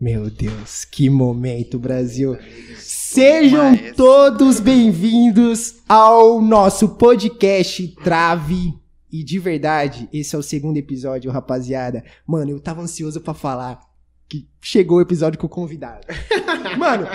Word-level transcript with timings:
Meu 0.00 0.30
Deus, 0.30 0.86
que 0.86 1.10
momento, 1.10 1.78
Brasil. 1.78 2.38
Sejam 2.78 3.76
todos 3.94 4.58
bem-vindos 4.58 5.74
ao 5.86 6.40
nosso 6.40 6.96
podcast 6.96 7.86
Trave. 8.02 8.72
E 9.12 9.22
de 9.22 9.38
verdade, 9.38 10.08
esse 10.10 10.34
é 10.34 10.38
o 10.38 10.42
segundo 10.42 10.78
episódio, 10.78 11.30
rapaziada. 11.30 12.02
Mano, 12.26 12.50
eu 12.50 12.58
tava 12.58 12.80
ansioso 12.80 13.20
pra 13.20 13.34
falar 13.34 13.78
que 14.26 14.48
chegou 14.62 14.96
o 14.96 15.02
episódio 15.02 15.38
com 15.38 15.46
o 15.46 15.50
convidado. 15.50 16.06
Mano, 16.78 17.06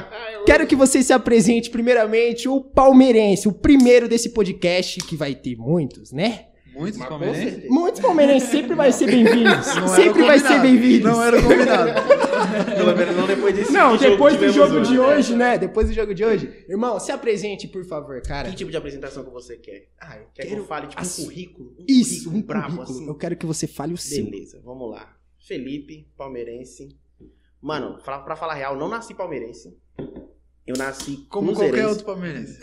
quero 0.45 0.67
que 0.67 0.75
você 0.75 1.01
se 1.01 1.11
apresente 1.11 1.71
primeiramente 1.71 2.47
o 2.47 2.61
palmeirense, 2.61 3.47
o 3.47 3.51
primeiro 3.51 4.07
desse 4.07 4.29
podcast, 4.29 4.99
que 4.99 5.15
vai 5.15 5.33
ter 5.33 5.55
muitos, 5.55 6.11
né? 6.11 6.49
Muitos 6.75 6.99
Mas 6.99 7.09
palmeirenses? 7.09 7.69
Muitos 7.69 8.01
palmeirenses 8.01 8.49
sempre 8.49 8.75
vai 8.75 8.91
ser 8.91 9.05
bem-vindos. 9.05 9.65
Sempre 9.95 10.23
vai 10.23 10.39
ser 10.39 10.59
bem-vindos. 10.61 11.09
Não 11.11 11.23
era 11.23 11.41
combinado. 11.41 11.91
Pelo 12.75 12.95
menos 12.95 13.15
não 13.15 13.27
depois 13.27 13.55
desse 13.55 13.71
Não, 13.71 13.97
jogo 13.97 14.09
depois 14.11 14.37
que 14.37 14.45
do 14.45 14.51
jogo 14.51 14.81
de 14.81 14.99
hoje, 14.99 15.35
né? 15.35 15.57
Depois 15.57 15.87
do 15.87 15.93
jogo 15.93 16.13
de 16.13 16.23
hoje. 16.25 16.65
Irmão, 16.67 16.99
se 16.99 17.11
apresente, 17.11 17.67
por 17.67 17.85
favor, 17.85 18.21
cara. 18.21 18.49
Que 18.49 18.55
tipo 18.55 18.71
de 18.71 18.77
apresentação 18.77 19.23
que 19.23 19.31
você 19.31 19.57
quer? 19.57 19.89
Ah, 19.99 20.17
eu 20.17 20.25
Quer 20.33 20.43
que 20.43 20.49
quero... 20.49 20.61
eu 20.61 20.65
fale 20.67 20.87
tipo 20.87 21.01
assim, 21.01 21.23
um 21.23 21.25
currículo? 21.25 21.75
Um 21.79 21.85
Isso, 21.87 22.29
currículo 22.29 22.37
um 22.37 22.41
brabo 22.41 22.65
currículo. 22.75 22.97
assim? 22.97 23.07
Eu 23.07 23.15
quero 23.15 23.35
que 23.37 23.45
você 23.45 23.67
fale 23.67 23.93
o 23.93 23.97
seu. 23.97 24.25
Beleza, 24.25 24.61
vamos 24.63 24.91
lá. 24.91 25.15
Felipe, 25.39 26.07
palmeirense. 26.17 26.95
Mano, 27.61 27.97
pra, 28.03 28.19
pra 28.19 28.35
falar 28.35 28.53
real, 28.55 28.75
não 28.77 28.87
nasci 28.89 29.13
palmeirense. 29.13 29.75
Eu 30.67 30.75
nasci 30.77 31.17
Como 31.29 31.47
cruzeirense. 31.53 31.77
qualquer 31.77 31.87
outro 31.89 32.05
palmeirense. 32.05 32.59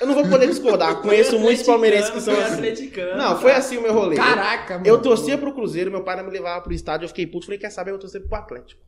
Eu 0.00 0.06
não 0.06 0.14
vou 0.14 0.28
poder 0.28 0.46
discordar. 0.48 1.00
Conheço 1.00 1.38
muitos 1.38 1.64
palmeirenses 1.64 2.10
que 2.10 2.20
são 2.20 2.34
Foi 2.34 2.44
assim. 2.44 2.54
atleticano. 2.54 3.16
Não, 3.16 3.40
foi 3.40 3.52
assim 3.52 3.76
o 3.78 3.82
meu 3.82 3.92
rolê. 3.92 4.16
Caraca, 4.16 4.74
mano. 4.74 4.86
Eu 4.86 5.00
torcia 5.00 5.36
pro 5.38 5.52
Cruzeiro, 5.54 5.90
meu 5.90 6.02
pai 6.04 6.16
não 6.16 6.24
me 6.24 6.30
levava 6.30 6.60
pro 6.62 6.72
estádio, 6.72 7.04
eu 7.04 7.08
fiquei 7.08 7.26
puto, 7.26 7.46
falei, 7.46 7.58
quer 7.58 7.70
saber, 7.70 7.90
eu 7.92 7.98
torcer 7.98 8.22
pro 8.22 8.36
Atlético. 8.36 8.80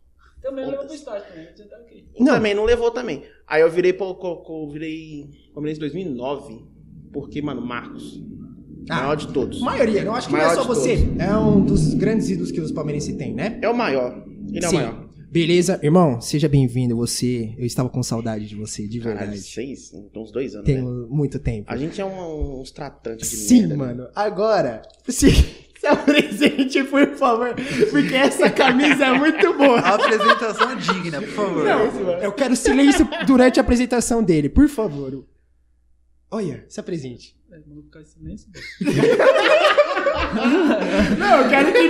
Também 0.42 0.66
levou 0.66 0.84
pro 0.86 0.94
estádio 0.94 1.26
também. 1.28 1.48
Você 1.54 1.64
tá 1.64 1.76
aqui. 1.76 2.06
Não. 2.18 2.34
Também 2.34 2.54
não 2.54 2.64
levou 2.64 2.90
também. 2.90 3.24
Aí 3.46 3.60
eu 3.62 3.70
virei 3.70 3.92
pro, 3.92 4.14
co- 4.14 4.36
co- 4.38 4.68
virei 4.70 5.28
palmeirense 5.52 5.78
em 5.78 5.88
2009, 5.88 6.64
porque, 7.12 7.42
mano, 7.42 7.60
Marcos, 7.60 8.22
Ah, 8.88 8.96
maior 9.02 9.16
de 9.16 9.28
todos. 9.28 9.60
Maioria, 9.60 10.02
eu 10.02 10.14
acho 10.14 10.28
que 10.28 10.32
não 10.34 10.40
é 10.40 10.46
Maior 10.46 10.54
só 10.62 10.64
você. 10.66 10.96
todos. 10.96 11.18
É 11.20 11.36
um 11.36 11.60
dos 11.64 11.92
grandes 11.94 12.30
ídolos 12.30 12.50
que 12.50 12.60
os 12.60 12.72
palmeirenses 12.72 13.14
têm, 13.16 13.34
né? 13.34 13.58
É 13.62 13.68
o 13.68 13.76
maior. 13.76 14.22
Ele 14.52 14.64
é 14.64 14.68
Sim. 14.68 14.76
o 14.76 14.78
maior. 14.78 15.09
Beleza, 15.30 15.78
irmão, 15.80 16.20
seja 16.20 16.48
bem-vindo. 16.48 16.96
Você, 16.96 17.54
eu 17.56 17.64
estava 17.64 17.88
com 17.88 18.02
saudade 18.02 18.48
de 18.48 18.56
você, 18.56 18.88
de 18.88 18.98
Caralho, 18.98 19.18
verdade. 19.20 19.42
seis, 19.42 19.92
então 19.94 20.22
uns 20.22 20.32
dois 20.32 20.54
anos, 20.56 20.66
Tem 20.66 20.82
né? 20.82 21.06
muito 21.08 21.38
tempo. 21.38 21.72
A 21.72 21.76
gente 21.76 22.00
é 22.00 22.04
um- 22.04 22.60
uns 22.60 22.72
tratantes 22.72 23.30
de 23.30 23.36
Sim, 23.36 23.60
merda. 23.60 23.76
né? 23.76 23.86
mano. 23.86 24.08
Agora, 24.12 24.82
se, 25.08 25.30
se 25.30 25.86
apresente, 25.86 26.82
por 26.82 27.06
favor, 27.14 27.54
porque 27.90 28.12
essa 28.14 28.50
camisa 28.50 29.04
é 29.06 29.12
muito 29.16 29.54
boa. 29.56 29.78
A 29.78 29.94
apresentação 29.94 30.72
é 30.72 30.74
digna, 30.74 31.20
por 31.22 31.30
favor. 31.30 31.64
Não, 31.64 32.10
eu 32.20 32.32
quero 32.32 32.56
silêncio 32.56 33.08
durante 33.24 33.60
a 33.60 33.62
apresentação 33.62 34.24
dele, 34.24 34.48
por 34.48 34.68
favor. 34.68 35.24
Olha, 36.28 36.64
se 36.68 36.80
apresente. 36.80 37.36
É, 37.52 37.60
Vamos 37.68 37.84
ficar 37.84 38.00
em 38.00 38.04
silêncio. 38.04 38.48
Não, 41.18 41.42
eu 41.42 41.48
quero 41.48 41.72
que. 41.72 41.88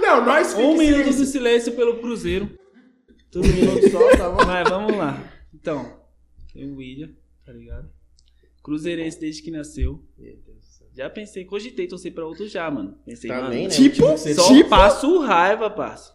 Não, 0.00 0.24
nós 0.24 0.54
Um 0.54 0.76
minuto 0.76 1.10
de 1.14 1.26
silêncio 1.26 1.72
pelo 1.72 1.98
Cruzeiro. 2.00 2.50
Todo 3.30 3.46
minuto 3.46 3.90
só, 3.90 4.16
tá 4.16 4.28
bom? 4.28 4.44
Mas 4.44 4.68
vamos 4.68 4.96
lá. 4.96 5.22
Então, 5.54 6.00
tem 6.52 6.68
o 6.70 6.76
William, 6.76 7.10
tá 7.44 7.52
ligado? 7.52 7.88
Cruzeirense 8.70 9.18
desde 9.18 9.42
que 9.42 9.50
nasceu. 9.50 10.00
Meu 10.16 10.36
Deus 10.36 10.58
do 10.58 10.62
céu. 10.64 10.86
Já 10.96 11.10
pensei, 11.10 11.44
cogitei 11.44 11.86
torcer 11.88 12.12
pra 12.14 12.24
outro 12.24 12.46
já, 12.46 12.70
mano. 12.70 12.96
Pensei, 13.04 13.28
Também, 13.30 13.50
né? 13.50 13.56
mano. 13.62 13.70
Tipo, 13.70 14.06
Você- 14.08 14.34
Só 14.34 14.46
tipo- 14.54 14.70
passo 14.70 15.18
raiva, 15.20 15.68
parça. 15.70 16.12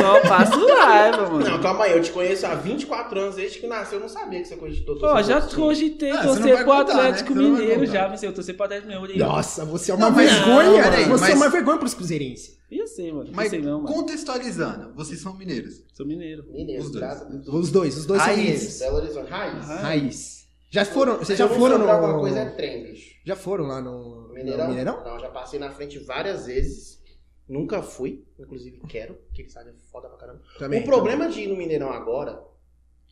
Só 0.00 0.20
passo 0.22 0.66
raiva, 0.66 1.30
mano. 1.30 1.48
Não, 1.48 1.60
calma 1.60 1.84
aí, 1.84 1.92
eu 1.92 2.02
te 2.02 2.10
conheço 2.10 2.44
há 2.46 2.54
24 2.56 3.20
anos, 3.20 3.36
desde 3.36 3.58
que 3.60 3.66
nasceu, 3.68 3.98
eu 3.98 4.02
não 4.02 4.08
sabia 4.08 4.40
que 4.40 4.48
você 4.48 4.56
cogitou 4.56 4.98
Pô, 4.98 5.22
já 5.22 5.40
cogitei 5.42 6.10
Ah, 6.10 6.22
torcer 6.24 6.62
pro 6.64 6.72
Atlético 6.72 7.34
né? 7.34 7.42
Mineiro 7.42 7.86
já. 7.86 8.08
Pensei, 8.08 8.28
eu 8.28 8.32
torcer 8.34 8.56
pro 8.56 8.64
Atlético 8.64 8.88
Mineiro. 8.92 9.18
Nossa, 9.18 9.64
você 9.64 9.92
é 9.92 9.94
uma 9.94 10.10
Não, 10.10 10.16
vergonha, 10.16 10.82
não, 10.82 10.90
mano. 10.90 11.08
Você 11.18 11.24
é 11.24 11.28
mas- 11.28 11.36
uma 11.36 11.48
vergonha 11.48 11.78
pros 11.78 11.94
cruzeirenses. 11.94 12.60
Ia 12.70 12.86
ser, 12.86 13.12
mano. 13.12 13.30
Mas 13.34 13.52
não, 13.52 13.82
mano. 13.82 13.94
contextualizando, 13.94 14.94
vocês 14.94 15.20
são 15.20 15.36
mineiros. 15.36 15.82
Sou 15.92 16.06
mineiro. 16.06 16.44
Mineiro, 16.50 16.82
Os 16.82 16.90
dois. 16.90 17.22
Os 17.48 17.70
dois, 17.70 17.96
os 17.98 18.06
dois 18.06 18.22
são 18.22 18.30
Raiz. 18.34 18.38
mineiros. 18.40 18.78
Belo 18.78 18.96
Horizonte, 18.96 19.30
raiz. 19.30 19.66
Raiz. 19.66 20.41
Já 20.72 20.86
foram, 20.86 21.18
vocês 21.18 21.38
já 21.38 21.46
foram 21.46 21.76
no... 21.78 21.88
alguma 21.88 22.18
coisa 22.18 22.40
é 22.40 22.50
trem, 22.50 22.84
bicho. 22.84 23.20
Já 23.26 23.36
foram 23.36 23.66
lá 23.66 23.78
no 23.78 24.22
no 24.32 24.34
Mineirão? 24.34 24.68
Mineirão? 24.68 25.04
Não, 25.04 25.18
já 25.18 25.28
passei 25.28 25.58
na 25.60 25.70
frente 25.70 25.98
várias 25.98 26.46
vezes. 26.46 27.02
Nunca 27.46 27.82
fui, 27.82 28.24
inclusive 28.38 28.80
quero, 28.88 29.14
porque 29.14 29.46
sabe, 29.50 29.70
é 29.70 29.74
foda 29.90 30.08
pra 30.08 30.16
caramba. 30.16 30.40
Também. 30.58 30.80
o 30.80 30.84
problema 30.84 31.28
de 31.28 31.42
ir 31.42 31.48
no 31.48 31.56
Mineirão 31.56 31.90
agora 31.90 32.42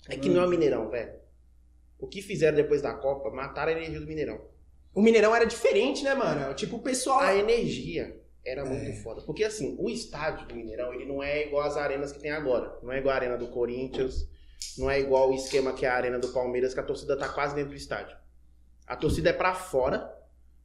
é 0.09 0.16
que 0.16 0.31
não 0.31 0.43
é 0.43 0.47
Mineirão, 0.47 0.88
velho. 0.88 1.12
O 1.98 2.06
que 2.06 2.22
fizeram 2.22 2.56
depois 2.56 2.81
da 2.81 2.94
Copa, 2.94 3.31
mataram 3.31 3.72
a 3.72 3.75
energia 3.75 4.00
do 4.00 4.06
Mineirão. 4.06 4.41
O 4.94 5.03
Mineirão 5.03 5.37
era 5.37 5.44
diferente, 5.44 6.03
né, 6.03 6.15
mano? 6.15 6.54
Tipo, 6.54 6.77
o 6.77 6.82
pessoal... 6.82 7.21
A 7.21 7.37
energia 7.37 8.19
era 8.42 8.65
muito 8.65 9.03
foda. 9.03 9.21
Porque 9.21 9.44
assim, 9.44 9.77
o 9.78 9.91
estádio 9.91 10.48
do 10.48 10.54
Mineirão, 10.54 10.94
ele 10.94 11.04
não 11.04 11.22
é 11.22 11.47
igual 11.47 11.66
as 11.66 11.77
arenas 11.77 12.10
que 12.10 12.21
tem 12.21 12.31
agora. 12.31 12.78
Não 12.82 12.91
é 12.91 12.98
igual 12.98 13.12
a 13.12 13.16
arena 13.16 13.37
do 13.37 13.48
Corinthians, 13.48 14.30
não 14.78 14.91
é 14.91 15.00
igual 15.00 15.31
o 15.31 15.34
esquema 15.34 15.72
que 15.72 15.84
é 15.84 15.88
a 15.88 15.94
arena 15.94 16.19
do 16.19 16.28
Palmeiras, 16.28 16.75
que 16.75 16.81
a 16.81 16.84
torcida 16.84 17.16
tá 17.16 17.28
quase 17.28 17.54
dentro 17.54 17.71
do 17.71 17.76
estádio. 17.76 18.16
A 18.87 18.97
torcida 18.97 19.31
é 19.31 19.32
pra 19.32 19.54
fora, 19.54 20.12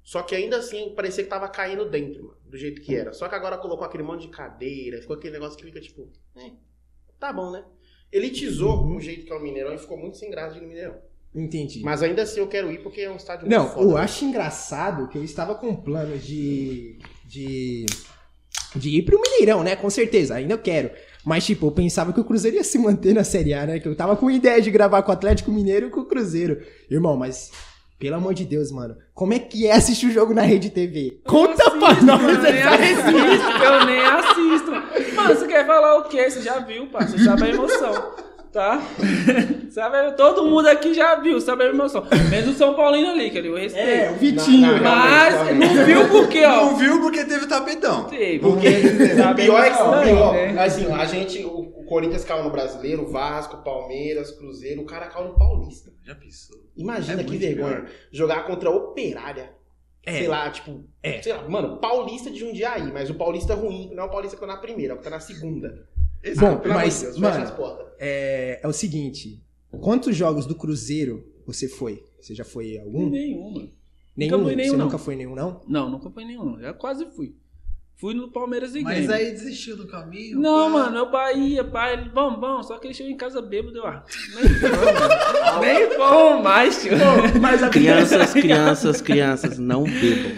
só 0.03 0.21
que 0.23 0.35
ainda 0.35 0.57
assim 0.57 0.93
parecia 0.95 1.23
que 1.23 1.29
tava 1.29 1.47
caindo 1.49 1.89
dentro, 1.89 2.23
mano, 2.23 2.37
do 2.45 2.57
jeito 2.57 2.81
que 2.81 2.95
era. 2.95 3.13
Só 3.13 3.27
que 3.27 3.35
agora 3.35 3.57
colocou 3.57 3.85
aquele 3.85 4.03
monte 4.03 4.21
de 4.21 4.29
cadeira, 4.29 5.01
ficou 5.01 5.15
aquele 5.15 5.33
negócio 5.33 5.57
que 5.57 5.63
fica 5.63 5.79
tipo, 5.81 6.09
é, 6.35 6.51
tá 7.19 7.31
bom, 7.33 7.51
né? 7.51 7.63
Elitizou 8.11 8.85
o 8.85 8.99
jeito 8.99 9.25
que 9.25 9.31
é 9.33 9.35
o 9.35 9.41
Mineirão 9.41 9.73
e 9.73 9.77
ficou 9.77 9.97
muito 9.97 10.17
sem 10.17 10.29
graça 10.29 10.53
de 10.53 10.59
ir 10.59 10.61
no 10.61 10.67
Mineirão. 10.67 10.95
Entendi. 11.33 11.81
Mas 11.83 12.01
ainda 12.01 12.21
assim 12.21 12.39
eu 12.39 12.47
quero 12.47 12.71
ir 12.71 12.81
porque 12.81 13.01
é 13.01 13.11
um 13.11 13.17
estádio 13.17 13.49
Não, 13.49 13.63
muito 13.63 13.73
foda. 13.73 13.89
eu 13.89 13.97
acho 13.97 14.23
engraçado 14.23 15.09
que 15.09 15.17
eu 15.17 15.23
estava 15.23 15.53
com 15.55 15.75
planos 15.75 16.23
de. 16.25 16.97
de. 17.25 17.85
de 18.75 18.89
ir 18.99 19.01
pro 19.03 19.19
Mineirão, 19.19 19.61
né? 19.63 19.75
Com 19.75 19.89
certeza, 19.89 20.35
ainda 20.35 20.53
eu 20.53 20.59
quero. 20.59 20.91
Mas, 21.25 21.45
tipo, 21.45 21.65
eu 21.65 21.71
pensava 21.71 22.13
que 22.13 22.19
o 22.19 22.23
Cruzeiro 22.23 22.57
ia 22.57 22.63
se 22.63 22.77
manter 22.77 23.15
na 23.15 23.23
Série 23.23 23.53
A, 23.53 23.65
né? 23.65 23.79
Que 23.79 23.87
eu 23.87 23.95
tava 23.95 24.15
com 24.15 24.29
ideia 24.29 24.61
de 24.61 24.69
gravar 24.69 25.01
com 25.01 25.09
o 25.09 25.13
Atlético 25.13 25.51
Mineiro 25.51 25.87
e 25.87 25.89
com 25.89 26.01
o 26.01 26.05
Cruzeiro. 26.05 26.61
Irmão, 26.89 27.17
mas. 27.17 27.51
Pelo 27.97 28.17
amor 28.17 28.33
de 28.33 28.43
Deus, 28.45 28.71
mano. 28.71 28.95
Como 29.13 29.33
é 29.33 29.39
que 29.39 29.65
é 29.65 29.71
assistir 29.71 30.07
o 30.07 30.11
jogo 30.11 30.33
na 30.33 30.41
Rede 30.41 30.69
TV? 30.69 31.21
Conta 31.25 31.71
pra 31.71 31.93
nós 32.01 32.21
eu 32.21 32.41
nem 32.41 32.61
assisto, 32.61 33.09
eu 33.63 33.85
nem 33.85 34.05
assisto. 34.05 35.15
Mano, 35.15 35.35
você 35.35 35.47
quer 35.47 35.65
falar 35.65 35.99
o 35.99 36.03
quê? 36.09 36.29
Você 36.29 36.41
já 36.41 36.59
viu, 36.59 36.87
pá. 36.87 37.07
Você 37.07 37.17
sabe 37.19 37.43
a 37.43 37.49
emoção, 37.49 38.11
tá? 38.55 38.81
sabe, 39.69 40.13
todo 40.15 40.45
mundo 40.45 40.69
aqui 40.69 40.93
já 40.93 41.15
viu, 41.15 41.41
sabe 41.41 41.65
a 41.65 41.67
emoção. 41.67 42.07
Menos 42.29 42.55
o 42.55 42.57
São 42.57 42.73
Paulino 42.73 43.11
ali, 43.11 43.29
que 43.29 43.37
ali 43.37 43.49
eu 43.49 43.55
respeito. 43.55 43.89
É, 43.89 44.09
o 44.09 44.15
Vitinho. 44.15 44.61
Não, 44.61 44.77
não, 44.77 44.81
Mas 44.81 45.57
não 45.57 45.85
viu 45.85 46.07
por 46.07 46.29
quê, 46.29 46.45
ó? 46.45 46.55
Não 46.55 46.77
viu 46.77 47.01
porque 47.01 47.25
teve 47.25 47.47
tapetão. 47.47 48.05
Teve. 48.05 48.39
Porque 48.39 48.67
o 48.69 49.35
pior 49.35 49.61
é 49.61 49.69
que 49.71 49.81
o 49.81 49.93
aí, 49.93 50.07
pior, 50.07 50.33
né? 50.33 50.63
assim, 50.63 50.89
a 50.89 51.03
gente, 51.03 51.43
o, 51.43 51.59
o 51.59 51.85
Corinthians 51.85 52.23
caiu 52.23 52.45
no 52.45 52.49
Brasileiro, 52.49 53.03
o 53.03 53.11
Vasco, 53.11 53.61
Palmeiras, 53.61 54.31
Cruzeiro, 54.31 54.81
o 54.81 54.85
cara 54.85 55.07
caiu 55.07 55.27
no 55.27 55.35
Paulista. 55.35 55.91
Já 56.01 56.15
pensou? 56.15 56.55
Imagina 56.77 57.19
É 57.19 57.23
que 57.25 57.35
vergonha. 57.35 57.85
Jogar 58.09 58.45
contra 58.45 58.69
a 58.69 58.71
Operária. 58.71 59.53
É. 60.05 60.19
Sei 60.19 60.27
lá, 60.27 60.49
tipo, 60.49 60.85
É. 61.03 61.21
sei 61.21 61.33
lá, 61.33 61.49
mano, 61.49 61.77
Paulista 61.77 62.29
de 62.29 62.39
Jundiaí, 62.39 62.91
mas 62.93 63.09
o 63.09 63.15
Paulista 63.15 63.55
ruim, 63.55 63.89
não 63.93 64.03
é 64.03 64.05
o 64.05 64.09
Paulista 64.09 64.37
que 64.37 64.41
tá 64.41 64.47
na 64.47 64.57
primeira, 64.57 64.93
é 64.93 64.95
o 64.95 64.99
que 64.99 65.03
tá 65.03 65.09
na 65.09 65.19
segunda. 65.19 65.87
Bom, 66.37 66.47
amor 66.47 66.67
mas, 66.67 66.99
de 66.99 67.05
Deus, 67.05 67.17
mano, 67.19 67.45
é, 67.99 68.59
é 68.63 68.67
o 68.67 68.73
seguinte: 68.73 69.43
quantos 69.79 70.15
jogos 70.15 70.45
do 70.45 70.55
Cruzeiro 70.55 71.25
você 71.45 71.67
foi? 71.67 72.03
Você 72.19 72.33
já 72.33 72.43
foi 72.43 72.77
a 72.77 72.81
algum? 72.81 73.09
Nenhum, 73.09 73.51
mano. 73.51 73.71
Nenhum? 74.15 74.49
em 74.49 74.55
nenhum, 74.55 74.71
você 74.71 74.77
não. 74.77 74.85
nunca 74.85 74.97
foi 74.97 75.13
em 75.13 75.17
nenhum, 75.17 75.35
não? 75.35 75.61
Não, 75.67 75.89
nunca 75.89 76.09
foi 76.09 76.25
nenhum, 76.25 76.45
não. 76.45 76.59
Já 76.59 76.73
quase 76.73 77.05
fui. 77.11 77.35
Fui 77.97 78.13
no 78.13 78.27
Palmeiras 78.29 78.75
e 78.75 78.81
Mas 78.81 79.07
Grêmio. 79.07 79.13
aí 79.15 79.31
desistiu 79.31 79.77
do 79.77 79.87
caminho. 79.87 80.37
Não, 80.37 80.65
pá. 80.65 80.79
mano, 80.79 80.97
é 80.97 81.01
o 81.01 81.09
Bahia, 81.09 81.63
pai. 81.63 81.93
Ele, 81.93 82.09
vamos, 82.13 82.41
vamos. 82.41 82.67
Só 82.67 82.77
que 82.77 82.87
ele 82.87 82.93
chegou 82.93 83.09
em 83.09 83.15
casa 83.15 83.41
bêbado, 83.41 83.71
deu 83.71 83.85
ar. 83.85 84.03
Nem 84.35 84.43
vamos. 84.69 85.61
Nem 85.61 85.97
vamos 85.97 86.43
mais, 86.43 86.81
tio. 86.81 86.91
Mas 87.39 87.63
a 87.63 87.69
Crianças, 87.69 88.33
crianças, 88.33 89.01
crianças, 89.01 89.57
não 89.57 89.83
bebam. 89.83 90.31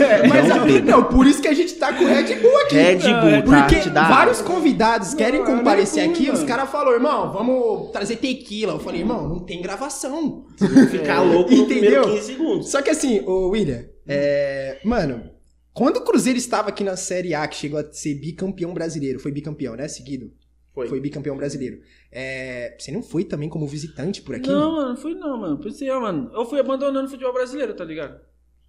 É, 0.00 0.28
mas 0.28 0.48
Não 0.48 0.58
não, 0.58 0.64
bebo. 0.66 0.90
não, 0.90 1.04
por 1.04 1.26
isso 1.26 1.42
que 1.42 1.48
a 1.48 1.54
gente 1.54 1.74
tá 1.74 1.92
com 1.92 2.04
o 2.04 2.06
Red 2.06 2.36
Bull 2.36 2.56
aqui. 2.60 2.74
Red 2.76 2.96
Bull, 2.98 3.50
tá? 3.52 3.62
Porque 3.62 3.80
Te 3.80 3.90
dá 3.90 4.08
vários 4.08 4.40
convidados 4.40 5.12
querem 5.14 5.40
Não, 5.40 5.46
comparecer 5.56 6.04
é 6.04 6.06
aqui, 6.06 6.26
ruim, 6.26 6.30
os 6.34 6.38
mano. 6.38 6.46
caras 6.48 6.70
falaram, 6.70 6.92
irmão, 6.92 7.32
vamos 7.32 7.90
trazer 7.90 8.16
tequila. 8.16 8.74
Eu 8.74 8.78
falei, 8.80 9.00
irmão, 9.00 9.28
não 9.28 9.40
tem 9.40 9.60
gravação. 9.60 10.44
Ficar 10.88 11.20
louco 11.22 11.50
no 11.52 11.66
primeiro 11.66 11.96
Entendeu? 12.02 12.14
15 12.14 12.26
segundos. 12.26 12.70
Só 12.70 12.80
que 12.80 12.90
assim, 12.90 13.20
ô 13.26 13.48
William, 13.48 13.84
é, 14.06 14.78
mano, 14.84 15.24
quando 15.72 15.96
o 15.98 16.04
Cruzeiro 16.04 16.38
estava 16.38 16.68
aqui 16.68 16.84
na 16.84 16.96
Série 16.96 17.34
A, 17.34 17.46
que 17.48 17.56
chegou 17.56 17.78
a 17.80 17.92
ser 17.92 18.14
bicampeão 18.14 18.72
brasileiro, 18.74 19.18
foi 19.20 19.32
bicampeão, 19.32 19.74
né? 19.76 19.88
Seguido. 19.88 20.32
Foi. 20.74 20.88
Foi 20.88 21.00
bicampeão 21.00 21.36
brasileiro. 21.36 21.82
É, 22.10 22.74
você 22.78 22.90
não 22.90 23.02
foi 23.02 23.24
também 23.24 23.48
como 23.48 23.66
visitante 23.66 24.22
por 24.22 24.34
aqui? 24.34 24.48
Não, 24.48 24.72
mano, 24.72 24.88
não 24.90 24.96
fui 24.96 25.14
não, 25.14 25.36
mano. 25.38 25.58
Pensei, 25.58 25.90
ó, 25.90 26.00
mano. 26.00 26.30
Eu 26.32 26.46
fui 26.46 26.58
abandonando 26.58 27.06
o 27.06 27.10
futebol 27.10 27.32
brasileiro, 27.32 27.74
tá 27.74 27.84
ligado? 27.84 28.18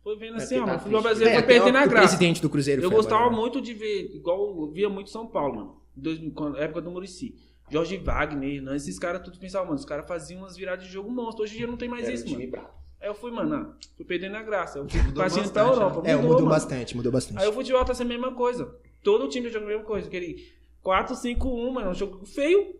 Foi 0.03 0.17
vendo 0.17 0.35
assim, 0.35 0.55
É, 0.55 0.57
ó, 0.59 0.61
tá 0.61 0.65
mano. 0.67 0.77
O 0.77 0.81
futebol 0.81 1.01
triste. 1.01 1.19
brasileiro 1.19 1.39
É, 1.39 1.44
foi 1.44 1.47
perdendo 1.53 1.75
o 1.75 1.77
a 1.77 1.85
graça. 1.85 2.07
presidente 2.07 2.41
do 2.41 2.50
Cruzeiro 2.50 2.81
Eu 2.81 2.89
foi 2.89 2.97
gostava 2.97 3.21
agora, 3.21 3.35
né? 3.35 3.39
muito 3.41 3.61
de 3.61 3.73
ver, 3.73 4.11
igual 4.15 4.61
eu 4.61 4.71
via 4.71 4.89
muito 4.89 5.09
São 5.09 5.25
Paulo, 5.27 5.55
mano. 5.55 6.31
Quando, 6.35 6.57
época 6.57 6.81
do 6.81 6.91
Murici. 6.91 7.35
Jorge 7.71 7.97
Wagner, 7.97 8.55
Hernan, 8.57 8.75
esses 8.75 9.00
caras 9.00 9.21
tudo 9.23 9.39
pensavam, 9.39 9.67
mano, 9.67 9.79
os 9.79 9.85
caras 9.85 10.05
faziam 10.05 10.41
umas 10.41 10.57
viradas 10.57 10.85
de 10.85 10.91
jogo 10.91 11.09
monstro. 11.09 11.44
Hoje 11.44 11.53
em 11.55 11.57
dia 11.59 11.67
não 11.67 11.77
tem 11.77 11.88
mais 11.88 12.03
Era 12.03 12.11
um 12.11 12.15
isso, 12.15 12.25
time 12.25 12.39
mano. 12.39 12.51
bravo. 12.51 12.69
Aí 13.03 13.09
eu 13.09 13.13
fui, 13.13 13.31
mano, 13.31 13.53
ah, 13.53 13.85
fui 13.97 14.05
perdendo 14.05 14.38
a 14.38 14.41
graça. 14.41 14.79
Eu 14.79 14.88
fui 14.88 14.97
Mudou 15.01 15.23
partindo 15.23 15.51
pra 15.51 15.65
bastante, 15.65 15.83
Europa. 15.83 16.09
É, 16.09 16.15
mudou 16.15 16.35
mano. 16.38 16.50
bastante, 16.50 16.95
mudou 16.95 17.11
bastante. 17.11 17.41
Aí 17.41 17.47
o 17.50 17.51
futebol 17.51 17.83
tá 17.83 17.94
sendo 17.94 18.11
a 18.11 18.13
mesma 18.13 18.33
coisa. 18.33 18.73
Todo 19.03 19.27
time 19.27 19.50
joga 19.50 19.65
a 19.65 19.67
mesma 19.67 19.83
coisa. 19.83 20.07
Aquele 20.07 20.47
4-5-1, 20.81 21.69
mano, 21.69 21.88
é 21.88 21.91
um 21.91 21.94
jogo 21.94 22.25
feio. 22.25 22.73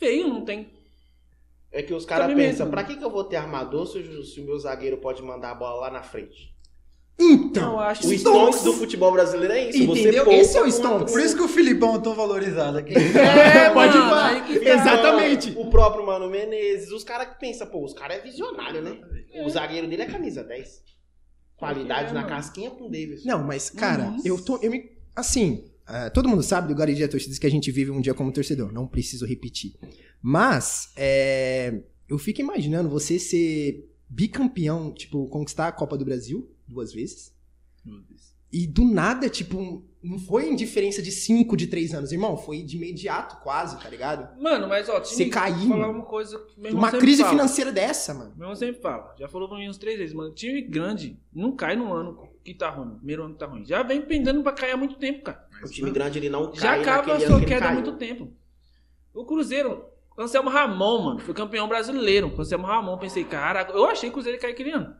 Feio, 0.00 0.26
não 0.26 0.44
tem. 0.44 0.68
É 1.70 1.80
que 1.80 1.94
os 1.94 2.04
caras 2.04 2.34
pensam, 2.34 2.68
pra 2.68 2.82
que, 2.82 2.96
que 2.96 3.04
eu 3.04 3.10
vou 3.10 3.22
ter 3.22 3.36
armador 3.36 3.86
se 3.86 3.98
o, 3.98 4.24
se 4.24 4.40
o 4.40 4.44
meu 4.44 4.58
zagueiro 4.58 4.96
pode 4.96 5.22
mandar 5.22 5.52
a 5.52 5.54
bola 5.54 5.82
lá 5.82 5.90
na 5.90 6.02
frente? 6.02 6.52
Então, 7.18 7.78
O 7.78 7.92
Stonks 7.94 8.62
do 8.62 8.74
futebol 8.74 9.10
brasileiro 9.10 9.54
é 9.54 9.70
isso. 9.70 9.82
Entendeu? 9.84 10.30
Esse 10.30 10.58
é 10.58 10.62
o 10.62 10.66
Stonks. 10.70 11.12
Por 11.12 11.20
isso 11.20 11.36
que 11.36 11.42
o 11.42 11.48
Filipão 11.48 11.94
é 11.94 11.98
tão 11.98 12.14
valorizado 12.14 12.78
aqui. 12.78 12.92
É, 13.16 13.70
Pode 13.70 13.96
mano, 13.96 14.10
falar. 14.10 14.44
tá. 14.44 14.52
Exatamente. 14.52 15.54
O 15.56 15.70
próprio 15.70 16.04
Mano 16.04 16.28
Menezes, 16.28 16.90
os 16.90 17.02
caras 17.04 17.28
que 17.28 17.40
pensam, 17.40 17.66
pô, 17.68 17.84
os 17.84 17.94
caras 17.94 18.18
é 18.18 18.20
visionário, 18.20 18.82
né? 18.82 18.98
O 19.44 19.48
zagueiro 19.50 19.88
dele 19.88 20.02
é 20.02 20.06
camisa 20.06 20.42
10. 20.44 20.84
Qualidade 21.56 22.10
É, 22.10 22.12
na 22.12 22.20
mano. 22.22 22.28
casquinha 22.28 22.70
com 22.70 22.86
o 22.86 22.90
Davis. 22.90 23.24
Não, 23.24 23.42
mas, 23.44 23.70
cara, 23.70 24.10
Uhum. 24.10 24.20
eu 24.24 24.42
tô. 24.42 24.58
Eu 24.58 24.70
me. 24.70 24.90
Assim, 25.14 25.64
ah, 25.86 26.10
todo 26.10 26.28
mundo 26.28 26.42
sabe 26.42 26.68
do 26.68 26.74
Guarani 26.74 27.08
Torcidas 27.08 27.38
que 27.38 27.46
a 27.46 27.50
gente 27.50 27.70
vive 27.70 27.90
um 27.90 28.00
dia 28.00 28.12
como 28.14 28.30
torcedor. 28.32 28.72
Não 28.72 28.86
preciso 28.86 29.24
repetir. 29.24 29.74
Mas, 30.20 30.92
é, 30.96 31.82
eu 32.08 32.18
fico 32.18 32.40
imaginando 32.40 32.88
você 32.90 33.18
ser 33.18 33.90
bicampeão, 34.08 34.92
tipo, 34.92 35.26
conquistar 35.28 35.68
a 35.68 35.72
Copa 35.72 35.96
do 35.96 36.04
Brasil 36.04 36.50
duas 36.68 36.92
vezes. 36.92 37.34
E 38.52 38.66
do 38.66 38.84
nada, 38.84 39.28
tipo, 39.28 39.84
não 40.02 40.18
foi 40.18 40.48
em 40.48 40.54
diferença 40.54 41.02
de 41.02 41.10
cinco, 41.10 41.56
de 41.56 41.66
três 41.66 41.92
anos, 41.94 42.12
irmão. 42.12 42.36
Foi 42.36 42.62
de 42.62 42.76
imediato, 42.76 43.36
quase, 43.42 43.78
tá 43.80 43.88
ligado? 43.88 44.40
Mano, 44.40 44.68
mas 44.68 44.88
ó, 44.88 45.00
time, 45.00 45.16
Você 45.16 45.26
cair, 45.26 45.68
falar 45.68 45.86
mano. 45.88 45.98
uma 45.98 46.04
coisa 46.04 46.40
Uma 46.56 46.92
crise 46.92 47.22
fala. 47.22 47.30
financeira 47.32 47.72
dessa, 47.72 48.14
mano. 48.14 48.30
Meu 48.36 48.44
irmão 48.44 48.54
sempre 48.56 48.80
fala. 48.80 49.14
Já 49.18 49.26
falou 49.28 49.48
pra 49.48 49.58
mim 49.58 49.68
uns 49.68 49.78
três 49.78 49.98
vezes, 49.98 50.14
mano. 50.14 50.32
Time 50.32 50.62
grande 50.62 51.18
não 51.32 51.52
cai 51.56 51.74
no 51.74 51.92
ano 51.92 52.28
que 52.44 52.54
tá 52.54 52.70
ruim. 52.70 52.96
Primeiro 52.98 53.24
ano 53.24 53.32
que 53.34 53.40
tá 53.40 53.46
ruim. 53.46 53.64
Já 53.64 53.82
vem 53.82 54.00
pendendo 54.02 54.42
pra 54.42 54.52
cair 54.52 54.72
há 54.72 54.76
muito 54.76 54.94
tempo, 54.96 55.22
cara. 55.24 55.44
O 55.64 55.68
time 55.68 55.90
grande 55.90 56.18
ele 56.18 56.28
não 56.28 56.54
Já 56.54 56.60
cai 56.72 56.80
acaba 56.80 57.14
a 57.14 57.20
sua 57.20 57.40
queda 57.40 57.56
há 57.56 57.68
caiu. 57.68 57.74
muito 57.74 57.92
tempo. 57.96 58.32
O 59.12 59.24
Cruzeiro, 59.24 59.82
Anselmo 60.16 60.50
Ramon, 60.50 61.02
mano, 61.02 61.20
foi 61.20 61.34
campeão 61.34 61.66
brasileiro. 61.66 62.32
Anselmo 62.38 62.66
Ramon, 62.66 62.96
pensei, 62.98 63.24
caraca, 63.24 63.72
eu 63.72 63.86
achei 63.86 64.08
que 64.08 64.12
o 64.12 64.14
Cruzeiro 64.14 64.36
ia 64.36 64.40
cair 64.42 64.52
aquele 64.52 64.70
ano. 64.70 64.94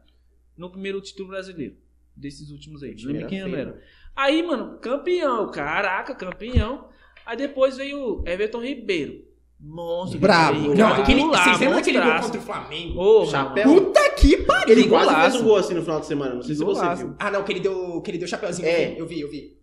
No 0.57 0.71
primeiro 0.71 1.01
título 1.01 1.29
brasileiro. 1.29 1.77
Desses 2.17 2.51
últimos 2.51 2.83
aí. 2.83 2.97
Não 3.03 3.13
lembro 3.13 3.29
quem 3.29 3.41
era. 3.41 3.79
Aí, 4.17 4.43
mano, 4.43 4.79
campeão. 4.79 5.51
Caraca, 5.51 6.15
campeão. 6.15 6.89
Aí 7.27 7.37
depois 7.37 7.77
veio 7.77 8.25
Everton 8.27 8.63
Ribeiro. 8.63 9.27
Monstro. 9.61 10.19
Bravo. 10.19 10.75
Não, 10.75 10.93
aquele, 10.95 11.25
lá, 11.25 11.45
vocês 11.45 11.61
lembram 11.61 11.77
daquele 11.77 12.01
gol 12.01 12.21
contra 12.21 12.39
o 12.39 12.43
Flamengo? 12.43 13.01
Ô, 13.01 13.27
Chapéu. 13.27 13.65
Puta 13.65 14.11
que 14.11 14.37
pariu! 14.39 14.73
Ele 14.73 14.89
quase 14.89 15.07
golaço. 15.07 15.31
fez 15.31 15.43
um 15.43 15.45
gol 15.45 15.57
assim 15.57 15.75
no 15.75 15.83
final 15.83 16.01
de 16.01 16.07
semana, 16.07 16.35
não 16.35 16.43
sei 16.43 16.55
se 16.55 16.65
você 16.65 16.95
viu. 16.95 17.15
Ah, 17.19 17.31
não, 17.31 17.43
que 17.43 17.53
ele 17.53 17.61
deu, 17.61 18.01
que 18.01 18.11
ele 18.11 18.19
deu 18.19 18.29
chapeuzinho. 18.29 18.69
É. 18.69 19.01
Eu 19.01 19.07
vi, 19.07 19.21
eu 19.21 19.31
vi. 19.31 19.57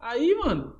Aí, 0.00 0.34
mano, 0.34 0.76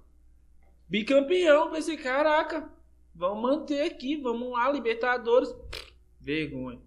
bicampeão, 0.89 1.71
pensei, 1.71 1.97
caraca, 1.97 2.71
vamos 3.15 3.43
manter 3.43 3.83
aqui, 3.83 4.17
vamos 4.17 4.51
lá, 4.53 4.71
Libertadores. 4.71 5.55
Vergonha. 6.21 6.81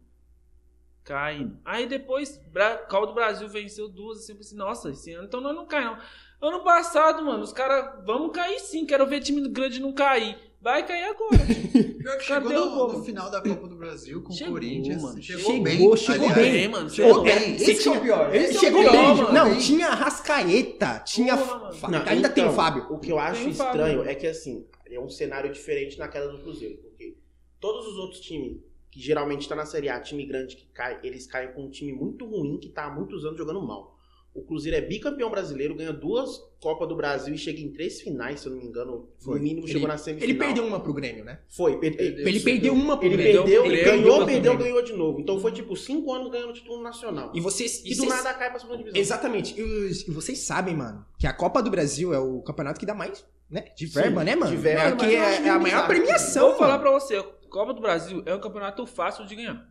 Caindo. 1.04 1.58
Aí 1.66 1.88
depois, 1.88 2.40
Bra 2.52 2.76
do 2.76 3.14
Brasil 3.14 3.48
venceu 3.50 3.90
duas, 3.90 4.20
assim, 4.20 4.34
eu 4.34 4.38
pensei, 4.38 4.58
nossa, 4.58 4.92
esse 4.92 5.12
ano 5.14 5.26
então 5.26 5.42
nós 5.42 5.56
não 5.56 5.66
cai 5.66 5.84
não. 5.84 5.98
Ano 6.42 6.64
passado, 6.64 7.24
mano, 7.24 7.44
os 7.44 7.52
caras, 7.54 8.04
vamos 8.06 8.32
cair 8.34 8.60
sim, 8.60 8.86
quero 8.86 9.06
ver 9.08 9.22
time 9.22 9.48
grande 9.50 9.80
não 9.80 9.94
cair. 9.94 10.38
Vai 10.60 10.86
cair 10.86 11.06
agora. 11.06 11.38
Pior 11.40 12.18
que 12.20 12.24
chegou 12.26 12.52
o 12.52 12.54
no, 12.92 12.94
no 13.00 13.04
final 13.04 13.32
da 13.32 13.42
Copa 13.42 13.68
do 13.68 13.76
Brasil 13.76 14.22
com 14.22 14.32
Chegou, 14.32 14.52
o 14.54 14.56
Corinthians. 14.58 15.02
mano. 15.02 15.20
Chegou, 15.22 15.42
Chegou, 15.44 15.64
bem. 15.64 15.98
chegou 15.98 16.30
aliás. 16.30 16.52
bem. 16.52 16.68
mano. 16.68 16.90
Chegou 16.90 17.12
Chegou 17.14 17.24
bem. 17.24 17.56
Esse 17.56 17.88
é 17.88 17.92
o 17.92 18.02
pior. 18.02 18.36
Esse 18.36 18.54
é 18.54 18.58
o 18.58 18.60
chegou 18.60 18.82
pior, 18.82 18.92
bem. 18.92 19.08
mano. 19.16 19.32
Não, 19.34 19.50
Bem. 19.50 19.58
tinha 19.60 19.90
Rascaeta, 19.90 21.00
tinha. 21.04 21.36
Fa- 21.36 21.88
Não, 21.90 22.04
ainda 22.06 22.30
tem 22.30 22.44
o 22.44 22.46
então, 22.48 22.56
Fábio. 22.56 22.86
O 22.92 23.00
que 23.00 23.12
eu 23.12 23.18
acho 23.18 23.50
o 23.50 23.54
Fábio. 23.56 23.82
estranho 23.82 24.04
é 24.08 24.14
que, 24.14 24.28
assim, 24.28 24.64
é 24.88 25.00
um 25.00 25.10
cenário 25.10 25.52
diferente 25.52 25.98
na 25.98 26.08
queda 26.08 26.28
do 26.28 26.38
Cruzeiro. 26.44 26.78
Porque 26.78 27.18
todos 27.60 27.88
os 27.88 27.98
outros 27.98 28.22
times, 28.22 28.60
que 28.92 29.00
geralmente 29.00 29.48
tá 29.48 29.56
na 29.56 29.66
Série 29.66 29.90
A, 29.90 30.00
time 30.00 30.26
grande 30.26 30.56
que 30.56 30.66
cai, 30.74 31.00
eles 31.02 31.26
caem 31.26 31.52
com 31.54 31.64
um 31.66 31.70
time 31.70 31.94
muito 31.94 32.26
ruim, 32.26 32.60
que 32.60 32.70
tá 32.70 32.86
há 32.86 32.92
muitos 32.92 33.24
anos 33.26 33.38
jogando 33.38 33.62
mal. 33.62 33.98
O 34.34 34.42
Cruzeiro 34.44 34.78
é 34.78 34.82
bicampeão 34.82 35.30
brasileiro, 35.30 35.76
ganha 35.76 35.92
duas 35.92 36.50
Copas 36.62 36.88
do 36.88 36.96
Brasil 36.96 37.34
e 37.34 37.38
chega 37.38 37.60
em 37.60 37.70
três 37.72 38.00
finais, 38.00 38.40
se 38.40 38.46
eu 38.48 38.52
não 38.54 38.60
me 38.60 38.66
engano. 38.68 39.10
Foi. 39.20 39.36
No 39.40 39.44
mínimo 39.44 39.66
Ele- 39.66 39.74
chegou 39.74 39.88
na 39.88 39.98
semifinal. 39.98 40.30
Ele 40.30 40.38
perdeu 40.40 40.66
uma 40.66 40.80
pro 40.80 40.94
Grêmio, 40.94 41.26
né? 41.26 41.40
Foi, 41.50 41.78
per- 41.80 41.98
Perdeu. 41.98 42.28
Ele 42.28 42.40
perdeu 42.40 42.74
uma 42.74 42.96
pro 42.98 43.08
Ele 43.08 43.18
Grêmio. 43.18 43.42
perdeu, 43.42 43.66
Ele 43.66 43.74
ele 43.76 43.84
perdeu 43.84 44.04
ganhou, 44.12 44.26
perdeu, 44.26 44.58
ganhou 44.58 44.82
de 44.84 44.94
novo. 44.94 45.20
Então 45.20 45.40
foi 45.40 45.52
tipo 45.52 45.76
cinco 45.76 46.14
anos 46.14 46.32
ganhando 46.32 46.54
título 46.54 46.82
nacional. 46.84 47.32
E 47.34 47.42
vocês. 47.42 47.84
E, 47.84 47.92
e 47.92 47.96
do 47.96 48.04
vocês- 48.06 48.10
nada 48.24 48.34
cai 48.36 48.50
pra 48.52 48.60
segunda 48.60 48.78
divisão. 48.78 49.02
Exatamente. 49.02 49.60
E, 49.60 50.12
vocês 50.12 50.38
sabem, 50.40 50.76
mano, 50.76 51.04
que 51.18 51.26
a 51.28 51.34
Copa 51.34 51.62
do 51.64 51.72
Brasil 51.72 52.14
é 52.14 52.20
o 52.20 52.42
campeonato 52.44 52.80
que 52.80 52.86
dá 52.86 52.94
mais, 52.94 53.26
né? 53.50 53.66
De 53.76 53.88
verba, 53.88 54.20
Sim, 54.22 54.26
né, 54.28 54.36
mano? 54.36 54.52
de 54.56 54.58
verba, 54.62 55.04
é, 55.04 55.10
que 55.10 55.16
é, 55.16 55.48
é 55.48 55.50
a 55.50 55.60
maior 55.60 55.88
premiação. 55.88 56.50
Vou 56.50 56.58
falar 56.60 56.78
pra 56.80 56.92
você, 56.92 57.22
Copa 57.52 57.74
do 57.74 57.82
Brasil 57.82 58.24
é 58.26 58.34
um 58.34 58.40
campeonato 58.40 58.86
fácil 58.88 59.26
de 59.26 59.36
ganhar. 59.36 59.70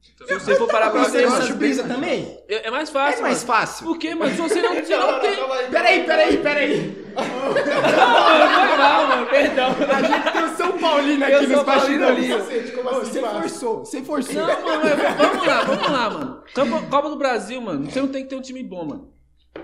Se 0.00 0.34
você 0.38 0.54
for 0.54 0.68
parar 0.68 0.90
pra 0.90 1.02
Você 1.02 1.26
ver, 1.26 1.42
de 1.42 1.52
brisa 1.54 1.82
também? 1.82 2.38
é 2.48 2.68
é 2.68 2.70
mais 2.70 2.88
É 2.88 2.92
fácil. 2.92 3.22
mais 3.22 3.44
mano. 3.44 3.46
fácil. 3.60 3.84
Por 3.84 3.98
quê, 3.98 4.14
mano? 4.14 4.30
Se 4.32 4.40
você 4.40 4.62
não, 4.62 4.72
você 4.76 4.96
não 4.96 5.20
tem. 5.20 5.34
Peraí, 5.72 6.04
peraí, 6.06 6.36
peraí. 6.38 7.06
Foi 7.16 8.76
mal, 8.78 9.06
mano, 9.08 9.26
perdão. 9.26 9.70
A 9.70 10.02
gente 10.02 10.32
tem 10.32 10.44
o 10.44 10.56
São 10.56 10.78
Paulino 10.78 11.24
aqui 11.24 11.46
nos 11.48 11.62
bastidores. 11.64 12.72
Como 12.72 12.88
assim 12.90 13.10
Você 13.10 13.20
forçou, 13.20 13.78
você 13.84 14.02
forçou. 14.02 14.34
Não, 14.34 14.46
mano, 14.64 14.82
vamos 15.18 15.46
lá, 15.46 15.64
vamos 15.64 15.90
lá, 15.90 16.10
mano. 16.10 16.44
Copa, 16.54 16.86
Copa 16.88 17.10
do 17.10 17.16
Brasil, 17.16 17.60
mano, 17.60 17.90
você 17.90 18.00
não 18.00 18.08
tem 18.08 18.22
que 18.22 18.30
ter 18.30 18.36
um 18.36 18.40
time 18.40 18.62
bom, 18.62 18.84
mano. 18.84 19.12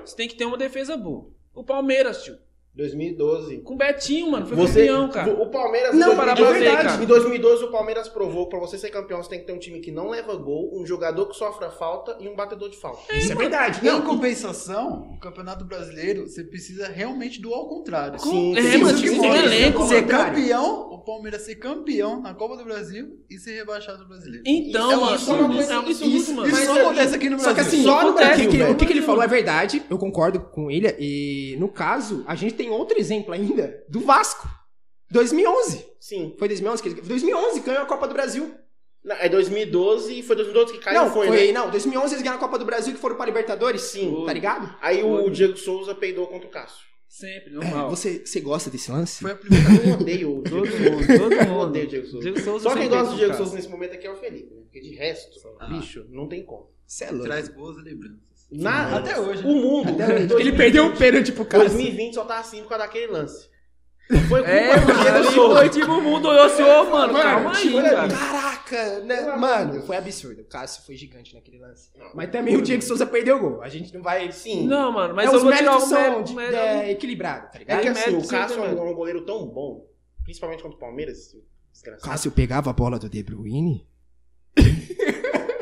Você 0.04 0.16
tem 0.16 0.26
que 0.28 0.34
ter 0.34 0.44
uma 0.44 0.56
defesa 0.58 0.96
boa. 0.96 1.28
O 1.54 1.62
Palmeiras, 1.62 2.24
tio. 2.24 2.36
2012. 2.75 3.59
Com 3.59 3.75
o 3.75 3.76
Betinho, 3.76 4.31
mano, 4.31 4.47
foi 4.47 4.56
Você, 4.56 4.81
campeão, 4.87 5.09
cara. 5.09 5.32
O 5.32 5.49
Palmeiras. 5.50 5.94
Não, 5.94 6.12
em 6.12 6.17
parar 6.17 6.35
2012, 6.35 6.65
pra 6.65 6.82
ver, 6.82 6.88
cara. 6.88 7.03
Em 7.03 7.06
2012, 7.06 7.65
o 7.65 7.71
Palmeiras 7.71 8.09
provou 8.09 8.44
que 8.44 8.50
pra 8.50 8.59
você 8.59 8.76
ser 8.76 8.91
campeão, 8.91 9.23
você 9.23 9.31
tem 9.31 9.38
que 9.41 9.47
ter 9.47 9.53
um 9.53 9.59
time 9.59 9.81
que 9.81 9.93
não 9.93 10.11
leva 10.11 10.35
gol, 10.35 10.71
um 10.75 10.85
jogador 10.85 11.26
que 11.26 11.37
sofre 11.37 11.65
a 11.67 11.71
falta 11.71 12.17
e 12.21 12.29
um 12.29 12.35
batedor 12.35 12.69
de 12.69 12.76
falta. 12.76 13.00
Isso 13.15 13.32
é 13.32 13.35
verdade. 13.37 13.81
Em 13.81 13.85
Não, 13.85 14.03
compensação, 14.03 15.09
o 15.15 15.19
Campeonato 15.21 15.65
Brasileiro, 15.65 16.26
você 16.26 16.43
precisa 16.43 16.88
realmente 16.88 17.41
do 17.41 17.55
ao 17.55 17.69
contrário. 17.69 18.19
Sim, 18.19 18.56
é, 18.56 18.62
sim, 18.62 18.79
mano, 18.79 18.99
sim, 18.99 19.05
tinha 19.05 19.21
que 19.21 19.38
elenco, 19.38 19.87
ser 19.87 20.06
mano. 20.06 20.09
campeão, 20.09 20.91
o 20.93 20.99
Palmeiras 20.99 21.43
ser 21.43 21.55
campeão 21.56 22.21
na 22.21 22.35
Copa 22.35 22.56
do 22.56 22.64
Brasil 22.64 23.19
e 23.31 23.38
ser 23.38 23.52
rebaixado 23.57 23.99
do 23.99 24.09
brasileiro. 24.09 24.43
Então, 24.47 24.90
Isso- 24.90 25.00
mano, 25.00 25.16
isso 25.16 25.31
é 25.31 25.35
uma 25.35 25.49
isso, 25.61 25.66
coisa- 25.69 26.04
isso, 26.04 26.04
isso- 26.16 26.35
mano. 26.35 26.49
Isso 26.49 26.64
só 26.64 26.76
é- 26.76 26.81
acontece 26.83 27.14
aqui 27.14 27.31
no 27.31 27.38
Só 27.38 27.52
Brasil. 27.52 27.54
que 27.71 27.76
assim, 27.76 27.83
Só 27.85 27.95
o, 27.97 28.09
acontece, 28.09 28.40
que, 28.43 28.49
que- 28.49 28.57
velho. 28.57 28.73
o 28.73 28.76
que, 28.76 28.87
que 28.87 28.93
ele 28.93 29.02
falou 29.02 29.23
é 29.23 29.26
verdade, 29.28 29.83
eu 29.88 29.99
concordo 29.99 30.40
com 30.40 30.71
ele. 30.71 30.95
E 30.99 31.57
no 31.61 31.69
caso, 31.69 32.25
a 32.26 32.35
gente 32.35 32.54
tem 32.54 32.63
outro 32.71 32.99
exemplo 32.99 33.33
ainda 33.35 33.83
do 33.88 34.00
Vasco. 34.00 34.49
2011. 35.11 35.87
Sim. 36.00 36.35
Foi 36.38 36.49
2011 36.49 36.83
que 36.83 36.88
ele... 36.88 37.00
2011 37.02 37.61
ganhou 37.61 37.83
a 37.83 37.87
Copa 37.87 38.09
do 38.09 38.14
Brasil. 38.14 38.54
Não, 39.04 39.16
é 39.16 39.28
2012 39.28 40.18
e 40.18 40.23
foi 40.23 40.35
2012 40.35 40.73
que 40.73 40.78
caiu, 40.78 40.99
não, 41.02 41.12
foi, 41.12 41.26
foi, 41.28 41.47
né? 41.49 41.52
não, 41.52 41.71
2011 41.71 42.14
eles 42.14 42.23
ganharam 42.23 42.38
a 42.38 42.42
Copa 42.42 42.59
do 42.59 42.64
Brasil 42.64 42.94
que 42.94 43.00
foram 43.00 43.16
pra 43.16 43.26
Libertadores. 43.26 43.83
Sim. 43.83 44.25
Tá 44.25 44.33
ligado? 44.33 44.75
Aí 44.80 45.02
o 45.04 45.28
Diego 45.28 45.56
Souza 45.59 45.94
peidou 45.94 46.26
contra 46.26 46.49
o 46.49 46.50
Cássio. 46.50 46.85
Sempre, 47.06 47.50
É, 47.50 47.54
normal. 47.54 47.90
você, 47.90 48.25
você 48.26 48.40
gosta 48.40 48.71
desse 48.71 48.90
lance? 48.90 49.21
Foi 49.21 49.30
a 49.33 49.37
primeira 49.37 49.68
Eu 49.87 49.94
odeio 49.94 50.38
o 50.38 50.42
Diego 50.42 50.56
Todo 50.66 50.71
Souza. 50.71 50.90
mundo, 50.90 51.06
todo 51.18 51.33
Eu 51.35 51.47
mundo. 51.47 51.61
odeio 51.61 51.85
o 51.85 51.88
Diego 51.88 52.06
Souza. 52.06 52.23
Diego 52.23 52.40
Souza 52.40 52.68
Só 52.71 52.75
quem 52.76 52.88
gosta 52.88 53.11
do 53.12 53.16
Diego 53.18 53.35
Souza 53.35 53.54
nesse 53.54 53.68
momento 53.68 53.94
aqui 53.94 54.06
é 54.06 54.11
o 54.11 54.16
Felipe, 54.16 54.52
né? 54.54 54.62
Porque 54.62 54.80
de 54.80 54.94
resto, 54.97 55.38
Ah. 55.61 55.66
bicho, 55.68 56.06
não 56.09 56.26
tem 56.26 56.44
como. 56.44 56.71
Você 56.87 57.04
é 57.04 57.11
louco. 57.11 57.26
Traz 57.26 57.49
boas 57.50 57.76
lembranças. 57.76 58.18
Na, 58.50 58.98
Até 58.98 59.18
hoje, 59.18 59.42
O 59.44 59.48
né? 59.48 59.60
mundo. 59.60 59.90
Até 59.90 60.04
hoje. 60.14 60.26
2020, 60.26 60.40
Ele 60.40 60.52
perdeu 60.56 60.86
o 60.86 60.96
pênalti 60.96 61.32
pro 61.32 61.44
cara. 61.44 61.64
2020 61.64 62.14
só 62.14 62.24
tá 62.24 62.38
assim 62.38 62.62
por 62.62 62.68
causa 62.70 62.84
daquele 62.84 63.06
lance. 63.08 63.48
Foi 64.28 64.40
culpa 64.42 64.50
É, 64.50 64.78
do 64.78 64.86
mano, 64.86 65.56
foi 65.56 65.68
tipo 65.70 65.90
o 65.90 66.02
mundo 66.02 66.28
olhou 66.28 66.42
assim, 66.44 66.62
ô, 66.62 66.84
mano, 66.90 67.14
calma 67.14 67.56
aí, 67.56 67.62
tipo, 67.62 67.80
cara. 67.82 68.08
Caraca, 68.08 69.00
né? 69.00 69.34
Mano, 69.34 69.82
foi 69.82 69.96
absurdo. 69.96 70.42
O 70.42 70.44
Cássio 70.44 70.82
foi 70.84 70.94
gigante 70.94 71.34
naquele 71.34 71.58
lance. 71.58 71.88
Mas 72.14 72.30
também 72.30 72.54
o 72.54 72.60
Diego 72.60 72.82
Souza 72.82 73.06
perdeu 73.06 73.38
o 73.38 73.40
gol. 73.40 73.62
A 73.62 73.68
gente 73.70 73.94
não 73.94 74.02
vai. 74.02 74.30
Sim. 74.30 74.66
Não, 74.66 74.92
mano, 74.92 75.14
mas 75.14 75.30
é, 75.30 75.32
eu 75.32 75.36
os 75.38 75.42
vou 75.42 75.52
tirar 75.54 75.76
o 75.78 75.80
são 75.80 75.98
mérito. 75.98 76.24
de, 76.24 76.34
mérito- 76.34 76.56
é, 76.56 76.90
equilibrado, 76.90 77.50
tá 77.50 77.52
É 77.54 77.58
ligado? 77.60 77.80
que 77.80 77.88
Aí 77.88 77.92
assim, 77.94 78.10
mete 78.12 78.24
o 78.26 78.28
Cássio 78.28 78.62
é 78.62 78.68
um, 78.68 78.78
é 78.78 78.90
um 78.90 78.94
goleiro 78.94 79.24
tão 79.24 79.46
bom, 79.48 79.86
principalmente 80.22 80.62
contra 80.62 80.76
o 80.76 80.80
Palmeiras, 80.80 81.34
desgraçado. 81.72 82.06
Cássio 82.10 82.30
pegava 82.30 82.68
a 82.68 82.72
bola 82.74 82.98
do 82.98 83.08
De 83.08 83.22
Bruyne. 83.22 83.88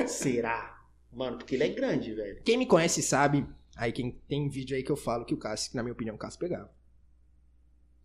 Será? 0.06 0.71
Mano, 1.12 1.36
porque 1.38 1.54
ele 1.54 1.64
é 1.64 1.68
grande, 1.68 2.14
velho. 2.14 2.42
Quem 2.42 2.56
me 2.56 2.66
conhece 2.66 3.02
sabe. 3.02 3.46
Aí 3.76 3.92
quem 3.92 4.12
tem 4.28 4.48
vídeo 4.48 4.76
aí 4.76 4.82
que 4.82 4.90
eu 4.92 4.96
falo 4.96 5.24
que 5.24 5.34
o 5.34 5.38
Cássio, 5.38 5.70
que 5.70 5.76
na 5.76 5.82
minha 5.82 5.92
opinião, 5.92 6.14
o 6.16 6.18
Cássio 6.18 6.38
pegava. 6.40 6.70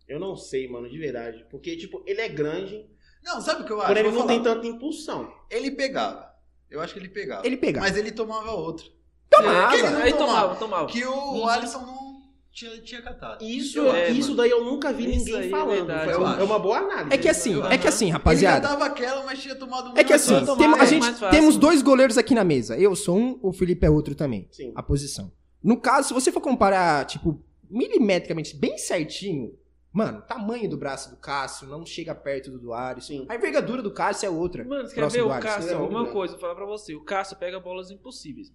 Eu 0.06 0.18
não 0.18 0.36
sei, 0.36 0.68
mano, 0.68 0.88
de 0.88 0.98
verdade. 0.98 1.44
Porque, 1.50 1.76
tipo, 1.76 2.02
ele 2.06 2.20
é 2.20 2.28
grande, 2.28 2.88
Não, 3.22 3.40
sabe 3.40 3.62
o 3.62 3.64
que 3.66 3.72
eu 3.72 3.78
acho? 3.80 3.88
porém 3.88 4.04
ele 4.06 4.14
não 4.16 4.26
tem 4.26 4.42
falar. 4.42 4.54
tanta 4.54 4.66
impulsão. 4.66 5.32
Ele 5.50 5.70
pegava. 5.72 6.34
Eu 6.70 6.80
acho 6.80 6.94
que 6.94 7.00
ele 7.00 7.08
pegava. 7.08 7.46
Ele 7.46 7.56
pegava. 7.56 7.86
Mas 7.86 7.96
ele 7.96 8.12
tomava 8.12 8.50
outro. 8.52 8.90
Tomava. 9.28 9.70
Que 9.76 9.76
ele 9.82 9.86
Aí 10.02 10.12
tomava. 10.14 10.56
tomava. 10.56 10.86
Que 10.86 11.04
o 11.04 11.12
Uhum. 11.12 11.48
Alisson 11.48 11.80
não 11.80 11.97
tinha, 12.58 12.80
tinha 12.82 13.02
catado. 13.02 13.44
Isso, 13.44 13.80
É, 13.88 14.10
isso 14.10 14.28
mano. 14.30 14.36
daí 14.36 14.50
eu 14.50 14.64
nunca 14.64 14.92
vi 14.92 15.04
Isso 15.10 15.18
ninguém 15.18 15.36
aí 15.40 15.46
é 15.46 15.50
falando. 15.50 15.76
verdade, 15.86 16.10
é, 16.10 16.14
eu 16.14 16.18
uma, 16.20 16.30
acho. 16.32 16.40
é 16.40 16.44
uma 16.44 16.58
boa 16.58 16.78
análise. 16.78 17.14
É 17.14 17.18
que 17.18 17.28
assim, 17.28 17.52
Eu- 17.54 17.66
é 17.66 17.78
que 17.78 17.86
assim, 17.88 18.04
Ele 18.06 18.12
rapaziada. 18.12 18.62
já 18.66 18.72
tava 18.74 18.84
aquela, 18.86 19.24
mas 19.24 19.38
tinha 19.40 19.54
tomado 19.54 19.98
É 19.98 20.04
que 20.04 20.12
assim, 20.12 20.34
muito 20.34 20.56
tem- 20.56 20.74
a 20.74 20.82
é 20.82 20.86
gente 20.86 21.20
temos 21.30 21.56
dois 21.56 21.82
goleiros 21.82 22.18
aqui 22.18 22.34
na 22.34 22.44
mesa. 22.44 22.76
Eu 22.78 22.94
sou 22.96 23.16
um, 23.16 23.38
o 23.42 23.52
Felipe 23.52 23.86
é 23.86 23.90
outro 23.90 24.14
também. 24.14 24.48
Sim. 24.50 24.72
A 24.74 24.82
posição. 24.82 25.32
No 25.62 25.80
caso, 25.80 26.08
se 26.08 26.14
você 26.14 26.30
for 26.32 26.40
comparar, 26.40 27.04
tipo, 27.06 27.42
milimetricamente, 27.70 28.56
bem 28.56 28.76
certinho, 28.78 29.54
mano, 29.92 30.22
tamanho 30.22 30.68
do 30.68 30.76
braço 30.76 31.10
do 31.10 31.16
Cássio 31.16 31.66
não 31.68 31.84
chega 31.84 32.14
perto 32.14 32.50
do. 32.58 32.70
Sim. 33.00 33.26
A 33.28 33.36
envergadura 33.36 33.82
do 33.82 33.90
Cássio 33.92 34.26
é 34.26 34.30
outra. 34.30 34.64
Mano, 34.64 34.86
você 34.86 34.94
quer 34.94 35.00
próximo 35.00 35.24
ver 35.24 35.28
do 35.32 35.38
o. 35.38 35.40
Cássio? 35.42 35.68
Ele 35.70 35.74
é 35.74 35.78
muito 35.78 35.92
uma 35.96 36.06
coisa, 36.06 36.32
vou 36.34 36.40
falar 36.40 36.54
pra 36.54 36.66
você. 36.66 36.94
O 36.94 37.02
Cássio 37.04 37.36
pega 37.36 37.58
bolas 37.60 37.90
impossíveis. 37.90 38.52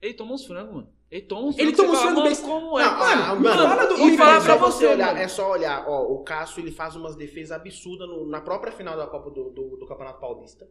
Ele 0.00 0.14
toma 0.14 0.34
uns 0.34 0.46
frangos, 0.46 0.74
mano. 0.74 0.88
Ele 1.10 1.22
toma 1.22 1.48
uns 1.48 1.58
Ele 1.58 1.72
toma 1.72 1.90
uns 1.92 1.98
fala, 1.98 2.10
mano, 2.12 2.22
bem- 2.22 2.36
como 2.36 2.78
é? 2.78 2.84
Não, 2.84 3.02
ah, 3.02 3.34
me 3.34 3.48
fala 3.48 3.86
do- 3.86 3.94
e 4.08 4.16
falar 4.16 4.40
fala 4.40 4.58
pra 4.58 4.68
você, 4.68 4.86
olhar, 4.86 5.06
mano. 5.08 5.18
é 5.18 5.26
só 5.28 5.50
olhar, 5.50 5.84
ó, 5.88 6.02
o 6.12 6.22
Cássio 6.22 6.60
ele 6.60 6.70
faz 6.70 6.94
umas 6.94 7.16
defesas 7.16 7.50
absurdas 7.50 8.08
no- 8.08 8.26
na 8.28 8.40
própria 8.40 8.70
final 8.72 8.96
da 8.96 9.06
Copa 9.08 9.28
do, 9.30 9.50
do, 9.50 9.76
do 9.76 9.86
Campeonato 9.86 10.20
Paulista. 10.20 10.68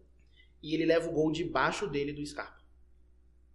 E 0.63 0.73
ele 0.73 0.85
leva 0.85 1.09
o 1.09 1.11
gol 1.11 1.29
debaixo 1.31 1.87
dele 1.87 2.13
do 2.13 2.25
Scarpa. 2.25 2.57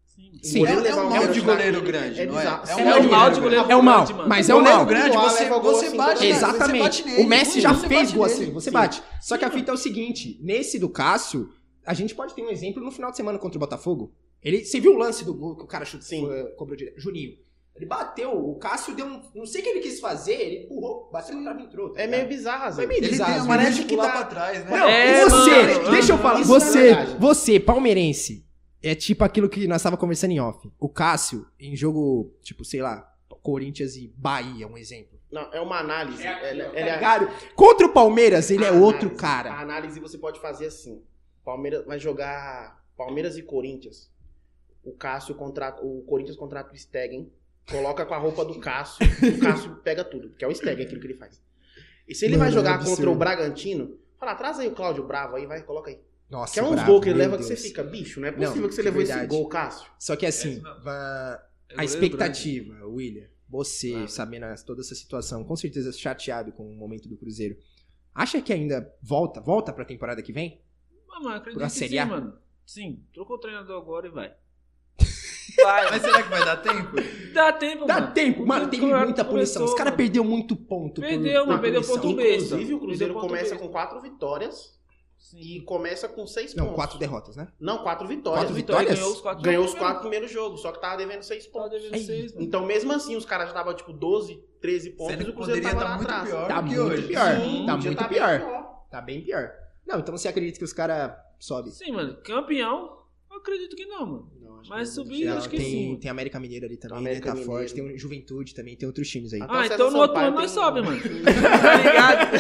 Sim. 0.05 0.31
Sim. 0.43 0.59
goleiro 0.61 0.81
É- 0.81 0.85
é 0.85 0.91
levar 0.91 1.03
um 1.03 1.07
um 1.07 1.11
mal 1.11 1.27
de 1.29 1.41
goleiro 1.41 1.83
grande, 1.83 2.21
é 2.21 2.27
não 2.27 2.39
é? 2.39 2.45
É 2.45 2.49
um 2.49 2.53
É 2.53 2.85
mal 2.85 2.99
um 2.99 3.03
de 3.03 3.09
mal 3.09 3.31
goleiro 3.31 3.35
de 3.35 3.41
grande. 3.41 3.73
É 3.73 3.77
o 3.77 3.83
mal, 3.83 3.97
grande, 3.97 4.15
mano. 4.15 4.29
mas 4.29 4.49
é 4.49 4.55
o 4.55 4.59
Goleiro 4.59 4.77
mal. 4.79 4.87
grande, 4.87 5.17
você, 5.17 5.43
leva 5.45 5.59
gol 5.59 5.73
você 5.73 5.87
assim, 5.87 5.97
bate 5.97 6.27
Exatamente. 6.27 6.67
você 6.69 6.79
bate 6.79 7.05
nele. 7.05 7.23
o 7.23 7.27
Messi 7.27 7.61
já 7.61 7.75
fez 7.75 8.13
gol 8.13 8.25
assim, 8.25 8.53
você 8.53 8.71
bate. 8.71 9.03
Só 9.23 9.37
que 9.39 9.45
a 9.45 9.51
fita 9.51 9.71
é 9.73 9.75
o 9.75 9.77
seguinte, 9.79 10.39
nesse 10.43 10.79
do 10.79 10.89
Cássio, 10.89 11.51
a 11.85 11.95
gente 11.95 12.15
pode 12.15 12.35
ter 12.35 12.43
um 12.43 12.51
exemplo 12.51 12.83
no 12.85 12.91
final 12.93 13.11
de 13.11 13.17
semana 13.17 13.39
contra 13.39 13.57
o 13.57 13.61
Botafogo. 13.61 14.13
Ele, 14.45 14.65
você 14.65 14.79
viu 14.79 14.93
o 14.95 14.99
lance 14.99 15.25
do 15.25 15.33
gol 15.35 15.57
que 15.57 15.65
o 15.65 15.67
cara 15.67 15.85
chutou, 15.85 16.07
Sim. 16.07 16.31
eh, 16.31 16.45
cobrou 16.57 16.77
direto? 16.77 17.01
Juninho. 17.01 17.39
Ele 17.75 17.87
bateu, 17.87 18.31
o 18.31 18.55
Cássio 18.57 18.95
deu 18.95 19.05
um, 19.07 19.21
não 19.35 19.47
sei 19.47 19.61
o 19.61 19.65
que 19.65 19.71
ele 19.71 19.81
quis 19.81 19.99
fazer, 19.99 20.35
ele 20.35 20.65
empurrou, 20.65 21.09
bateu 21.13 21.35
no 21.35 21.43
trave 21.43 21.63
entrou. 21.65 21.91
tá 21.91 22.01
É 22.03 22.07
meio 22.07 22.29
bizarro, 22.29 22.67
às 22.67 22.77
Foi 22.77 22.87
vezes. 22.87 23.01
meio 23.01 23.01
Ele 23.01 23.11
bizarro. 23.11 23.31
tem 23.33 23.39
assim. 23.41 23.49
mania 23.49 23.63
Parece 23.65 23.81
de 23.83 23.87
que 23.89 23.97
dá- 23.97 24.11
pra 24.13 24.25
trás, 24.27 24.65
né? 24.65 24.71
Não, 24.71 24.89
É, 24.89 25.25
você, 25.29 25.51
mano. 25.79 25.91
deixa 25.91 26.13
eu 26.13 26.19
falar, 26.19 26.35
não 26.35 26.41
é 26.41 26.45
você, 26.45 26.95
você, 27.19 27.59
palmeirense, 27.59 28.47
é 28.81 28.95
tipo 28.95 29.25
aquilo 29.25 29.49
que 29.49 29.67
nós 29.67 29.83
tava 29.83 29.97
conversando 29.97 30.31
em 30.31 30.39
off. 30.41 30.71
O 30.79 30.89
Cássio, 30.89 31.47
em 31.59 31.75
jogo, 31.75 32.33
tipo, 32.43 32.65
sei 32.65 32.81
lá, 32.81 33.11
Corinthians 33.43 33.97
e 33.97 34.13
Bahia, 34.17 34.69
um 34.69 34.79
exemplo. 34.79 35.19
Não, 35.33 35.53
é 35.53 35.61
uma 35.61 35.79
análise. 35.81 36.25
É 36.25 36.51
Ele- 36.51 36.63
ele 36.63 36.71
tá 36.71 36.79
é- 36.79 36.95
ligado? 36.95 37.29
Contra 37.57 37.87
o 37.87 37.93
Palmeiras, 37.93 38.51
ele 38.53 38.65
é 38.65 38.69
a 38.69 38.73
outro 38.73 39.01
análise- 39.09 39.21
cara. 39.21 39.53
A 39.53 39.61
análise 39.61 39.99
você 39.99 40.17
pode 40.17 40.39
fazer 40.41 40.67
assim. 40.67 41.03
Palmeiras 41.45 41.85
vai 41.85 41.99
jogar 41.99 42.81
Palmeiras 42.97 43.37
e 43.37 43.43
Corinthians. 43.43 44.11
O 44.85 44.93
Cássio 44.93 45.35
contrata, 45.35 45.83
o 45.83 46.03
Corinthians 46.03 46.37
contrata 46.37 46.73
o 46.73 46.77
Stegen, 46.77 47.33
coloca 47.71 48.05
com 48.05 48.15
a 48.15 48.19
roupa 48.19 48.45
do 48.45 48.61
Cássio, 48.61 49.05
o 49.37 49.41
Cássio 49.41 49.77
pega 49.77 50.05
tudo, 50.05 50.31
que 50.31 50.45
é 50.45 50.49
o 50.49 50.55
Stegen 50.55 50.85
aquilo 50.85 51.01
que 51.01 51.07
ele 51.07 51.15
faz. 51.15 51.43
E 52.07 52.15
se 52.15 52.27
ele 52.27 52.37
Mano, 52.37 52.45
vai 52.45 52.53
jogar 52.53 52.81
é 52.81 52.85
contra 52.85 53.11
o 53.11 53.15
Bragantino, 53.15 53.99
fala, 54.19 54.35
traz 54.35 54.59
aí 54.59 54.69
o 54.69 54.75
Cláudio 54.75 55.07
Bravo 55.07 55.37
aí, 55.37 55.47
vai, 55.47 55.63
coloca 55.63 55.91
aí. 55.91 55.99
Nossa, 56.29 56.53
Que 56.55 56.61
é 56.61 56.63
uns 56.63 56.83
gols 56.85 57.03
que 57.03 57.11
ele 57.11 57.19
leva 57.19 57.37
que 57.37 57.43
você 57.45 57.55
Deus. 57.55 57.63
fica, 57.67 57.83
bicho, 57.83 58.21
não 58.21 58.29
é 58.29 58.31
Não, 58.31 58.39
possível 58.39 58.69
que 58.69 58.75
você 58.75 58.81
é 58.81 58.85
levou 58.85 59.03
esse 59.03 59.13
verdade. 59.13 59.29
gol, 59.35 59.49
Cássio. 59.49 59.91
Só 59.99 60.17
que 60.17 60.27
assim, 60.27 60.59
É, 60.59 60.61
não. 60.61 60.71
É 60.71 60.75
a 60.75 61.39
goleiro 61.77 61.85
expectativa, 61.85 62.87
William, 62.87 63.27
você 63.49 63.91
Claro. 63.91 64.09
sabendo 64.09 64.47
toda 64.67 64.81
essa 64.83 64.95
situação, 64.95 65.45
com 65.45 65.57
certeza 65.57 65.93
chateado 65.93 66.53
com 66.53 66.69
o 66.71 66.75
momento 66.77 67.09
do 67.09 67.17
Cruzeiro. 67.17 67.57
Acha 68.15 68.41
que 68.43 68.53
ainda 68.53 68.93
volta, 69.03 69.41
volta 69.41 69.73
pra 69.73 69.85
temporada 69.85 70.23
que 70.23 70.33
vem? 70.33 70.61
Ah, 71.11 71.21
mano, 71.21 71.37
acredito 71.37 71.59
Pra 71.59 71.69
que 71.69 71.73
sim, 71.73 72.05
mano. 72.05 72.39
Sim, 72.67 73.03
trocou 73.13 73.37
o 73.37 73.41
treinador 73.41 73.81
agora 73.81 74.07
e 74.07 74.11
vai. 74.11 74.35
Vai. 75.63 75.91
Mas 75.91 76.03
será 76.03 76.23
que 76.23 76.29
vai 76.31 76.45
dar 76.45 76.57
tempo? 76.59 76.97
Dá 77.33 77.53
tempo, 77.53 77.85
Dá 77.87 77.95
mano. 78.01 78.13
tempo, 78.15 78.47
mano, 78.47 78.69
teve 78.69 78.87
muita 78.87 79.25
punição. 79.25 79.65
Os 79.65 79.75
caras 79.75 79.95
perderam 79.95 80.25
muito 80.25 80.55
ponto. 80.57 81.01
Perdeu, 81.01 81.43
por 81.43 81.49
mano, 81.49 81.61
perdeu 81.63 81.81
punição. 81.83 82.01
ponto 82.03 82.17
besta. 82.17 82.45
Inclusive, 82.55 82.75
o 82.75 82.81
Cruzeiro 82.81 83.15
começa 83.15 83.51
besta. 83.51 83.59
com 83.59 83.69
quatro 83.69 84.01
vitórias 84.01 84.79
Sim. 85.19 85.39
e 85.41 85.61
começa 85.63 86.09
com 86.09 86.27
seis 86.27 86.55
Não, 86.55 86.65
pontos. 86.67 86.77
quatro 86.77 86.99
derrotas, 86.99 87.37
né? 87.37 87.49
Não, 87.59 87.79
quatro 87.83 88.07
vitórias. 88.07 88.43
Quatro 88.45 88.55
Vitória, 88.55 88.81
vitórias? 88.91 89.01
ganhou 89.01 89.13
os 89.15 89.21
quatro 89.21 89.43
Ganhou 89.43 89.65
os 89.65 89.75
quatro 89.75 90.01
primeiros 90.01 90.31
jogos, 90.31 90.61
só 90.63 90.71
que 90.71 90.81
tava 90.81 90.97
devendo 90.97 91.23
seis 91.23 91.47
Tava 91.47 91.65
pontos. 91.65 91.79
devendo 91.83 91.95
Ai. 91.95 92.01
seis, 92.07 92.33
mano. 92.35 92.47
Então, 92.47 92.65
mesmo 92.67 92.93
assim, 92.93 93.17
os 93.17 93.25
caras 93.25 93.47
já 93.47 93.51
estavam, 93.53 93.75
tipo, 93.75 93.93
12, 93.93 94.43
13 94.61 94.91
pontos 94.91 95.15
Sendo 95.17 95.27
e 95.27 95.31
o 95.31 95.35
Cruzeiro 95.35 95.63
tava 95.63 95.75
estar 95.75 95.89
lá 95.89 95.97
muito 95.97 96.11
atrás. 96.11 96.29
pior 96.29 96.49
Tá 96.49 96.63
muito 96.63 96.81
hoje. 96.81 97.03
pior. 97.09 97.37
Sim, 97.41 97.67
tá 97.67 97.77
muito 97.77 97.97
tá 97.97 98.09
bem 98.09 98.19
pior. 98.19 98.41
Tá 98.91 99.01
bem 99.01 99.21
pior. 99.25 99.51
Não, 99.87 99.99
então 99.99 100.17
você 100.17 100.29
acredita 100.29 100.59
que 100.59 100.65
os 100.65 100.73
caras 100.73 101.13
sobem? 101.39 101.73
Sim, 101.73 101.93
mano. 101.93 102.17
Campeão, 102.23 102.99
eu 103.31 103.37
acredito 103.39 103.75
que 103.77 103.85
não, 103.87 104.07
mano. 104.07 104.33
Acho 104.65 104.71
Mas 104.71 104.89
subir, 104.91 105.29
acho 105.29 105.49
que 105.51 105.59
tem, 105.59 105.67
sim. 105.67 105.99
tem 106.01 106.11
América 106.11 106.41
Mineira 106.41 106.65
ali 106.65 106.77
também, 106.79 106.97
Tem 106.97 107.05
né? 107.05 107.11
América 107.11 107.29
Tá 107.29 107.35
Mineiro. 107.35 107.53
forte. 107.53 107.75
Tem 107.75 107.85
o 107.85 107.99
Juventude 107.99 108.55
também, 108.55 108.75
tem 108.75 108.87
outros 108.87 109.09
times 109.11 109.35
aí. 109.35 109.41
Ah, 109.43 109.63
César 109.65 109.75
então 109.75 109.91
no 109.91 109.99
outro 109.99 110.17
ano 110.17 110.35
nós 110.37 110.51
sobe, 110.51 110.81
mano. 110.81 110.99
tá 111.03 111.77
ligado? 111.77 112.37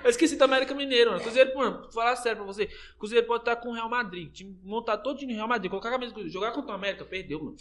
eu 0.04 0.10
esqueci 0.10 0.36
do 0.36 0.44
América 0.44 0.74
Mineiro, 0.74 1.10
mano. 1.10 1.22
Cruzeiro, 1.22 1.56
mano, 1.56 1.82
vou 1.82 1.90
falar 1.90 2.14
sério 2.16 2.38
pra 2.38 2.46
você. 2.46 2.68
Cruzeiro 2.98 3.26
pode 3.26 3.42
estar 3.42 3.56
com 3.56 3.70
o 3.70 3.72
Real 3.72 3.88
Madrid. 3.88 4.30
Time 4.32 4.56
montado 4.62 5.02
todo 5.02 5.20
no 5.20 5.32
Real 5.34 5.48
Madrid. 5.48 5.70
Colocar 5.70 5.88
a 5.88 5.92
camisa 5.92 6.10
do 6.12 6.14
Cruzeiro. 6.14 6.32
Jogar 6.32 6.52
contra 6.52 6.70
o 6.72 6.74
América, 6.74 7.04
perdeu, 7.04 7.42
mano. 7.42 7.56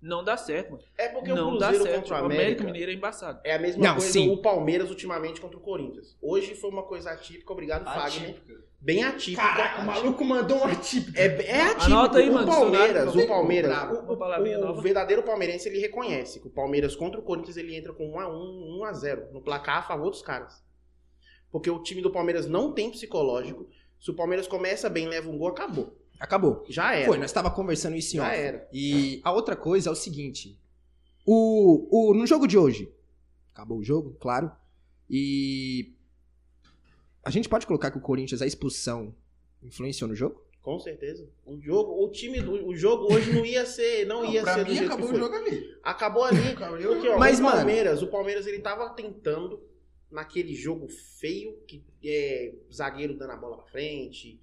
Não 0.00 0.22
dá 0.22 0.36
certo, 0.36 0.72
mano. 0.72 0.82
É 0.98 1.08
porque 1.08 1.32
não 1.32 1.54
o 1.54 1.58
dá 1.58 1.68
Cruzeiro 1.68 1.84
certo. 1.90 2.00
contra 2.02 2.16
o 2.16 2.22
o 2.22 2.24
América, 2.26 2.42
América 2.44 2.64
Mineiro 2.64 2.90
é 2.90 2.94
embaçado. 2.94 3.40
é 3.44 3.54
a 3.54 3.58
mesma 3.58 3.82
Não, 3.84 3.94
coisa 3.96 4.10
sim. 4.10 4.28
o 4.30 4.36
Palmeiras 4.38 4.90
ultimamente 4.90 5.40
contra 5.40 5.56
o 5.56 5.60
Corinthians. 5.60 6.16
Hoje 6.20 6.54
foi 6.54 6.70
uma 6.70 6.82
coisa 6.82 7.10
atípica, 7.10 7.52
obrigado, 7.52 7.84
Fagner. 7.84 8.36
Bem 8.84 9.02
atípica. 9.02 9.40
Caraca, 9.40 9.80
o 9.80 9.86
maluco 9.86 10.22
mandou 10.22 10.58
um 10.58 10.64
atípico. 10.64 11.16
É, 11.16 11.24
é 11.24 11.62
atípico. 11.62 11.84
Anota 11.86 12.18
aí, 12.18 12.28
o 12.28 12.34
mano, 12.34 12.46
Palmeiras, 12.46 13.16
o 13.16 13.26
Palmeiras, 13.26 13.98
o, 14.06 14.14
palavrinha 14.14 14.58
o, 14.58 14.60
o 14.60 14.64
nova. 14.66 14.82
verdadeiro 14.82 15.22
palmeirense 15.22 15.70
ele 15.70 15.78
reconhece 15.78 16.38
que 16.38 16.48
o 16.48 16.50
Palmeiras 16.50 16.94
contra 16.94 17.18
o 17.18 17.22
Corinthians 17.22 17.56
ele 17.56 17.74
entra 17.74 17.94
com 17.94 18.06
1 18.06 18.20
a 18.20 18.28
1, 18.28 18.78
1 18.80 18.84
a 18.84 18.92
0 18.92 19.28
no 19.32 19.40
placar 19.40 19.78
a 19.78 19.82
favor 19.82 20.10
dos 20.10 20.20
caras. 20.20 20.62
Porque 21.50 21.70
o 21.70 21.82
time 21.82 22.02
do 22.02 22.10
Palmeiras 22.10 22.46
não 22.46 22.72
tem 22.72 22.90
psicológico. 22.90 23.66
Se 23.98 24.10
o 24.10 24.14
Palmeiras 24.14 24.46
começa 24.46 24.90
bem, 24.90 25.08
leva 25.08 25.30
um 25.30 25.38
gol, 25.38 25.48
acabou. 25.48 25.96
Acabou. 26.20 26.62
Já 26.68 26.94
era. 26.94 27.06
Foi, 27.06 27.16
nós 27.16 27.32
tava 27.32 27.50
conversando 27.50 27.96
isso 27.96 28.16
em 28.16 28.18
Já 28.18 28.28
off. 28.28 28.36
era. 28.36 28.68
E 28.70 29.18
a 29.24 29.32
outra 29.32 29.56
coisa 29.56 29.88
é 29.88 29.92
o 29.92 29.96
seguinte. 29.96 30.60
O, 31.24 32.10
o, 32.10 32.12
no 32.12 32.26
jogo 32.26 32.46
de 32.46 32.58
hoje, 32.58 32.92
acabou 33.54 33.78
o 33.78 33.82
jogo, 33.82 34.14
claro. 34.20 34.52
E 35.08 35.94
a 37.24 37.30
gente 37.30 37.48
pode 37.48 37.66
colocar 37.66 37.90
que 37.90 37.98
o 37.98 38.00
Corinthians, 38.00 38.42
a 38.42 38.46
expulsão, 38.46 39.14
influenciou 39.62 40.08
no 40.08 40.14
jogo? 40.14 40.42
Com 40.62 40.78
certeza. 40.78 41.28
O 41.44 41.60
jogo, 41.60 42.02
o 42.04 42.10
time 42.10 42.40
do 42.40 42.66
o 42.68 42.74
jogo 42.74 43.12
hoje 43.12 43.32
não 43.32 43.44
ia 43.44 43.66
ser, 43.66 44.06
não, 44.06 44.22
Não, 44.24 44.32
ia 44.32 44.42
pra 44.42 44.54
ser 44.54 44.64
do 44.64 44.70
mim 44.70 44.76
jeito 44.76 44.86
acabou 44.92 45.08
que 45.08 45.14
o 45.14 45.18
foi. 45.18 45.28
jogo 45.30 45.34
ali. 45.46 45.76
Acabou 45.82 46.24
ali. 46.24 46.38
Porque, 46.86 47.08
ó, 47.08 47.18
Mas, 47.18 47.38
o 47.38 47.42
mano- 47.42 47.56
Palmeiras, 47.56 48.02
o 48.02 48.06
Palmeiras 48.06 48.46
ele 48.46 48.60
tava 48.60 48.88
tentando 48.90 49.60
naquele 50.10 50.54
jogo 50.54 50.88
feio 50.88 51.58
que 51.66 51.84
é 52.04 52.54
zagueiro 52.72 53.14
dando 53.14 53.32
a 53.32 53.36
bola 53.36 53.56
pra 53.58 53.66
frente, 53.66 54.40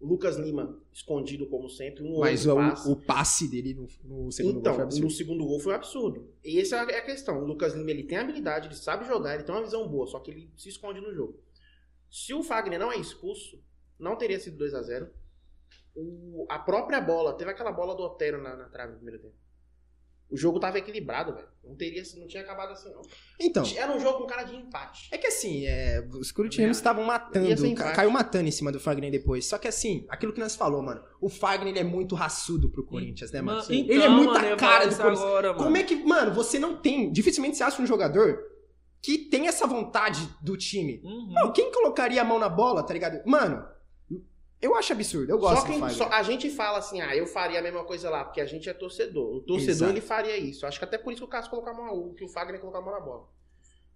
o 0.00 0.06
Lucas 0.06 0.36
Lima 0.36 0.78
escondido 0.92 1.46
como 1.46 1.70
sempre, 1.70 2.02
um 2.02 2.18
Mas 2.18 2.46
o, 2.46 2.54
passe. 2.56 2.90
o 2.90 2.96
passe 2.96 3.48
dele 3.48 3.72
no, 3.72 3.88
no 4.24 4.30
segundo 4.32 4.58
então, 4.58 4.72
gol 4.72 4.74
foi 4.74 4.84
absurdo. 4.84 5.04
no 5.04 5.10
segundo 5.10 5.46
gol 5.46 5.60
foi 5.60 5.72
um 5.72 5.76
absurdo. 5.76 6.28
E 6.44 6.60
essa 6.60 6.76
é 6.76 6.98
a 6.98 7.02
questão. 7.04 7.42
O 7.42 7.46
Lucas 7.46 7.72
Lima 7.74 7.90
ele 7.90 8.02
tem 8.02 8.18
habilidade, 8.18 8.68
ele 8.68 8.74
sabe 8.74 9.06
jogar, 9.06 9.34
ele 9.34 9.44
tem 9.44 9.54
uma 9.54 9.62
visão 9.64 9.88
boa, 9.88 10.06
só 10.06 10.18
que 10.20 10.30
ele 10.30 10.50
se 10.58 10.68
esconde 10.68 11.00
no 11.00 11.14
jogo. 11.14 11.38
Se 12.14 12.32
o 12.32 12.44
Fagner 12.44 12.78
não 12.78 12.92
é 12.92 12.96
expulso, 12.96 13.60
não 13.98 14.14
teria 14.14 14.38
sido 14.38 14.56
2 14.56 14.72
a 14.72 14.82
0 14.82 15.10
o, 15.96 16.46
A 16.48 16.60
própria 16.60 17.00
bola, 17.00 17.36
teve 17.36 17.50
aquela 17.50 17.72
bola 17.72 17.92
do 17.96 18.04
Otero 18.04 18.40
na, 18.40 18.54
na 18.54 18.68
trave 18.68 18.92
no 18.92 18.98
primeiro 18.98 19.20
tempo. 19.20 19.34
O 20.30 20.36
jogo 20.36 20.60
tava 20.60 20.78
equilibrado, 20.78 21.34
velho. 21.34 21.48
Não, 21.64 21.74
teria, 21.74 22.04
não 22.16 22.28
tinha 22.28 22.44
acabado 22.44 22.70
assim, 22.70 22.88
não. 22.92 23.02
Então, 23.40 23.64
Era 23.76 23.92
um 23.92 23.98
jogo 23.98 24.18
com 24.18 24.26
cara 24.28 24.44
de 24.44 24.54
empate. 24.54 25.08
é 25.10 25.18
que 25.18 25.26
assim, 25.26 25.66
é, 25.66 26.06
os 26.12 26.30
corintianos 26.30 26.76
estavam 26.76 27.02
matando, 27.02 27.74
caiu 27.74 28.10
matando 28.12 28.46
em 28.46 28.52
cima 28.52 28.70
do 28.70 28.78
Fagner 28.78 29.10
depois. 29.10 29.46
Só 29.46 29.58
que 29.58 29.66
assim, 29.66 30.06
aquilo 30.08 30.32
que 30.32 30.40
nós 30.40 30.54
falou, 30.54 30.80
mano, 30.82 31.02
o 31.20 31.28
Fagner 31.28 31.72
ele 31.72 31.80
é 31.80 31.84
muito 31.84 32.14
raçudo 32.14 32.70
pro 32.70 32.86
Corinthians, 32.86 33.32
né, 33.32 33.42
mano? 33.42 33.58
Mano, 33.58 33.74
ele 33.74 34.02
é 34.02 34.08
muita 34.08 34.34
mano, 34.34 34.44
eu 34.44 34.50
ia 34.50 34.56
cara 34.56 34.86
do 34.86 34.96
Corinthians. 34.96 35.20
agora, 35.20 35.48
mano. 35.48 35.64
Como 35.64 35.76
é 35.76 35.82
que, 35.82 35.96
mano, 35.96 36.32
você 36.32 36.60
não 36.60 36.76
tem, 36.76 37.10
dificilmente 37.10 37.56
você 37.56 37.64
acha 37.64 37.82
um 37.82 37.86
jogador 37.86 38.53
que 39.04 39.18
tem 39.18 39.46
essa 39.48 39.66
vontade 39.66 40.26
do 40.40 40.56
time. 40.56 41.02
Uhum. 41.04 41.28
Não, 41.34 41.52
quem 41.52 41.70
colocaria 41.70 42.22
a 42.22 42.24
mão 42.24 42.38
na 42.38 42.48
bola, 42.48 42.82
tá 42.82 42.94
ligado? 42.94 43.20
Mano, 43.28 43.62
eu 44.62 44.74
acho 44.74 44.94
absurdo, 44.94 45.30
eu 45.30 45.38
gosto 45.38 45.60
Só 45.60 45.66
do 45.66 45.72
que 45.74 45.78
Fagner. 45.78 45.96
só- 45.98 46.08
a 46.08 46.22
gente 46.22 46.48
fala 46.48 46.78
assim, 46.78 47.02
ah, 47.02 47.14
eu 47.14 47.26
faria 47.26 47.58
a 47.58 47.62
mesma 47.62 47.84
coisa 47.84 48.08
lá, 48.08 48.24
porque 48.24 48.40
a 48.40 48.46
gente 48.46 48.66
é 48.66 48.72
torcedor. 48.72 49.36
O 49.36 49.40
torcedor, 49.42 49.70
Exato. 49.74 49.92
ele 49.92 50.00
faria 50.00 50.36
isso. 50.38 50.66
Acho 50.66 50.78
que 50.78 50.86
até 50.86 50.96
por 50.96 51.12
isso 51.12 51.20
que 51.20 51.26
o 51.26 51.28
Cássio 51.28 51.50
colocou 51.50 51.70
a 51.70 51.76
mão, 51.76 52.14
que 52.14 52.24
o 52.24 52.28
Fagner 52.28 52.58
colocou 52.58 52.80
a 52.80 52.84
mão 52.84 52.94
na 52.94 53.00
bola. 53.00 53.28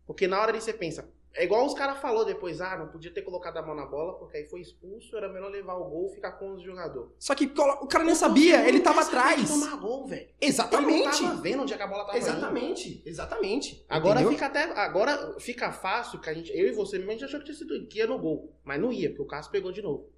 Porque 0.07 0.27
na 0.29 0.39
hora 0.41 0.51
ali 0.51 0.61
você 0.61 0.75
pensa, 0.75 1.09
é 1.35 1.45
igual 1.45 1.65
os 1.67 1.75
caras 1.75 1.99
falou 1.99 2.25
depois, 2.25 2.61
ah, 2.61 2.77
não 2.77 2.89
podia 2.89 3.11
ter 3.13 3.23
colocado 3.23 3.57
a 3.59 3.63
mão 3.63 3.75
na 3.75 3.87
bola, 3.87 4.19
porque 4.19 4.39
aí 4.39 4.45
foi 4.47 4.61
expulso, 4.61 5.17
era 5.17 5.29
melhor 5.33 5.51
levar 5.51 5.75
o 5.75 5.85
gol 5.89 6.09
e 6.11 6.15
ficar 6.15 6.33
com 6.33 6.55
os 6.55 6.63
jogadores. 6.63 7.13
Só 7.19 7.35
que 7.35 7.45
o 7.47 7.87
cara 7.87 8.03
nem 8.05 8.15
sabia, 8.15 8.67
ele 8.69 8.81
tava 8.81 9.03
atrás. 9.03 9.49
tomar 9.49 9.77
gol, 9.77 10.07
velho. 10.07 10.23
Ele 10.23 10.33
não 10.41 10.49
Exatamente. 10.49 11.21
tava 11.23 11.41
vendo 11.41 11.63
onde 11.63 11.75
é 11.75 11.77
que 11.77 11.83
a 11.83 11.87
bola 11.87 12.05
tava 12.07 12.19
indo. 12.19 12.27
Exatamente, 12.27 13.03
exatamente. 13.07 13.85
Agora 13.89 14.21
Entendeu? 14.21 14.33
fica 14.33 14.47
até. 14.47 14.63
Agora 14.79 15.39
fica 15.39 15.71
fácil 15.71 16.21
que 16.21 16.29
a 16.29 16.35
gente. 16.35 16.51
Eu 16.53 16.67
e 16.67 16.73
você 16.73 16.97
mesmo 16.99 17.11
a 17.11 17.15
gente 17.15 17.25
achou 17.25 17.39
que 17.41 17.47
tinha 17.47 17.57
sido 17.57 17.87
que 17.87 17.99
ia 17.99 18.07
no 18.07 18.19
gol. 18.19 18.53
Mas 18.65 18.81
não 18.81 18.93
ia, 18.93 19.09
porque 19.11 19.23
o 19.23 19.27
Cássio 19.27 19.53
pegou 19.53 19.71
de 19.71 19.83
novo. 19.83 20.11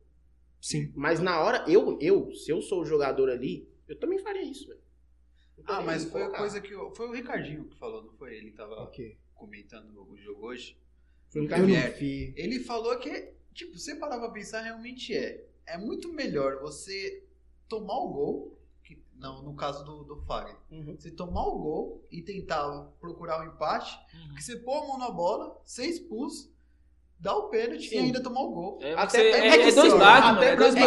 Sim. 0.61 0.93
Mas 0.95 1.21
na 1.21 1.41
hora, 1.43 1.65
eu, 1.69 1.99
eu, 2.01 2.33
se 2.35 2.51
eu 2.51 2.61
sou 2.63 2.83
o 2.83 2.85
jogador 2.87 3.31
ali, 3.31 3.69
eu 3.89 3.99
também 3.99 4.19
faria 4.19 4.43
isso, 4.43 4.67
velho. 4.69 4.81
Ah, 5.67 5.83
mas 5.83 6.05
que 6.05 6.11
foi 6.13 6.23
a 6.23 6.31
coisa 6.31 6.61
que. 6.61 6.73
eu- 6.73 6.91
Foi 6.95 7.09
o 7.09 7.13
Ricardinho 7.13 7.65
que 7.65 7.79
falou, 7.79 8.03
não 8.03 8.13
foi? 8.15 8.35
Ele 8.35 8.51
tava 8.53 8.75
Ok. 8.83 9.19
comentando 9.35 10.07
o 10.11 10.17
jogo 10.17 10.47
hoje. 10.47 10.77
Foi 11.31 11.43
o 11.43 11.49
vi. 11.99 12.35
Ele 12.37 12.61
falou 12.61 12.97
que, 12.99 13.33
tipo, 13.55 13.79
você 13.79 13.95
parar 13.95 14.19
pra 14.19 14.29
pensar, 14.31 14.61
realmente 14.63 15.15
é. 15.17 15.45
É 15.67 15.79
muito 15.79 16.13
melhor 16.13 16.61
você 16.61 17.23
tomar 17.69 17.97
o 17.99 18.09
gol, 18.09 18.59
que, 18.83 19.01
não, 19.17 19.41
no 19.43 19.55
caso 19.55 19.85
do, 19.85 20.03
do 20.03 20.17
Fagner, 20.27 20.57
Uhum. 20.71 20.97
você 20.99 21.11
tomar 21.13 21.47
o 21.47 21.59
gol 21.59 22.05
e 22.11 22.21
tentar 22.21 22.89
procurar 23.01 23.41
o 23.41 23.47
empate, 23.47 23.97
Uhum. 24.13 24.35
que 24.35 24.43
você 24.43 24.57
pôr 24.57 24.83
a 24.83 24.87
mão 24.89 24.99
na 24.99 25.11
bola, 25.11 25.57
ser 25.65 25.87
expulso, 25.87 26.53
dar 27.21 27.37
o 27.37 27.49
pênalti 27.51 27.89
Sim. 27.91 27.95
e 27.95 27.99
ainda 27.99 28.21
tomar 28.21 28.41
o 28.41 28.51
gol. 28.51 28.79
É, 28.83 28.95
Até- 28.95 29.21
é 29.31 29.47
é, 29.49 29.59
que 29.59 29.69
é 29.69 29.73
dois 29.73 29.93
baques, 29.95 30.31
até. 30.31 30.47
É 30.47 30.57
pra- 30.57 30.65
dois 30.65 30.75
é 30.75 30.81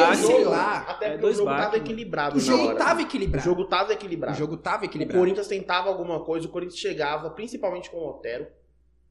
lá. 0.49 0.77
Até 0.79 1.05
É 1.05 1.09
porque 1.11 1.21
dois 1.21 1.35
o 1.35 1.37
jogo 1.37 1.49
baques, 1.51 1.63
tava 1.65 1.77
equilibrado 1.77 2.37
O 2.37 2.39
jogo 2.41 2.63
hora. 2.67 2.77
tava 2.77 2.99
O 2.99 3.03
equilibrado. 3.03 3.45
jogo 3.45 3.65
tava 3.65 3.89
O 3.89 3.93
equilibrado. 3.93 4.37
jogo 4.37 4.57
tava 4.57 4.81
O 4.81 4.85
equilibrado. 4.85 5.19
Corinthians 5.19 5.47
tentava 5.47 5.87
alguma 5.89 6.25
coisa, 6.25 6.45
o 6.47 6.51
Corinthians 6.51 6.79
chegava, 6.79 7.29
principalmente 7.29 7.89
com 7.89 7.97
o 7.97 8.09
Otero. 8.09 8.47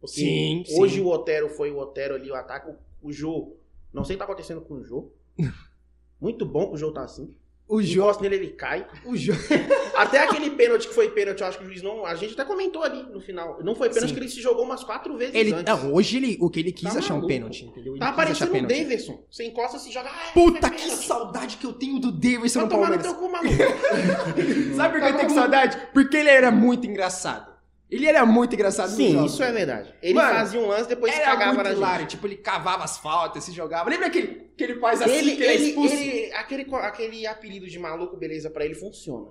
Porque 0.02 0.20
Sim, 0.20 0.64
sim. 0.66 0.78
hoje 0.82 1.00
o 1.00 1.06
Otero 1.06 1.48
foi 1.48 1.70
o 1.70 1.78
Otero 1.78 2.14
ali, 2.16 2.30
o 2.30 2.34
ataque. 2.34 2.70
O, 3.02 3.08
o 3.08 3.12
Jô, 3.12 3.54
não 3.94 4.04
sei 4.04 4.16
o 4.16 4.18
que 4.18 4.24
tá 4.26 4.30
acontecendo 4.30 4.60
com 4.60 4.74
o 4.74 4.84
Jô. 4.84 5.10
Muito 6.20 6.44
bom 6.44 6.68
que 6.68 6.74
o 6.74 6.78
Jô 6.78 6.92
tá 6.92 7.02
assim. 7.04 7.34
O 7.68 7.80
jogo. 7.80 8.02
Encosta 8.08 8.22
nele, 8.24 8.34
ele 8.36 8.48
cai. 8.48 8.86
O 9.06 9.16
jogo. 9.16 9.38
Até 9.96 10.18
aquele 10.18 10.50
pênalti 10.50 10.88
que 10.88 10.94
foi 10.94 11.10
pênalti, 11.10 11.40
eu 11.40 11.46
acho 11.46 11.58
que 11.58 11.64
o 11.64 11.66
juiz 11.68 11.80
não. 11.80 12.04
A 12.04 12.14
gente 12.16 12.34
até 12.34 12.44
comentou 12.44 12.82
ali 12.82 13.02
no 13.04 13.18
final. 13.20 13.62
Não 13.62 13.74
foi 13.74 13.88
pênalti 13.88 14.08
Sim. 14.10 14.14
que 14.14 14.20
ele 14.20 14.28
se 14.28 14.42
jogou 14.42 14.64
umas 14.64 14.84
quatro 14.84 15.16
vezes 15.16 15.34
Ele, 15.34 15.54
antes. 15.54 15.64
não, 15.64 15.94
hoje 15.94 16.16
ele, 16.18 16.36
o 16.40 16.50
que 16.50 16.60
ele 16.60 16.72
quis 16.72 16.92
Tá 16.92 16.98
achar 16.98 17.14
um 17.14 17.18
maluco. 17.18 17.28
pênalti, 17.28 17.64
entendeu? 17.64 17.94
Ele 17.94 18.00
Tá 18.00 18.12
quis 18.12 18.30
achar 18.32 18.46
parecendo 18.48 18.56
o. 18.64 18.68
Daverson. 18.68 19.24
Você 19.30 19.44
encosta, 19.44 19.78
se 19.78 19.90
joga. 19.90 20.10
Ah, 20.10 20.32
Puta 20.34 20.68
que 20.70 20.82
pênalti. 20.82 21.04
saudade 21.06 21.56
que 21.56 21.64
eu 21.66 21.72
tenho 21.72 21.98
do 21.98 22.12
Davidson 22.12 22.62
no 22.62 22.68
tomar 22.68 22.90
no 22.90 22.98
Palmeiras. 22.98 23.06
teu 23.06 23.14
cu, 23.14 23.32
maluco. 23.32 23.56
Sabe 24.76 24.92
por 24.94 25.00
que 25.00 25.06
eu 25.08 25.12
Tá 25.12 25.18
tenho 25.18 25.30
saudade? 25.30 25.78
Porque 25.94 26.16
ele 26.16 26.28
era 26.28 26.50
muito 26.50 26.86
engraçado. 26.86 27.51
Ele 27.92 28.06
era 28.06 28.24
muito 28.24 28.54
engraçado 28.54 28.90
Sim, 28.90 29.22
isso 29.24 29.42
é 29.42 29.52
verdade. 29.52 29.94
Ele 30.00 30.14
Mano, 30.14 30.34
fazia 30.38 30.58
um 30.60 30.66
lance, 30.66 30.88
depois 30.88 31.12
Era 31.14 31.24
cagava 31.26 31.52
muito 31.52 31.64
na 31.66 31.72
hilário. 31.72 32.00
gente. 32.00 32.10
Tipo, 32.12 32.26
ele 32.26 32.36
cavava 32.36 32.84
as 32.84 32.96
faltas, 32.98 33.44
se 33.44 33.52
jogava. 33.52 33.90
Lembra 33.90 34.06
aquele 34.06 34.50
que 34.56 34.64
ele 34.64 34.80
faz 34.80 35.02
assim, 35.02 35.12
Ele, 35.14 35.36
que 35.36 35.42
ele 35.42 35.52
é 35.52 35.54
expulso? 35.56 35.94
ele- 35.94 36.32
aquele, 36.32 36.74
aquele 36.74 37.26
apelido 37.26 37.66
de 37.66 37.78
maluco, 37.78 38.16
beleza, 38.16 38.48
pra 38.50 38.64
ele 38.64 38.74
funciona. 38.74 39.30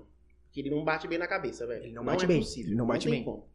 Que 0.52 0.60
ele 0.60 0.70
não 0.70 0.84
bate 0.84 1.08
bem 1.08 1.18
na 1.18 1.28
cabeça, 1.28 1.66
velho. 1.66 1.86
Ele 1.86 1.94
não 1.94 2.04
bate 2.06 2.26
é 2.26 2.28
bem, 2.28 2.40
Possível. 2.40 2.70
ele 2.70 2.76
não 2.78 2.86
bate 2.86 3.10
bem. 3.10 3.24
como. 3.24 3.50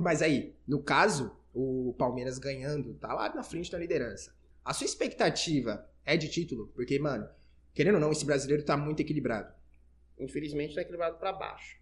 Mas 0.00 0.22
aí, 0.22 0.56
no 0.66 0.82
caso, 0.82 1.36
o 1.54 1.94
Palmeiras 1.96 2.38
ganhando, 2.38 2.94
tá 2.94 3.12
lá 3.14 3.32
na 3.32 3.42
frente 3.44 3.70
da 3.70 3.78
liderança. 3.78 4.34
A 4.64 4.74
sua 4.74 4.86
expectativa 4.86 5.86
é 6.04 6.16
de 6.16 6.28
título? 6.28 6.68
Porque, 6.74 6.98
mano, 6.98 7.28
querendo 7.74 7.94
ou 7.94 8.00
não, 8.00 8.10
esse 8.10 8.24
brasileiro 8.24 8.64
tá 8.64 8.76
muito 8.76 9.00
equilibrado. 9.00 9.52
Infelizmente, 10.18 10.74
tá 10.74 10.80
equilibrado 10.82 11.16
pra 11.18 11.32
baixo. 11.32 11.76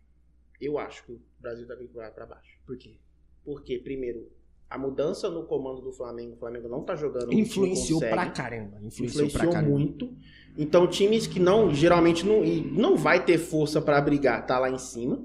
Eu 0.60 0.78
acho 0.78 1.04
que 1.04 1.12
o 1.12 1.20
Brasil 1.38 1.66
tá 1.66 1.74
equilibrado 1.74 2.14
pra 2.14 2.26
baixo. 2.26 2.58
Por 2.66 2.76
quê? 2.76 2.96
Porque, 3.44 3.78
primeiro, 3.78 4.28
a 4.68 4.76
mudança 4.78 5.30
no 5.30 5.44
comando 5.44 5.80
do 5.80 5.90
Flamengo, 5.92 6.34
o 6.34 6.36
Flamengo 6.36 6.68
não 6.68 6.82
tá 6.82 6.94
jogando. 6.94 7.32
Influenciou 7.32 8.00
consegue. 8.00 8.14
pra 8.14 8.30
caramba. 8.30 8.76
Influenciou, 8.82 9.26
influenciou 9.26 9.40
pra 9.42 9.52
caramba. 9.52 9.70
muito. 9.78 10.12
Então, 10.58 10.86
times 10.86 11.26
que 11.26 11.40
não, 11.40 11.72
geralmente 11.74 12.26
não, 12.26 12.44
e 12.44 12.60
não 12.60 12.96
vai 12.96 13.24
ter 13.24 13.38
força 13.38 13.80
pra 13.80 14.00
brigar, 14.00 14.44
tá 14.46 14.58
lá 14.58 14.68
em 14.70 14.78
cima. 14.78 15.24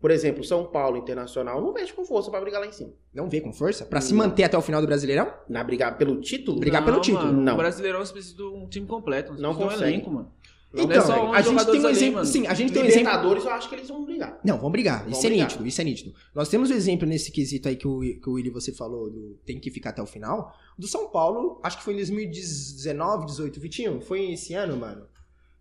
Por 0.00 0.10
exemplo, 0.10 0.42
São 0.42 0.64
Paulo 0.64 0.96
Internacional 0.96 1.60
não 1.60 1.74
vejo 1.74 1.94
com 1.94 2.02
força 2.06 2.30
pra 2.30 2.40
brigar 2.40 2.58
lá 2.62 2.66
em 2.66 2.72
cima. 2.72 2.90
Não 3.12 3.28
vê 3.28 3.38
com 3.42 3.52
força? 3.52 3.84
Pra 3.84 4.00
se 4.00 4.14
Não. 4.14 4.18
manter 4.24 4.44
até 4.44 4.56
o 4.56 4.62
final 4.62 4.80
do 4.80 4.86
Brasileirão? 4.86 5.30
Na 5.46 5.62
brigar 5.62 5.98
pelo 5.98 6.18
título, 6.22 6.58
Brigar 6.58 6.82
pelo 6.82 7.02
título. 7.02 7.26
Mano, 7.26 7.42
Não. 7.42 7.52
O 7.52 7.56
Brasileirão 7.58 7.98
você 8.02 8.10
precisa 8.14 8.34
de 8.34 8.42
um 8.44 8.66
time 8.66 8.86
completo. 8.86 9.34
Não 9.34 9.54
precisa 9.54 9.58
de 9.58 9.62
um 9.64 9.68
consegue. 9.68 9.92
elenco, 9.92 10.10
mano. 10.10 10.32
Não 10.72 10.84
então, 10.84 11.02
consegue. 11.02 11.18
só 11.18 11.32
a 11.32 11.42
gente 11.42 11.66
tem 11.66 11.80
um 11.80 11.86
ali, 11.86 11.96
exemplo. 11.96 12.14
mano. 12.14 12.26
Sim, 12.26 12.46
a 12.46 12.54
gente 12.54 12.72
tem 12.72 12.82
um 12.82 12.86
exemplo. 12.86 13.12
Eu 13.12 13.50
acho 13.50 13.68
que 13.68 13.74
eles 13.74 13.88
vão 13.88 14.04
brigar. 14.04 14.38
Não, 14.44 14.56
vamos 14.56 14.72
brigar. 14.72 15.00
Vamos 15.00 15.18
isso 15.18 15.26
é 15.26 15.30
brigar. 15.30 15.48
nítido, 15.48 15.66
isso 15.66 15.80
é 15.80 15.84
nítido. 15.84 16.14
Nós 16.32 16.48
temos 16.48 16.70
o 16.70 16.72
exemplo 16.72 17.08
nesse 17.08 17.32
quesito 17.32 17.68
aí 17.68 17.74
que 17.74 17.88
o, 17.88 18.00
que 18.00 18.28
o 18.28 18.34
Willi 18.34 18.50
você 18.50 18.72
falou, 18.72 19.10
do 19.10 19.36
tem 19.44 19.58
que 19.58 19.70
ficar 19.70 19.90
até 19.90 20.00
o 20.00 20.06
final. 20.06 20.54
Do 20.78 20.86
São 20.86 21.08
Paulo, 21.10 21.60
acho 21.64 21.78
que 21.78 21.82
foi 21.82 21.94
em 21.94 21.96
2019, 21.96 23.26
18, 23.26 23.60
Vitinho, 23.60 24.00
foi 24.00 24.32
esse 24.32 24.54
ano, 24.54 24.76
mano. 24.76 25.06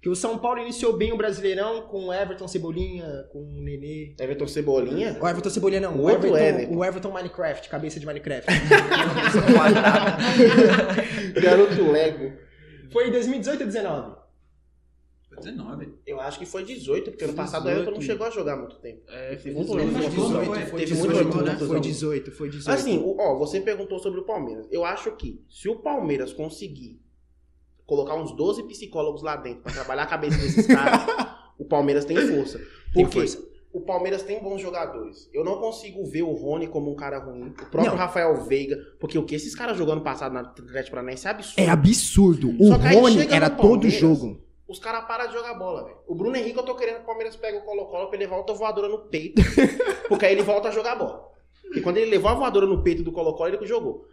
Que 0.02 0.08
o 0.08 0.16
São 0.16 0.38
Paulo 0.38 0.62
iniciou 0.62 0.96
bem 0.96 1.12
o 1.12 1.18
Brasileirão 1.18 1.82
com 1.82 2.06
o 2.06 2.14
Everton 2.14 2.48
Cebolinha, 2.48 3.26
com 3.34 3.40
o 3.40 3.62
Nenê. 3.62 4.16
Everton 4.18 4.48
Cebolinha. 4.48 5.18
O 5.20 5.28
Everton 5.28 5.50
Cebolinha 5.50 5.82
não, 5.82 6.00
o 6.00 6.10
Everton, 6.10 6.38
Everton. 6.38 6.76
o 6.78 6.86
Everton 6.86 7.12
Minecraft, 7.12 7.68
cabeça 7.68 8.00
de 8.00 8.06
Minecraft. 8.06 8.46
Garoto 11.42 11.92
Lego. 11.92 12.32
foi 12.94 13.10
em 13.10 13.12
2018 13.12 13.60
ou 13.60 13.66
19? 13.68 14.19
Foi 15.42 15.52
19. 15.52 15.94
Eu 16.06 16.20
acho 16.20 16.40
que 16.40 16.46
foi 16.46 16.64
18, 16.64 17.12
porque 17.12 17.24
ano 17.26 17.34
passado 17.34 17.66
o 17.66 17.70
Everton 17.70 17.92
não 17.92 18.00
18. 18.00 18.12
chegou 18.12 18.28
a 18.28 18.30
jogar 18.30 18.58
muito 18.58 18.76
tempo. 18.78 19.02
É, 19.08 19.30
Teve 19.36 19.42
foi 19.42 19.52
muito 19.54 19.68
18. 19.78 19.82
ano, 19.82 19.92
Foi 19.92 20.00
acho 20.06 20.10
que 20.10 20.22
18, 20.22 20.46
foi. 20.46 20.66
foi 20.66 20.80
Teve 20.80 20.94
18, 20.94 21.14
muito 21.24 21.42
né? 21.44 21.58
Foi 21.58 21.80
18, 21.80 22.32
foi 22.32 22.50
18. 22.50 22.80
Assim, 22.80 23.16
ó, 23.18 23.38
você 23.38 23.62
perguntou 23.62 24.00
sobre 24.00 24.20
o 24.20 24.24
Palmeiras. 24.24 24.68
Eu 24.72 24.84
acho 24.86 25.12
que 25.16 25.44
se 25.50 25.68
o 25.70 25.76
Palmeiras 25.78 26.34
conseguir 26.34 27.02
colocar 27.86 28.16
uns 28.16 28.32
12 28.36 28.64
psicólogos 28.64 29.24
lá 29.24 29.36
dentro 29.36 29.62
pra 29.64 29.72
trabalhar 29.74 30.04
a 30.04 30.08
cabeça 30.08 30.38
desses 30.38 30.68
caras, 30.68 31.02
o 31.58 31.66
Palmeiras 31.66 32.06
tem 32.06 32.18
força. 32.18 32.60
Porque 32.94 33.20
força. 33.20 33.44
o 33.74 33.82
Palmeiras 33.82 34.22
tem 34.22 34.40
bons 34.42 34.62
jogadores. 34.62 35.28
Eu 35.34 35.44
não 35.44 35.58
consigo 35.60 36.06
ver 36.06 36.22
o 36.24 36.32
Rony 36.34 36.68
como 36.68 36.92
um 36.92 36.96
cara 36.96 37.18
ruim. 37.18 37.48
O 37.48 37.54
próprio 37.54 37.86
Não. 37.92 37.96
Rafael 37.96 38.44
Veiga. 38.46 38.78
Porque 39.00 39.18
o 39.18 39.26
que 39.26 39.34
esses 39.36 39.56
caras 39.56 39.76
jogou 39.78 39.94
ano 39.94 40.04
passado 40.04 40.34
na 40.34 40.42
Atlético 40.42 40.92
Paranaense 40.96 41.26
é 41.28 41.32
absurdo. 41.32 41.60
É 41.62 41.70
absurdo. 41.70 42.50
O 42.60 42.70
Rony 42.74 43.28
era 43.32 43.50
todo 43.50 43.90
jogo. 43.90 44.40
Os 44.70 44.80
caras 44.80 45.06
param 45.06 45.28
de 45.28 45.34
jogar 45.34 45.56
bola, 45.56 45.84
velho. 45.84 45.98
O 46.08 46.14
Bruno 46.14 46.36
Henrique, 46.36 46.58
eu 46.58 46.64
tô 46.64 46.76
querendo 46.76 46.98
que 46.98 47.02
o 47.02 47.06
Palmeiras 47.06 47.36
pegue 47.36 47.58
o 47.58 47.64
Colo-Colo 47.64 48.08
pra 48.08 48.16
ele 48.16 48.26
levar 48.26 48.38
outra 48.38 48.54
voadora 48.54 48.88
no 48.88 49.00
peito. 49.00 49.42
porque 50.08 50.26
aí 50.26 50.34
ele 50.34 50.44
volta 50.44 50.70
a 50.70 50.72
jogar 50.72 50.96
bola. 50.96 51.28
Porque 51.64 51.82
quando 51.82 51.98
ele 51.98 52.12
levou 52.12 52.30
a 52.30 52.36
voadora 52.36 52.66
no 52.68 52.84
peito 52.84 53.04
do 53.04 53.12
Colo-Colo, 53.12 53.56
ele 53.56 53.66
jogou. 53.66 54.06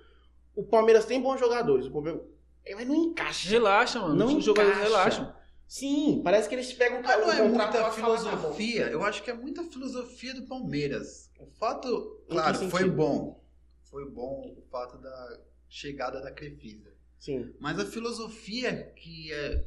O 0.54 0.64
Palmeiras 0.64 1.04
tem 1.04 1.20
bons 1.20 1.38
jogadores. 1.38 1.86
O 1.86 1.90
problema 1.90 2.20
é, 2.66 2.74
mas 2.74 2.86
não 2.86 2.96
encaixa. 2.96 3.48
Relaxa, 3.48 4.00
mano. 4.00 4.14
Não 4.16 4.38
Os 4.38 4.44
jogadores 4.44 4.76
encaixa. 4.76 4.96
relaxam. 4.96 5.36
Sim, 5.68 6.20
parece 6.22 6.48
que 6.48 6.54
eles 6.54 6.72
pegam 6.72 7.00
Mas 7.02 7.20
não 7.20 7.32
é 7.32 7.42
muita 7.42 7.72
falar, 7.72 7.84
tá 7.84 7.92
filosofia. 7.92 8.88
Eu 8.88 9.04
acho 9.04 9.22
que 9.22 9.30
é 9.30 9.34
muita 9.34 9.62
filosofia 9.64 10.34
do 10.34 10.46
Palmeiras. 10.46 11.30
O 11.38 11.46
fato, 11.46 12.24
claro, 12.28 12.68
foi 12.68 12.88
bom. 12.88 13.40
Foi 13.84 14.08
bom 14.08 14.54
o 14.56 14.62
fato 14.70 14.98
da 14.98 15.38
chegada 15.68 16.20
da 16.20 16.32
Crefisa. 16.32 16.92
Sim. 17.18 17.52
Mas 17.60 17.78
a 17.78 17.84
filosofia 17.84 18.92
que 18.96 19.32
é 19.32 19.64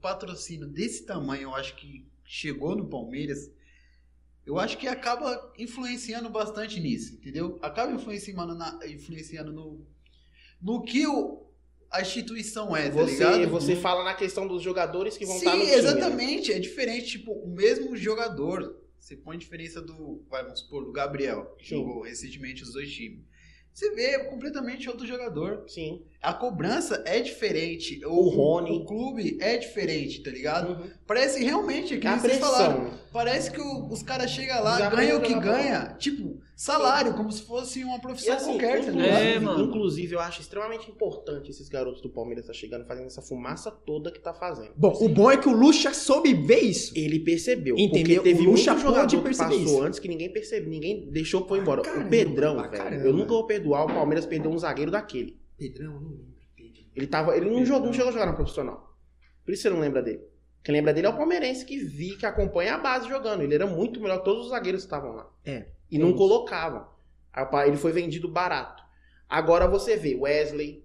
patrocínio 0.00 0.66
desse 0.66 1.04
tamanho, 1.04 1.42
eu 1.44 1.54
acho 1.54 1.76
que 1.76 2.06
chegou 2.24 2.74
no 2.76 2.88
Palmeiras, 2.88 3.50
eu 4.46 4.58
acho 4.58 4.78
que 4.78 4.88
acaba 4.88 5.52
influenciando 5.58 6.28
bastante 6.30 6.80
nisso, 6.80 7.14
entendeu? 7.14 7.58
Acaba 7.62 7.92
influenciando, 7.92 8.54
na- 8.54 8.78
influenciando 8.86 9.52
no, 9.52 9.86
no 10.60 10.82
que 10.82 11.06
o, 11.06 11.46
a 11.90 12.00
instituição 12.00 12.74
é, 12.74 12.88
tá 12.88 12.94
Você, 12.96 13.12
ligado? 13.12 13.48
você 13.50 13.76
fala 13.76 14.04
na 14.04 14.14
questão 14.14 14.46
dos 14.48 14.62
jogadores 14.62 15.16
que 15.16 15.26
vão 15.26 15.34
Sim, 15.38 15.44
estar 15.46 15.56
no 15.56 15.62
time. 15.64 15.72
né? 15.72 15.78
exatamente. 15.78 16.52
É 16.52 16.58
diferente, 16.58 17.06
tipo, 17.18 17.32
o 17.32 17.48
mesmo 17.48 17.96
jogador. 17.96 18.78
Você 18.98 19.16
põe 19.16 19.36
a 19.36 19.38
diferença 19.38 19.80
do, 19.80 20.22
vai, 20.28 20.42
vamos 20.42 20.60
supor, 20.60 20.84
do 20.84 20.92
Gabriel, 20.92 21.54
que 21.58 21.64
Sim. 21.68 21.76
jogou 21.76 22.02
recentemente 22.02 22.62
os 22.62 22.72
dois 22.72 22.92
times. 22.92 23.24
Você 23.72 23.90
vê 23.94 24.24
completamente 24.24 24.88
outro 24.88 25.06
jogador. 25.06 25.64
Sim. 25.68 26.02
A 26.22 26.34
cobrança 26.34 27.02
é 27.06 27.20
diferente. 27.20 28.04
O 28.04 28.28
Rony. 28.28 28.70
O 28.72 28.84
clube 28.84 29.38
é 29.40 29.56
diferente, 29.56 30.22
tá 30.22 30.30
ligado? 30.30 30.72
Uhum. 30.72 30.90
Parece 31.06 31.42
realmente, 31.42 31.96
que 31.98 32.06
a 32.06 32.18
vocês 32.18 32.36
falaram, 32.36 32.90
parece 33.10 33.50
que 33.50 33.60
o- 33.60 33.86
os 33.90 34.02
caras 34.02 34.30
chegam 34.30 34.62
lá, 34.62 34.78
Já 34.78 34.90
ganham 34.90 35.18
o 35.18 35.22
que 35.22 35.32
ganha. 35.40 35.96
Tipo, 35.98 36.38
salário, 36.54 37.14
como 37.14 37.32
se 37.32 37.40
fosse 37.42 37.82
uma 37.82 37.98
profissão 37.98 38.36
assim, 38.36 38.50
qualquer, 38.50 38.72
tá 38.72 38.78
inclusive, 38.90 39.02
ligado? 39.02 39.22
É, 39.22 39.38
mano. 39.40 39.64
inclusive, 39.64 40.14
eu 40.14 40.20
acho 40.20 40.42
extremamente 40.42 40.90
importante 40.90 41.50
esses 41.50 41.70
garotos 41.70 42.02
do 42.02 42.10
Palmeiras 42.10 42.46
tá 42.46 42.52
chegando 42.52 42.84
fazendo 42.84 43.06
essa 43.06 43.22
fumaça 43.22 43.70
toda 43.70 44.12
que 44.12 44.20
tá 44.20 44.34
fazendo. 44.34 44.72
Bom, 44.76 44.92
o 45.00 45.08
bom 45.08 45.30
é 45.30 45.38
que 45.38 45.48
o 45.48 45.52
Lucha 45.52 45.94
soube 45.94 46.34
ver 46.34 46.60
isso. 46.60 46.92
Ele 46.94 47.18
percebeu. 47.20 47.76
Entendeu? 47.78 48.22
Porque 48.22 48.34
teve 48.34 48.46
O 48.46 48.50
Lucha 48.50 48.76
jogador 48.76 49.00
pôde 49.00 49.16
que 49.32 49.38
passou 49.38 49.58
isso. 49.58 49.82
antes 49.82 49.98
que 49.98 50.06
ninguém 50.06 50.30
percebeu, 50.30 50.68
ninguém 50.68 51.08
deixou 51.10 51.48
foi 51.48 51.60
embora. 51.60 51.80
caramba, 51.80 52.06
o 52.06 52.10
Pedrão, 52.10 52.56
pra 52.58 52.68
velho. 52.68 52.82
caramba. 52.84 53.04
Eu 53.06 53.12
nunca 53.14 53.28
vou 53.30 53.46
perdoar 53.46 53.84
o 53.84 53.88
Palmeiras 53.88 54.26
perder 54.26 54.48
um 54.48 54.58
zagueiro 54.58 54.90
daquele. 54.90 55.39
Pedrão, 55.60 56.00
não 56.00 56.10
lembro. 56.10 56.34
Pedro. 56.56 56.82
Ele 56.96 57.06
tava, 57.06 57.36
ele 57.36 57.50
não 57.50 57.64
jogou, 57.64 57.86
não 57.86 57.92
chegou 57.92 58.08
a 58.08 58.12
jogar 58.12 58.26
no 58.26 58.34
profissional. 58.34 58.96
Por 59.44 59.52
isso 59.52 59.62
você 59.62 59.70
não 59.70 59.78
lembra 59.80 60.02
dele. 60.02 60.22
Quem 60.64 60.74
lembra 60.74 60.92
dele 60.92 61.06
é 61.06 61.10
o 61.10 61.16
palmeirense 61.16 61.64
que 61.64 61.78
vi, 61.78 62.16
que 62.16 62.26
acompanha 62.26 62.74
a 62.74 62.78
base 62.78 63.08
jogando. 63.08 63.42
Ele 63.42 63.54
era 63.54 63.66
muito 63.66 64.00
melhor 64.00 64.18
que 64.18 64.24
todos 64.24 64.44
os 64.44 64.50
zagueiros 64.50 64.82
que 64.82 64.86
estavam 64.86 65.12
lá. 65.12 65.30
É, 65.44 65.66
E 65.90 65.96
é 65.96 65.98
não 65.98 66.08
isso. 66.08 66.16
colocavam. 66.18 66.86
Ele 67.66 67.76
foi 67.76 67.92
vendido 67.92 68.28
barato. 68.28 68.82
Agora 69.28 69.66
você 69.68 69.96
vê 69.96 70.14
Wesley, 70.16 70.84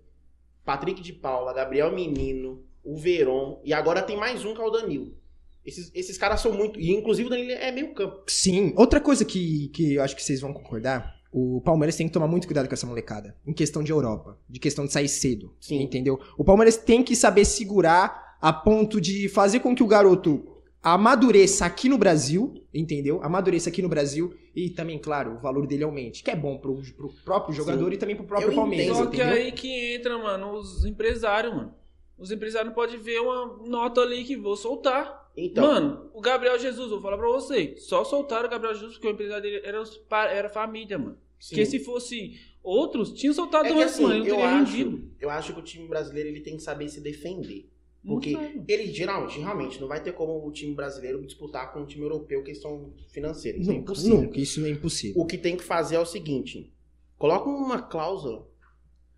Patrick 0.63 1.01
de 1.01 1.11
Paula, 1.13 1.53
Gabriel 1.53 1.91
Menino, 1.93 2.63
o 2.83 2.95
Veron, 2.95 3.59
e 3.65 3.73
agora 3.73 4.01
tem 4.03 4.15
mais 4.15 4.45
um 4.45 4.53
que 4.53 4.61
é 4.61 4.63
o 4.63 4.69
Danilo. 4.69 5.17
Esses, 5.65 5.91
esses 5.95 6.17
caras 6.17 6.41
são 6.41 6.53
muito. 6.53 6.79
E 6.79 6.91
inclusive 6.91 7.27
o 7.27 7.29
Danilo 7.29 7.51
é 7.51 7.71
meio 7.71 7.93
campo. 7.95 8.23
Sim, 8.27 8.73
outra 8.77 9.01
coisa 9.01 9.25
que, 9.25 9.69
que 9.69 9.95
eu 9.95 10.03
acho 10.03 10.15
que 10.15 10.21
vocês 10.23 10.39
vão 10.39 10.53
concordar, 10.53 11.15
o 11.31 11.61
Palmeiras 11.61 11.95
tem 11.95 12.07
que 12.07 12.13
tomar 12.13 12.27
muito 12.27 12.47
cuidado 12.47 12.67
com 12.67 12.73
essa 12.73 12.87
molecada, 12.87 13.35
em 13.45 13.53
questão 13.53 13.83
de 13.83 13.91
Europa, 13.91 14.37
de 14.49 14.59
questão 14.59 14.85
de 14.85 14.93
sair 14.93 15.09
cedo, 15.09 15.53
Sim. 15.59 15.81
entendeu? 15.81 16.19
O 16.37 16.43
Palmeiras 16.43 16.77
tem 16.77 17.03
que 17.03 17.15
saber 17.15 17.45
segurar 17.45 18.37
a 18.41 18.53
ponto 18.53 19.01
de 19.01 19.27
fazer 19.29 19.59
com 19.59 19.75
que 19.75 19.83
o 19.83 19.87
garoto 19.87 20.55
amadureça 20.85 21.65
aqui 21.65 21.89
no 21.89 21.97
Brasil, 21.97 22.63
entendeu? 22.71 23.19
Amadureça 23.23 23.69
aqui 23.69 23.81
no 23.81 23.89
Brasil 23.89 24.35
e 24.55 24.69
também, 24.69 24.99
claro, 24.99 25.35
o 25.35 25.39
valor 25.39 25.65
dele 25.65 25.83
aumente, 25.83 26.23
que 26.23 26.29
é 26.29 26.35
bom 26.35 26.59
pro, 26.59 26.79
pro 26.95 27.09
próprio 27.25 27.55
jogador 27.55 27.91
e 27.91 27.97
também 27.97 28.15
pro 28.15 28.25
próprio 28.25 28.51
Eu 28.51 28.55
Palmeiras. 28.55 28.95
Só 28.95 29.07
que 29.07 29.19
aí 29.19 29.51
que 29.51 29.95
entra, 29.95 30.15
mano, 30.17 30.51
os 30.51 30.85
empresários, 30.85 31.55
mano. 31.55 31.73
Os 32.17 32.31
empresários 32.31 32.69
não 32.69 32.75
podem 32.75 32.99
ver 32.99 33.19
uma 33.19 33.57
nota 33.67 34.01
ali 34.01 34.23
que 34.23 34.37
vou 34.37 34.55
soltar. 34.55 35.24
Então, 35.37 35.65
Mano, 35.65 36.09
o 36.13 36.21
Gabriel 36.21 36.57
Jesus, 36.57 36.89
vou 36.89 37.01
falar 37.01 37.17
pra 37.17 37.27
você. 37.27 37.75
Só 37.77 38.03
soltaram 38.03 38.47
o 38.47 38.49
Gabriel 38.51 38.73
Jesus 38.73 38.93
porque 38.93 39.07
o 39.07 39.11
empresário 39.11 39.43
dele 39.43 39.61
era, 39.65 39.81
os 39.81 40.01
era 40.09 40.49
família, 40.49 40.97
mano. 40.97 41.17
sim. 41.39 41.49
Porque 41.55 41.65
se 41.65 41.79
fosse 41.79 42.39
outros, 42.63 43.11
tinham 43.13 43.33
soltado 43.33 43.67
É 43.67 43.73
que, 43.73 43.83
assim, 43.83 44.03
mano. 44.03 44.19
Não 44.19 44.25
eu 44.25 44.35
teria 44.35 44.49
acho, 44.49 44.71
rendido. 44.71 45.11
eu 45.19 45.29
acho 45.29 45.53
que 45.53 45.59
o 45.59 45.63
time 45.63 45.87
brasileiro 45.87 46.29
ele 46.29 46.39
tem 46.41 46.55
que 46.55 46.63
saber 46.63 46.87
se 46.89 47.01
defender. 47.01 47.69
Não 48.03 48.13
Porque 48.15 48.37
ele 48.67 48.85
geralmente, 48.93 49.39
realmente, 49.39 49.81
não 49.81 49.87
vai 49.87 50.01
ter 50.01 50.13
como 50.13 50.45
o 50.47 50.51
time 50.51 50.73
brasileiro 50.75 51.25
disputar 51.25 51.73
com 51.73 51.81
o 51.81 51.85
time 51.87 52.03
europeu 52.05 52.43
questão 52.43 52.93
financeira. 53.09 53.57
Isso 53.57 53.71
é 53.71 53.73
Nunca, 53.73 53.91
impossível. 53.91 54.21
nunca, 54.21 54.39
isso 54.39 54.65
é 54.65 54.69
impossível. 54.69 55.21
O 55.21 55.25
que 55.25 55.37
tem 55.39 55.57
que 55.57 55.63
fazer 55.63 55.95
é 55.95 55.99
o 55.99 56.05
seguinte: 56.05 56.71
coloca 57.17 57.49
uma 57.49 57.81
cláusula. 57.81 58.47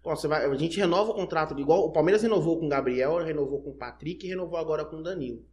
Ó, 0.03 0.15
você 0.15 0.27
vai, 0.27 0.45
a 0.45 0.56
gente 0.56 0.77
renova 0.77 1.12
o 1.12 1.15
contrato, 1.15 1.60
igual 1.60 1.86
o 1.86 1.91
Palmeiras 1.91 2.21
renovou 2.23 2.58
com 2.58 2.65
o 2.65 2.69
Gabriel, 2.69 3.17
renovou 3.17 3.62
com 3.62 3.71
o 3.71 3.75
Patrick 3.75 4.25
e 4.25 4.30
renovou 4.30 4.58
agora 4.58 4.86
com 4.86 4.95
o 4.97 5.03
Danilo. 5.03 5.43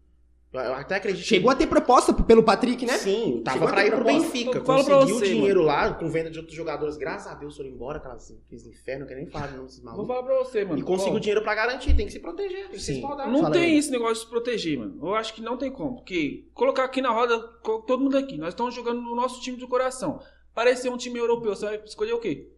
Eu, 0.54 0.74
até 0.74 0.96
acredito. 0.96 1.24
Chegou 1.24 1.50
a 1.50 1.54
ter 1.54 1.66
proposta 1.66 2.12
pelo 2.12 2.42
Patrick, 2.42 2.86
né? 2.86 2.96
Sim, 2.98 3.42
tava 3.44 3.56
Chegou 3.56 3.68
a 3.68 3.72
pra 3.72 3.82
ter 3.82 3.88
ir 3.88 3.90
pro. 3.90 4.04
Benfica. 4.04 4.60
Conseguiu 4.60 5.16
o 5.16 5.22
dinheiro 5.22 5.62
lá 5.62 5.92
com 5.94 6.08
venda 6.08 6.30
de 6.30 6.38
outros 6.38 6.56
jogadores. 6.56 6.96
Graças 6.96 7.30
a 7.32 7.34
Deus 7.34 7.56
foram 7.56 7.70
embora, 7.70 7.98
aquelas, 7.98 8.30
infernos, 8.30 9.00
não 9.00 9.06
quero 9.08 9.20
nem 9.20 9.28
falar 9.28 9.48
de 9.48 9.54
nome 9.54 9.64
desses 9.66 9.80
Vou 9.82 9.90
malucos. 9.92 10.08
falar 10.08 10.22
pra 10.22 10.38
você, 10.38 10.64
mano. 10.64 10.78
E 10.78 10.82
conseguiu 10.82 11.18
dinheiro 11.18 11.42
pra 11.42 11.54
garantir, 11.54 11.96
tem 11.96 12.06
que 12.06 12.12
se 12.12 12.20
proteger, 12.20 12.62
tem 12.62 12.70
que 12.70 12.78
se 12.78 12.84
Sim. 12.86 12.94
espaldar. 12.96 13.30
Não 13.30 13.40
Fala 13.42 13.52
tem 13.52 13.64
aí. 13.64 13.78
esse 13.78 13.90
negócio 13.90 14.14
de 14.14 14.20
se 14.20 14.26
proteger, 14.28 14.78
mano. 14.78 14.98
Eu 15.02 15.14
acho 15.14 15.34
que 15.34 15.42
não 15.42 15.56
tem 15.56 15.70
como. 15.72 15.96
Porque 15.96 16.46
colocar 16.54 16.84
aqui 16.84 17.02
na 17.02 17.10
roda, 17.10 17.38
todo 17.86 17.98
mundo 17.98 18.16
aqui, 18.16 18.38
nós 18.38 18.50
estamos 18.50 18.74
jogando 18.74 19.00
no 19.00 19.14
nosso 19.16 19.40
time 19.40 19.56
do 19.56 19.66
coração. 19.66 20.20
Parecer 20.54 20.88
um 20.88 20.96
time 20.96 21.18
europeu, 21.18 21.54
você 21.54 21.66
vai 21.66 21.82
escolher 21.84 22.12
o 22.12 22.20
quê? 22.20 22.53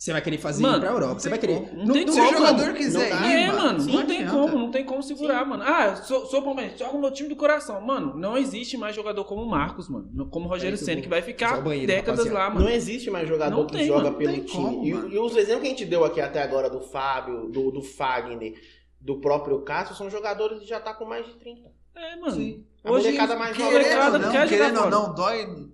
Você 0.00 0.12
vai 0.12 0.22
querer 0.22 0.38
fazer 0.38 0.62
Mano, 0.62 0.78
ir 0.78 0.80
pra 0.80 0.90
Europa, 0.92 1.20
você 1.20 1.28
vai 1.28 1.38
querer. 1.38 1.74
Não 1.74 1.92
tem 1.92 2.08
Se 2.08 2.18
como, 2.18 2.30
o 2.30 2.32
jogador 2.32 2.72
quiser 2.72 3.10
Não 3.10 3.28
ir, 3.28 3.34
É, 3.34 3.52
mano, 3.52 3.80
sim, 3.80 3.92
não 3.92 4.06
tem 4.06 4.26
como, 4.26 4.58
não 4.58 4.70
tem 4.70 4.82
como 4.82 5.02
segurar, 5.02 5.44
mano. 5.44 5.62
Ah, 5.62 5.94
sou, 5.96 6.24
sou 6.24 6.40
Palmeiras, 6.40 6.78
joga 6.78 6.94
no 6.94 7.00
meu 7.00 7.10
time 7.10 7.28
do 7.28 7.36
coração. 7.36 7.78
Mano, 7.82 8.16
não 8.16 8.34
existe 8.34 8.78
mais 8.78 8.96
jogador 8.96 9.22
como 9.24 9.42
o 9.42 9.46
Marcos, 9.50 9.90
mano. 9.90 10.26
Como 10.30 10.46
o 10.46 10.48
Rogério 10.48 10.78
Peraí 10.78 10.78
que 10.78 10.82
eu 10.82 10.86
Senna, 10.86 11.02
que 11.02 11.08
vai 11.10 11.20
ficar 11.20 11.60
banheiro, 11.60 11.86
décadas 11.86 12.20
rapaziada. 12.20 12.38
lá, 12.38 12.48
mano. 12.48 12.64
Não 12.64 12.72
existe 12.72 13.10
mais 13.10 13.28
jogador 13.28 13.54
Não 13.54 13.66
que 13.66 13.72
tem, 13.74 13.86
joga 13.86 14.04
mano, 14.04 14.16
pelo 14.16 14.32
tem 14.32 14.42
time. 14.42 14.64
como, 14.64 14.84
e, 14.86 14.88
e 14.88 15.18
os 15.18 15.36
exemplos 15.36 15.60
que 15.60 15.66
a 15.66 15.70
gente 15.70 15.84
deu 15.84 16.02
aqui 16.02 16.18
até 16.22 16.42
agora 16.42 16.70
do 16.70 16.80
Fábio, 16.80 17.50
do, 17.50 17.70
do 17.70 17.82
Fagner, 17.82 18.54
do 18.98 19.20
próprio 19.20 19.60
Cássio, 19.60 19.94
são 19.94 20.08
jogadores 20.08 20.60
que 20.60 20.66
já 20.66 20.80
tá 20.80 20.94
com 20.94 21.04
mais 21.04 21.26
de 21.26 21.34
30. 21.34 21.70
É, 21.94 22.16
mano. 22.16 22.32
Sim. 22.32 22.64
A 22.82 22.90
Hoje, 22.90 23.08
molecada 23.08 23.36
mais 23.36 23.58
nova 23.58 23.70
Querendo 23.70 24.12
ou 24.14 24.18
não, 24.18 24.48
querendo 24.48 25.14
dói 25.14 25.70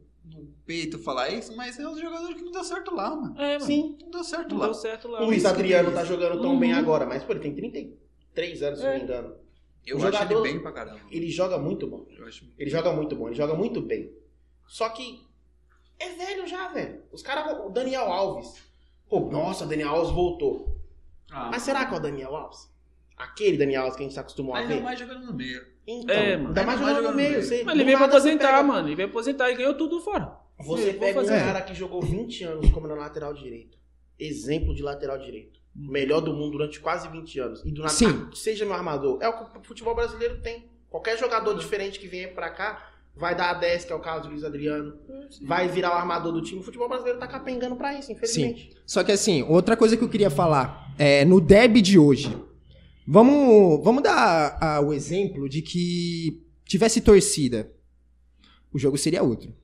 peito 0.66 0.98
falar 0.98 1.28
isso, 1.30 1.56
mas 1.56 1.78
é 1.78 1.88
os 1.88 2.00
jogadores 2.00 2.34
que 2.36 2.42
não 2.42 2.50
deu 2.52 2.64
certo 2.64 2.94
lá, 2.94 3.14
mano. 3.14 3.34
É, 3.40 3.52
mano. 3.54 3.60
Sim. 3.64 3.96
Não 4.02 4.10
deu 4.10 4.24
certo 4.24 4.50
Não 4.52 4.58
lá. 4.58 4.64
deu 4.66 4.74
certo 4.74 5.08
lá. 5.08 5.22
O 5.22 5.26
Luiz 5.26 5.44
Adriano 5.44 5.92
tá 5.92 6.04
jogando 6.04 6.40
tão 6.40 6.52
Uhum. 6.52 6.58
bem 6.58 6.72
agora, 6.72 7.06
mas 7.06 7.22
pô, 7.22 7.32
ele 7.32 7.40
tem 7.40 7.54
33 7.54 8.62
anos, 8.62 8.78
se 8.80 8.84
não 8.84 8.90
É. 8.92 8.98
me 8.98 9.04
engano. 9.04 9.34
Eu 9.86 9.96
O 9.96 9.98
acho 10.02 10.12
jogador- 10.12 10.44
ele 10.44 10.52
bem 10.54 10.60
pra 10.62 10.72
caramba. 10.72 11.00
Ele 11.10 11.30
joga 11.30 11.56
muito 11.58 11.86
bom. 11.86 12.06
Eu 12.18 12.26
acho... 12.26 12.44
Ele 12.58 12.68
joga 12.68 12.92
muito 12.92 13.14
bom, 13.14 13.28
ele 13.28 13.36
joga 13.36 13.54
muito 13.54 13.80
bem. 13.80 14.12
Só 14.66 14.88
que 14.88 15.20
é 15.98 16.08
velho 16.10 16.46
já, 16.46 16.68
velho. 16.68 17.02
Os 17.12 17.22
caras. 17.22 17.64
O 17.64 17.70
Daniel 17.70 18.10
Alves. 18.12 18.54
Pô, 19.08 19.20
nossa, 19.30 19.64
o 19.64 19.68
Daniel 19.68 19.90
Alves 19.90 20.10
voltou. 20.12 20.76
Ah, 21.30 21.48
Mas 21.52 21.62
será 21.62 21.86
que 21.86 21.94
é 21.94 21.96
o 21.96 22.00
Daniel 22.00 22.34
Alves? 22.34 22.68
Aquele 23.16 23.56
Daniel 23.56 23.82
Alves 23.82 23.96
que 23.96 24.02
a 24.02 24.06
gente 24.06 24.14
tá 24.16 24.20
acostumado 24.22 24.56
a 24.56 24.60
ainda 24.60 24.74
ver? 24.74 24.80
mais 24.82 24.98
jogando 24.98 25.24
no 25.26 25.32
meio. 25.32 25.64
Então, 25.86 26.14
É, 26.16 26.36
mano. 26.36 26.48
ainda 26.48 26.64
mais 26.64 26.80
Ainda 26.80 26.90
jogando 26.94 27.10
no 27.10 27.16
meio. 27.16 27.28
no 27.28 27.34
meio. 27.36 27.44
Você, 27.46 27.62
Mas 27.64 27.74
ele 27.76 27.84
veio 27.84 27.96
pra 27.98 28.06
aposentar, 28.08 28.46
pega- 28.50 28.62
mano. 28.64 28.88
Ele 28.88 28.96
veio 28.96 29.08
aposentar 29.08 29.50
e 29.50 29.54
ganhou 29.54 29.74
tudo 29.74 30.00
fora. 30.00 30.36
Você 30.58 30.92
Vou 30.92 31.00
pega 31.00 31.20
um 31.20 31.26
cara 31.26 31.60
que 31.62 31.74
jogou 31.74 32.00
20 32.02 32.44
anos 32.44 32.70
como 32.70 32.86
na 32.86 32.94
lateral 32.94 33.34
direito. 33.34 33.76
Exemplo 34.18 34.74
de 34.74 34.82
lateral 34.82 35.18
direito. 35.18 35.60
Melhor 35.74 36.20
do 36.20 36.32
mundo 36.32 36.52
durante 36.52 36.80
quase 36.80 37.08
20 37.08 37.38
anos. 37.38 37.62
E 37.64 37.70
do 37.70 37.82
nada, 37.82 37.92
Sim. 37.92 38.06
ah, 38.06 38.34
seja 38.34 38.64
meu 38.64 38.74
armador. 38.74 39.18
É 39.20 39.28
o 39.28 39.50
que 39.50 39.58
o 39.58 39.62
futebol 39.62 39.94
brasileiro 39.94 40.40
tem. 40.40 40.70
Qualquer 40.88 41.18
jogador 41.18 41.54
diferente 41.54 42.00
que 42.00 42.08
venha 42.08 42.28
pra 42.28 42.48
cá 42.48 42.92
vai 43.14 43.34
dar 43.34 43.50
a 43.50 43.54
10, 43.54 43.84
que 43.84 43.92
é 43.92 43.94
o 43.96 44.00
caso 44.00 44.24
do 44.24 44.30
Luiz 44.30 44.44
Adriano. 44.44 44.94
Vai 45.42 45.68
virar 45.68 45.90
o 45.90 45.94
armador 45.94 46.32
do 46.32 46.40
time. 46.40 46.60
O 46.60 46.62
futebol 46.62 46.88
brasileiro 46.88 47.18
tá 47.18 47.26
capengando 47.26 47.76
pra 47.76 47.98
isso, 47.98 48.10
infelizmente. 48.10 48.74
Só 48.86 49.04
que 49.04 49.12
assim, 49.12 49.42
outra 49.42 49.76
coisa 49.76 49.96
que 49.96 50.04
eu 50.04 50.08
queria 50.08 50.30
falar, 50.30 50.94
é, 50.98 51.24
no 51.26 51.40
derby 51.40 51.82
de 51.82 51.98
hoje, 51.98 52.34
vamos, 53.06 53.84
vamos 53.84 54.02
dar 54.02 54.56
ah, 54.60 54.80
o 54.80 54.94
exemplo 54.94 55.48
de 55.48 55.60
que 55.60 56.42
tivesse 56.64 57.02
torcida, 57.02 57.70
o 58.72 58.78
jogo 58.78 58.96
seria 58.96 59.22
outro. 59.22 59.54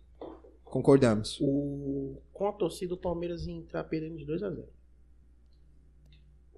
Concordamos. 0.72 1.38
O... 1.38 2.16
Com 2.32 2.48
a 2.48 2.52
torcida, 2.52 2.94
o 2.94 2.96
Palmeiras 2.96 3.46
ia 3.46 3.52
entrar 3.52 3.84
perdendo 3.84 4.16
de 4.16 4.24
2 4.24 4.42
a 4.42 4.48
0 4.48 4.64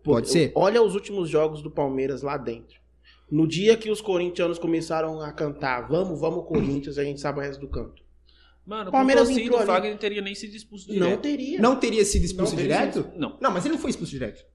Pode 0.04 0.30
ser? 0.30 0.52
Olha 0.54 0.80
os 0.80 0.94
últimos 0.94 1.28
jogos 1.28 1.60
do 1.60 1.68
Palmeiras 1.68 2.22
lá 2.22 2.36
dentro. 2.36 2.80
No 3.28 3.44
dia 3.44 3.76
que 3.76 3.90
os 3.90 4.00
corintianos 4.00 4.56
começaram 4.56 5.20
a 5.20 5.32
cantar 5.32 5.88
Vamos, 5.88 6.20
vamos 6.20 6.46
Corinthians, 6.46 6.96
a 6.96 7.02
gente 7.02 7.20
sabe 7.20 7.40
o 7.40 7.42
resto 7.42 7.60
do 7.60 7.66
canto. 7.66 8.04
Mano, 8.64 8.92
Palmeiras 8.92 9.24
com 9.24 9.34
torcida, 9.34 9.46
entrou 9.48 9.62
o. 9.62 9.66
Fagner 9.66 9.90
não 9.90 9.98
teria 9.98 10.22
nem 10.22 10.34
sido 10.36 10.54
expulso 10.54 10.88
Não 10.90 10.94
direto. 10.94 11.20
teria. 11.20 11.60
Não 11.60 11.76
teria 11.76 12.04
sido 12.04 12.24
expulso 12.24 12.52
Não 12.52 12.62
teria 12.62 12.78
direto? 12.78 13.10
Não. 13.18 13.36
Não, 13.40 13.50
mas 13.50 13.64
ele 13.64 13.74
não 13.74 13.80
foi 13.80 13.90
expulso 13.90 14.12
direto. 14.12 14.46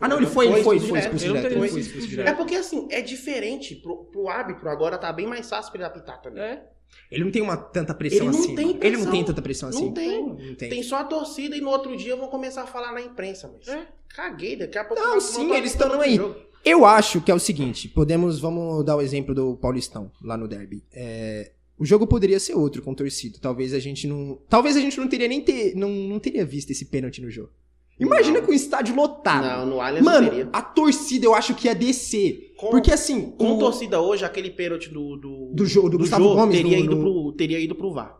Ah, 0.00 0.08
não, 0.08 0.18
ele 0.18 0.26
foi, 0.26 0.46
ele 0.46 0.62
foi, 0.62 0.76
ele 0.76 0.86
foi 0.88 0.98
expulso 0.98 2.06
direto. 2.08 2.28
É 2.28 2.34
porque 2.34 2.54
assim, 2.54 2.86
é 2.90 3.00
diferente 3.00 3.74
pro, 3.76 4.04
pro 4.04 4.28
árbitro 4.28 4.68
agora 4.68 4.98
tá 4.98 5.12
bem 5.12 5.26
mais 5.26 5.48
fácil 5.48 5.72
pra 5.72 5.80
ele 5.80 5.86
apitar 5.88 6.20
também. 6.20 6.42
É. 6.42 6.62
Ele 7.10 7.24
não 7.24 7.30
tem 7.30 7.42
uma 7.42 7.56
tanta 7.56 7.94
pressão 7.94 8.28
Ele 8.28 8.36
assim. 8.36 8.54
tem 8.54 8.68
Ele 8.68 8.74
não 8.74 8.78
pressão. 8.80 9.10
tem 9.12 9.24
tanta 9.24 9.42
pressão 9.42 9.68
assim. 9.68 9.84
Não 9.86 9.92
tem. 9.92 10.26
Não 10.26 10.54
tem. 10.54 10.68
Tem 10.70 10.82
só 10.82 10.96
a 10.96 11.04
torcida 11.04 11.56
e 11.56 11.60
no 11.60 11.68
outro 11.70 11.96
dia 11.96 12.14
vão 12.16 12.28
começar 12.28 12.62
a 12.62 12.66
falar 12.66 12.92
na 12.92 13.00
imprensa, 13.00 13.50
mas 13.52 13.66
É. 13.68 13.86
caguei, 14.08 14.56
daqui 14.56 14.78
a 14.78 14.84
pouco 14.84 15.02
Não, 15.02 15.20
sim, 15.20 15.52
eles 15.52 15.72
estão 15.72 16.00
aí. 16.00 16.16
jogo. 16.16 16.36
Eu 16.64 16.84
acho 16.84 17.20
que 17.20 17.30
é 17.30 17.34
o 17.34 17.38
seguinte, 17.38 17.88
podemos, 17.88 18.40
vamos 18.40 18.84
dar 18.84 18.96
o 18.96 19.00
exemplo 19.00 19.34
do 19.34 19.56
Paulistão, 19.56 20.10
lá 20.22 20.36
no 20.36 20.48
derby. 20.48 20.82
É, 20.92 21.52
o 21.78 21.84
jogo 21.84 22.06
poderia 22.06 22.40
ser 22.40 22.54
outro 22.54 22.82
com 22.82 22.92
torcida. 22.94 23.38
Talvez 23.40 23.72
a 23.72 23.78
gente 23.78 24.06
não, 24.06 24.38
talvez 24.48 24.76
a 24.76 24.80
gente 24.80 24.98
não 24.98 25.06
teria 25.08 25.28
nem 25.28 25.40
ter, 25.40 25.74
não, 25.76 25.88
não 25.90 26.18
teria 26.18 26.44
visto 26.44 26.70
esse 26.70 26.86
pênalti 26.86 27.20
no 27.22 27.30
jogo. 27.30 27.50
Imagina 27.98 28.40
Não. 28.40 28.46
com 28.46 28.52
o 28.52 28.54
estádio 28.54 28.94
lotado. 28.94 29.42
Não, 29.46 29.66
no 29.66 29.80
Allianz 29.80 30.04
não 30.04 30.12
Mano, 30.12 30.28
teria. 30.28 30.48
a 30.52 30.60
torcida 30.60 31.24
eu 31.24 31.34
acho 31.34 31.54
que 31.54 31.66
ia 31.66 31.74
descer. 31.74 32.52
Com, 32.58 32.68
Porque 32.68 32.92
assim, 32.92 33.30
com 33.30 33.52
o- 33.56 33.58
torcida 33.58 34.00
hoje, 34.00 34.24
aquele 34.24 34.50
pênalti 34.50 34.90
do, 34.90 35.16
do, 35.16 35.50
do 35.54 35.66
jogo 35.66 35.88
do, 35.88 35.98
Gustavo 35.98 36.22
jogo 36.24 36.34
Gomes 36.36 36.56
teria, 36.56 36.76
no- 36.78 36.84
ido 36.84 36.96
no- 36.96 37.02
pro, 37.02 37.32
teria 37.32 37.58
ido 37.58 37.74
pro 37.74 37.90
VAR. 37.92 38.18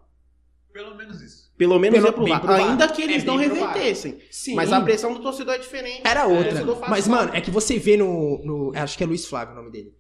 Pelo 0.73 0.95
menos 0.95 1.21
isso. 1.21 1.47
Pelo 1.59 1.79
menos 1.79 1.97
Pelo- 1.99 2.07
ia 2.09 2.13
pro 2.13 2.27
VAR. 2.27 2.41
pro 2.41 2.49
VAR. 2.53 2.71
Ainda 2.71 2.89
que 2.89 3.03
eles 3.03 3.23
É, 3.23 3.27
não 3.27 3.37
revertessem. 3.37 4.19
Sim. 4.31 4.55
Mas 4.55 4.73
a 4.73 4.81
pressão 4.81 5.13
do 5.13 5.21
torcedor 5.21 5.55
é 5.55 5.59
diferente. 5.59 6.01
Era 6.05 6.27
O 6.27 6.37
outra. 6.37 6.65
faz 6.77 6.91
Mas, 6.91 7.09
mano, 7.09 7.31
é 7.35 7.41
que 7.41 7.51
você 7.51 7.79
vê 7.79 7.97
no, 7.97 8.39
no- 8.45 8.73
Acho 8.75 8.97
que 8.97 9.05
é 9.05 9.07
Luiz 9.07 9.27
Flávio 9.27 9.53
o 9.55 9.57
nome 9.57 9.71
dele. 9.71 9.95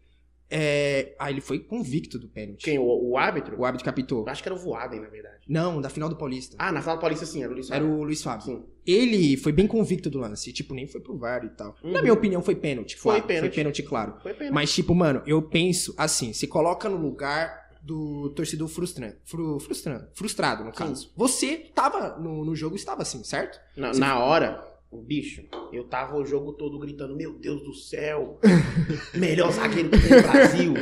É, 0.48 1.14
ah, 1.18 1.30
ele 1.30 1.40
foi 1.40 1.58
convicto 1.58 2.18
do 2.18 2.28
pênalti. 2.28 2.64
Quem? 2.64 2.78
O, 2.78 2.84
o 3.10 3.18
árbitro? 3.18 3.58
O 3.58 3.64
árbitro 3.64 3.84
capitou. 3.84 4.24
Eu 4.24 4.28
Acho 4.30 4.42
que 4.42 4.48
era 4.48 4.54
o 4.54 4.58
Voaden, 4.58 5.00
na 5.00 5.08
verdade. 5.08 5.36
Não, 5.48 5.80
da 5.80 5.88
final 5.88 6.08
do 6.08 6.16
Paulista. 6.16 6.56
Ah, 6.58 6.70
na 6.70 6.80
final 6.80 6.98
paulista 6.98 7.26
sim, 7.26 7.42
era 7.42 7.50
o 7.50 7.54
Luiz 7.54 7.70
Era 7.70 7.80
Fábio. 7.84 7.98
o 7.98 8.04
Luiz 8.04 8.22
Fábio. 8.22 8.44
Sim. 8.44 8.64
Ele 8.86 9.36
foi 9.36 9.50
bem 9.52 9.66
convicto 9.66 10.08
do 10.08 10.18
lance. 10.18 10.52
Tipo, 10.52 10.74
nem 10.74 10.86
foi 10.86 11.00
pro 11.00 11.16
VAR 11.18 11.44
e 11.44 11.48
tal. 11.50 11.76
Uhum. 11.82 11.92
Na 11.92 12.00
minha 12.00 12.14
opinião, 12.14 12.42
foi 12.42 12.54
pênalti. 12.54 12.96
Foi 12.96 13.14
Claro, 13.14 13.26
pênalti. 13.26 13.48
Foi 13.48 13.56
pênalti, 13.56 13.82
claro. 13.82 14.14
Foi 14.22 14.34
pena. 14.34 14.52
Mas, 14.52 14.72
tipo, 14.72 14.94
mano, 14.94 15.22
eu 15.26 15.42
penso 15.42 15.94
assim: 15.98 16.32
se 16.32 16.46
coloca 16.46 16.88
no 16.88 16.96
lugar 16.96 17.66
do 17.82 18.30
torcedor 18.30 18.66
frustrante. 18.66 19.16
Fru, 19.24 19.60
frustrando, 19.60 20.08
frustrado, 20.12 20.64
no 20.64 20.72
caso. 20.72 21.12
Você 21.16 21.56
tava 21.72 22.18
no, 22.18 22.44
no 22.44 22.54
jogo, 22.54 22.74
estava 22.74 23.02
assim, 23.02 23.22
certo? 23.22 23.60
Na, 23.76 23.92
na 23.92 24.18
hora, 24.18 24.65
bicho, 24.92 25.44
eu 25.72 25.84
tava 25.84 26.16
o 26.16 26.24
jogo 26.24 26.52
todo 26.52 26.78
gritando, 26.78 27.16
meu 27.16 27.32
Deus 27.34 27.62
do 27.62 27.74
céu, 27.74 28.38
melhor 29.14 29.50
zagueiro 29.52 29.90
que 29.90 29.98
tem 30.00 30.16
no 30.16 30.22
Brasil. 30.22 30.74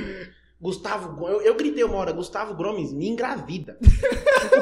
Gustavo 0.60 1.28
eu, 1.28 1.42
eu 1.42 1.54
gritei 1.56 1.84
uma 1.84 1.96
hora, 1.96 2.12
Gustavo 2.12 2.54
Gomes 2.54 2.92
me 2.92 3.08
engravida. 3.08 3.78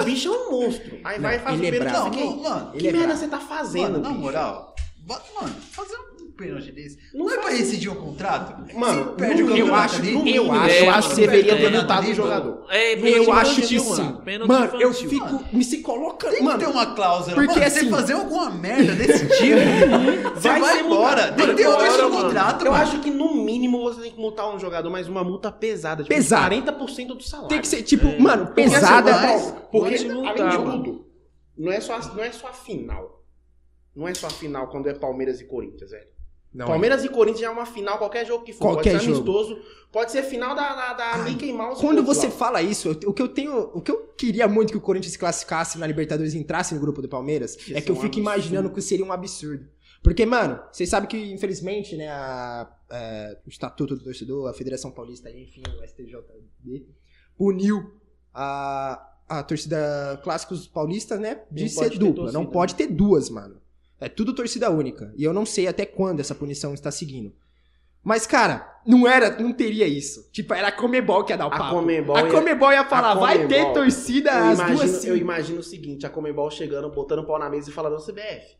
o 0.00 0.04
bicho 0.04 0.28
é 0.28 0.30
um 0.32 0.50
monstro. 0.50 0.98
Aí 1.04 1.16
Não, 1.16 1.22
vai 1.22 1.36
e 1.36 1.38
faz 1.38 1.60
o 1.60 1.64
é 1.64 1.70
pênalti. 1.70 1.94
eu 1.94 2.04
fiquei, 2.12 2.24
Não, 2.26 2.42
mano. 2.42 2.72
Que 2.72 2.88
é 2.88 2.92
merda 2.92 3.06
bravo. 3.08 3.20
você 3.20 3.28
tá 3.28 3.38
fazendo, 3.40 3.92
Mano, 3.92 4.02
na 4.02 4.10
moral, 4.10 4.74
mano, 5.06 5.54
fazer 5.70 5.96
um 6.32 6.36
pênalti 6.36 6.72
desse. 6.72 6.98
Não 7.14 7.26
Não, 7.26 7.34
é 7.34 7.38
pra 7.38 7.50
rescindir 7.50 7.92
o 7.92 7.96
contrato? 7.96 8.74
Mano, 8.76 9.04
Você 9.04 9.16
perde 9.16 9.42
o 9.42 9.56
eu 9.56 9.74
acho, 9.74 9.96
ali, 9.96 10.34
eu 10.36 10.50
acho- 10.52 10.74
eu 10.74 10.84
é, 10.84 10.88
acho 10.88 11.08
que 11.10 11.14
deveria 11.16 11.56
ter 11.56 11.70
multado 11.70 12.10
o 12.10 12.14
jogador. 12.14 12.66
É, 12.70 12.94
Eu 12.94 13.32
acho 13.32 13.60
que 13.62 13.78
sim. 13.78 13.88
mano. 13.88 14.22
Eu 14.80 14.92
fico. 14.92 15.44
Me 15.52 15.62
se 15.64 15.78
coloca. 15.82 16.30
Tem 16.30 16.42
mano, 16.42 16.58
que 16.58 16.64
ter 16.64 16.70
uma 16.70 16.94
cláusula. 16.94 17.34
porque 17.34 17.48
mano, 17.52 17.64
assim- 17.66 17.84
você 17.84 17.90
fazer 17.90 18.12
alguma 18.14 18.50
merda 18.50 18.94
desse 18.94 19.26
tipo, 19.38 20.40
Vai 20.40 20.60
vai, 20.60 20.74
ser 20.78 20.84
embora. 20.84 21.32
Tem 21.32 21.46
que 21.48 21.54
ter 21.54 21.68
mano. 21.68 22.10
contrato, 22.10 22.64
Eu 22.64 22.72
mano. 22.72 22.82
acho 22.84 23.00
que 23.00 23.10
no 23.10 23.34
mínimo 23.44 23.82
você 23.82 24.00
tem 24.02 24.12
que 24.12 24.18
multar 24.20 24.54
um 24.54 24.58
jogador, 24.58 24.90
mas 24.90 25.08
uma 25.08 25.22
multa 25.22 25.52
pesada. 25.52 26.02
Tipo, 26.02 26.14
Pesada. 26.14 26.54
40% 26.54 27.08
do 27.14 27.22
salário. 27.22 27.48
tem 27.48 27.60
que 27.60 27.68
ser, 27.68 27.82
tipo, 27.82 28.06
É. 28.06 28.18
mano, 28.18 28.46
Porque, 28.46 28.62
pesada. 28.62 29.14
assim, 29.14 29.26
mas- 29.26 29.54
Porque, 29.70 30.08
multar, 30.08 30.40
além 30.40 30.48
de 30.48 30.70
tudo, 30.70 31.06
não 31.58 31.70
é, 31.72 31.80
só, 31.80 31.98
não 32.14 32.22
é 32.24 32.32
só 32.32 32.48
a 32.48 32.52
final. 32.52 33.22
Não 33.94 34.08
é 34.08 34.14
só 34.14 34.26
a 34.26 34.30
final 34.30 34.68
quando 34.68 34.88
é 34.88 34.94
Palmeiras 34.94 35.40
e 35.40 35.44
Corinthians, 35.46 35.90
velho. 35.90 36.06
Não 36.52 36.66
é. 36.66 36.68
Palmeiras 36.68 37.02
e 37.04 37.08
Corinthians 37.08 37.40
já 37.40 37.46
é 37.46 37.50
uma 37.50 37.64
final, 37.64 37.96
qualquer 37.98 38.26
jogo 38.26 38.44
que 38.44 38.52
for. 38.52 38.60
Qualquer 38.74 38.92
pode 38.92 39.04
ser 39.04 39.14
jogo. 39.14 39.30
amistoso, 39.30 39.62
pode 39.90 40.12
ser 40.12 40.22
final 40.22 40.54
da, 40.54 40.74
da, 40.74 40.92
da 40.92 41.18
Mickey 41.24 41.52
Mouse. 41.52 41.80
Quando 41.80 42.02
você 42.02 42.26
lá. 42.26 42.32
fala 42.32 42.60
isso, 42.62 42.90
o 43.06 43.12
que 43.12 43.22
eu 43.22 43.28
tenho, 43.28 43.70
o 43.74 43.80
que 43.80 43.90
eu 43.90 44.08
queria 44.18 44.46
muito 44.46 44.70
que 44.70 44.76
o 44.76 44.80
Corinthians 44.80 45.12
se 45.12 45.18
classificasse 45.18 45.78
na 45.78 45.86
Libertadores 45.86 46.34
e 46.34 46.38
entrasse 46.38 46.74
no 46.74 46.80
grupo 46.80 47.00
do 47.00 47.08
Palmeiras, 47.08 47.56
Ia 47.68 47.78
é 47.78 47.80
que 47.80 47.90
eu 47.90 47.94
um 47.94 47.96
fico 47.96 48.06
absurdo. 48.08 48.20
imaginando 48.20 48.70
que 48.70 48.82
seria 48.82 49.04
um 49.04 49.12
absurdo. 49.12 49.66
Porque, 50.02 50.26
mano, 50.26 50.60
vocês 50.70 50.88
sabem 50.90 51.08
que, 51.08 51.32
infelizmente, 51.32 51.96
né, 51.96 52.08
a, 52.08 52.68
é, 52.90 53.38
o 53.46 53.48
Estatuto 53.48 53.96
do 53.96 54.02
Torcedor, 54.02 54.50
a 54.50 54.52
Federação 54.52 54.90
Paulista, 54.90 55.30
enfim, 55.30 55.62
o 55.80 55.86
STJD, 55.86 56.86
puniu 57.38 57.94
a, 58.34 59.10
a 59.28 59.42
torcida 59.44 60.20
clássicos 60.24 60.66
paulistas, 60.66 61.20
né, 61.20 61.40
de 61.50 61.62
Não 61.62 61.70
ser 61.70 61.90
ter 61.90 61.98
dupla. 61.98 62.14
torcida, 62.24 62.32
não 62.38 62.44
né? 62.46 62.52
pode 62.52 62.74
ter 62.74 62.88
duas, 62.88 63.30
mano. 63.30 63.61
É 64.04 64.08
tudo 64.08 64.34
torcida 64.34 64.70
única. 64.70 65.12
E 65.16 65.24
eu 65.24 65.32
não 65.32 65.46
sei 65.46 65.66
até 65.66 65.86
quando 65.86 66.20
essa 66.20 66.34
punição 66.34 66.74
está 66.74 66.90
seguindo. 66.90 67.32
Mas, 68.04 68.26
cara, 68.26 68.80
não 68.84 69.06
era, 69.06 69.30
não 69.40 69.52
teria 69.52 69.86
isso. 69.86 70.28
Tipo, 70.32 70.54
era 70.54 70.68
a 70.68 70.72
Comebol 70.72 71.22
que 71.24 71.32
ia 71.32 71.36
dar 71.38 71.46
o 71.46 71.52
A 71.52 71.56
papo. 71.56 71.76
Comebol 71.76 72.16
a 72.16 72.28
Comebol 72.28 72.72
ia 72.72 72.84
falar, 72.84 73.12
a 73.12 73.14
vai 73.14 73.46
ter 73.46 73.54
Comebol- 73.60 73.72
torcida 73.74 74.30
eu 74.32 74.44
as 74.44 74.58
imagino, 74.58 74.78
duas 74.78 74.90
sim. 74.90 75.08
eu 75.08 75.16
imagino 75.16 75.60
o 75.60 75.62
seguinte, 75.62 76.04
a 76.04 76.10
Comembol 76.10 76.50
chegando, 76.50 76.90
botando 76.90 77.20
o 77.20 77.24
pau 77.24 77.38
na 77.38 77.48
mesa 77.48 77.70
e 77.70 77.72
falando, 77.72 78.02
CBF, 78.04 78.56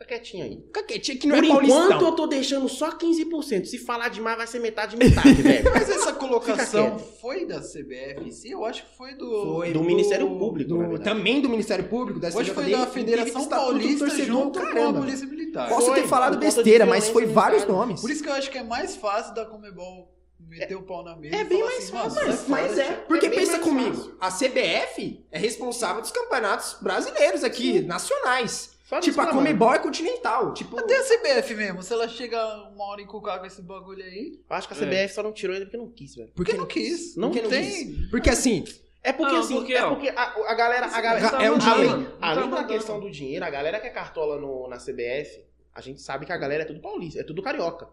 fica 0.00 0.14
quietinho 0.14 0.44
aí. 0.44 0.56
Fica 0.66 0.82
quietinho 0.82 1.18
que 1.18 1.26
não 1.26 1.36
Por 1.36 1.44
é 1.44 1.48
enquanto 1.66 2.02
eu 2.04 2.12
tô 2.12 2.26
deixando 2.26 2.68
só 2.68 2.90
15%. 2.96 3.64
Se 3.66 3.78
falar 3.78 4.08
demais 4.08 4.36
vai 4.36 4.46
ser 4.46 4.58
metade 4.58 4.96
metade, 4.96 5.34
velho. 5.42 5.70
Mas 5.72 5.88
essa 5.90 6.12
colocação 6.12 6.98
foi 7.20 7.44
da 7.46 7.60
CBF, 7.60 8.32
sim? 8.32 8.52
Eu 8.52 8.64
acho 8.64 8.84
que 8.86 8.96
foi 8.96 9.14
do. 9.14 9.54
Foi 9.56 9.72
do 9.72 9.82
Ministério 9.82 10.28
Público, 10.38 10.68
do- 10.70 10.98
também 11.00 11.40
do 11.40 11.48
Ministério 11.48 11.84
Público, 11.88 12.18
da 12.20 12.28
Hoje 12.28 12.50
foi 12.52 12.70
da 12.70 12.86
Federação 12.86 13.42
do 13.42 13.48
Paulista 13.48 14.08
junto 14.24 14.60
com 14.60 14.66
a. 14.88 14.92
Polícia 14.92 15.26
Militar. 15.26 15.68
Posso 15.68 15.86
Foi, 15.88 16.00
ter 16.02 16.08
falado 16.08 16.34
de 16.38 16.46
besteira, 16.46 16.86
mas 16.86 17.08
foi 17.08 17.26
vários 17.26 17.62
militar. 17.62 17.76
nomes. 17.80 18.00
Por 18.00 18.10
isso 18.10 18.22
que 18.22 18.28
eu 18.28 18.32
acho 18.32 18.50
que 18.50 18.58
é 18.58 18.62
mais 18.62 18.94
fácil 18.96 19.34
da 19.34 19.44
Comebol 19.44 20.08
meter 20.38 20.74
o 20.76 20.82
pau 20.82 21.04
na 21.04 21.14
mesa 21.16 21.36
é 21.36 21.40
e 21.40 21.44
bem 21.44 21.58
falar 21.58 21.70
mais 21.70 21.82
assim, 21.84 21.92
fácil, 21.92 22.26
mas- 22.26 22.34
sai 22.40 22.48
Mas 22.48 22.70
fora, 22.72 22.82
é, 22.82 22.92
tio. 22.94 23.02
porque 23.06 23.26
É 23.26 23.30
pensa 23.30 23.58
comigo, 23.58 23.96
fácil. 23.96 24.16
a 24.20 24.30
CBF 24.30 25.26
é 25.30 25.38
responsável 25.38 26.00
dos 26.02 26.10
campeonatos 26.10 26.76
brasileiros 26.80 27.44
aqui, 27.44 27.80
nacionais. 27.82 28.69
Só 28.90 28.98
Tipo, 29.00 29.20
a. 29.20 29.26
Comebol 29.28 29.72
é 29.72 29.78
continental. 29.78 30.52
Tipo, 30.52 30.76
Até 30.78 30.98
a 30.98 31.02
CBF 31.04 31.54
mesmo, 31.54 31.80
se 31.80 31.92
ela 31.92 32.08
chega 32.08 32.44
uma 32.74 32.84
hora 32.86 33.00
encucar 33.00 33.38
com 33.38 33.46
esse 33.46 33.62
bagulho 33.62 34.02
aí, 34.04 34.40
Eu 34.50 34.56
acho 34.56 34.66
que 34.66 34.74
a 34.74 34.76
CBF 34.76 35.14
só 35.14 35.22
não 35.22 35.32
tirou 35.32 35.54
ele 35.54 35.64
porque 35.66 35.76
não 35.76 35.88
quis, 35.90 36.16
velho. 36.16 36.32
porque 36.34 36.52
não 36.54 36.66
quis. 36.66 37.14
Não 37.16 37.28
Não, 37.30 37.42
não 37.42 37.48
tem. 37.48 38.08
Porque 38.10 38.28
assim, 38.28 38.64
É 39.02 39.12
porque 39.12 39.32
Não, 39.32 39.40
assim, 39.40 39.54
porque, 39.54 39.72
é 39.74 39.84
ó, 39.84 39.90
porque 39.94 40.08
a, 40.08 40.22
a 40.50 40.54
galera, 40.54 40.86
a 40.86 41.00
galera, 41.00 41.26
é 41.42 41.50
um 41.50 41.54
além- 41.54 41.58
dinheiro. 41.60 41.90
mano. 41.90 42.02
Não 42.10 42.18
tá 42.18 42.26
além 42.26 42.50
da 42.50 42.64
questão 42.64 43.00
do 43.00 43.08
dinheiro, 43.10 43.44
a 43.44 43.48
galera 43.48 43.78
que 43.80 43.86
é 43.86 43.90
cartola 43.90 44.38
no, 44.40 44.68
na 44.68 44.76
CBF, 44.76 45.42
a 45.72 45.80
gente 45.80 46.02
sabe 46.02 46.26
que 46.26 46.32
a 46.32 46.36
galera 46.36 46.64
é 46.64 46.66
tudo 46.66 46.80
paulista, 46.80 47.20
é 47.20 47.22
tudo 47.24 47.40
carioca. 47.42 47.88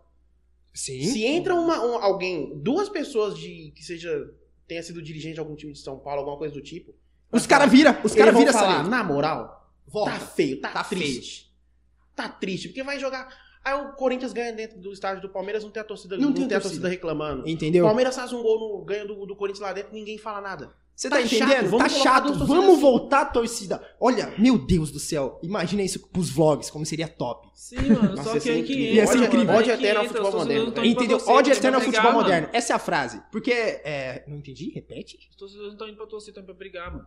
sim. 0.73 1.01
Se 1.03 1.23
entra 1.23 1.53
uma, 1.55 1.79
um- 1.85 1.97
alguém, 2.03 2.59
duas 2.61 2.89
pessoas 2.89 3.37
de 3.37 3.71
que 3.75 3.83
seja 3.83 4.09
tenha 4.67 4.83
sido 4.83 5.01
dirigente 5.01 5.35
de 5.35 5.39
algum 5.39 5.55
time 5.55 5.71
de 5.71 5.79
São 5.79 5.97
Paulo, 5.97 6.19
alguma 6.19 6.37
coisa 6.37 6.53
do 6.53 6.61
tipo, 6.61 6.93
Os 7.31 7.47
caras 7.47 7.71
viram, 7.71 7.95
os 8.03 8.13
caras 8.13 8.35
essa 8.35 8.51
falar, 8.59 8.83
na 8.89 9.01
moral, 9.03 9.56
Volta. 9.87 10.11
tá 10.11 10.19
feio, 10.19 10.61
tá, 10.61 10.69
Tá 10.71 10.83
triste. 10.83 11.47
Tá 12.15 12.27
triste, 12.29 12.69
porque 12.69 12.83
vai 12.83 12.99
jogar. 12.99 13.27
Aí 13.63 13.73
o 13.73 13.93
Corinthians 13.93 14.31
ganha 14.33 14.53
dentro 14.53 14.79
do 14.79 14.91
estádio 14.93 15.21
do 15.21 15.29
Palmeiras, 15.29 15.63
não 15.63 15.69
tem 15.69 15.81
a 15.81 15.83
torcida, 15.83 16.15
Não 16.17 16.29
não, 16.29 16.33
tem 16.33 16.45
a 16.45 16.47
torcida. 16.47 16.61
torcida 16.61 16.89
reclamando. 16.89 17.43
O 17.43 17.47
Entendeu? 17.49 17.85
Palmeiras 17.85 18.15
faz 18.15 18.31
um 18.33 18.41
gol 18.41 18.59
no 18.79 18.85
ganha 18.85 19.05
do, 19.05 19.25
do 19.25 19.35
Corinthians 19.35 19.61
lá 19.61 19.73
dentro, 19.73 19.93
ninguém 19.93 20.17
fala 20.17 20.41
nada. 20.41 20.73
Você 20.95 21.09
tá, 21.11 21.17
Tá 21.17 21.27
chato, 21.27 21.35
entendendo? 21.43 21.69
vamos 21.69 21.93
tá 21.93 21.99
chato. 21.99 22.33
Vamos 22.33 22.71
assim. 22.71 22.81
voltar 22.81 23.21
a 23.21 23.25
torcida. 23.25 23.87
Olha, 23.99 24.33
meu 24.35 24.57
Deus 24.57 24.89
do 24.89 24.97
céu. 24.99 25.39
Imagina 25.43 25.83
isso 25.83 26.07
pros 26.09 26.27
vlogs, 26.31 26.71
como 26.71 26.83
seria 26.87 27.07
top. 27.07 27.49
Sim, 27.53 27.75
mano, 27.75 28.15
Nossa, 28.15 28.23
só 28.23 28.39
que 28.39 28.49
aí 28.49 28.61
incrível. 28.61 28.85
500. 28.85 28.95
Ia 28.95 29.05
ser 29.07 29.27
incrível. 29.27 29.55
Ódio 29.55 29.73
eterno 29.73 29.99
ao 29.99 30.05
500, 30.07 30.07
futebol 30.07 30.39
moderno. 30.39 30.85
Entendeu? 30.87 31.17
Ódio 31.27 31.53
eterno 31.53 31.77
ao 31.77 31.83
futebol 31.83 32.13
moderno. 32.13 32.49
Essa 32.51 32.73
é 32.73 32.75
a 32.75 32.79
frase. 32.79 33.21
Porque, 33.31 33.51
é... 33.51 34.23
Não 34.27 34.37
entendi? 34.37 34.71
Repete. 34.71 35.19
Os 35.29 35.35
torcedores 35.35 35.67
não 35.67 35.73
estão 35.73 35.87
indo 35.87 35.97
pra 35.97 36.07
torcer, 36.07 36.29
estão 36.29 36.41
indo 36.41 36.47
pra 36.47 36.55
brigar, 36.55 36.91
mano. 36.91 37.05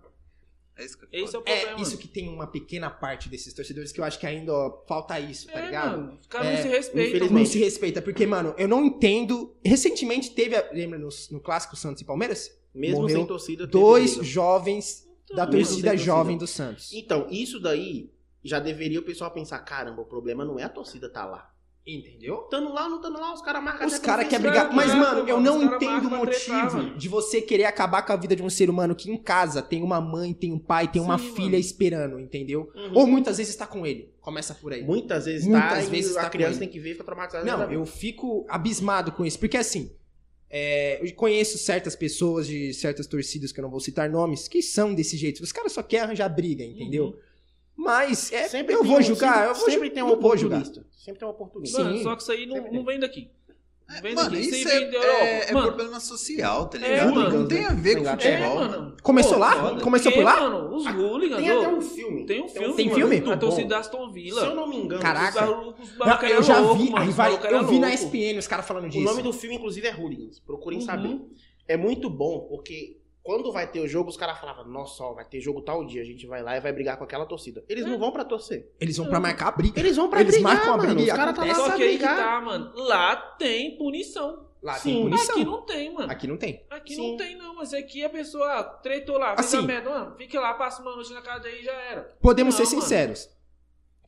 É 0.80 0.84
isso 0.86 0.98
que 0.98 1.04
eu 1.04 1.08
Esse 1.24 1.36
é 1.36 1.38
o 1.38 1.42
É, 1.46 1.56
problema. 1.60 1.80
isso 1.82 1.98
que 1.98 2.08
tem 2.08 2.28
uma 2.28 2.46
pequena 2.46 2.88
parte 2.90 3.28
desses 3.28 3.52
torcedores 3.52 3.92
que 3.92 4.00
eu 4.00 4.04
acho 4.04 4.18
que 4.18 4.26
ainda 4.26 4.52
ó, 4.52 4.84
falta 4.88 5.18
isso, 5.20 5.46
tá 5.46 5.58
é, 5.60 5.66
ligado? 5.66 5.98
mano. 6.00 6.18
Os 6.20 6.26
caras 6.26 6.48
É, 6.48 6.52
não 6.54 6.62
se 6.62 6.68
respeitam. 6.68 7.08
infelizmente. 7.08 7.32
Não 7.38 7.46
se 7.46 7.58
respeita, 7.58 8.02
porque, 8.02 8.26
mano, 8.26 8.54
eu 8.58 8.66
não 8.68 8.84
entendo. 8.84 9.54
Recentemente 9.64 10.30
teve, 10.30 10.56
a- 10.56 10.70
lembra 10.72 10.98
no, 10.98 11.08
no 11.30 11.40
clássico 11.40 11.76
Santos 11.76 12.02
e 12.02 12.04
Palmeiras? 12.04 12.58
Mesmo 12.74 13.02
Morreu 13.02 13.16
sem 13.18 13.26
torcida, 13.26 13.66
teve 13.66 13.72
Dois 13.72 14.14
jovens 14.26 15.06
da 15.34 15.44
Mesmo 15.46 15.52
torcida 15.58 15.66
sem 15.66 15.82
torcida. 15.82 15.96
jovem 15.96 16.38
do 16.38 16.46
Santos. 16.46 16.92
Então, 16.92 17.26
isso 17.30 17.60
daí 17.60 18.10
já 18.42 18.58
deveria 18.58 19.00
o 19.00 19.02
pessoal 19.02 19.30
pensar, 19.30 19.58
caramba, 19.60 20.00
o 20.02 20.06
problema 20.06 20.44
não 20.44 20.58
é 20.58 20.62
a 20.64 20.68
torcida 20.68 21.08
tá 21.10 21.26
lá. 21.26 21.52
Entendeu? 21.98 22.36
Tando 22.50 22.72
lá, 22.72 22.88
não 22.88 23.00
tando 23.00 23.18
lá, 23.18 23.32
os 23.32 23.42
caras 23.42 23.62
marcam 23.62 23.86
Os 23.86 23.98
caras 23.98 24.28
querem 24.28 24.46
brigar. 24.46 24.72
Mas, 24.72 24.86
Exato, 24.86 25.00
mano, 25.00 25.28
eu 25.28 25.40
não 25.40 25.62
entendo 25.62 26.06
o 26.06 26.08
tretar, 26.08 26.18
motivo 26.18 26.76
mano. 26.76 26.96
de 26.96 27.08
você 27.08 27.40
querer 27.40 27.64
acabar 27.64 28.02
com 28.02 28.12
a 28.12 28.16
vida 28.16 28.36
de 28.36 28.42
um 28.42 28.50
ser 28.50 28.70
humano 28.70 28.94
que 28.94 29.10
em 29.10 29.16
casa 29.16 29.62
tem 29.62 29.82
uma 29.82 30.00
mãe, 30.00 30.32
tem 30.32 30.52
um 30.52 30.58
pai, 30.58 30.88
tem 30.88 31.00
uma 31.00 31.18
Sim, 31.18 31.34
filha 31.34 31.50
mano. 31.50 31.60
esperando, 31.60 32.20
entendeu? 32.20 32.70
Uhum. 32.74 32.92
Ou 32.94 33.06
muitas 33.06 33.38
vezes 33.38 33.54
tá 33.56 33.66
com 33.66 33.86
ele. 33.86 34.12
Começa 34.20 34.54
por 34.54 34.72
aí. 34.72 34.84
Muitas 34.84 35.24
vezes 35.24 35.46
Muitas 35.46 35.84
tá, 35.84 35.90
vezes 35.90 36.14
tá 36.14 36.22
a 36.22 36.30
criança 36.30 36.58
tem 36.58 36.68
que 36.68 36.78
ver 36.78 36.90
e 36.90 36.92
fica 36.92 37.04
traumatizada. 37.04 37.44
Não, 37.44 37.72
eu 37.72 37.84
fico 37.86 38.46
abismado 38.48 39.12
com 39.12 39.24
isso. 39.24 39.38
Porque 39.38 39.56
assim, 39.56 39.90
é, 40.50 41.00
eu 41.04 41.14
conheço 41.14 41.56
certas 41.58 41.94
pessoas 41.94 42.46
de 42.46 42.74
certas 42.74 43.06
torcidas, 43.06 43.52
que 43.52 43.60
eu 43.60 43.62
não 43.62 43.70
vou 43.70 43.80
citar 43.80 44.10
nomes, 44.10 44.48
que 44.48 44.60
são 44.60 44.92
desse 44.92 45.16
jeito. 45.16 45.42
Os 45.42 45.52
caras 45.52 45.72
só 45.72 45.82
querem 45.82 46.04
arranjar 46.04 46.28
briga, 46.28 46.64
entendeu? 46.64 47.06
Uhum. 47.06 47.14
Mas 47.82 48.32
é, 48.32 48.48
Sempre 48.48 48.74
eu 48.74 48.80
tem 48.80 48.88
vou 48.88 49.02
julgar, 49.02 49.32
sempre, 49.34 49.48
eu 49.48 49.54
vou 49.54 49.64
sempre 49.70 49.90
tem 49.90 50.02
um 50.02 50.10
oportunista. 50.12 50.84
Sempre 50.96 51.18
tem 51.20 51.28
um 51.28 51.30
oportunista. 51.30 51.82
Mano, 51.82 52.02
só 52.02 52.14
que 52.16 52.22
isso 52.22 52.32
aí 52.32 52.46
não, 52.46 52.70
não 52.72 52.84
vem 52.84 52.98
daqui. 53.00 53.30
Não 53.88 53.96
É, 53.96 54.00
vem 54.02 54.14
mano, 54.14 54.30
daqui. 54.30 54.42
Isso 54.42 54.68
é, 54.68 54.82
é, 54.84 55.50
é 55.50 55.52
mano, 55.52 55.66
problema 55.66 55.98
social, 55.98 56.68
tá 56.68 56.78
É, 56.78 56.80
ligado? 56.80 57.14
mano. 57.14 57.38
não 57.40 57.48
tem 57.48 57.64
a 57.64 57.72
ver 57.72 57.96
com 57.96 58.06
É, 58.08 58.10
futebol. 58.12 58.32
é, 58.62 58.68
mano. 58.68 58.96
Começou 59.02 59.32
Pô, 59.34 59.38
lá? 59.40 59.52
foda. 59.62 59.80
Começou 59.82 60.12
por 60.12 60.16
Tem, 60.18 60.24
lá? 60.24 60.40
mano, 60.40 60.76
os 60.76 60.86
hooligans. 60.86 61.38
Tem 61.40 61.50
ô. 61.50 61.58
até 61.58 61.68
um 61.68 61.80
filme. 61.80 62.26
Tem 62.26 62.42
um 62.44 62.48
filme, 62.48 62.74
Tem 62.76 62.86
mano, 62.86 62.98
filme? 62.98 63.16
A 63.16 63.20
Muito 63.26 63.40
torcida 63.40 63.62
bom. 63.62 63.68
da 63.68 63.78
Aston 63.78 64.06
Se 64.08 64.12
Villa. 64.14 64.42
eu 64.44 64.54
não 64.54 64.68
me 64.68 64.76
engano, 64.76 65.02
Caraca. 65.02 65.50
Os 65.50 66.30
eu 66.30 66.42
já 66.42 66.72
vi, 66.74 66.90
mano, 66.90 67.10
vai, 67.12 67.32
eu 67.50 67.66
vi 67.66 67.78
na. 67.80 67.92
SPN 67.94 68.38
os 68.38 68.46
caras 68.46 68.66
falando 68.66 68.84
o 68.84 68.88
disso. 68.90 69.04
nome 69.04 69.22
do 69.22 69.32
filme, 69.32 69.56
inclusive, 69.56 69.86
é 69.88 69.92
Hooligans. 69.94 70.38
Procurem 70.38 70.78
Uhum. 70.78 70.84
saber. 70.84 71.20
É 71.66 71.76
muito 71.76 72.08
bom, 72.10 72.46
porque 72.48 72.99
quando 73.22 73.52
vai 73.52 73.70
ter 73.70 73.80
o 73.80 73.86
jogo, 73.88 74.08
os 74.10 74.16
caras 74.16 74.38
falavam, 74.38 74.64
nossa, 74.66 75.02
ó, 75.04 75.12
vai 75.14 75.24
ter 75.24 75.40
jogo 75.40 75.60
tal 75.62 75.84
dia, 75.84 76.00
a 76.02 76.04
gente 76.04 76.26
vai 76.26 76.42
lá 76.42 76.56
e 76.56 76.60
vai 76.60 76.72
brigar 76.72 76.96
com 76.96 77.04
aquela 77.04 77.26
torcida. 77.26 77.62
Eles 77.68 77.84
não 77.84 77.98
vão 77.98 78.10
pra 78.10 78.24
torcer. 78.24 78.72
Eles 78.80 78.96
vão 78.96 79.08
pra 79.08 79.20
marcar 79.20 79.48
a 79.48 79.52
briga. 79.52 79.78
Eles 79.78 79.96
vão 79.96 80.08
pra 80.08 80.20
Eles 80.20 80.34
brigar, 80.34 80.54
marcam 80.54 80.74
a 80.74 80.76
mano. 80.76 80.94
briga 80.94 81.00
e 81.02 81.10
Os 81.10 81.16
caras 81.16 81.34
tá 81.34 81.44
lá 81.44 81.52
acontece. 81.52 81.60
pra 81.62 81.70
Só 81.70 81.76
que 81.76 81.82
aí 81.82 81.90
que 81.92 81.96
brigar. 81.98 82.16
tá, 82.16 82.40
mano. 82.40 82.72
Lá 82.76 83.16
tem 83.16 83.76
punição. 83.76 84.46
Lá 84.62 84.74
Sim. 84.74 84.92
tem 84.94 85.02
punição. 85.02 85.34
Aqui 85.36 85.44
não 85.44 85.62
tem, 85.66 85.94
mano. 85.94 86.12
Aqui 86.12 86.26
não 86.26 86.36
tem. 86.36 86.66
Aqui 86.70 86.94
Sim. 86.94 87.10
não 87.10 87.16
tem, 87.16 87.36
não. 87.36 87.54
Mas 87.54 87.74
aqui 87.74 88.04
a 88.04 88.10
pessoa 88.10 88.46
ah, 88.58 88.64
tretou 88.64 89.18
lá, 89.18 89.34
fez 89.36 89.46
Assim. 89.46 89.58
a 89.58 89.62
merda. 89.62 89.90
Mano, 89.90 90.16
fica 90.16 90.40
lá, 90.40 90.54
passa 90.54 90.80
uma 90.82 90.94
noite 90.94 91.12
na 91.12 91.20
casa 91.22 91.48
e 91.48 91.62
já 91.62 91.72
era. 91.72 92.02
Podemos 92.22 92.58
Não, 92.58 92.64
ser 92.64 92.70
mano. 92.74 92.82
sinceros. 92.82 93.28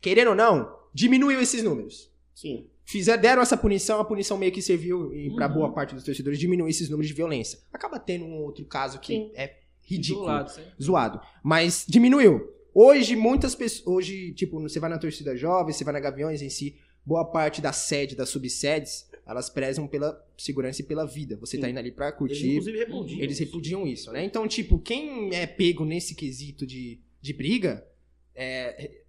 Querendo 0.00 0.28
ou 0.28 0.34
não, 0.34 0.74
diminuiu 0.92 1.40
esses 1.40 1.62
números. 1.62 2.10
Sim. 2.34 2.68
Fizer, 2.92 3.16
deram 3.16 3.40
essa 3.40 3.56
punição, 3.56 3.98
a 4.00 4.04
punição 4.04 4.36
meio 4.36 4.52
que 4.52 4.60
serviu 4.60 5.10
pra 5.34 5.48
Uhum. 5.48 5.54
boa 5.54 5.72
parte 5.72 5.94
dos 5.94 6.04
torcedores 6.04 6.38
diminuir 6.38 6.70
esses 6.70 6.88
números 6.90 7.08
de 7.08 7.14
violência. 7.14 7.58
Acaba 7.72 7.98
tendo 7.98 8.24
um 8.26 8.42
outro 8.42 8.64
caso 8.66 9.00
que 9.00 9.14
Sim. 9.14 9.30
é 9.34 9.56
ridículo, 9.82 10.26
Do 10.26 10.30
lado, 10.32 10.50
sim. 10.50 10.62
zoado, 10.80 11.20
mas 11.42 11.86
diminuiu. 11.88 12.48
Hoje 12.74 13.16
muitas 13.16 13.54
pessoas, 13.54 13.86
hoje, 13.86 14.32
tipo, 14.32 14.60
você 14.60 14.78
vai 14.78 14.90
na 14.90 14.98
torcida 14.98 15.34
jovem, 15.36 15.72
você 15.72 15.84
vai 15.84 15.92
na 15.94 16.00
Gaviões 16.00 16.40
em 16.42 16.48
si, 16.50 16.76
boa 17.04 17.24
parte 17.24 17.60
da 17.62 17.72
sede, 17.72 18.14
das 18.14 18.28
subsedes, 18.28 19.10
elas 19.26 19.48
prezam 19.50 19.86
pela 19.86 20.22
segurança 20.36 20.82
e 20.82 20.84
pela 20.84 21.06
vida. 21.06 21.36
Você 21.40 21.56
tá 21.58 21.66
Sim. 21.66 21.70
indo 21.72 21.78
ali 21.78 21.90
pra 21.92 22.06
Eles, 22.08 22.18
curtir, 22.18 22.50
inclusive, 22.50 22.78
repudiam. 22.78 23.20
eles 23.20 23.38
repudiam 23.38 23.86
isso, 23.86 24.12
né? 24.12 24.24
Então, 24.24 24.46
tipo, 24.46 24.78
quem 24.78 25.34
é 25.34 25.46
pego 25.46 25.84
nesse 25.84 26.14
quesito 26.14 26.66
de, 26.66 26.98
de 27.20 27.32
briga, 27.32 27.86
é, 28.34 29.01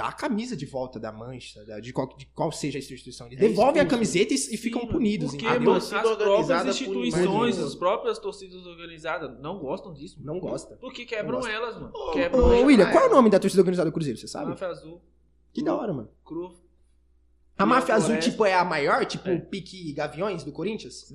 dá 0.00 0.08
a 0.08 0.12
camisa 0.12 0.56
de 0.56 0.64
volta 0.64 0.98
da 0.98 1.12
mancha, 1.12 1.62
da- 1.66 1.78
de, 1.78 1.92
qual, 1.92 2.08
de 2.16 2.24
qual 2.26 2.50
seja 2.50 2.78
a 2.78 2.80
instituição. 2.80 3.26
Eles 3.26 3.38
É 3.38 3.48
devolvem 3.48 3.82
a 3.82 3.86
camiseta 3.86 4.32
e, 4.32 4.36
e 4.36 4.56
ficam 4.56 4.80
Sim, 4.80 4.86
punidos, 4.88 5.30
Porque, 5.32 5.44
mano, 5.44 5.74
as 5.74 5.88
próprias 5.90 6.66
instituições, 6.66 7.58
as 7.58 7.74
próprias 7.74 8.18
torcidas 8.18 8.64
organizadas 8.66 9.38
não 9.40 9.58
gostam 9.58 9.92
disso. 9.92 10.18
mano. 10.18 10.32
Não 10.32 10.40
gosta. 10.40 10.76
Porque 10.76 11.04
quebram 11.04 11.46
elas, 11.46 11.74
mano. 11.74 11.92
Ô, 11.94 12.12
Quebram 12.12 12.44
ô, 12.44 12.52
elas. 12.54 12.64
William, 12.64 12.86
Ah, 12.86 12.92
qual 12.92 13.04
é 13.04 13.06
é. 13.06 13.10
o 13.10 13.12
nome 13.12 13.28
da 13.28 13.38
torcida 13.38 13.60
organizada 13.60 13.90
do 13.90 13.92
Cruzeiro, 13.92 14.18
você 14.18 14.26
sabe? 14.26 14.48
Máfia 14.50 14.68
Azul, 14.68 15.02
Que 15.52 15.62
da 15.62 15.76
hora, 15.76 15.92
mano. 15.92 16.08
Cru. 16.24 16.50
A 17.58 17.66
máfia 17.66 17.94
azul, 17.94 18.18
tipo, 18.18 18.46
é 18.46 18.54
a 18.54 18.64
maior? 18.64 19.04
Tipo, 19.04 19.28
É. 19.28 19.34
o 19.34 19.40
pique 19.44 19.92
Gaviões 19.92 20.42
do 20.42 20.50
Corinthians? 20.50 21.14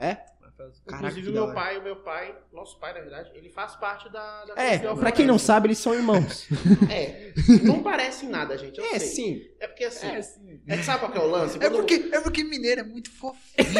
Máfia 0.00 0.24
Azul. 0.66 0.82
Caraca, 0.86 1.06
Inclusive, 1.08 1.30
o 1.30 1.32
meu 1.32 1.44
hora. 1.44 1.54
pai, 1.54 1.78
o 1.78 1.82
meu 1.82 1.96
pai, 1.96 2.34
nosso 2.52 2.78
pai, 2.78 2.92
na 2.94 3.00
verdade, 3.00 3.30
ele 3.34 3.48
faz 3.50 3.74
parte 3.76 4.10
da... 4.12 4.44
da 4.44 4.54
É, 4.62 4.78
pra 4.78 5.12
quem 5.12 5.26
não 5.26 5.38
sabe, 5.38 5.68
eles 5.68 5.78
são 5.78 5.94
irmãos. 5.94 6.46
É, 6.90 7.32
não 7.62 7.82
parece 7.82 8.26
em 8.26 8.28
nada, 8.28 8.56
gente, 8.58 8.78
eu 8.78 8.84
é, 8.84 8.98
sei. 8.98 9.08
sim. 9.08 9.42
É 9.60 9.66
porque 9.66 9.84
assim, 9.84 10.06
É, 10.06 10.18
é, 10.18 10.22
sim. 10.22 10.60
que 10.68 10.82
sabe 10.84 11.00
qual 11.00 11.12
que 11.12 11.18
é 11.18 11.20
o 11.20 11.26
lance? 11.26 11.56
É 11.56 11.60
Quando- 11.60 11.76
porque, 11.76 12.08
é 12.12 12.20
porque 12.20 12.44
mineiro 12.44 12.80
é 12.80 12.84
muito 12.84 13.10
fofinho. 13.10 13.38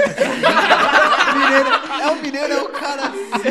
mineiro, 1.35 1.69
é 2.03 2.11
o 2.11 2.17
mineiro, 2.23 2.53
é 2.53 2.63
o 2.63 2.69
cara 2.71 3.03
assim. 3.09 3.49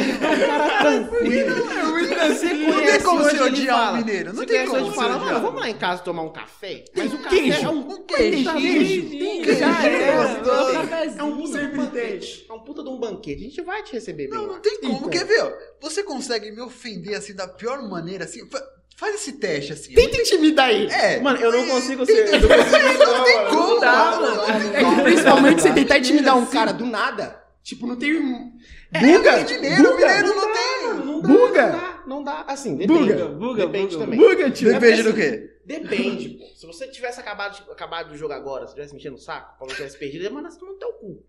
É 0.85 1.83
muito 1.85 2.13
assim. 2.19 2.53
Não 2.53 2.65
tem 2.65 2.73
conhece 2.73 3.00
como 3.11 3.23
hoje, 3.25 3.37
você 3.37 3.43
odiar 3.43 3.77
fala. 3.77 3.91
o 3.91 3.97
mineiro. 3.97 4.33
Não 4.33 4.45
tem 4.45 4.67
como 4.67 4.85
você 4.85 4.95
fala, 4.95 5.15
odiar. 5.15 5.25
mano, 5.33 5.45
vamos 5.45 5.61
lá 5.61 5.69
em 5.69 5.77
casa 5.77 6.01
tomar 6.03 6.23
um 6.23 6.31
café? 6.33 6.85
Mas 6.95 7.13
o 7.13 7.17
café 7.19 7.35
queijo. 7.35 7.65
é 7.65 7.69
um 7.69 7.79
Um 7.79 8.03
queijo. 8.03 8.53
queijo. 8.53 9.59
Dá 9.59 9.73
um 9.73 10.69
É 10.69 10.79
um 10.79 10.87
cafezinho. 10.87 11.35
puta 11.37 11.59
de 11.59 11.65
um 11.65 11.77
banquete. 11.77 12.45
É 12.49 12.53
um 12.53 12.59
puta 12.59 12.83
de 12.83 12.89
um 12.89 12.97
banquete. 12.99 13.41
A 13.41 13.43
gente 13.43 13.61
vai 13.61 13.83
te 13.83 13.93
receber 13.93 14.27
bem. 14.27 14.37
Não, 14.39 14.47
não 14.47 14.59
tem 14.59 14.79
como. 14.81 14.93
Então. 14.97 15.09
Quer 15.09 15.25
ver? 15.25 15.53
Você 15.81 16.03
consegue 16.03 16.51
me 16.51 16.61
ofender 16.61 17.15
assim 17.15 17.33
da 17.35 17.47
pior 17.47 17.81
maneira, 17.89 18.25
assim? 18.25 18.47
Fa- 18.49 18.63
Faz 18.97 19.15
esse 19.15 19.31
teste 19.33 19.73
assim. 19.73 19.93
Tenta 19.95 20.15
intimidar 20.17 20.69
ele. 20.69 20.91
É. 20.91 21.19
Mano, 21.19 21.39
eu 21.39 21.51
não 21.51 21.65
consigo 21.67 22.05
ser. 22.05 22.39
Não 22.39 23.23
tem 23.23 23.35
É 23.35 24.81
como. 24.83 25.03
principalmente 25.03 25.61
você 25.61 25.71
tentar 25.73 25.97
intimidar 25.97 26.37
um 26.37 26.45
cara 26.45 26.71
do 26.71 26.85
nada, 26.85 27.40
tipo, 27.63 27.85
não 27.87 27.95
tem 27.95 28.15
um. 28.17 28.51
É, 28.93 28.99
Buga! 28.99 29.29
é 29.31 29.43
mineiro, 29.43 29.83
Buga! 29.83 30.07
mineiro 30.07 30.35
não 30.35 30.53
tem. 30.53 30.61
Não 31.05 31.21
dá, 31.21 31.27
Buga! 31.27 31.67
Não 31.67 31.71
dá, 31.71 32.03
não 32.07 32.23
dá. 32.23 32.45
Assim, 32.47 32.75
depende. 32.75 33.13
Buga, 33.13 33.27
buga, 33.27 33.65
depende 33.67 33.93
buga. 33.95 34.05
também. 34.05 34.19
Buga, 34.19 34.51
tio. 34.51 34.73
Depende 34.73 35.03
do 35.03 35.13
quê? 35.13 35.47
Depende, 35.65 36.29
pô. 36.29 36.45
Se 36.55 36.65
você 36.65 36.87
tivesse 36.87 37.19
acabado, 37.19 37.55
de- 37.63 37.71
acabado 37.71 38.09
do 38.09 38.17
jogo 38.17 38.33
agora, 38.33 38.65
se 38.67 38.73
tivesse 38.73 38.93
mexendo 38.93 39.13
no 39.13 39.19
saco, 39.19 39.57
pra 39.57 39.67
não 39.67 39.75
tivesse 39.75 39.97
perdido, 39.97 40.23
ia 40.23 40.29
mandar 40.29 40.49
você 40.51 40.63
no 40.65 40.73
teu 40.77 40.91
cu. 40.93 41.23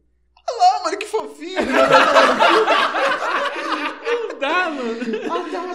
Ah, 0.49 0.81
mano, 0.85 0.97
que 0.97 1.07
fofinho. 1.07 1.61
Não 4.43 4.49
dá, 4.49 4.71
mano. 4.71 4.95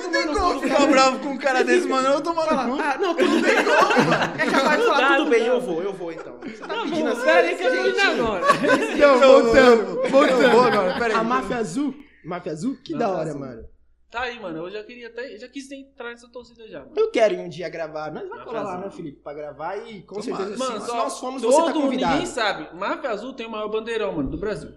Não 0.04 0.12
tem 0.12 0.28
como 0.28 0.60
ficar 0.60 0.88
bravo 0.88 1.20
com 1.20 1.30
um 1.30 1.38
cara 1.38 1.64
desse, 1.64 1.88
mano. 1.88 2.08
Eu 2.10 2.22
tô 2.22 2.34
maluco. 2.34 2.82
Ah, 2.82 2.98
não, 3.00 3.16
tudo 3.16 3.42
bem. 3.42 3.52
É 3.56 4.46
capaz 4.52 4.80
de 4.82 4.86
Não 4.86 4.94
falar, 4.94 5.00
dá, 5.02 5.08
tudo 5.16 5.24
não 5.24 5.30
bem, 5.30 5.40
dá. 5.40 5.46
eu 5.48 5.62
vou, 5.62 5.82
eu 5.84 5.94
vou 5.94 6.12
então. 6.12 6.38
Você 6.42 6.58
tá 6.58 6.68
Tá 6.68 6.84
pedindo 6.84 7.08
assim, 7.10 7.22
pera 7.24 7.48
aí 7.48 7.56
que 7.56 7.64
indo 7.64 7.76
jeitinho. 7.84 8.26
agora. 8.26 8.46
Então, 8.98 9.20
voltando. 9.20 10.10
Voltando. 10.10 10.46
agora, 10.46 11.00
peraí. 11.00 11.16
A 11.16 11.24
máfia 11.24 11.58
azul. 11.58 11.94
Máfia 12.26 12.52
azul? 12.52 12.78
Que 12.84 12.94
da 12.94 13.08
Máfia 13.08 13.20
hora, 13.22 13.34
mano. 13.40 13.64
Tá 14.12 14.22
aí, 14.22 14.40
mano. 14.40 14.58
Eu 14.60 14.72
já 14.72 14.84
queria 14.84 15.08
até. 15.08 15.38
Já 15.38 15.48
quis 15.48 15.70
entrar 15.72 16.10
nessa 16.10 16.30
torcida 16.30 16.68
já, 16.68 16.80
mano. 16.80 16.92
Eu 16.96 17.10
quero 17.12 17.34
ir 17.36 17.40
um 17.40 17.50
dia 17.50 17.70
gravar. 17.70 18.12
Nós 18.12 18.28
vamos 18.28 18.44
colar 18.46 18.64
lá, 18.64 18.78
né, 18.80 18.90
Felipe? 18.90 19.22
Pra 19.22 19.34
gravar 19.34 19.78
e 19.78 20.02
com 20.04 20.20
Tomara. 20.22 20.46
certeza 20.46 20.58
Mano, 20.66 20.80
se, 20.82 20.86
só 20.88 20.92
se 20.94 20.98
nós 20.98 21.20
fomos, 21.20 21.42
você 21.42 21.58
tá 21.58 21.64
todo 21.64 21.82
convidado. 21.82 22.12
ninguém 22.14 22.26
sabe. 22.28 22.70
Máfia 22.76 23.10
Azul 23.12 23.34
tem 23.34 23.46
o 23.46 23.50
maior 23.52 23.68
bandeirão, 23.70 24.14
mano, 24.14 24.30
do 24.30 24.38
Brasil. 24.38 24.72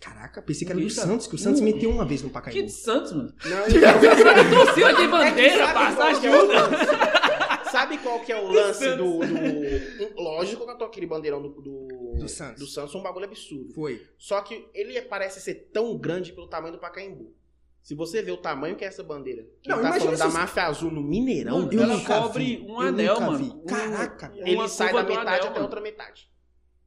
Caraca, 0.00 0.40
pensei 0.40 0.66
que 0.66 0.72
era 0.72 0.80
do. 0.80 0.88
Santos, 0.90 1.26
que 1.26 1.34
o 1.34 1.38
Santos 1.38 1.60
Uh. 1.60 1.64
meteu 1.64 1.90
uma 1.90 2.04
vez 2.06 2.22
no 2.22 2.28
Que 2.28 2.34
Pacaembu. 2.34 2.64
de 2.66 2.72
Santos, 2.72 3.12
mano. 3.12 3.34
Não, 3.44 3.62
Torcida 4.66 4.94
de 4.94 5.02
É 5.02 5.08
bandeira, 5.08 5.66
que 5.66 5.72
passa 5.74 5.96
sabe 5.96 6.18
qual 6.18 6.20
que 6.20 6.26
é 6.26 6.40
lance? 6.40 7.70
Sabe 7.70 7.98
qual 7.98 8.20
que 8.20 8.32
é 8.32 8.40
o 8.40 8.48
lance 8.50 8.88
do, 8.96 9.18
do- 9.20 10.22
Lógico 10.22 10.64
que 10.64 10.70
eu 10.72 10.78
tô 10.78 10.84
aquele 10.86 11.06
bandeirão 11.06 11.40
do, 11.42 11.50
do, 11.50 12.14
Do 12.18 12.28
Santos. 12.28 12.58
do 12.60 12.66
Santos, 12.66 12.94
um 12.94 13.02
bagulho 13.02 13.26
absurdo. 13.26 13.72
Foi. 13.74 14.02
Só 14.18 14.40
que 14.40 14.66
ele 14.74 15.00
parece 15.02 15.40
ser 15.40 15.70
tão 15.72 15.96
grande 15.96 16.32
pelo 16.32 16.48
tamanho 16.48 16.72
do 16.72 16.80
Pacaembu. 16.80 17.32
Se 17.82 17.94
você 17.94 18.22
vê 18.22 18.30
o 18.30 18.36
tamanho 18.36 18.76
que 18.76 18.84
é 18.84 18.88
essa 18.88 19.02
bandeira, 19.02 19.46
que 19.62 19.68
Não, 19.68 19.78
ele 19.80 19.88
tá 19.88 19.98
falando 19.98 20.18
da 20.18 20.28
máfia 20.28 20.64
azul 20.64 20.90
no 20.90 21.00
Mineirão, 21.02 21.60
Mano, 21.60 21.72
Eu 21.72 21.82
ela 21.82 22.00
cobre 22.04 22.44
vi, 22.44 22.62
um 22.62 22.72
eu 22.82 22.88
anel, 22.88 23.20
mano. 23.20 23.38
vi. 23.38 23.44
Um- 23.50 23.64
Caraca. 23.66 24.32
ele 24.36 24.68
sai 24.68 24.92
da 24.92 25.02
metade 25.02 25.18
anel, 25.28 25.34
até 25.34 25.46
a 25.46 25.50
mano. 25.52 25.62
outra 25.62 25.80
metade. 25.80 26.29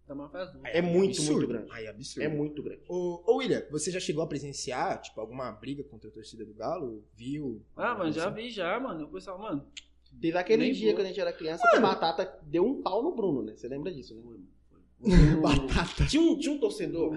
Da 0.08 0.14
Máfia 0.14 0.40
Azul. 0.42 0.62
É 0.66 0.82
muito, 0.82 1.12
absurdo. 1.18 1.34
muito 1.34 1.48
grande. 1.48 1.72
Aí, 1.72 1.88
absurdo. 1.88 2.26
É 2.26 2.28
muito 2.28 2.62
grande. 2.62 2.82
Ô, 2.90 3.24
ô, 3.26 3.38
William, 3.38 3.64
você 3.72 3.90
já 3.90 4.00
chegou 4.02 4.22
a 4.24 4.28
presenciar, 4.28 5.02
tipo, 5.02 5.20
alguma 5.22 5.50
briga 5.52 5.84
contra 5.84 6.10
a 6.10 6.12
torcida 6.12 6.44
do 6.46 6.54
Galo? 6.54 7.04
Viu? 7.16 7.62
Ah, 7.76 7.96
mano, 7.96 8.12
já 8.12 8.30
vi 8.30 8.50
já, 8.50 8.80
mano. 8.80 9.06
O 9.06 9.10
pessoal, 9.10 9.40
mano. 9.40 9.66
Teve 10.22 10.38
aquele 10.38 10.72
dia 10.72 10.88
vou. 10.88 10.96
quando 10.96 11.06
a 11.06 11.10
gente 11.10 11.20
era 11.22 11.34
criança 11.34 11.68
que 11.70 11.76
a 11.76 11.80
Batata 11.80 12.40
deu 12.44 12.66
um 12.66 12.82
pau 12.82 13.02
no 13.02 13.16
Bruno, 13.16 13.42
né? 13.44 13.56
Você 13.56 13.68
lembra 13.68 13.92
disso, 13.92 14.14
né? 14.16 14.38
Batata. 15.42 16.06
Tinha 16.06 16.22
um, 16.22 16.38
tinha 16.38 16.54
um 16.54 16.60
torcedor 16.60 17.16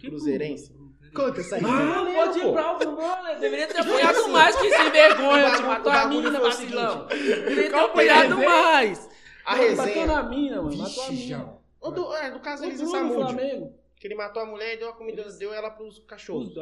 Que 0.00 0.08
cruzeirense. 0.08 0.72
Conta 1.14 1.40
essa 1.40 1.56
aí. 1.56 1.62
Ah, 1.64 2.04
Não, 2.04 2.14
pode 2.14 2.38
ir 2.38 2.52
pra 2.52 2.76
o 2.78 3.22
né? 3.22 3.38
Deveria 3.40 3.66
ter 3.66 3.78
apoiado 3.78 4.28
mais 4.28 4.56
que 4.56 4.70
sem 4.70 4.90
vergonha, 4.90 5.44
te 5.44 5.50
bagulho- 5.50 5.66
matou 5.68 5.92
a 5.92 6.06
mina, 6.08 6.40
vacilão. 6.40 7.06
Deveria 7.06 7.70
ter 7.70 7.74
a 7.74 7.84
apoiado 7.84 8.28
resenha? 8.36 8.48
mais. 8.48 9.08
A 9.44 9.56
Mano, 9.56 9.68
Matou 9.70 9.84
resenha. 9.86 10.06
na 10.06 10.22
mina, 10.22 10.62
mano. 10.62 10.76
Matou 10.76 11.02
a 11.04 11.10
mina. 11.10 11.57
O 11.80 11.90
do, 11.90 12.14
é, 12.14 12.30
do 12.30 12.40
caso 12.40 12.62
O 12.64 12.66
Elisa. 12.66 12.86
Flamengo. 12.86 13.74
Que 14.00 14.06
ele 14.06 14.14
matou 14.14 14.40
a 14.40 14.46
mulher 14.46 14.74
e 14.74 14.76
deu 14.76 14.90
a 14.90 14.92
comida, 14.92 15.24
deu 15.32 15.52
ela 15.52 15.70
pros 15.70 15.98
cachorros. 16.06 16.52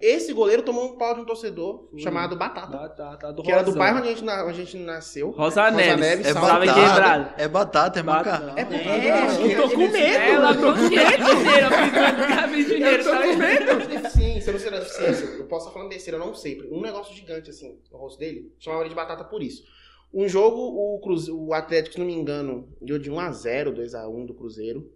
Esse 0.00 0.32
goleiro 0.32 0.64
tomou 0.64 0.86
um 0.86 0.98
pau 0.98 1.14
de 1.14 1.20
um 1.20 1.24
torcedor 1.24 1.86
Foi. 1.88 2.00
chamado 2.00 2.34
Batata. 2.36 2.66
Batata 2.76 3.32
do 3.32 3.44
Que 3.44 3.52
era 3.52 3.62
do 3.62 3.72
bairro 3.76 3.98
onde 3.98 4.08
a 4.08 4.10
gente, 4.10 4.24
na- 4.24 4.44
onde 4.44 4.60
a 4.60 4.64
gente 4.64 4.76
nasceu. 4.78 5.30
Rosa 5.30 5.70
Neves. 5.70 6.00
Neves, 6.00 6.26
É 6.26 6.32
Salve 6.32 6.66
batata. 6.66 6.88
quebrado. 6.88 7.34
É 7.38 7.46
batata, 7.48 8.00
é 8.00 8.02
Batata. 8.02 8.44
macarrão. 8.46 8.58
É 8.58 8.62
É, 8.62 9.54
eu 9.56 9.62
tô 9.62 9.70
com 9.70 9.86
medo. 9.88 9.96
Ela 10.16 10.56
consciente 10.56 11.34
mineira, 11.36 11.68
Gabriel 11.70 12.48
Mineiro, 12.48 13.04
tô 13.04 13.10
tá 13.10 13.22
com 13.22 13.36
medo. 13.36 13.86
Deficiência, 13.88 14.48
eu 14.50 14.52
não 14.54 14.60
sei 14.60 14.70
da 14.72 14.78
deficiência. 14.80 15.24
Eu 15.26 15.44
posso 15.46 15.66
estar 15.66 15.72
falando 15.74 15.90
besteira, 15.90 16.18
eu 16.18 16.26
não 16.26 16.34
sei. 16.34 16.60
Um 16.72 16.80
negócio 16.80 17.14
gigante 17.14 17.50
assim 17.50 17.78
no 17.92 17.98
rosto 17.98 18.18
dele, 18.18 18.52
chamava 18.58 18.82
ele 18.82 18.88
de 18.90 18.96
batata 18.96 19.22
por 19.22 19.40
isso. 19.44 19.62
Um 20.12 20.28
jogo, 20.28 20.56
o, 20.60 20.98
Cruze... 21.00 21.30
o 21.30 21.52
Atlético, 21.54 21.94
se 21.94 21.98
não 22.00 22.06
me 22.06 22.14
engano, 22.14 22.68
deu 22.80 22.98
de 22.98 23.10
1x0, 23.10 23.72
2x1 23.72 24.26
do 24.26 24.34
Cruzeiro. 24.34 24.92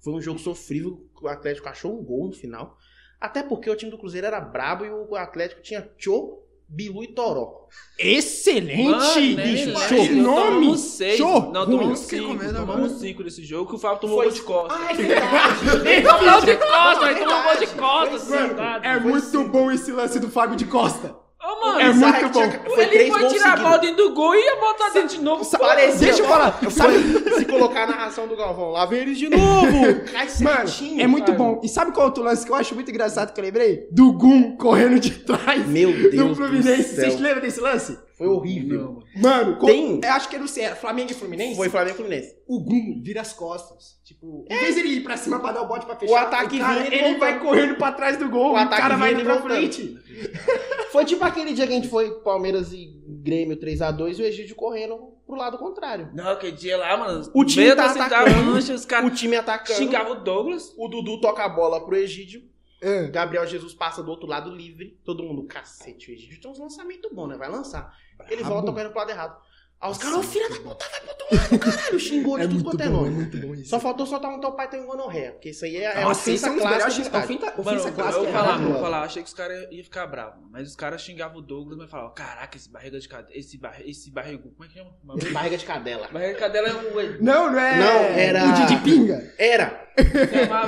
Foi 0.00 0.12
um 0.12 0.20
jogo 0.20 0.38
sofrível, 0.38 1.04
o 1.20 1.28
Atlético 1.28 1.68
achou 1.68 1.98
um 1.98 2.04
gol 2.04 2.26
no 2.28 2.32
final. 2.32 2.76
Até 3.20 3.42
porque 3.42 3.68
o 3.70 3.74
time 3.76 3.90
do 3.90 3.98
Cruzeiro 3.98 4.26
era 4.26 4.40
brabo 4.40 4.84
e 4.84 4.90
o 4.90 5.16
Atlético 5.16 5.62
tinha 5.62 5.90
Cho, 5.96 6.42
Bilu 6.68 7.02
e 7.02 7.08
Toró. 7.08 7.66
Excelente, 7.98 8.90
Mano, 8.90 9.36
bicho. 9.36 9.72
né, 9.72 10.20
Nome. 10.20 10.76
Seis. 10.76 11.16
Show. 11.16 11.50
Não, 11.52 11.64
tomamos 11.64 12.00
cinco. 12.00 12.34
medo 12.34 12.54
Tomamos 12.54 12.92
cinco 12.92 13.22
nesse 13.22 13.42
jogo, 13.44 13.70
que 13.70 13.76
o 13.76 13.78
Fábio 13.78 14.00
tomou 14.00 14.16
Foi- 14.16 14.26
gol 14.26 14.34
de 14.34 14.42
costas. 14.42 14.78
Ah, 14.78 14.92
é 14.92 14.94
verdade. 14.94 15.88
Ele 15.88 16.02
tomou 16.02 16.40
de 16.40 16.56
costas, 16.56 17.08
ele 17.10 17.20
tomou 17.24 17.42
gol 17.42 17.56
de 17.56 17.66
costas, 17.68 18.22
safado. 18.22 18.84
É 18.86 19.00
muito 19.00 19.48
bom 19.48 19.70
esse 19.70 19.92
lance 19.92 20.20
do 20.20 20.28
Fábio 20.28 20.56
de 20.56 20.66
Costa. 20.66 21.16
Ô, 21.48 21.60
mano, 21.60 21.80
É 21.80 21.92
muito 21.92 22.12
que 22.18 22.30
tinha- 22.30 22.48
bom. 22.48 22.70
Foi 22.74 22.84
ele 22.94 23.10
foi 23.10 23.28
tirar 23.28 23.52
a 23.52 23.56
bola 23.62 23.78
dentro 23.78 23.96
do 24.08 24.14
gol 24.14 24.34
e 24.34 24.38
ia 24.44 24.56
botar 24.56 24.88
dentro 24.90 25.16
de 25.16 25.22
novo. 25.22 25.48
Parecia- 25.58 25.98
Deixa 26.08 26.22
eu 26.22 26.26
falar. 26.26 26.58
Sabe, 26.70 26.94
Se 27.38 27.44
colocar 27.44 27.84
a 27.84 27.86
narração 27.86 28.26
do 28.26 28.36
Galvão, 28.36 28.70
lá 28.72 28.84
vem 28.86 29.00
eles 29.00 29.16
de 29.18 29.28
novo. 29.28 29.66
Cai 30.12 30.26
Mano, 30.40 30.66
certinho. 30.68 31.00
é 31.00 31.06
muito 31.06 31.26
cara. 31.26 31.38
bom. 31.38 31.60
E 31.62 31.68
sabe 31.68 31.92
qual 31.92 32.06
outro 32.06 32.24
lance 32.24 32.44
que 32.44 32.50
eu 32.50 32.56
acho 32.56 32.74
muito 32.74 32.90
engraçado 32.90 33.32
que 33.32 33.38
eu 33.40 33.44
lembrei? 33.44 33.86
Do 33.92 34.12
Gum 34.14 34.56
correndo 34.56 34.98
de 34.98 35.10
trás 35.10 35.66
Meu 35.68 35.92
Deus 35.92 36.14
do 36.14 36.28
do 36.30 36.34
Fluminense. 36.34 36.94
céu. 36.96 37.04
Vocês 37.10 37.20
lembram 37.20 37.42
desse 37.42 37.60
lance? 37.60 37.96
Foi 38.18 38.26
horrível. 38.26 38.78
Não, 39.14 39.20
mano. 39.22 39.46
Mano, 39.52 39.66
Tem. 39.66 40.00
eu 40.02 40.12
acho 40.12 40.28
que 40.28 40.36
eu 40.36 40.40
não 40.40 40.46
sei, 40.48 40.64
era 40.64 40.74
Flamengo 40.74 41.12
e 41.12 41.14
Fluminense. 41.14 41.54
Foi 41.56 41.68
Flamengo 41.68 41.92
e 41.94 41.96
Fluminense. 41.96 42.34
O 42.48 42.58
Gum 42.60 43.00
vira 43.04 43.20
as 43.20 43.32
costas. 43.32 43.95
Tipo, 44.06 44.44
em 44.48 44.56
vez 44.56 44.76
de 44.76 44.82
ele 44.82 44.88
ir 44.90 45.02
pra 45.02 45.16
cima 45.16 45.40
pra 45.40 45.50
dar 45.50 45.62
o 45.62 45.66
bote 45.66 45.84
pra 45.84 45.96
fechar, 45.96 46.12
O 46.12 46.16
ataque 46.16 46.60
cara, 46.60 46.74
vinha 46.74 46.84
e 46.84 46.94
ele 46.94 47.06
ele 47.08 47.18
vai 47.18 47.40
correndo 47.40 47.74
pra 47.74 47.90
trás 47.90 48.16
do 48.16 48.30
gol, 48.30 48.50
O 48.50 48.52
o, 48.52 48.56
ataque 48.56 48.80
cara 48.80 48.96
vai 48.96 49.12
indo 49.12 49.24
pra 49.24 49.42
frente. 49.42 49.98
Foi 50.92 51.04
tipo 51.04 51.24
aquele 51.24 51.52
dia 51.52 51.66
que 51.66 51.72
a 51.72 51.76
gente 51.76 51.88
foi 51.88 52.20
Palmeiras 52.20 52.72
e 52.72 52.86
Grêmio 53.04 53.56
3x2 53.56 54.18
e 54.18 54.22
o 54.22 54.24
Egídio 54.24 54.54
correndo 54.54 55.12
pro 55.26 55.34
lado 55.34 55.58
contrário. 55.58 56.08
Não, 56.14 56.28
aquele 56.30 56.52
dia 56.52 56.76
lá, 56.78 56.96
mano. 56.96 57.28
O 57.34 57.44
time 57.44 57.74
tá 57.74 57.88
cidade, 57.88 58.14
atacando. 58.14 58.44
mancha, 58.44 58.72
os 58.72 58.84
O 58.84 58.88
caras 58.88 59.18
time 59.18 59.34
atacando. 59.36 59.76
xingavam 59.76 60.12
o 60.12 60.20
Douglas. 60.22 60.72
O 60.78 60.86
Dudu 60.86 61.20
toca 61.20 61.44
a 61.44 61.48
bola 61.48 61.84
pro 61.84 61.96
Egídio. 61.96 62.44
É. 62.80 63.08
Gabriel 63.08 63.44
Jesus 63.46 63.74
passa 63.74 64.02
do 64.04 64.10
outro 64.10 64.28
lado 64.28 64.48
livre. 64.50 64.98
Todo 65.04 65.24
mundo, 65.24 65.42
cacete, 65.44 66.10
o 66.10 66.14
Egídio 66.14 66.40
tem 66.40 66.50
uns 66.50 66.58
lançamentos 66.60 67.10
bons, 67.12 67.26
né? 67.26 67.36
Vai 67.36 67.50
lançar. 67.50 67.92
Ele 68.30 68.36
Brabo. 68.36 68.54
volta 68.54 68.70
correndo 68.72 68.90
pro 68.90 69.00
lado 69.00 69.10
errado. 69.10 69.36
Aí 69.78 69.90
os 69.90 69.98
caras, 69.98 70.16
ô 70.18 70.22
filha 70.22 70.48
da 70.48 70.56
puta, 70.56 70.86
vai 70.90 71.00
pro 71.00 71.08
outro 71.10 71.26
lado, 71.36 71.58
caralho. 71.58 72.00
Xingou 72.00 72.38
de 72.38 72.44
É 72.44 72.48
tudo 72.48 72.64
quanto 72.64 72.80
é 72.80 72.86
é 72.86 72.88
nome. 72.88 73.10
muito 73.10 73.36
bom 73.38 73.54
isso. 73.54 73.68
Só 73.68 73.78
faltou 73.78 74.06
soltar 74.06 74.30
um 74.32 74.40
teu 74.40 74.52
pai 74.52 74.70
tem 74.70 74.84
gonorreia. 74.86 75.32
Porque 75.32 75.50
isso 75.50 75.66
aí 75.66 75.76
é, 75.76 76.00
é 76.00 76.02
Nossa, 76.02 76.30
esse 76.30 76.46
ofensa 76.46 76.48
é 76.48 76.50
um 76.50 76.58
clássica 76.58 77.18
ofensa, 77.18 77.46
Mano, 77.46 77.60
ofensa 77.60 77.88
eu, 77.88 77.92
clássica. 77.94 78.16
eu 78.16 78.20
vou 78.20 78.28
é 78.28 78.32
falar, 78.32 78.56
vou 78.58 78.80
falar, 78.80 79.02
achei 79.02 79.22
que 79.22 79.28
os 79.28 79.34
caras 79.34 79.66
iam 79.70 79.84
ficar 79.84 80.06
bravos. 80.06 80.42
Mas 80.50 80.68
os 80.68 80.76
caras 80.76 81.02
xingavam 81.02 81.38
o 81.38 81.42
Douglas, 81.42 81.76
mas 81.76 81.90
falavam, 81.90 82.14
caraca, 82.14 82.56
esse 82.56 82.70
barriga 82.72 82.98
de 82.98 83.06
cadela, 83.06 83.36
esse, 83.38 83.58
barri, 83.58 83.90
esse 83.90 84.10
barrigo, 84.10 84.50
como 84.50 84.64
é 84.64 84.68
que 84.68 84.74
chama? 84.78 84.90
Barriga 85.32 85.58
de 85.58 85.64
cadela. 85.66 86.08
barriga 86.08 86.32
de 86.32 86.40
cadela 86.40 86.68
é 86.68 86.72
um... 86.74 87.22
Não, 87.22 87.52
não 87.52 87.58
é. 87.60 87.78
Não, 87.78 88.00
era- 88.18 88.44
O 88.46 88.52
Didi 88.54 88.80
Pinga. 88.82 89.34
Era. 89.38 89.86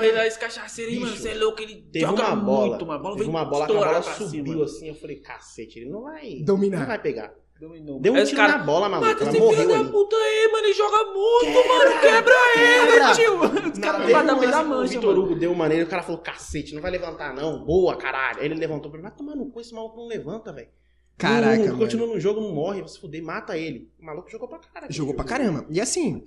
Vez 0.00 0.14
lá, 0.14 0.26
esse 0.26 0.38
cachaceiro 0.38 1.00
mano, 1.00 1.16
você 1.16 1.30
é 1.30 1.34
louco, 1.34 1.62
ele 1.62 1.76
Teve 1.90 2.04
joga 2.04 2.26
uma 2.28 2.36
bola. 2.36 2.68
muito, 2.68 2.84
uma 2.84 2.98
bola 2.98 3.16
teve 3.16 3.28
uma 3.30 3.44
bola 3.44 3.66
que 3.66 3.72
a 3.72 3.74
bola 3.76 4.02
subiu 4.02 4.62
assim. 4.64 4.88
Eu 4.88 4.94
falei, 4.94 5.16
cacete, 5.16 5.78
ele 5.78 5.88
não 5.90 6.02
vai. 6.02 6.40
Dominar. 6.44 6.80
Não 6.80 6.86
vai 6.86 6.98
pegar. 7.00 7.32
Dominou. 7.58 8.00
Deu 8.00 8.12
um 8.14 8.24
tiro 8.24 8.36
cara, 8.36 8.58
na 8.58 8.64
bola, 8.64 8.88
maluco. 8.88 9.08
Mata 9.10 9.24
Ela 9.24 9.36
esse 9.36 9.56
filho 9.56 9.68
da 9.68 9.90
puta 9.90 10.14
aí, 10.16 10.48
mano, 10.52 10.64
ele 10.64 10.74
joga 10.74 11.04
muito, 11.12 11.40
Quebra, 11.40 11.74
mano, 11.74 12.00
quebra 12.00 12.34
ele, 12.56 12.92
quebra. 12.92 13.14
tio. 13.14 13.70
Os 13.72 13.78
caras 13.80 14.00
não 14.00 14.08
um 14.08 14.12
batem 14.12 14.26
da 14.50 14.58
que 14.60 14.64
o 14.64 14.68
mancha, 14.68 14.94
Vitor 14.94 15.14
mano. 15.16 15.26
Hugo 15.26 15.34
deu 15.34 15.54
maneira, 15.54 15.84
o 15.84 15.88
cara 15.88 16.02
falou, 16.04 16.20
cacete, 16.20 16.72
não 16.74 16.80
vai 16.80 16.90
levantar 16.92 17.34
não. 17.34 17.64
Boa, 17.64 17.96
caralho. 17.96 18.38
Aí 18.38 18.44
ele 18.46 18.54
levantou, 18.54 18.90
falei, 18.90 19.02
vai 19.02 19.10
tomar 19.10 19.34
no 19.34 19.50
cu, 19.50 19.60
esse 19.60 19.74
maluco 19.74 19.96
não 19.96 20.06
levanta, 20.06 20.52
velho. 20.52 20.68
Caraca, 21.16 21.56
não, 21.56 21.66
mano. 21.66 21.78
Continua 21.78 22.06
no 22.06 22.20
jogo, 22.20 22.40
não 22.40 22.52
morre, 22.52 22.78
vai 22.80 22.88
se 22.88 23.00
fuder, 23.00 23.22
mata 23.24 23.58
ele. 23.58 23.90
O 24.00 24.04
maluco 24.04 24.30
jogou 24.30 24.46
pra 24.46 24.58
caralho. 24.60 24.92
Jogou 24.92 25.14
pra 25.14 25.24
Jogou. 25.24 25.36
caramba. 25.38 25.66
E 25.68 25.80
assim, 25.80 26.24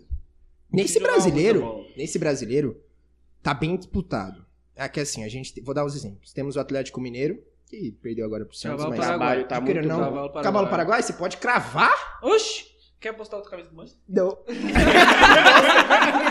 nesse 0.70 1.00
brasileiro, 1.00 1.86
nesse 1.96 2.20
brasileiro, 2.20 2.78
tá 3.42 3.54
bem 3.54 3.78
disputado. 3.78 4.46
É 4.76 4.90
que 4.90 5.00
assim, 5.00 5.24
a 5.24 5.30
gente. 5.30 5.62
Vou 5.62 5.74
dar 5.74 5.86
os 5.86 5.96
exemplos. 5.96 6.34
Temos 6.34 6.58
o 6.58 6.60
Atlético 6.60 7.00
Mineiro, 7.00 7.42
que 7.72 7.92
perdeu 8.04 8.26
agora 8.26 8.46
pro 8.46 8.56
Santos, 8.56 8.78
Cavalo 8.84 8.98
mas. 8.98 9.08
Trabalho 9.08 9.48
tá 9.48 9.62
querendo 9.62 9.86
muito 9.88 9.98
não. 9.98 10.04
Cavalo 10.04 10.30
Cavalo 10.30 10.34
Paraguai. 10.34 10.70
Paraguai, 10.70 11.02
você 11.02 11.14
pode 11.14 11.38
cravar? 11.38 12.20
Oxi, 12.22 12.66
quer 13.00 13.14
postar 13.14 13.38
outra 13.38 13.52
camisa 13.52 13.70
do 13.70 13.76
Manchester? 13.76 14.02
Não. 14.10 14.38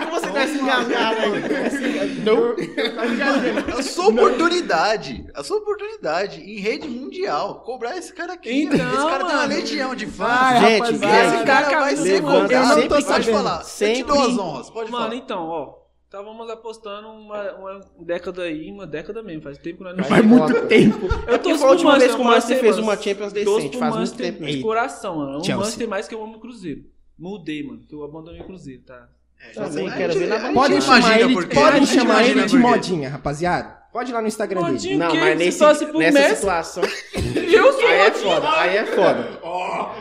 Como 0.01 0.11
você 0.21 0.31
tá 0.31 0.47
se 0.47 0.59
engasgado 0.59 1.17
aí? 1.21 2.21
Não. 2.25 3.77
A 3.79 3.83
sua 3.83 4.09
oportunidade, 4.09 5.27
a 5.35 5.43
sua 5.43 5.57
oportunidade 5.59 6.41
em 6.41 6.61
rede 6.61 6.87
mundial, 6.89 7.61
cobrar 7.63 7.97
esse 7.97 8.13
cara 8.13 8.35
aqui. 8.35 8.65
Então, 8.65 8.77
esse 8.79 8.97
cara 9.07 9.25
tem 9.25 9.35
uma 9.35 9.43
mano. 9.43 9.49
legião 9.55 9.95
de 9.95 10.07
fãs. 10.07 10.61
Gente, 10.61 10.93
esse 10.95 11.45
cara 11.45 11.81
vai 11.81 11.97
ser 11.97 12.21
cobrado. 12.21 12.53
Eu 12.53 12.67
não 12.67 12.83
tô 12.83 12.89
Pode 12.89 13.05
sabendo. 13.05 13.33
falar. 13.33 13.57
Eu 13.61 13.65
te 13.65 13.71
Sempre- 13.71 14.03
dou 14.05 14.23
as 14.23 14.39
honras, 14.39 14.71
pode 14.71 14.91
Mano, 14.91 15.05
falar. 15.05 15.17
então, 15.17 15.47
ó. 15.47 15.80
Estávamos 16.11 16.51
apostando 16.51 17.07
uma, 17.07 17.53
uma 17.53 17.81
década 18.01 18.43
aí, 18.43 18.69
uma 18.69 18.85
década 18.85 19.23
mesmo, 19.23 19.43
faz 19.43 19.57
tempo 19.59 19.79
que 19.79 19.85
nós 19.85 19.97
não 19.97 20.03
Faz 20.03 20.25
muito 20.25 20.67
tempo. 20.67 21.07
Eu 21.29 21.39
torço 21.39 21.59
foi 21.61 21.69
a 21.69 21.71
última 21.71 21.99
vez 22.01 22.13
que 22.17 22.21
o 22.21 22.25
Manchester 22.25 22.59
fez 22.59 22.79
uma 22.79 22.97
Champions 22.97 23.33
decente, 23.33 23.79
faz 23.79 23.95
muito 23.95 24.17
tempo 24.17 24.39
de 24.39 24.45
mesmo. 24.45 24.63
coração, 24.63 25.19
mano. 25.19 25.39
O. 25.41 25.49
Manchester 25.57 25.87
mais 25.89 26.09
que 26.09 26.15
eu 26.17 26.21
amo 26.21 26.39
o 26.39 26.41
Cruzeiro. 26.41 26.81
Mudei, 27.17 27.63
mano, 27.63 27.83
que 27.89 27.95
eu 27.95 28.03
abandonei 28.03 28.41
o 28.41 28.45
Cruzeiro, 28.45 28.83
tá? 28.83 29.09
É, 29.41 29.53
Também 29.53 29.89
a 29.89 29.97
quero 29.97 30.13
gente- 30.15 30.23
ver 30.23 30.29
na 30.29 30.53
Podem 30.53 30.81
chamar 30.81 31.21
ele, 31.21 31.47
podem 31.47 31.87
gente 31.87 31.95
chamar 32.01 32.25
ele 32.25 32.45
de 32.45 32.59
modinha, 32.59 33.09
rapaziada. 33.09 33.81
Pode 33.93 34.11
ir 34.11 34.13
lá 34.15 34.21
no 34.21 34.27
Instagram 34.27 34.63
dele. 34.63 34.73
Modinha. 34.73 34.99
Não, 34.99 35.11
que 35.13 35.17
mas 35.21 35.39
você 35.39 35.45
nesse, 35.45 35.93
nessa 35.97 36.19
Messi? 36.19 36.37
situação. 36.37 36.83
Eu 37.55 37.73
sou 37.73 37.87
Aí 37.87 38.01
é 38.01 38.11
foda, 38.11 38.61
aí 38.61 38.77
é 38.77 38.87
foda. 38.87 39.41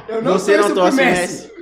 Eu 0.07 0.23
Você 0.23 0.57
não 0.57 0.63
torço 0.63 0.73
pro 0.73 0.81
torce 0.81 0.97
Messi. 0.97 1.58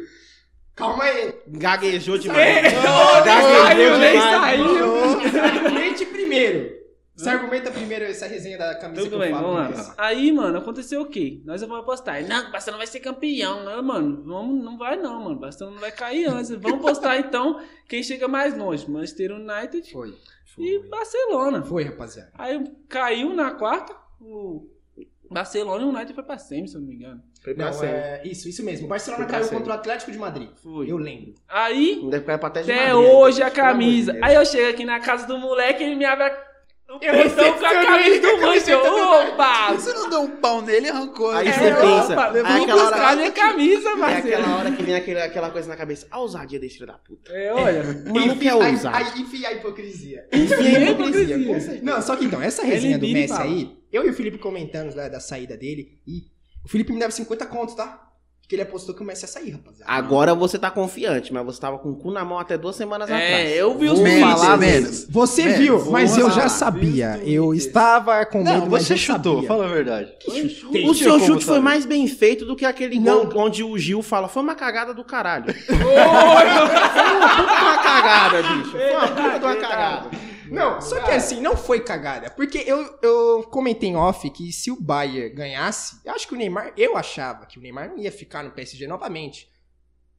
Calma 0.77 1.03
aí. 1.03 1.33
Gaguejou 1.47 2.17
demais. 2.17 2.39
É, 2.39 2.61
Gaguejou 2.61 3.83
eu 3.83 3.97
nem 3.97 4.11
demais. 4.11 4.31
saiu. 4.31 5.41
Argumente 5.43 6.05
primeiro. 6.05 6.77
Você 7.15 7.29
argumenta 7.29 7.71
primeiro 7.71 8.05
essa 8.05 8.27
resenha 8.27 8.59
da 8.59 8.75
camisa 8.75 9.01
que 9.01 9.09
Tudo 9.09 9.15
eu 9.15 9.25
bem, 9.25 9.31
falo. 9.33 9.55
vamos 9.55 9.87
lá. 9.87 9.95
Aí, 9.97 10.31
mano, 10.31 10.59
aconteceu 10.59 11.01
o 11.01 11.07
quê? 11.07 11.41
Nós 11.45 11.61
vamos 11.61 11.79
apostar. 11.79 12.23
Não, 12.27 12.47
o 12.49 12.51
Barcelona 12.51 12.77
vai 12.77 12.85
ser 12.85 12.99
campeão, 12.99 13.63
né, 13.65 13.81
mano? 13.81 14.21
Vamos, 14.23 14.63
não 14.63 14.77
vai 14.77 14.95
não, 14.97 15.23
mano. 15.23 15.35
O 15.35 15.39
Barcelona 15.39 15.73
não 15.77 15.81
vai 15.81 15.91
cair 15.91 16.25
antes. 16.27 16.51
Vamos 16.51 16.79
postar 16.79 17.17
então 17.17 17.59
quem 17.89 18.03
chega 18.03 18.27
mais 18.27 18.55
longe. 18.55 18.87
Manchester 18.87 19.31
United 19.31 19.91
Foi. 19.91 20.13
e 20.59 20.77
Barcelona. 20.87 21.63
Foi, 21.63 21.85
rapaziada. 21.85 22.29
Aí 22.37 22.63
caiu 22.87 23.33
na 23.33 23.49
quarta, 23.49 23.95
o 24.21 24.67
Barcelona 25.33 25.81
e 25.83 25.85
o 25.85 25.89
United 25.89 26.13
foi 26.13 26.23
pra 26.23 26.37
semi, 26.37 26.67
se 26.67 26.75
eu 26.75 26.81
não 26.81 26.87
me 26.87 26.95
engano. 26.95 27.21
Foi 27.43 27.53
pra 27.53 27.65
Não, 27.65 27.73
sempre. 27.73 27.87
é, 27.95 28.21
isso, 28.25 28.47
isso 28.49 28.63
mesmo. 28.63 28.85
O 28.85 28.89
Barcelona 28.89 29.25
caiu 29.25 29.43
sempre. 29.43 29.57
contra 29.57 29.73
o 29.73 29.75
Atlético 29.75 30.11
de 30.11 30.17
Madrid. 30.17 30.49
Foi. 30.63 30.89
Eu 30.91 30.97
lembro. 30.97 31.33
Aí, 31.47 31.99
Não 32.01 32.09
deve 32.09 32.25
cair 32.25 32.37
pra 32.39 32.47
até 32.47 32.61
de 32.63 32.71
até 32.71 32.93
Madrid, 32.93 33.11
hoje 33.13 33.41
a 33.43 33.49
de 33.49 33.55
camisa. 33.55 34.11
Deus. 34.13 34.23
Aí 34.25 34.35
eu 34.35 34.45
chego 34.45 34.69
aqui 34.69 34.85
na 34.85 34.99
casa 34.99 35.27
do 35.27 35.37
moleque, 35.37 35.83
ele 35.83 35.95
me 35.95 36.05
abre 36.05 36.25
a... 36.25 36.47
o 36.89 36.99
com 36.99 37.05
a 37.65 37.85
camisa 37.85 38.21
do 38.21 38.41
Manchester. 38.41 38.77
Opa! 38.77 39.73
Você 39.73 39.93
não 39.93 40.09
deu 40.09 40.21
um 40.21 40.29
pau 40.37 40.61
nele 40.61 40.87
e 40.87 40.89
arrancou. 40.89 41.31
Aí 41.31 41.45
né? 41.47 41.51
você 41.53 41.63
É, 41.65 41.75
pensa, 41.75 42.13
opa, 42.13 42.25
aí 42.31 42.41
vamos 42.43 42.61
aquela 42.63 42.81
buscar 42.83 43.05
hora- 43.07 43.15
minha 43.17 43.31
camisa, 43.31 43.89
É 43.89 43.97
parceiro. 43.97 44.37
aquela 44.41 44.57
hora 44.57 44.71
que 44.71 44.83
vem 44.83 44.95
aquele, 44.95 45.21
aquela 45.21 45.49
coisa 45.49 45.67
na 45.67 45.75
cabeça. 45.75 46.07
A 46.09 46.19
ousadia 46.19 46.59
desse 46.59 46.75
filho 46.75 46.87
da 46.87 46.93
puta. 46.93 47.31
É, 47.33 47.53
olha. 47.53 47.81
O 48.09 48.13
maluco 48.13 48.43
é 48.43 48.55
ousado. 48.55 49.19
Enfia 49.19 49.49
a 49.49 49.53
hipocrisia. 49.53 50.27
Enfia 50.33 50.57
a 50.57 50.81
é 50.81 50.91
hipocrisia. 50.91 51.37
Não, 51.83 52.01
só 52.01 52.15
que 52.15 52.25
então, 52.25 52.41
essa 52.41 52.63
resenha 52.63 52.97
do 52.97 53.05
e 53.05 53.13
Messi 53.13 53.27
fala. 53.33 53.43
aí, 53.43 53.76
eu 53.91 54.05
e 54.05 54.09
o 54.09 54.13
Felipe 54.13 54.37
comentamos 54.37 54.95
lá 54.95 55.07
da 55.07 55.19
saída 55.19 55.55
dele 55.57 55.99
e 56.07 56.23
o 56.65 56.69
Felipe 56.69 56.91
me 56.93 56.99
deve 56.99 57.13
50 57.13 57.45
contos, 57.45 57.75
tá? 57.75 58.03
Porque 58.41 58.55
ele 58.55 58.61
apostou 58.61 58.95
que 58.95 59.01
o 59.01 59.05
Messi 59.05 59.23
ia 59.25 59.27
sair, 59.27 59.49
rapaziada. 59.51 59.91
Agora 59.91 60.33
você 60.33 60.57
tá 60.57 60.71
confiante, 60.71 61.33
mas 61.33 61.45
você 61.45 61.59
tava 61.59 61.77
com 61.79 61.89
o 61.89 61.97
cu 61.97 62.11
na 62.11 62.23
mão 62.23 62.39
até 62.39 62.57
duas 62.57 62.77
semanas 62.77 63.09
É, 63.09 63.13
atrás. 63.13 63.57
eu 63.57 63.77
vi 63.77 63.89
os 63.89 63.99
Menos, 63.99 64.39
falar 64.39 64.55
menos. 64.57 65.05
Você 65.09 65.43
Menos, 65.43 65.57
viu, 65.59 65.79
vou 65.79 65.91
mas 65.91 66.17
eu 66.17 66.31
já 66.31 66.47
sabia. 66.47 67.19
Eu 67.25 67.53
estava 67.53 68.25
com 68.25 68.37
medo, 68.45 68.59
Não, 68.61 68.67
mas 68.69 68.83
você 68.87 68.93
eu 68.93 68.97
chutou, 68.97 69.33
sabia. 69.35 69.47
fala 69.49 69.65
a 69.65 69.67
verdade. 69.67 70.13
O 70.85 70.93
seu 70.93 71.19
chute 71.19 71.43
foi 71.43 71.59
mais 71.59 71.85
bem 71.85 72.07
feito 72.07 72.45
do 72.45 72.55
que 72.55 72.63
aquele 72.63 72.97
Não. 73.01 73.25
gol 73.25 73.41
onde 73.47 73.65
o 73.65 73.77
Gil 73.77 74.01
fala, 74.01 74.29
foi 74.29 74.41
uma 74.41 74.55
cagada 74.55 74.93
do 74.93 75.03
caralho. 75.03 75.53
Foi 75.67 75.83
uma 77.63 77.77
cagada, 77.83 78.43
bicho. 78.43 78.71
Foi 78.71 78.91
uma 78.91 79.07
puta 79.09 79.39
de 79.39 79.45
uma 79.45 79.55
cagada. 79.57 80.09
Não, 80.51 80.81
só 80.81 81.03
que 81.03 81.11
assim, 81.11 81.41
não 81.41 81.55
foi 81.55 81.79
cagada. 81.79 82.29
Porque 82.29 82.57
eu, 82.59 82.97
eu 83.01 83.43
comentei 83.43 83.89
em 83.89 83.95
off 83.95 84.29
que 84.29 84.51
se 84.51 84.71
o 84.71 84.79
Bayern 84.79 85.33
ganhasse, 85.33 85.99
eu 86.05 86.13
acho 86.13 86.27
que 86.27 86.33
o 86.33 86.37
Neymar, 86.37 86.73
eu 86.77 86.97
achava 86.97 87.45
que 87.45 87.59
o 87.59 87.61
Neymar 87.61 87.89
não 87.89 87.97
ia 87.97 88.11
ficar 88.11 88.43
no 88.43 88.51
PSG 88.51 88.87
novamente. 88.87 89.51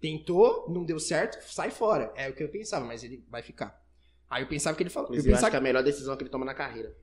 Tentou, 0.00 0.66
não 0.68 0.84
deu 0.84 1.00
certo, 1.00 1.42
sai 1.50 1.70
fora. 1.70 2.12
É 2.14 2.28
o 2.28 2.32
que 2.32 2.42
eu 2.42 2.48
pensava, 2.48 2.84
mas 2.84 3.02
ele 3.02 3.24
vai 3.28 3.42
ficar. 3.42 3.82
Aí 4.30 4.42
eu 4.42 4.48
pensava 4.48 4.76
que 4.76 4.82
ele 4.82 4.90
falou. 4.90 5.10
Eu 5.10 5.16
Mas 5.16 5.24
eu 5.24 5.32
acho 5.32 5.36
pensava 5.36 5.50
que 5.50 5.56
é 5.56 5.58
a 5.58 5.62
melhor 5.62 5.82
decisão 5.82 6.16
que 6.16 6.22
ele 6.22 6.30
toma 6.30 6.44
na 6.44 6.54
carreira. 6.54 6.94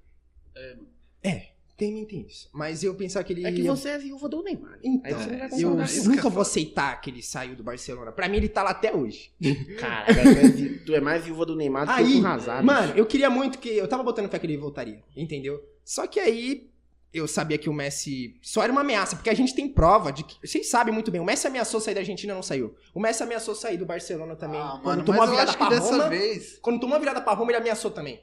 Tem, 1.78 2.05
tem 2.05 2.26
isso. 2.26 2.49
Mas 2.53 2.84
eu 2.84 2.95
pensava 2.95 3.26
que 3.26 3.34
ele. 3.34 3.45
É 3.45 3.51
que 3.51 3.61
ia- 3.61 3.69
você 3.76 3.89
é 3.89 3.97
viúva 3.97 4.30
do 4.30 4.41
Neymar. 4.41 4.80
Então, 4.82 5.19
você 5.19 5.30
não 5.30 5.38
vai 5.39 5.86
eu 5.86 6.01
que 6.01 6.07
nunca 6.07 6.28
eu 6.28 6.32
vou 6.32 6.41
aceitar 6.41 7.01
que 7.01 7.09
ele 7.09 7.21
saiu 7.21 7.53
do 7.55 7.63
Barcelona. 7.63 8.13
Pra 8.13 8.30
mim, 8.30 8.38
ele 8.38 8.47
tá 8.47 8.63
lá 8.63 8.69
até 8.69 8.95
hoje. 8.95 9.32
Cara, 9.78 10.05
tu 10.13 10.19
é, 10.19 10.69
tu 10.86 10.95
é 10.95 11.01
mais 11.01 11.26
viúva 11.26 11.45
do 11.45 11.55
Neymar 11.55 11.86
do 11.86 11.93
que 11.93 11.99
Aí, 11.99 12.21
o 12.21 12.26
Hazard. 12.26 12.65
mano, 12.65 12.93
eu 12.95 13.05
queria 13.05 13.30
muito 13.30 13.59
que. 13.59 13.67
Eu 13.69 13.88
tava 13.89 14.03
botando 14.03 14.30
fé 14.30 14.39
que 14.39 14.45
ele 14.45 14.55
voltaria, 14.57 15.03
entendeu? 15.17 15.61
Só 15.84 16.07
que 16.07 16.19
aí. 16.19 16.69
Eu 17.13 17.30
sabia 17.30 17.57
que 17.57 17.69
o 17.69 17.73
Messi 17.73 18.36
só 18.41 18.61
era 18.61 18.69
uma 18.73 18.82
ameaça, 18.82 19.15
porque 19.15 19.30
a 19.30 19.34
gente 19.34 19.55
tem 19.55 19.69
prova 19.69 20.11
de 20.11 20.21
que. 20.26 20.36
Vocês 20.45 20.67
sabem 20.67 20.93
muito 20.93 21.09
bem, 21.11 21.21
o 21.21 21.23
Messi 21.23 21.47
ameaçou 21.47 21.80
sair 21.80 21.93
da 21.93 22.01
Argentina 22.01 22.34
não 22.34 22.43
saiu. 22.43 22.76
O 22.93 22.99
Messi 22.99 23.23
ameaçou 23.23 23.55
sair 23.55 23.78
do 23.78 23.86
Barcelona 23.86 24.36
também. 24.36 24.59
Ah, 24.59 24.80
quando 24.84 24.97
mano, 24.97 25.03
tomou 25.05 25.21
mas 25.21 25.30
a 25.30 25.32
eu 25.32 25.36
virada 25.38 25.49
acho 25.51 25.57
que 25.57 25.65
pra 25.65 25.76
dessa 25.76 25.91
Roma. 25.91 26.09
vez... 26.09 26.59
Quando 26.61 26.78
tomou 26.82 26.95
a 26.97 26.99
virada 26.99 27.21
pra 27.21 27.32
Roma, 27.34 27.51
ele 27.51 27.57
ameaçou 27.59 27.89
também. 27.91 28.19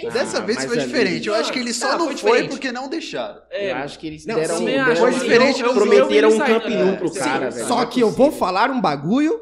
Dessa 0.00 0.38
Ah, 0.38 0.40
vez 0.42 0.64
foi 0.64 0.78
ali- 0.78 0.86
diferente. 0.86 1.26
Eu 1.28 1.34
acho 1.34 1.52
que 1.52 1.58
ele 1.58 1.72
só 1.72 1.92
Ah, 1.92 1.98
não 1.98 2.06
foi 2.06 2.16
foi, 2.16 2.48
porque 2.48 2.70
não 2.70 2.88
deixaram. 2.88 3.42
É, 3.50 3.72
eu 3.72 3.76
acho 3.78 3.98
que 3.98 4.06
eles 4.06 4.24
Não, 4.24 4.36
deram 4.36 4.58
sim, 4.58 4.64
um. 4.78 4.96
Foi 4.96 5.10
diferente. 5.12 5.60
Eu- 5.60 5.66
eu- 5.68 5.74
prometeram 5.74 6.30
eu 6.30 6.36
um 6.36 6.44
ele 6.44 6.46
Camp 6.54 6.62
saindo, 6.62 6.84
Nou 6.84 6.94
é. 6.94 6.96
pro 6.96 7.08
Sim, 7.08 7.18
cara, 7.18 7.50
sim. 7.50 7.56
velho. 7.56 7.68
Só 7.68 7.74
Não 7.76 7.82
é 7.82 7.86
que 7.86 8.00
eu 8.00 8.10
vou 8.10 8.30
falar 8.30 8.70
um 8.70 8.80
bagulho 8.80 9.40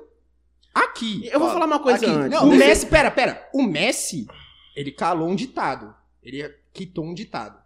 aqui. 0.74 1.28
Eu 1.30 1.38
vou 1.40 1.50
falar 1.50 1.66
uma 1.66 1.78
coisa 1.78 2.06
Aqui, 2.06 2.14
antes. 2.14 2.30
não, 2.30 2.48
o 2.48 2.56
Messi, 2.56 2.86
pera, 2.86 3.10
pera. 3.10 3.48
O 3.52 3.62
Messi, 3.62 4.26
ele 4.74 4.90
calou 4.92 5.28
um 5.28 5.34
ditado. 5.34 5.94
Ele 6.22 6.48
quitou 6.72 7.04
um 7.04 7.12
ditado. 7.12 7.58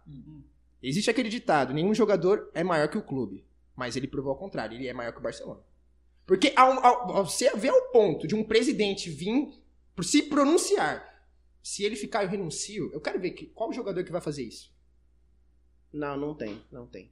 Existe 0.83 1.09
aquele 1.09 1.29
ditado: 1.29 1.73
nenhum 1.73 1.93
jogador 1.93 2.49
é 2.53 2.63
maior 2.63 2.87
que 2.89 2.97
o 2.97 3.01
clube. 3.01 3.45
Mas 3.75 3.95
ele 3.95 4.07
provou 4.07 4.31
ao 4.31 4.37
contrário, 4.37 4.75
ele 4.77 4.87
é 4.87 4.93
maior 4.93 5.11
que 5.13 5.19
o 5.19 5.23
Barcelona. 5.23 5.61
Porque 6.27 6.51
ao, 6.55 6.73
ao- 6.85 7.11
ao 7.17 7.25
você 7.25 7.49
ver 7.55 7.69
ao 7.69 7.81
ponto 7.91 8.27
de 8.27 8.35
um 8.35 8.43
presidente 8.43 9.09
vir 9.09 9.47
por 9.95 10.03
se 10.03 10.23
pronunciar, 10.23 11.03
se 11.61 11.83
ele 11.83 11.95
ficar 11.95 12.23
eu 12.23 12.29
renuncio, 12.29 12.91
eu 12.93 13.01
quero 13.01 13.19
ver 13.19 13.31
que, 13.31 13.47
qual 13.47 13.71
jogador 13.71 14.03
que 14.03 14.11
vai 14.11 14.21
fazer 14.21 14.43
isso. 14.43 14.73
Não, 15.91 16.17
não 16.17 16.35
tem, 16.35 16.61
não 16.71 16.87
tem. 16.87 17.11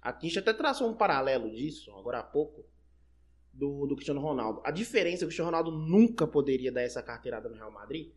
A 0.00 0.16
gente 0.20 0.38
até 0.38 0.52
traçou 0.52 0.88
um 0.88 0.94
paralelo 0.94 1.50
disso, 1.50 1.90
agora 1.92 2.20
há 2.20 2.22
pouco, 2.22 2.64
do, 3.52 3.86
do 3.86 3.94
Cristiano 3.94 4.20
Ronaldo. 4.20 4.60
A 4.64 4.70
diferença 4.70 5.16
é 5.16 5.18
que 5.18 5.24
o 5.24 5.28
Cristiano 5.28 5.50
Ronaldo 5.50 5.70
nunca 5.70 6.26
poderia 6.26 6.72
dar 6.72 6.82
essa 6.82 7.02
carteirada 7.02 7.48
no 7.48 7.54
Real 7.54 7.70
Madrid, 7.70 8.12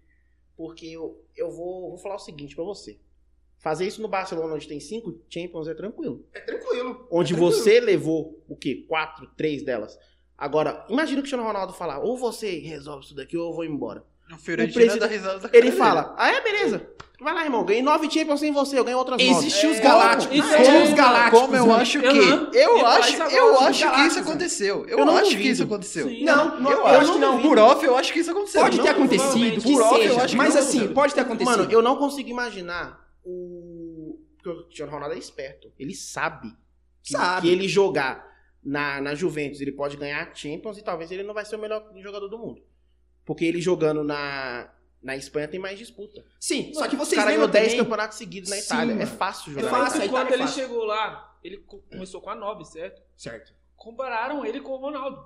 porque 0.55 0.85
eu, 0.87 1.23
eu 1.35 1.51
vou, 1.51 1.89
vou 1.89 1.97
falar 1.97 2.15
o 2.15 2.19
seguinte 2.19 2.55
pra 2.55 2.63
você. 2.63 2.99
Fazer 3.57 3.87
isso 3.87 4.01
no 4.01 4.07
Barcelona, 4.07 4.53
onde 4.53 4.67
tem 4.67 4.79
cinco 4.79 5.21
Champions, 5.29 5.67
é 5.67 5.73
tranquilo. 5.73 6.25
É 6.33 6.39
tranquilo. 6.39 7.07
Onde 7.11 7.33
É 7.33 7.35
tranquilo. 7.37 7.61
você 7.61 7.79
levou, 7.79 8.43
o 8.47 8.55
quê? 8.55 8.85
Quatro, 8.87 9.27
três 9.35 9.63
delas. 9.63 9.97
Agora, 10.37 10.85
imagina 10.89 11.19
o 11.19 11.21
Cristiano 11.23 11.43
Ronaldo 11.43 11.73
falar, 11.73 11.99
ou 11.99 12.17
você 12.17 12.59
resolve 12.59 13.05
isso 13.05 13.15
daqui, 13.15 13.37
ou 13.37 13.49
eu 13.49 13.55
vou 13.55 13.65
embora. 13.65 14.05
O 14.33 14.37
Fiorentina 14.37 14.73
presidente- 14.85 14.99
dá 14.99 15.07
risada 15.07 15.49
Ele 15.53 15.71
fala, 15.71 16.15
ah, 16.17 16.31
é, 16.31 16.41
beleza. 16.41 16.89
Vai 17.21 17.33
lá, 17.33 17.43
irmão, 17.45 17.63
ganhei 17.63 17.81
nove 17.81 18.09
Champions 18.11 18.39
sem 18.41 18.51
você, 18.51 18.77
eu 18.77 18.83
ganhei 18.83 18.97
outras 18.97 19.17
nove. 19.17 19.31
Existe 19.31 19.65
os 19.67 19.77
É, 19.77 19.81
galácticos. 19.81 20.37
é, 20.51 20.83
os 20.83 20.93
galácticos. 20.93 21.39
Como 21.39 21.55
eu 21.55 21.67
né? 21.67 21.73
acho 21.75 21.99
que. 21.99 22.05
Eu 22.57 22.85
acho, 22.85 23.15
eu 23.23 23.59
acho 23.59 23.91
que 23.93 24.01
isso 24.01 24.19
aconteceu. 24.19 24.85
Eu, 24.87 24.99
Eu 24.99 25.05
não 25.05 25.15
acho 25.17 25.29
que 25.37 25.43
isso 25.47 25.63
aconteceu. 25.63 26.07
Sim. 26.09 26.23
Não, 26.25 26.59
não, 26.59 26.71
Eu, 26.71 26.77
eu 26.79 26.85
acho 26.87 27.13
que 27.13 27.19
não. 27.19 27.41
Por 27.41 27.57
off, 27.57 27.85
eu 27.85 27.95
acho 27.95 28.11
que 28.13 28.19
isso 28.19 28.31
aconteceu. 28.31 28.61
Pode 28.61 28.77
Não, 28.77 28.83
ter 28.83 28.89
acontecido, 28.91 29.61
Por 29.63 29.81
off, 29.81 30.05
eu 30.05 30.17
acho 30.19 30.27
que 30.31 30.35
Mas 30.37 30.53
não. 30.53 30.61
assim, 30.61 30.87
pode 30.93 31.13
ter 31.15 31.21
acontecido. 31.21 31.57
Mano, 31.57 31.71
eu 31.71 31.81
não 31.81 31.95
consigo 31.95 32.29
imaginar 32.29 32.99
o. 33.23 34.19
Porque 34.37 34.49
o 34.49 34.63
Cristiano 34.65 34.91
Ronaldo 34.91 35.15
é 35.15 35.17
esperto. 35.17 35.71
Ele 35.79 35.95
sabe 35.95 36.49
que, 37.01 37.13
Sabe. 37.13 37.47
que 37.47 37.53
ele 37.53 37.67
jogar 37.67 38.25
na, 38.63 38.99
na 39.01 39.15
Juventus, 39.15 39.61
ele 39.61 39.71
pode 39.71 39.95
ganhar 39.97 40.29
Champions 40.35 40.77
e 40.77 40.83
talvez 40.83 41.11
ele 41.11 41.23
não 41.23 41.33
vai 41.33 41.45
ser 41.45 41.55
o 41.55 41.59
melhor 41.59 41.83
jogador 42.01 42.27
do 42.27 42.37
mundo. 42.37 42.61
Porque 43.25 43.43
ele 43.43 43.59
jogando 43.59 44.03
na, 44.03 44.71
na 45.01 45.15
Espanha 45.17 45.47
tem 45.47 45.59
mais 45.59 45.77
disputa. 45.79 46.23
Sim, 46.39 46.71
só 46.73 46.87
que 46.87 46.95
Os 46.95 46.99
vocês 47.07 47.19
lembram 47.19 47.35
ganham 47.37 47.49
10 47.49 47.65
também... 47.65 47.77
campeonatos 47.83 48.17
seguidos 48.17 48.49
na 48.49 48.55
Sim, 48.57 48.65
Itália. 48.65 48.91
É 48.93 48.95
mano. 48.97 49.07
fácil 49.17 49.51
É 49.51 49.61
jogar. 49.61 49.69
fácil. 49.69 49.99
na 49.99 50.07
quando 50.09 50.29
é 50.29 50.33
ele 50.33 50.43
fácil. 50.43 50.61
chegou 50.61 50.83
lá, 50.85 51.37
ele 51.43 51.57
co- 51.57 51.79
começou 51.89 52.21
com 52.21 52.29
a 52.29 52.35
9, 52.35 52.63
certo? 52.65 53.01
Certo. 53.17 53.53
Compararam 53.75 54.45
ele 54.45 54.61
com 54.61 54.71
o 54.73 54.77
Ronaldo. 54.77 55.25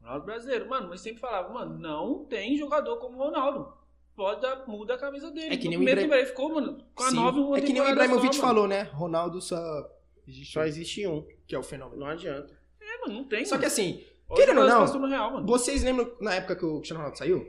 Ronaldo 0.00 0.26
brasileiro. 0.26 0.68
Mano, 0.68 0.88
mas 0.88 1.00
sempre 1.00 1.20
falava, 1.20 1.52
mano, 1.52 1.78
não 1.78 2.24
tem 2.24 2.56
jogador 2.56 2.96
como 2.98 3.16
o 3.16 3.24
Ronaldo. 3.24 3.72
Pode 4.16 4.40
dar, 4.42 4.66
muda 4.66 4.94
a 4.94 4.98
camisa 4.98 5.30
dele. 5.30 5.54
É 5.54 5.56
que 5.56 5.68
nem 5.68 5.76
o 5.76 5.80
primeiro 5.80 6.00
Ibra- 6.02 6.18
ele 6.18 6.26
ficou, 6.26 6.52
mano, 6.52 6.84
com 6.94 7.04
a 7.04 7.10
Sim. 7.10 7.16
9 7.16 7.38
uma 7.40 7.58
É 7.58 7.60
que 7.60 7.72
nem 7.72 7.80
o 7.80 7.88
Ibrahimovic 7.88 8.36
mano. 8.36 8.40
falou, 8.40 8.66
né? 8.66 8.82
Ronaldo 8.92 9.40
só 9.40 9.88
existe 10.26 10.52
Só 10.52 10.60
um, 10.60 10.64
existe 10.64 11.06
um. 11.06 11.24
que 11.46 11.54
é 11.54 11.58
o 11.58 11.62
fenômeno. 11.62 12.00
Não 12.00 12.08
adianta. 12.08 12.58
É, 12.80 12.98
mano, 13.02 13.14
não 13.14 13.24
tem. 13.24 13.44
Só 13.44 13.56
que 13.56 13.66
assim, 13.66 14.04
querendo 14.36 14.60
ou 14.60 14.66
não, 14.68 15.08
Real, 15.08 15.46
vocês 15.46 15.82
lembram 15.82 16.14
na 16.20 16.34
época 16.34 16.56
que 16.56 16.64
o 16.64 16.76
Cristiano 16.76 16.98
Ronaldo 17.00 17.18
saiu? 17.18 17.46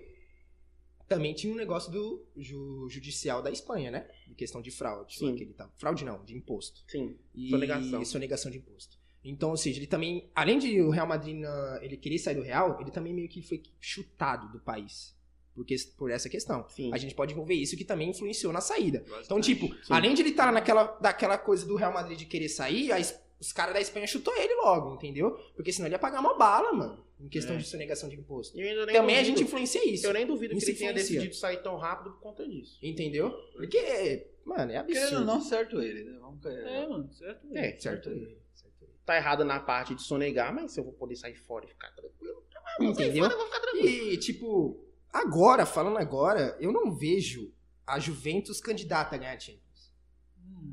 Também 1.08 1.34
tinha 1.34 1.52
um 1.52 1.56
negócio 1.56 1.92
do 1.92 2.24
ju- 2.38 2.88
judicial 2.88 3.42
da 3.42 3.50
Espanha, 3.50 3.90
né? 3.90 4.08
De 4.28 4.36
questão 4.36 4.62
de 4.62 4.70
fraude. 4.70 5.18
Sim. 5.18 5.26
lá 5.26 5.32
ele 5.32 5.54
tava. 5.54 5.72
Fraude 5.76 6.06
não, 6.06 6.24
de 6.24 6.36
imposto. 6.38 6.84
Sim. 6.88 7.18
E 7.34 7.50
Sonegação. 7.50 8.06
sonegação 8.06 8.52
de 8.52 8.60
imposto. 8.60 8.98
Então, 9.24 9.50
ou 9.50 9.58
seja, 9.58 9.80
ele 9.80 9.88
também, 9.88 10.30
além 10.36 10.60
de 10.60 10.80
o 10.82 10.92
Real 10.92 11.08
Madrid 11.08 11.36
na- 11.36 11.80
ele 11.82 11.98
querer 11.98 12.20
sair 12.20 12.36
do 12.36 12.44
Real, 12.44 12.80
ele 12.80 12.92
também 12.92 13.12
meio 13.14 13.28
que 13.28 13.42
foi 13.42 13.62
chutado 13.80 14.52
do 14.52 14.60
país. 14.60 15.18
Porque, 15.56 15.76
por 15.98 16.10
essa 16.12 16.30
questão. 16.30 16.66
Sim. 16.70 16.92
A 16.94 16.98
gente 16.98 17.16
pode 17.16 17.34
envolver 17.34 17.56
isso 17.56 17.76
que 17.76 17.84
também 17.84 18.12
influenciou 18.12 18.54
na 18.54 18.62
saída. 18.62 19.04
Então, 19.26 19.42
tipo, 19.42 19.68
Sim. 19.84 19.92
além 19.94 20.14
de 20.14 20.22
ele 20.22 20.30
estar 20.30 20.54
naquela 20.54 20.84
daquela 21.02 21.38
coisa 21.40 21.66
do 21.66 21.76
Real 21.76 21.92
Madrid 21.92 22.18
de 22.20 22.26
querer 22.28 22.48
sair, 22.50 22.92
a 22.94 23.00
os 23.40 23.52
caras 23.54 23.74
da 23.74 23.80
Espanha 23.82 24.06
chutou 24.08 24.36
ele 24.36 24.54
logo, 24.56 24.96
entendeu? 24.96 25.32
Porque 25.56 25.72
senão 25.72 25.88
ele 25.88 25.96
ia 25.96 26.00
pagar 26.00 26.20
uma 26.20 26.36
bala, 26.38 26.74
mano. 26.74 27.08
em 27.22 27.28
questão 27.28 27.56
É. 27.56 27.60
de 27.60 27.66
sonegação 27.68 28.08
de 28.08 28.16
imposto. 28.16 28.58
Eu 28.58 28.66
ainda 28.66 28.86
nem 28.86 28.96
Também 28.96 29.16
a 29.18 29.20
duvido- 29.20 29.38
gente 29.40 29.46
influencia 29.46 29.84
isso. 29.94 30.08
Eu 30.08 30.14
nem 30.14 30.26
duvido 30.26 30.56
que 30.58 30.64
ele 30.64 30.74
tenha 30.78 30.94
decidido 30.94 31.36
sair 31.36 31.62
tão 31.62 31.76
rápido 31.76 32.12
por 32.14 32.22
conta 32.22 32.48
disso. 32.48 32.80
Entendeu? 32.82 33.30
Porque, 33.52 34.26
mano, 34.46 34.72
é 34.72 34.82
Querendo 34.86 34.96
ou 35.00 35.04
absurdo. 35.04 35.26
não, 35.26 35.42
certo 35.42 35.82
ele, 35.82 36.06
né? 36.06 36.18
Vamos 36.22 36.46
É, 36.46 36.88
mano, 36.88 37.12
certo? 37.12 37.48
É, 37.54 37.76
Certo 37.78 38.10
ele. 38.10 38.40
certo 38.54 38.84
ele. 38.86 38.94
tá 39.06 39.18
errado 39.18 39.44
na 39.44 39.60
parte 39.60 39.94
de 39.96 40.02
sonegar, 40.02 40.56
mas 40.56 40.72
se 40.72 40.80
eu 40.80 40.84
vou 40.86 40.94
poder 40.94 41.18
sair 41.18 41.36
fora 41.36 41.66
e 41.66 41.68
ficar 41.68 41.92
tranquilo, 41.92 42.42
sair 42.78 42.88
Entendeu? 42.88 43.24
fora, 43.26 43.34
eu 43.34 43.38
vou 43.38 43.48
ficar 43.48 43.60
tranquilo. 43.60 43.88
E, 44.14 44.18
tipo, 44.18 44.86
agora, 45.12 45.66
falando 45.66 45.98
agora, 45.98 46.56
eu 46.62 46.72
não 46.72 46.90
vejo 46.96 47.52
a 47.86 48.00
Juventus 48.00 48.62
candidata 48.62 49.16
a 49.16 49.18
ganhar 49.20 49.34
a 49.34 49.38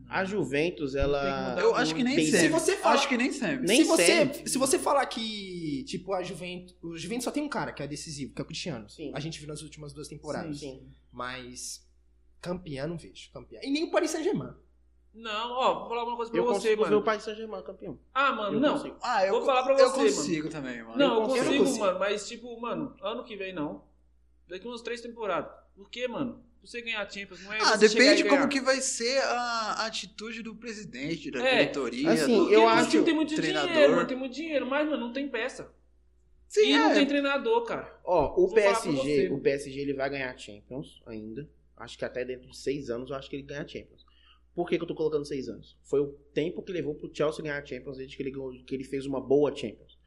A 0.08 0.24
Juventus, 0.24 0.94
ela. 0.94 1.56
Eu 1.58 1.74
acho 1.74 1.94
que 1.94 2.02
nem 2.04 2.16
Tem- 2.16 2.26
sempre. 2.26 2.40
Se 2.40 2.48
você 2.48 2.76
fala- 2.76 2.94
Acho 2.94 3.08
que 3.08 3.16
nem 3.16 3.32
sempre. 3.32 3.66
Nem 3.66 3.82
se, 3.82 3.88
você, 3.88 4.06
sempre. 4.06 4.48
se 4.48 4.58
você 4.58 4.78
falar 4.78 5.04
que, 5.06 5.84
tipo, 5.84 6.12
a 6.12 6.22
Juventus. 6.22 6.76
O 6.82 6.96
Juventus 6.96 7.24
só 7.24 7.30
tem 7.30 7.42
um 7.42 7.48
cara 7.48 7.72
que 7.72 7.82
é 7.82 7.86
decisivo, 7.86 8.32
que 8.34 8.40
é 8.40 8.44
o 8.44 8.46
Cristiano. 8.46 8.88
Sim. 8.88 9.10
A 9.14 9.20
gente 9.20 9.38
viu 9.38 9.48
nas 9.48 9.62
últimas 9.62 9.92
duas 9.92 10.08
temporadas. 10.08 10.58
Sim. 10.60 10.88
Mas. 11.12 11.84
Campeão 12.40 12.86
não 12.88 12.96
vejo. 12.98 13.30
Campeão. 13.32 13.60
E 13.62 13.70
nem 13.70 13.84
o 13.84 13.90
Paris 13.90 14.10
Saint-Germain. 14.10 14.54
Não, 15.12 15.50
ó, 15.52 15.78
vou 15.80 15.88
falar 15.88 16.04
uma 16.04 16.14
coisa 16.14 16.30
pra 16.30 16.38
Eu 16.40 16.44
você, 16.44 16.54
consigo 16.54 16.84
ver 16.84 16.90
mano. 16.90 16.98
o 17.00 17.04
Paris 17.04 17.22
Saint-Germain 17.24 17.62
campeão. 17.62 17.98
Ah, 18.12 18.32
mano, 18.32 18.56
Eu 18.56 18.60
não. 18.60 18.72
consigo. 18.74 18.96
Ah, 19.02 19.24
eu, 19.26 19.32
Vou 19.32 19.44
falar 19.46 19.62
pra 19.62 19.72
eu 19.72 19.88
você, 19.90 19.98
consigo 20.04 20.48
também, 20.50 20.82
mano. 20.82 20.98
Não, 20.98 21.14
eu 21.22 21.22
consigo. 21.22 21.38
consigo, 21.44 21.54
Eu 21.54 21.58
não 21.58 21.64
consigo. 21.64 21.84
mano, 21.86 21.98
mas 21.98 22.28
tipo, 22.28 22.60
mano, 22.60 22.94
ano 23.00 23.24
que 23.24 23.34
vem 23.34 23.54
não. 23.54 23.82
Daqui 24.46 24.66
umas 24.68 24.82
três 24.82 25.00
temporadas. 25.00 25.50
Por 25.74 25.90
quê, 25.90 26.06
mano? 26.06 26.44
Você 26.62 26.82
ganhar 26.82 27.08
Champions 27.10 27.42
não 27.44 27.52
é 27.52 27.58
Ah, 27.60 27.76
depende 27.76 28.24
como 28.24 28.48
que 28.48 28.60
vai 28.60 28.80
ser 28.80 29.18
a 29.22 29.86
atitude 29.86 30.42
do 30.42 30.54
presidente, 30.54 31.30
da 31.30 31.38
É. 31.46 31.58
diretoria. 31.58 32.10
Assim, 32.12 32.34
do, 32.44 32.52
eu 32.52 32.66
acho 32.68 33.04
tem 33.04 33.14
muito 33.14 33.34
treinador. 33.36 33.68
dinheiro, 33.72 33.92
mano, 33.94 34.08
tem 34.08 34.16
muito 34.16 34.34
dinheiro, 34.34 34.66
mas, 34.66 34.88
mano, 34.88 35.06
não 35.06 35.12
tem 35.12 35.28
peça. 35.28 35.72
Sim, 36.48 36.70
e 36.72 36.76
não 36.78 36.90
é. 36.90 36.94
tem 36.94 37.06
treinador, 37.06 37.62
cara. 37.64 38.00
Ó, 38.04 38.32
o 38.32 38.46
Vou 38.46 38.54
PSG, 38.54 39.28
o 39.30 39.40
PSG 39.40 39.80
ele 39.80 39.94
vai 39.94 40.10
ganhar 40.10 40.36
Champions 40.36 41.02
ainda. 41.06 41.48
Acho 41.76 41.96
que 41.98 42.04
até 42.04 42.24
dentro 42.24 42.48
de 42.48 42.56
seis 42.56 42.88
anos 42.90 43.10
eu 43.10 43.16
acho 43.16 43.28
que 43.30 43.36
ele 43.36 43.42
ganha 43.42 43.66
Champions. 43.66 44.04
Por 44.54 44.68
que, 44.68 44.76
que 44.78 44.82
eu 44.82 44.88
tô 44.88 44.94
colocando 44.94 45.24
seis 45.26 45.48
anos? 45.48 45.76
Foi 45.82 46.00
o 46.00 46.12
tempo 46.32 46.62
que 46.62 46.72
levou 46.72 46.94
pro 46.94 47.10
Chelsea 47.14 47.42
ganhar 47.44 47.64
Champions 47.66 47.98
desde 47.98 48.16
que 48.16 48.22
ele, 48.22 48.30
ganhou- 48.30 48.52
que 48.64 48.74
ele 48.74 48.84
fez 48.84 49.04
uma 49.06 49.20
boa 49.20 49.54
Champions. 49.54 49.98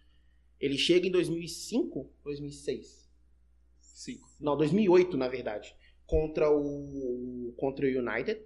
Ele 0.59 0.77
chega 0.77 1.07
em 1.07 1.11
2005, 1.11 2.11
2006. 2.23 3.07
Cinco. 3.81 4.27
Não, 4.39 4.57
2008, 4.57 5.15
na 5.17 5.27
verdade. 5.27 5.75
Contra 6.09 6.49
o 6.49 7.53
contra 7.55 7.85
o 7.85 7.89
United. 7.89 8.41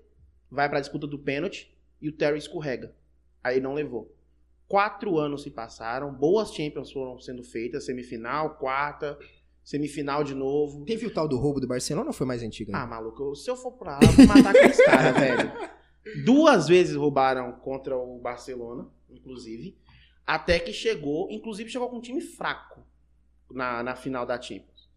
Vai 0.51 0.67
pra 0.67 0.81
disputa 0.81 1.07
do 1.07 1.17
pênalti 1.17 1.73
e 2.01 2.09
o 2.09 2.11
Terry 2.11 2.37
escorrega. 2.37 2.93
Aí 3.41 3.61
não 3.61 3.73
levou. 3.73 4.13
Quatro 4.67 5.17
anos 5.17 5.43
se 5.43 5.49
passaram, 5.49 6.13
boas 6.13 6.53
Champions 6.53 6.91
foram 6.91 7.17
sendo 7.19 7.43
feitas, 7.43 7.85
semifinal, 7.85 8.55
quarta, 8.57 9.17
semifinal 9.63 10.23
de 10.23 10.35
novo. 10.35 10.83
Teve 10.83 11.05
o 11.05 11.13
tal 11.13 11.27
do 11.27 11.37
roubo 11.37 11.61
do 11.61 11.67
Barcelona 11.67 12.07
ou 12.07 12.13
foi 12.13 12.27
mais 12.27 12.43
antigo? 12.43 12.71
Ah, 12.73 12.83
ainda? 12.83 12.89
maluco, 12.89 13.35
se 13.35 13.49
eu 13.49 13.55
for 13.55 13.71
pra 13.71 13.93
lá, 13.93 13.99
eu 14.03 14.11
vou 14.11 14.27
matar 14.27 14.49
aqueles 14.49 14.83
caras, 14.85 15.17
velho. 15.17 15.51
Duas 16.25 16.67
vezes 16.67 16.95
roubaram 16.95 17.53
contra 17.53 17.95
o 17.95 18.19
Barcelona, 18.19 18.89
inclusive. 19.09 19.77
Até 20.25 20.59
que 20.59 20.73
chegou, 20.73 21.29
inclusive 21.31 21.69
chegou 21.69 21.89
com 21.89 21.97
um 21.97 22.01
time 22.01 22.19
fraco 22.19 22.85
na, 23.49 23.81
na 23.83 23.95
final 23.95 24.25
da 24.25 24.41
Champions. 24.41 24.89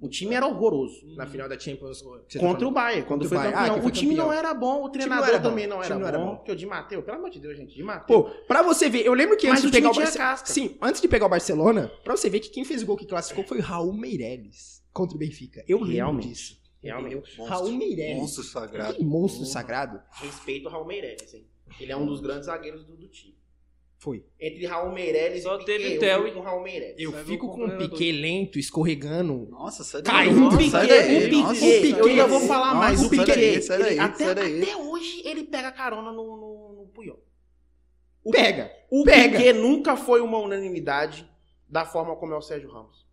O 0.00 0.08
time 0.08 0.34
era 0.34 0.46
horroroso. 0.46 1.04
Na 1.16 1.26
final 1.26 1.48
da 1.48 1.58
Champions. 1.58 2.00
você 2.02 2.38
tá 2.38 2.46
Contra 2.46 2.46
o 2.46 2.58
falando? 2.58 2.70
Bayern, 2.74 3.06
quando 3.08 3.20
Contra 3.22 3.26
o 3.26 3.28
foi 3.28 3.38
Bayern. 3.38 3.56
campeão. 3.56 3.76
Ah, 3.76 3.80
foi 3.80 3.88
o 3.88 3.92
time 3.92 4.10
campeão. 4.10 4.26
não 4.26 4.32
era 4.32 4.54
bom, 4.54 4.76
o 4.84 4.88
time 4.90 4.90
treinador 4.92 5.26
não 5.26 5.28
era 5.34 5.38
bom, 5.42 5.48
também 5.48 5.66
não 5.66 5.76
o 5.76 5.80
era 5.82 5.86
time 5.88 5.94
bom. 5.98 6.00
não 6.00 6.08
era 6.08 6.18
bom. 6.18 6.36
Porque 6.36 6.52
o 6.52 6.56
Di 6.56 6.66
Matteo, 6.66 7.02
pelo 7.02 7.16
amor 7.18 7.30
de 7.30 7.40
Deus, 7.40 7.56
gente, 7.56 7.74
Di 7.74 7.82
Matteo. 7.82 8.06
Pô, 8.06 8.30
pra 8.46 8.62
você 8.62 8.88
ver, 8.88 9.04
eu 9.04 9.12
lembro 9.14 9.36
que 9.36 9.48
Mas 9.48 9.58
antes 9.58 9.62
de 9.70 9.76
o 9.76 9.80
pegar 9.80 9.90
o 9.90 9.94
Barcelona. 9.94 10.36
Sim, 10.44 10.76
antes 10.80 11.00
de 11.00 11.08
pegar 11.08 11.26
o 11.26 11.28
Barcelona, 11.28 11.92
pra 12.04 12.16
você 12.16 12.30
ver 12.30 12.38
que 12.40 12.48
quem 12.50 12.64
fez 12.64 12.82
o 12.82 12.86
gol 12.86 12.96
que 12.96 13.06
classificou 13.06 13.44
foi 13.44 13.58
o 13.58 13.62
Raul 13.62 13.92
Meireles 13.92 14.84
contra 14.92 15.16
o 15.16 15.18
Benfica. 15.18 15.64
Eu 15.68 15.78
lembro 15.78 15.94
Realmente. 15.94 16.28
disso. 16.28 16.58
Realmente. 16.80 17.16
Monstro. 17.16 17.44
Raul 17.46 17.72
Meireles. 17.72 18.16
Monstro 18.20 18.44
sagrado. 18.44 18.94
Que 18.94 19.04
monstro 19.04 19.44
sagrado. 19.46 20.00
Respeito 20.12 20.68
o 20.68 20.70
Raul 20.70 20.86
Meireles, 20.86 21.34
hein? 21.34 21.44
Ele 21.80 21.90
é 21.92 21.96
um 21.96 22.06
dos 22.06 22.20
grandes 22.20 22.46
zagueiros 22.46 22.84
do, 22.84 22.96
do 22.96 23.08
time. 23.08 23.36
Foi. 24.00 24.24
Entre 24.40 24.64
Raul 24.64 24.92
Meireles 24.92 25.42
Só 25.42 25.56
e 25.56 25.58
Piquet, 25.58 25.72
teve 25.78 25.94
eu 25.96 25.98
Theo 25.98 26.16
fico 26.18 26.28
e- 26.28 26.32
com 26.32 26.38
o 26.38 26.42
Raul 26.42 26.62
Meireles. 26.62 26.94
Eu 26.98 27.12
fico 27.24 27.48
com 27.48 27.64
o. 27.64 27.76
Piquet 27.78 28.12
lento, 28.12 28.56
escorregando. 28.58 29.48
Nossa, 29.50 29.82
sai 29.82 30.02
daí. 30.02 30.28
o 30.28 30.48
Piquet, 30.56 30.70
daí. 30.70 31.16
o 31.16 31.20
Piquet, 31.24 31.42
Nossa, 31.42 31.64
o 31.64 31.68
Piquet, 31.68 31.98
eu 31.98 32.06
ainda 32.06 32.26
vou 32.28 32.40
falar 32.40 32.66
Nossa, 32.74 32.78
mais. 32.78 33.00
O 33.02 33.08
sai 33.08 33.18
Piquet, 33.18 33.34
daí, 33.34 33.62
sai 33.62 33.78
daí, 33.78 33.86
ele- 33.88 33.96
sai 33.96 34.06
até, 34.06 34.34
daí. 34.34 34.62
até 34.62 34.76
hoje, 34.76 35.22
ele 35.24 35.42
pega 35.44 35.72
carona 35.72 36.12
no, 36.12 36.36
no, 36.36 36.74
no 36.78 36.86
Puyol. 36.94 37.18
O, 38.22 38.30
Pega. 38.30 38.70
o 38.90 39.02
pega. 39.04 39.36
Piquet 39.38 39.52
nunca 39.54 39.96
foi 39.96 40.20
uma 40.20 40.38
unanimidade 40.38 41.28
da 41.68 41.84
forma 41.84 42.14
como 42.16 42.34
é 42.34 42.36
o 42.36 42.42
Sérgio 42.42 42.70
Ramos. 42.70 43.04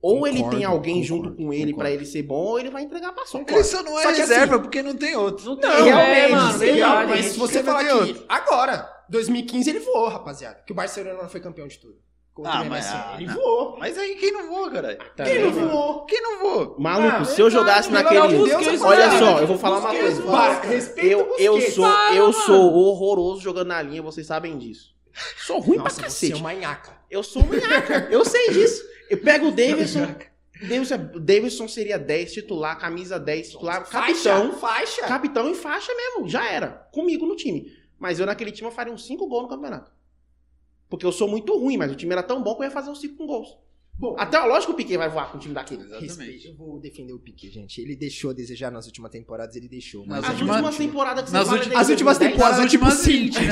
Ou 0.00 0.26
ele 0.26 0.36
Concordo, 0.38 0.56
tem 0.58 0.64
alguém 0.66 1.02
concordo, 1.02 1.06
junto 1.26 1.36
com 1.36 1.52
ele 1.52 1.72
concordo. 1.72 1.76
pra 1.78 1.90
ele 1.90 2.04
ser 2.06 2.22
bom, 2.22 2.36
ou 2.44 2.58
ele 2.60 2.70
vai 2.70 2.82
entregar 2.82 3.12
pra 3.12 3.24
sombra. 3.26 3.54
Ele 3.54 3.64
só 3.64 3.82
não 3.82 3.98
é 3.98 4.02
Só 4.02 4.10
reserva 4.10 4.54
assim- 4.54 4.62
porque 4.62 4.82
não 4.82 4.94
tem 4.96 5.16
outro. 5.16 5.44
Não 5.46 5.56
tem, 5.56 5.68
Não, 5.70 5.76
é, 5.78 5.82
realmente, 5.82 6.30
mano, 6.32 6.52
sim, 6.52 6.58
verdade. 6.58 7.10
mas 7.10 7.24
se 7.26 7.38
você 7.38 7.62
falar 7.62 7.84
que 7.84 8.24
agora, 8.28 8.93
2015 9.08 9.70
ele 9.70 9.78
voou, 9.80 10.08
rapaziada. 10.08 10.62
Que 10.66 10.72
o 10.72 10.74
Barcelona 10.74 11.22
não 11.22 11.28
foi 11.28 11.40
campeão 11.40 11.66
de 11.68 11.78
tudo. 11.78 11.96
Contra 12.32 12.50
Ah, 12.52 12.64
mas- 12.64 12.86
ah, 12.88 13.14
ele 13.16 13.26
não. 13.26 13.34
voou. 13.34 13.76
Mas 13.78 13.96
aí 13.96 14.16
quem 14.16 14.32
não 14.32 14.48
voa, 14.48 14.68
caralho? 14.68 14.98
Tá 15.16 15.22
Quem 15.22 15.40
não 15.40 15.52
voou? 15.52 16.04
Quem 16.04 16.20
não 16.20 16.40
voa? 16.40 16.74
Maluco, 16.80 17.16
Ah, 17.18 17.24
se 17.24 17.40
eu 17.40 17.48
jogasse 17.48 17.88
verdade, 17.90 18.16
naquele. 18.18 18.44
Deus, 18.48 18.82
Olha 18.82 19.04
agora, 19.06 19.18
só, 19.18 19.38
eu 19.40 19.46
vou 19.46 19.56
falar 19.58 19.78
uma 19.78 19.90
coisa. 19.90 20.22
Eu, 20.96 21.34
eu 21.38 21.60
sou, 21.70 21.84
Para, 21.84 22.14
eu 22.16 22.32
sou 22.32 22.72
horroroso 22.74 23.40
jogando 23.40 23.68
na 23.68 23.80
linha, 23.80 24.02
vocês 24.02 24.26
sabem 24.26 24.58
disso. 24.58 24.92
Sou 25.46 25.60
ruim 25.60 25.76
Nossa, 25.76 26.00
pra 26.00 26.10
você 26.10 26.26
é 26.26 26.30
cacete. 26.30 26.40
uma 26.40 26.52
nhaca. 26.52 26.92
Eu 27.08 27.22
sou 27.22 27.42
um 27.42 27.46
minhaca. 27.46 28.08
eu 28.10 28.24
sei 28.24 28.50
disso. 28.50 28.82
Eu 29.08 29.18
pego 29.18 29.48
o 29.48 29.52
Davidson. 29.52 30.08
Davidson, 30.60 30.96
Davidson 31.20 31.68
seria 31.68 31.98
10 31.98 32.32
titular, 32.32 32.76
camisa 32.78 33.16
10 33.18 33.50
titular, 33.50 33.84
capitão. 33.88 34.52
Faixa, 34.52 34.58
faixa. 34.58 35.02
Capitão 35.06 35.48
em 35.48 35.54
faixa 35.54 35.92
mesmo, 35.94 36.28
já 36.28 36.48
era. 36.50 36.88
Comigo 36.92 37.26
no 37.26 37.36
time. 37.36 37.70
Mas 38.04 38.20
eu 38.20 38.26
naquele 38.26 38.52
time 38.52 38.68
eu 38.68 38.72
faria 38.72 38.92
uns 38.92 39.06
5 39.06 39.26
gols 39.26 39.44
no 39.44 39.48
campeonato. 39.48 39.90
Porque 40.90 41.06
eu 41.06 41.10
sou 41.10 41.26
muito 41.26 41.56
ruim, 41.58 41.78
mas 41.78 41.90
o 41.90 41.94
time 41.94 42.12
era 42.12 42.22
tão 42.22 42.42
bom 42.42 42.54
que 42.54 42.60
eu 42.60 42.64
ia 42.66 42.70
fazer 42.70 42.90
uns 42.90 43.00
5 43.00 43.16
com 43.16 43.26
gols. 43.26 43.56
Bom, 43.98 44.14
Até 44.18 44.38
lógico 44.40 44.66
que 44.66 44.72
o 44.72 44.76
Piquet 44.84 44.98
vai 44.98 45.08
voar 45.08 45.30
com 45.30 45.38
um 45.38 45.40
time 45.40 45.54
daquele. 45.54 45.80
respeito. 45.84 46.04
Exatamente. 46.04 46.48
Eu 46.48 46.54
vou 46.54 46.78
defender 46.80 47.12
o 47.14 47.18
Piquet, 47.18 47.48
gente. 47.50 47.80
Ele 47.80 47.96
deixou 47.96 48.30
a 48.32 48.34
desejar 48.34 48.70
nas 48.70 48.84
últimas 48.84 49.10
temporadas, 49.10 49.56
ele 49.56 49.68
deixou. 49.68 50.04
Nas 50.04 50.22
As 50.22 50.30
últimas- 50.32 50.56
últimas 50.56 50.76
temporadas 50.76 51.24
que 51.24 51.32
nas 51.32 51.48
você 51.48 51.62
fala 51.64 51.80
as 51.80 51.88
últimas 51.88 52.18
2010, 52.18 52.32
temporadas- 52.32 52.56
Nas 52.58 52.72
últimas 52.72 53.02
tipo, 53.02 53.10
20, 53.10 53.40
né? 53.40 53.46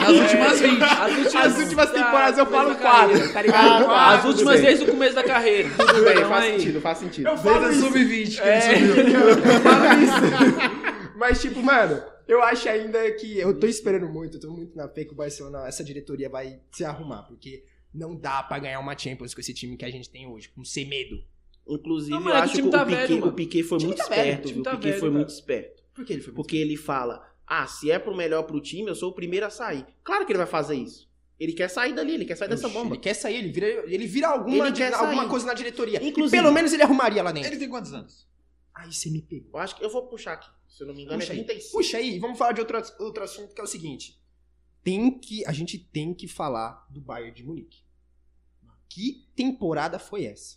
Nas 0.00 0.08
últimas 0.18 0.60
20. 0.60 0.82
As 0.82 1.10
últimas, 1.12 1.34
As 1.46 1.58
últimas 1.58 1.86
da- 1.92 1.92
temporadas 2.04 2.38
eu 2.38 2.46
falo 2.46 2.68
da 2.70 2.74
carreira. 2.74 3.18
quatro, 3.20 3.32
tá 3.34 3.42
ligado? 3.42 3.86
Ah, 3.88 4.14
As 4.18 4.24
últimas 4.24 4.60
desde 4.60 4.84
o 4.84 4.88
começo 4.90 5.14
da 5.14 5.22
carreira. 5.22 5.68
Tudo 5.70 6.02
bem, 6.02 6.12
Então, 6.16 6.28
faz 6.28 6.44
aí. 6.44 6.58
sentido, 6.58 6.80
faz 6.80 6.98
sentido. 6.98 7.28
Eu 7.28 7.38
falo 7.38 7.60
Desde 7.60 7.66
a 7.66 7.70
isso. 7.72 7.80
sub-20 7.86 8.42
que 8.42 8.48
É. 8.48 8.72
ele 8.74 8.88
subiu. 8.88 9.28
Eu 9.28 9.60
falo 9.60 10.02
isso. 10.02 11.14
Mas, 11.16 11.40
tipo, 11.40 11.62
mano, 11.62 12.02
eu 12.28 12.42
acho 12.42 12.68
ainda 12.68 13.10
que. 13.12 13.38
Eu 13.38 13.58
tô 13.58 13.66
esperando 13.66 14.08
muito, 14.08 14.36
eu 14.36 14.40
tô 14.40 14.50
muito 14.50 14.76
na 14.76 14.88
fé 14.88 15.04
que 15.04 15.12
o 15.12 15.16
Barcelona, 15.16 15.66
essa 15.66 15.82
diretoria 15.84 16.28
vai 16.28 16.60
se 16.72 16.84
arrumar, 16.84 17.22
porque 17.24 17.64
não 17.92 18.14
dá 18.16 18.42
pra 18.42 18.58
ganhar 18.58 18.80
uma 18.80 18.96
Champions 18.96 19.34
com 19.34 19.40
esse 19.40 19.54
time 19.54 19.76
que 19.76 19.84
a 19.84 19.90
gente 19.90 20.10
tem 20.10 20.26
hoje, 20.26 20.48
com 20.48 20.64
Semedo. 20.64 21.22
Inclusive, 21.66 22.10
Não, 22.10 22.28
eu 22.28 22.34
acho 22.34 22.54
que 22.54 22.62
o 22.62 22.70
tá 22.70 22.84
Piquet, 22.84 23.06
velho, 23.06 23.26
o. 23.26 23.32
Piquet 23.32 23.62
foi 23.62 23.78
muito 23.78 23.96
tá 23.96 24.08
velho, 24.08 24.20
esperto, 24.20 24.40
o 24.44 24.46
time 24.48 24.52
viu? 24.54 24.60
O 24.60 24.64
tá 24.64 24.70
Piquet 24.72 24.88
velho, 24.90 25.00
foi 25.00 25.08
cara. 25.08 25.18
muito 25.18 25.28
esperto. 25.30 25.82
Por 25.94 26.04
que 26.04 26.12
ele 26.12 26.20
foi 26.22 26.32
muito 26.32 26.36
Porque 26.36 26.56
ele 26.56 26.76
fala, 26.76 27.26
ah, 27.46 27.66
se 27.66 27.90
é 27.90 27.98
pro 27.98 28.14
melhor 28.14 28.42
pro 28.42 28.60
time, 28.60 28.88
eu 28.90 28.94
sou 28.94 29.10
o 29.10 29.14
primeiro 29.14 29.46
a 29.46 29.50
sair. 29.50 29.86
Claro 30.02 30.26
que 30.26 30.32
ele 30.32 30.38
vai 30.38 30.46
fazer 30.46 30.74
isso. 30.74 31.08
Ele 31.40 31.52
quer 31.52 31.68
sair 31.68 31.94
dali, 31.94 32.14
ele 32.14 32.24
quer 32.24 32.36
sair 32.36 32.48
dessa 32.48 32.68
bomba. 32.68 32.94
Ele 32.94 33.02
quer 33.02 33.14
sair, 33.14 33.36
ele 33.36 33.50
vira, 33.50 33.66
ele 33.92 34.06
vira 34.06 34.28
alguma, 34.28 34.66
Ele 34.68 34.76
quer 34.76 34.92
alguma 34.92 35.22
sair. 35.22 35.28
coisa 35.28 35.46
na 35.46 35.54
diretoria. 35.54 36.02
Inclusive- 36.02 36.36
E 36.36 36.40
pelo 36.42 36.52
menos 36.52 36.72
ele 36.72 36.82
arrumaria 36.82 37.22
lá 37.22 37.32
dentro. 37.32 37.48
Ele 37.50 37.58
tem 37.58 37.68
quantos 37.68 37.92
anos? 37.94 38.28
Aí 38.74 38.92
você 38.92 39.10
me 39.10 39.22
pegou. 39.22 39.52
Eu 39.54 39.58
acho 39.60 39.74
que 39.76 39.84
eu 39.84 39.90
vou 39.90 40.06
puxar 40.06 40.34
aqui. 40.34 40.48
Se 40.74 40.82
eu 40.82 40.88
não 40.88 40.94
me 40.94 41.04
engano, 41.04 41.20
Puxa 41.20 41.32
é 41.32 41.36
aí. 41.36 41.44
35. 41.44 41.72
Puxa 41.76 41.96
aí, 41.98 42.18
vamos 42.18 42.36
falar 42.36 42.50
de 42.52 42.60
outro, 42.60 42.76
outro 42.98 43.22
assunto 43.22 43.54
que 43.54 43.60
é 43.60 43.64
o 43.64 43.66
seguinte. 43.66 44.20
Tem 44.82 45.16
que, 45.20 45.46
a 45.46 45.52
gente 45.52 45.78
tem 45.78 46.12
que 46.12 46.26
falar 46.26 46.84
do 46.90 47.00
Bayern 47.00 47.32
de 47.32 47.44
Munique. 47.44 47.84
Que 48.88 49.24
temporada 49.36 50.00
foi 50.00 50.24
essa? 50.24 50.56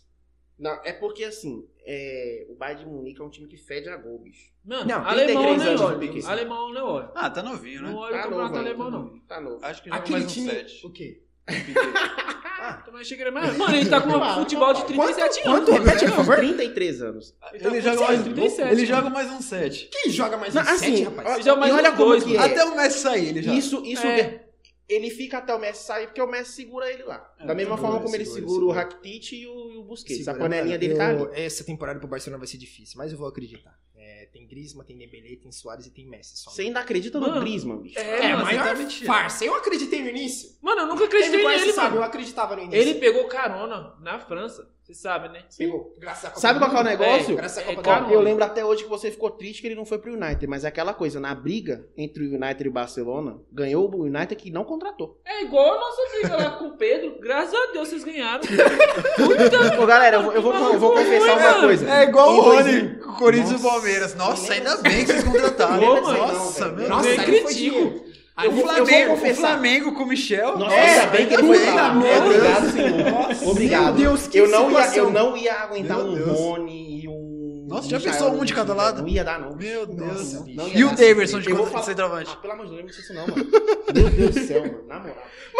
Não, 0.58 0.72
é 0.84 0.92
porque 0.92 1.22
assim, 1.22 1.68
é, 1.86 2.48
o 2.50 2.56
Bayern 2.56 2.82
de 2.84 2.90
Munique 2.90 3.20
é 3.20 3.24
um 3.24 3.30
time 3.30 3.46
que 3.46 3.56
fede 3.56 3.88
a 3.88 3.96
gol, 3.96 4.18
bicho. 4.18 4.50
Mano, 4.64 4.86
Não, 4.86 5.04
alemão 5.06 5.42
33 5.44 5.56
nem 5.58 5.66
anos 5.68 5.80
de 5.80 5.86
olha. 5.86 5.98
Piquet. 6.00 6.26
Alemão 6.26 6.74
não 6.74 6.86
olha. 6.86 7.12
Ah, 7.14 7.30
tá 7.30 7.40
novinho, 7.42 7.82
né? 7.82 7.88
Não 7.90 7.96
olha 7.98 8.10
o 8.10 8.16
Tá 8.16 8.22
campeonato 8.24 8.54
novo, 8.54 8.66
alemão, 8.66 8.86
ainda. 8.86 8.98
não. 8.98 9.18
Tá 9.20 9.40
novo. 9.40 9.64
Acho 9.64 9.82
que 9.84 9.88
joga 9.88 10.00
Aquele 10.00 10.18
mais 10.18 10.24
um 10.30 10.34
time. 10.34 10.50
7. 10.50 10.86
O 10.86 10.90
quê? 10.90 11.22
Também 12.84 13.00
achei 13.00 13.16
que 13.16 13.22
ele 13.22 13.30
era 13.30 13.40
mais- 13.40 13.56
Mano, 13.56 13.76
ele 13.76 13.88
tá 13.88 14.00
com 14.00 14.08
um 14.10 14.34
futebol 14.34 14.74
de 14.74 14.84
37 14.84 15.40
anos. 15.48 15.68
Quanto? 15.68 15.72
Repete, 15.82 16.04
por 16.06 16.14
favor. 16.16 16.36
33 16.36 17.02
anos. 17.02 17.34
Ele 17.52 17.80
joga 17.80 18.00
mais 18.00 18.22
37, 18.22 18.72
Ele 18.72 18.86
joga 18.86 19.10
mais 19.10 19.30
um 19.32 19.40
7. 19.42 19.88
Quem 19.92 20.10
joga 20.10 20.36
mais 20.36 20.54
Não, 20.54 20.62
um 20.62 20.64
sete, 20.64 20.74
assim, 20.76 21.02
rapaz? 21.04 21.28
ó, 21.28 21.34
Ele 21.34 21.42
joga 21.42 21.60
mais 21.60 21.72
e 21.72 21.76
olha 21.76 21.90
dois, 21.92 22.24
que 22.24 22.34
é. 22.36 22.38
mano. 22.38 22.52
Até 22.52 22.64
o 22.64 22.76
Messi 22.76 22.98
sair, 23.00 23.28
ele 23.28 23.42
joga. 23.42 23.56
Isso, 23.56 23.84
isso 23.84 24.06
É. 24.06 24.22
de- 24.22 24.40
ele 24.88 25.10
fica 25.10 25.38
até 25.38 25.54
o 25.54 25.58
Messi 25.58 25.84
sair, 25.84 26.06
porque 26.06 26.20
o 26.22 26.26
Messi 26.26 26.52
segura 26.52 26.90
ele 26.90 27.02
lá. 27.04 27.30
É, 27.38 27.46
da 27.46 27.54
mesma 27.54 27.74
segura, 27.76 27.92
forma 27.92 28.02
como 28.04 28.16
ele 28.16 28.24
segura, 28.24 28.40
segura, 28.40 28.60
segura. 28.60 28.72
o 28.74 28.76
Rakitic 28.76 29.32
e 29.32 29.46
o, 29.46 29.70
e 29.72 29.78
o 29.78 29.82
Busquets. 29.84 30.24
Segura, 30.24 30.36
a 30.36 30.40
panelinha 30.48 30.78
dele 30.78 30.94
tá 30.94 31.08
ali. 31.08 31.28
Essa 31.34 31.62
temporada 31.64 31.98
pro 31.98 32.08
Barcelona 32.08 32.38
vai 32.38 32.46
ser 32.48 32.56
difícil, 32.58 32.94
mas 32.96 33.12
eu 33.12 33.18
vou 33.18 33.28
acreditar. 33.28 33.78
É, 34.08 34.24
tem 34.32 34.46
Griezmann, 34.46 34.86
tem 34.86 34.96
Dembélé, 34.96 35.36
tem 35.36 35.52
Soares 35.52 35.84
e 35.86 35.90
tem 35.90 36.06
Messi. 36.08 36.38
Só. 36.38 36.50
Você 36.50 36.62
ainda 36.62 36.80
acredita 36.80 37.20
Mano, 37.20 37.34
no 37.34 37.40
Griezmann, 37.42 37.82
bicho? 37.82 37.98
É, 37.98 38.24
É, 38.24 38.32
mano, 38.32 38.44
maior 38.44 38.74
você 38.74 39.00
tá 39.00 39.06
farsa. 39.06 39.44
Eu 39.44 39.54
acreditei 39.54 40.00
no 40.02 40.08
início. 40.08 40.56
Mano, 40.62 40.80
eu 40.82 40.86
nunca 40.86 41.04
acreditei 41.04 41.44
nele, 41.46 41.72
sabe, 41.74 41.88
eu 41.88 42.00
mano. 42.00 42.04
acreditava 42.04 42.56
no 42.56 42.62
início. 42.62 42.80
Ele 42.80 42.94
pegou 42.94 43.28
carona 43.28 43.94
na 44.00 44.18
França. 44.18 44.66
Você 44.88 44.94
sabe, 44.94 45.28
né? 45.28 45.42
pegou, 45.58 45.94
graças 45.98 46.24
à 46.24 46.28
Copa 46.28 46.40
Sabe 46.40 46.58
qual 46.58 46.70
que 46.70 46.76
é 46.76 46.80
o 46.80 46.82
negócio? 46.82 47.32
É, 47.34 47.36
graças 47.36 47.58
à 47.58 47.60
É, 47.60 47.64
Copa 47.74 47.82
do 47.82 47.84
cara. 47.84 48.10
Eu 48.10 48.20
lembro 48.22 48.42
até 48.42 48.64
hoje 48.64 48.84
que 48.84 48.88
você 48.88 49.10
ficou 49.10 49.30
triste 49.30 49.60
que 49.60 49.68
ele 49.68 49.74
não 49.74 49.84
foi 49.84 49.98
pro 49.98 50.14
United, 50.14 50.46
mas 50.46 50.64
é 50.64 50.68
aquela 50.68 50.94
coisa, 50.94 51.20
na 51.20 51.34
briga 51.34 51.86
entre 51.94 52.24
o 52.24 52.34
United 52.34 52.64
e 52.64 52.68
o 52.68 52.72
Barcelona, 52.72 53.38
ganhou 53.52 53.86
o 53.94 54.04
United 54.04 54.34
que 54.36 54.50
não 54.50 54.64
contratou. 54.64 55.20
É 55.26 55.42
igual 55.42 55.74
a 55.76 55.78
nossa 55.78 56.02
briga 56.10 56.36
lá 56.38 56.50
com 56.52 56.64
o 56.68 56.76
Pedro. 56.78 57.18
Graças 57.20 57.52
a 57.54 57.72
Deus 57.72 57.88
vocês 57.88 58.02
ganharam. 58.02 58.40
Ô, 59.82 59.86
galera, 59.86 60.16
eu 60.16 60.22
vou, 60.22 60.32
eu 60.32 60.42
vou, 60.42 60.54
eu 60.72 60.78
vou 60.78 60.92
confessar 60.92 61.36
uma 61.36 61.50
Mano, 61.50 61.60
coisa. 61.66 61.90
É 61.90 62.02
igual 62.04 62.34
O 62.34 62.40
Rony, 62.40 62.78
Rony. 62.80 62.94
com 63.00 63.10
o 63.10 63.16
Corinthians 63.16 63.50
e 63.50 63.54
o 63.54 63.58
Nossa. 63.58 63.68
Palmeiras. 63.70 64.14
Nossa, 64.14 64.42
Nem 64.48 64.52
ainda 64.58 64.76
bem 64.78 65.04
que 65.04 65.12
vocês 65.12 65.24
contrataram. 65.24 65.80
Nossa, 65.80 66.68
Não, 66.68 66.76
meu 66.76 66.88
Nossa, 66.88 67.08
Deus. 67.26 67.56
eu 67.60 68.07
aí. 68.38 68.48
O 68.48 68.52
eu 68.52 68.62
Flamengo, 68.62 69.12
o. 69.12 69.34
Flamengo 69.34 69.92
com 69.94 70.02
o 70.02 70.06
Michel. 70.06 70.58
Nossa, 70.58 70.74
É, 70.74 71.06
bem 71.08 71.26
que 71.28 71.36
foi 71.38 71.58
de 71.58 71.64
Obrigado, 71.68 72.00
Deus. 72.00 72.72
senhor. 72.72 73.50
Obrigado. 73.50 73.84
Meu 73.84 73.92
Deus, 73.94 74.26
que 74.28 74.38
eu, 74.38 74.48
não 74.48 74.70
ia, 74.70 74.96
eu 74.96 75.10
não 75.10 75.36
ia 75.36 75.54
aguentar 75.54 75.96
Meu 75.98 76.06
um 76.06 76.14
Deus. 76.14 76.38
Rony 76.38 77.02
e 77.02 77.08
um. 77.08 77.66
Nossa, 77.68 77.86
já 77.88 78.00
pensou 78.00 78.32
um 78.32 78.44
de 78.44 78.54
cada 78.54 78.72
lado? 78.72 79.02
Não 79.02 79.08
ia 79.08 79.22
dar, 79.22 79.38
não. 79.38 79.54
Meu 79.54 79.84
Deus. 79.86 79.98
Nossa, 80.32 80.44
Não 80.48 80.68
E 80.68 80.84
o 80.84 80.88
dar. 80.88 80.96
Daverson 80.96 81.40
de 81.40 81.50
Eu 81.50 81.56
contra- 81.56 81.72
falar- 81.72 81.84
centroavante? 81.84 82.30
Ah, 82.32 82.36
pelo 82.36 82.52
amor 82.54 82.66
de 82.66 82.70
Deus, 82.72 82.80
não 82.80 82.86
me 82.86 82.90
isso 83.02 83.12
não, 83.14 83.26
mano. 83.26 83.50
Meu 83.94 84.10
Deus 84.10 84.34
do 84.34 84.40
céu, 84.46 84.62
mano. 84.62 84.86
Na 84.86 84.98
moral. 85.00 85.16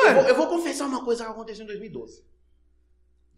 Eu, 0.06 0.14
vou, 0.14 0.22
eu 0.22 0.34
vou 0.36 0.46
confessar 0.46 0.86
uma 0.86 1.04
coisa 1.04 1.24
que 1.24 1.30
aconteceu 1.30 1.64
em 1.64 1.66
2012. 1.66 2.22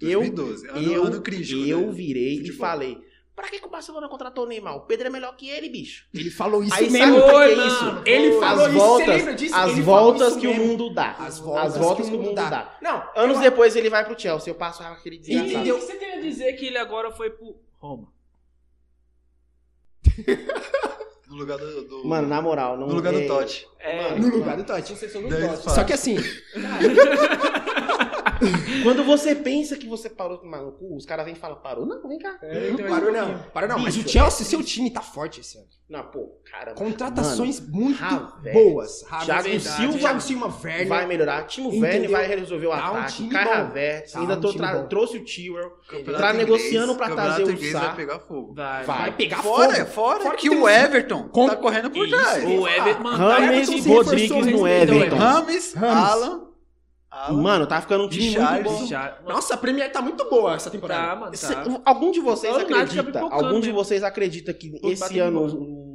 Eu, 0.01 0.21
2012, 0.21 0.69
ano, 0.69 0.93
eu, 0.93 1.05
ano 1.05 1.21
crítico. 1.21 1.61
eu 1.67 1.81
né? 1.83 1.93
virei 1.93 2.35
e 2.35 2.39
Futebol. 2.39 2.59
falei. 2.59 2.99
Pra 3.41 3.49
que, 3.49 3.59
que 3.59 3.67
o 3.67 3.71
Barcelona 3.71 4.07
contratou 4.07 4.45
o 4.45 4.47
Neymar? 4.47 4.77
O 4.77 4.81
Pedro 4.83 5.07
é 5.07 5.11
melhor 5.11 5.35
que 5.35 5.49
ele, 5.49 5.71
bicho. 5.71 6.05
Ele 6.13 6.31
falou 6.31 6.63
isso 6.63 6.75
Aí 6.75 6.91
mesmo. 6.91 7.15
sabe 7.15 7.19
o 7.19 7.25
que, 7.27 7.35
Oi, 7.35 7.47
que 7.47 7.53
é 7.53 7.57
mano. 7.57 7.71
isso? 7.71 8.03
Ele 8.05 8.33
falou 8.39 8.65
As 8.67 8.69
isso, 8.71 8.79
voltas, 8.79 9.07
você 9.07 9.13
lembra 9.17 9.35
disso? 9.35 9.55
as 9.57 9.71
Ele 9.73 9.83
falou 9.83 10.01
voltas 10.05 10.29
isso 10.29 10.41
que 10.41 10.47
o 10.47 10.51
mesmo. 10.51 10.67
mundo 10.67 10.91
dá. 10.95 11.11
As 11.19 11.39
voltas, 11.39 11.65
As 11.65 11.77
voltas 11.79 12.09
que 12.11 12.15
o 12.17 12.19
mundo 12.21 12.35
dá. 12.35 12.79
Não, 12.83 13.03
Anos 13.17 13.37
eu- 13.39 13.43
depois 13.45 13.75
ele 13.77 13.89
vai 13.89 14.05
pro 14.05 14.21
Chelsea. 14.21 14.51
Eu 14.51 14.55
passo 14.57 14.83
aquele 14.83 15.17
E 15.17 15.19
desgraçado. 15.21 15.59
o 15.59 15.63
que 15.63 15.73
você 15.87 15.97
tem 15.97 16.13
a 16.19 16.21
dizer 16.21 16.53
que 16.53 16.67
ele 16.67 16.77
agora 16.77 17.11
foi 17.13 17.31
pro 17.31 17.57
Roma? 17.79 18.09
No 21.31 21.37
lugar 21.37 21.59
do. 21.59 21.85
do- 21.85 22.05
Mano, 22.09 22.27
na 22.27 22.43
moral, 22.43 22.77
não 22.77 22.89
no 22.89 22.95
lugar 22.95 23.13
do 23.13 23.21
é- 23.21 23.27
Totti. 23.29 23.65
É. 23.79 24.17
No 24.19 24.29
lugar 24.37 24.57
do 24.57 24.65
Totti. 24.65 24.95
Só 25.73 25.85
que 25.85 25.93
assim, 25.93 26.17
Quando 28.83 29.05
você 29.05 29.35
pensa 29.35 29.77
que 29.77 29.87
você 29.87 30.09
parou 30.09 30.39
com 30.39 30.47
o 30.47 30.51
maluco, 30.51 30.97
os 30.97 31.05
caras 31.07 31.25
vêm 31.25 31.35
e 31.35 31.39
falam, 31.39 31.57
parou? 31.61 31.85
Não, 31.87 32.07
vem 32.09 32.19
cá. 32.19 32.39
não 32.79 32.89
parou 32.89 33.13
não. 33.13 33.39
Parou 33.53 33.69
não. 33.69 33.79
Mas 33.79 33.97
o 33.97 34.09
Chelsea, 34.09 34.45
seu 34.47 34.63
time 34.63 34.91
tá 34.91 35.01
forte 35.01 35.41
esse 35.41 35.59
ano. 35.59 35.67
Não, 35.89 36.05
pô, 36.05 36.41
cara. 36.49 36.73
Contratações 36.75 37.59
muito 37.59 38.03
Havertz, 38.03 38.53
boas. 38.63 39.01
Thiago 39.03 39.33
Havertz, 39.33 39.65
Silva 39.71 39.99
Thiago 39.99 40.21
Silva, 40.21 40.55
Werner. 40.63 40.87
vai 40.89 41.07
melhorar. 41.07 41.43
Timo? 41.49 41.69
Werner 41.81 42.09
vai 42.09 42.27
resolver 42.29 42.67
o 42.69 42.71
Tá 42.71 42.93
um 42.93 42.97
ataque. 42.97 43.13
time 43.15 43.31
Kai. 43.31 43.53
Havertz. 43.53 44.13
Tá 44.13 44.21
ainda 44.21 44.37
um 44.37 44.41
tô 44.41 44.53
tra- 44.55 44.73
bom. 44.75 44.87
trouxe 44.87 45.17
o 45.17 45.25
Tewell. 45.25 45.73
Tá 46.17 46.33
negociando 46.33 46.95
pra 46.95 47.11
trazer 47.11 47.43
o 47.43 47.73
Sá. 47.73 47.81
vai 47.81 47.97
pegar 47.97 48.21
fogo. 48.21 48.55
Vai. 48.55 48.85
Vai 48.85 49.17
pegar 49.17 49.43
Fora, 49.43 49.75
fogo. 49.75 49.91
fora, 49.91 50.21
Fora 50.21 50.37
que, 50.37 50.49
o 50.49 50.63
um- 50.63 50.69
Everton 50.69 51.29
tá 51.29 51.57
correndo 51.57 51.91
por 51.91 52.09
trás. 52.09 52.45
o 52.45 52.69
Everton, 52.69 53.03
mano, 53.03 53.17
Rames 53.19 53.69
Everton 53.69 53.83
se 53.83 53.89
Rodrigues 53.89 54.31
reforçou 54.31 54.59
no. 54.61 54.69
Everton. 54.69 55.17
Rames. 55.17 55.77
Alan. 55.77 56.50
Alan. 57.27 57.43
Mano, 57.43 57.67
tá 57.67 57.81
ficando 57.81 58.05
um 58.05 58.09
time 58.09 58.25
muito 58.31 58.39
Richarlison. 58.41 58.87
bom. 58.87 58.89
Mano, 58.95 59.15
Nossa, 59.29 59.55
a 59.55 59.57
Premier 59.57 59.93
tá 59.93 60.01
muito 60.03 60.29
boa 60.31 60.55
essa 60.55 60.71
temporada. 60.71 61.09
Tá, 61.09 61.17
mano, 61.17 61.37
Cê- 61.37 61.55
tá. 61.55 61.81
algum 61.85 62.11
de 62.11 62.21
vocês 62.21 62.55
o 62.55 62.59
acredita? 62.61 63.13
tá 63.13 63.21
Algum 63.31 63.61
de 63.61 63.71
vocês 63.73 64.03
acredita 64.03 64.53
que 64.55 64.73
esse 64.85 65.19
ano 65.19 65.43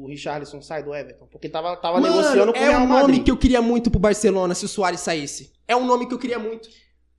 o 0.03 0.07
Richarlison 0.07 0.61
sai 0.61 0.83
do 0.83 0.93
Everton? 0.93 1.25
Porque 1.27 1.49
tava, 1.49 1.75
tava 1.77 1.99
Mano, 1.99 2.15
negociando 2.15 2.53
com 2.53 2.59
o 2.59 2.61
é 2.61 2.67
Real 2.69 2.81
um 2.81 2.87
nome 2.87 3.01
Madrid. 3.01 3.23
que 3.23 3.31
eu 3.31 3.37
queria 3.37 3.61
muito 3.61 3.89
pro 3.89 3.99
Barcelona 3.99 4.53
se 4.53 4.65
o 4.65 4.67
Soares 4.67 4.99
saísse. 4.99 5.51
É 5.67 5.75
um 5.75 5.85
nome 5.85 6.07
que 6.07 6.13
eu 6.13 6.19
queria 6.19 6.37
muito. 6.39 6.69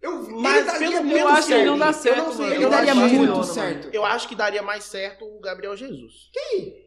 Eu, 0.01 0.23
Mas 0.41 0.57
ele 0.59 0.67
daria 0.67 0.89
pelo- 0.91 1.03
muito 1.05 1.19
eu 1.19 1.29
acho 1.29 1.43
que 1.49 1.53
certo. 1.55 1.67
não 1.67 1.79
dá 1.79 1.93
certo, 1.93 2.19
Eu 2.19 2.25
não 2.25 2.33
sei, 2.33 2.41
mano. 2.45 2.55
ele 2.55 2.65
Eu 2.65 2.71
daria 2.71 2.93
acho 2.93 3.01
que 3.11 3.17
muito 3.19 3.43
certo. 3.45 3.89
Eu 3.93 4.05
acho 4.05 4.29
que 4.29 4.35
daria 4.37 4.63
mais 4.63 4.85
certo 4.85 5.25
o 5.25 5.41
Gabriel 5.41 5.77
Jesus. 5.77 6.31
Quem? 6.33 6.86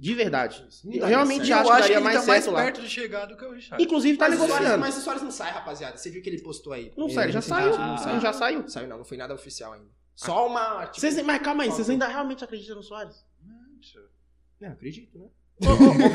De 0.00 0.14
verdade. 0.14 0.66
Eu 0.82 1.06
realmente 1.06 1.46
certo. 1.46 1.60
acho 1.60 1.60
eu 1.60 1.66
que 1.66 1.72
acho 1.72 1.76
que 1.76 1.80
daria 1.82 1.96
ele 1.96 2.04
mais 2.04 2.20
tá 2.20 2.26
mais 2.26 2.46
lá. 2.46 2.62
perto 2.62 2.80
de 2.80 2.88
chegar 2.88 3.26
do 3.26 3.36
que 3.36 3.44
o 3.44 3.52
Richard. 3.52 3.84
Inclusive 3.84 4.16
tá 4.16 4.30
Mas 4.30 4.34
o, 4.34 4.38
Soares, 4.38 4.54
negociando. 4.54 4.80
mas 4.80 4.96
o 4.96 5.00
Soares 5.02 5.22
não 5.22 5.30
sai, 5.30 5.52
rapaziada. 5.52 5.96
Você 5.98 6.08
viu 6.08 6.22
que 6.22 6.30
ele 6.30 6.40
postou 6.40 6.72
aí? 6.72 6.90
Não 6.96 7.10
sai, 7.10 7.24
ele 7.26 7.32
já 7.32 7.42
saiu. 7.42 7.76
Não 7.76 8.20
já 8.20 8.32
saiu. 8.32 8.66
Saiu 8.66 8.88
não, 8.88 8.96
não 8.98 9.04
foi 9.04 9.18
nada 9.18 9.34
oficial 9.34 9.74
ainda. 9.74 9.90
Só 10.14 10.46
uma... 10.46 10.86
Tipo, 10.86 11.00
Vocês, 11.00 11.22
mas 11.22 11.42
calma 11.42 11.64
aí, 11.64 11.70
vocês 11.70 11.90
ainda 11.90 12.06
realmente 12.06 12.42
acreditam 12.42 12.76
no 12.76 12.82
Soares? 12.82 13.24
Não, 14.58 14.70
acredito, 14.72 15.18
né? 15.18 15.28
Ô, 15.62 15.66
ô, 15.72 15.94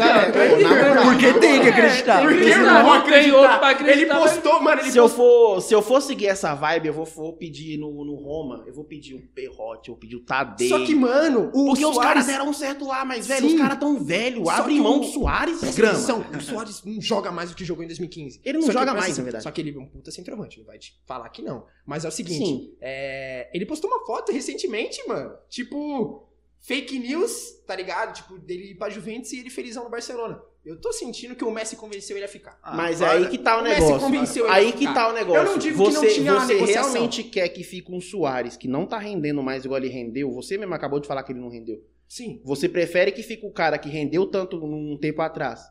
na 0.63 0.69
moral, 0.87 1.03
Porque 1.05 1.33
tem 1.39 1.61
que 1.61 1.67
acreditar. 1.69 2.21
Porque 2.21 2.35
Porque 2.37 2.55
não, 2.55 2.83
não 2.83 3.01
tem 3.03 3.13
acreditar. 3.13 3.37
outro 3.37 3.59
pra 3.59 3.91
Ele 3.91 4.05
postou, 4.07 4.61
mano, 4.61 4.81
ele 4.81 4.91
Se 4.91 4.97
eu, 4.97 5.07
for, 5.07 5.61
se 5.61 5.73
eu 5.73 5.81
for 5.81 6.01
seguir 6.01 6.27
essa 6.27 6.53
vibe, 6.55 6.87
eu 6.87 6.93
vou, 6.93 7.05
vou 7.05 7.33
pedir 7.33 7.77
no, 7.77 8.03
no 8.03 8.15
Roma, 8.15 8.63
eu 8.65 8.73
vou 8.73 8.83
pedir 8.83 9.13
o 9.13 9.21
Perrote, 9.33 9.89
eu 9.89 9.93
vou 9.95 9.99
pedir 9.99 10.15
o 10.15 10.21
Tadei. 10.25 10.67
Só 10.69 10.83
que, 10.83 10.95
mano, 10.95 11.49
o 11.53 11.65
Porque 11.67 11.85
os 11.85 11.93
Suárez- 11.93 11.97
caras 12.13 12.25
deram 12.25 12.53
certo 12.53 12.85
lá, 12.87 13.05
mas, 13.05 13.27
velho, 13.27 13.47
Sim. 13.49 13.55
os 13.55 13.61
caras 13.61 13.77
tão 13.79 14.03
velhos. 14.03 14.43
Só 14.47 14.55
Abre 14.55 14.79
mão 14.79 14.97
o- 14.97 14.99
do 15.01 15.05
Soares, 15.07 15.75
grama. 15.75 15.93
atenção, 15.93 16.25
o 16.35 16.41
Soares 16.41 16.81
não 16.83 16.99
joga 17.01 17.31
mais 17.31 17.49
do 17.51 17.55
que 17.55 17.63
jogou 17.63 17.83
em 17.83 17.87
2015. 17.87 18.41
Ele 18.43 18.57
não 18.57 18.65
Só 18.65 18.71
joga 18.71 18.93
mais, 18.93 19.17
na 19.17 19.23
verdade. 19.23 19.43
Só 19.43 19.51
que 19.51 19.61
ele 19.61 19.75
é 19.75 19.79
um 19.79 19.85
puta 19.85 20.09
centroavante, 20.11 20.57
não 20.59 20.65
vai 20.65 20.79
te 20.79 20.99
falar 21.05 21.29
que 21.29 21.41
não. 21.41 21.65
Mas 21.85 22.03
é 22.03 22.07
o 22.07 22.11
seguinte, 22.11 22.75
é, 22.81 23.49
ele 23.53 23.65
postou 23.65 23.89
uma 23.91 24.03
foto 24.05 24.31
recentemente, 24.31 25.07
mano. 25.07 25.31
Tipo, 25.49 26.27
fake 26.65 26.99
news, 26.99 27.61
tá 27.67 27.75
ligado? 27.75 28.13
Tipo, 28.15 28.37
dele 28.39 28.71
ir 28.71 28.75
pra 28.75 28.89
Juventus 28.89 29.31
e 29.33 29.39
ele 29.39 29.49
felizão 29.49 29.83
no 29.83 29.89
Barcelona. 29.89 30.41
Eu 30.65 30.79
tô 30.81 30.91
sentindo 30.91 31.35
que 31.35 31.43
o 31.43 31.51
Messi 31.51 31.75
convenceu 31.75 32.17
ele 32.17 32.25
a 32.25 32.27
ficar. 32.27 32.57
Ah, 32.63 32.75
Mas 32.75 32.99
é 32.99 33.05
aí 33.05 33.29
que 33.29 33.37
tá 33.37 33.57
o 33.57 33.59
O 33.59 33.63
Messi 33.63 33.81
negócio. 33.81 33.99
convenceu 33.99 34.45
ele 34.45 34.53
Aí 34.53 34.69
a 34.69 34.71
que 34.73 34.85
tá 34.93 35.09
o 35.09 35.13
negócio. 35.13 35.41
Eu 35.43 35.51
não 35.51 35.57
digo 35.59 35.77
que 35.77 35.93
não 35.93 36.01
você, 36.01 36.13
tinha 36.15 36.33
você 36.39 36.53
negociação. 36.55 36.91
realmente 36.93 37.23
quer 37.23 37.49
que 37.49 37.63
fique 37.63 37.91
um 37.91 38.01
Soares 38.01 38.57
que 38.57 38.67
não 38.67 38.87
tá 38.87 38.97
rendendo 38.97 39.43
mais 39.43 39.63
igual 39.63 39.77
ele 39.79 39.89
rendeu? 39.89 40.31
Você 40.33 40.57
mesmo 40.57 40.73
acabou 40.73 40.99
de 40.99 41.07
falar 41.07 41.21
que 41.21 41.31
ele 41.31 41.39
não 41.39 41.49
rendeu. 41.49 41.83
Sim. 42.07 42.41
Você 42.43 42.67
prefere 42.67 43.11
que 43.11 43.21
fique 43.21 43.45
o 43.45 43.51
cara 43.51 43.77
que 43.77 43.89
rendeu 43.89 44.25
tanto 44.25 44.57
um 44.63 44.97
tempo 44.97 45.21
atrás, 45.21 45.61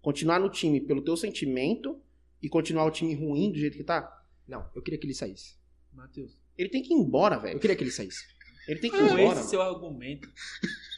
continuar 0.00 0.38
no 0.38 0.48
time 0.48 0.80
pelo 0.80 1.02
teu 1.02 1.16
sentimento 1.16 2.00
e 2.40 2.48
continuar 2.48 2.84
o 2.84 2.90
time 2.92 3.12
ruim 3.14 3.50
do 3.50 3.58
jeito 3.58 3.76
que 3.76 3.82
tá? 3.84 4.08
Não, 4.46 4.64
eu 4.74 4.82
queria 4.82 4.98
que 5.00 5.06
ele 5.06 5.14
saísse. 5.14 5.56
Matheus, 5.92 6.36
Ele 6.56 6.68
tem 6.68 6.82
que 6.82 6.92
ir 6.92 6.96
embora, 6.96 7.36
Eu 7.36 7.40
velho. 7.40 7.58
queria 7.58 7.74
que 7.74 7.82
ele 7.82 7.90
saísse. 7.90 8.24
Ele 8.66 8.80
tem 8.80 8.90
que 8.90 8.96
ir 8.96 9.02
embora. 9.02 9.22
esse 9.22 9.34
mano. 9.36 9.48
seu 9.48 9.62
argumento, 9.62 10.28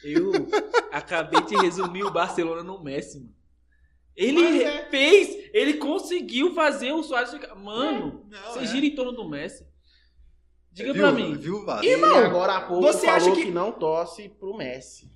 eu 0.03 0.31
acabei 0.91 1.41
de 1.45 1.55
resumir 1.57 2.03
o 2.03 2.11
Barcelona 2.11 2.63
no 2.63 2.81
Messi, 2.83 3.19
mano. 3.19 3.35
Ele 4.15 4.63
é. 4.63 4.89
fez, 4.89 5.49
ele 5.53 5.75
conseguiu 5.75 6.53
fazer 6.55 6.91
o 6.91 7.03
Soares 7.03 7.29
ficar. 7.31 7.53
Mano, 7.55 8.25
Não, 8.29 8.43
você 8.53 8.59
é. 8.59 8.65
gira 8.65 8.85
em 8.85 8.95
torno 8.95 9.11
do 9.11 9.29
Messi. 9.29 9.67
Diga 10.71 10.91
Viu? 10.93 11.03
pra 11.03 11.11
mim. 11.11 11.35
Viu, 11.35 11.63
Irmão, 11.83 12.15
agora 12.17 12.55
há 12.55 12.61
pouco 12.67 12.81
você 12.83 13.05
acha 13.07 13.31
que- 13.31 13.45
que... 13.45 13.51
não 13.51 13.71
torce 13.71 14.29
pro 14.29 14.55
Messi. 14.57 15.11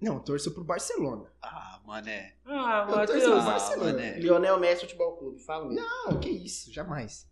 Não, 0.00 0.18
torço 0.20 0.50
pro 0.52 0.62
Barcelona. 0.64 1.32
Ah, 1.40 1.80
mané. 1.86 2.34
Ah, 2.44 2.86
Eu 2.88 2.96
Matheus. 2.96 3.22
zoando. 3.22 3.40
Ah, 3.40 3.44
Barcelona. 3.44 3.92
mané. 3.92 4.18
Lionel 4.18 4.58
Messi 4.60 4.82
Futebol 4.82 5.16
Clube, 5.16 5.38
fala 5.40 5.66
mesmo. 5.68 5.80
Não, 5.82 6.20
que 6.20 6.28
isso, 6.28 6.70
jamais. 6.72 7.26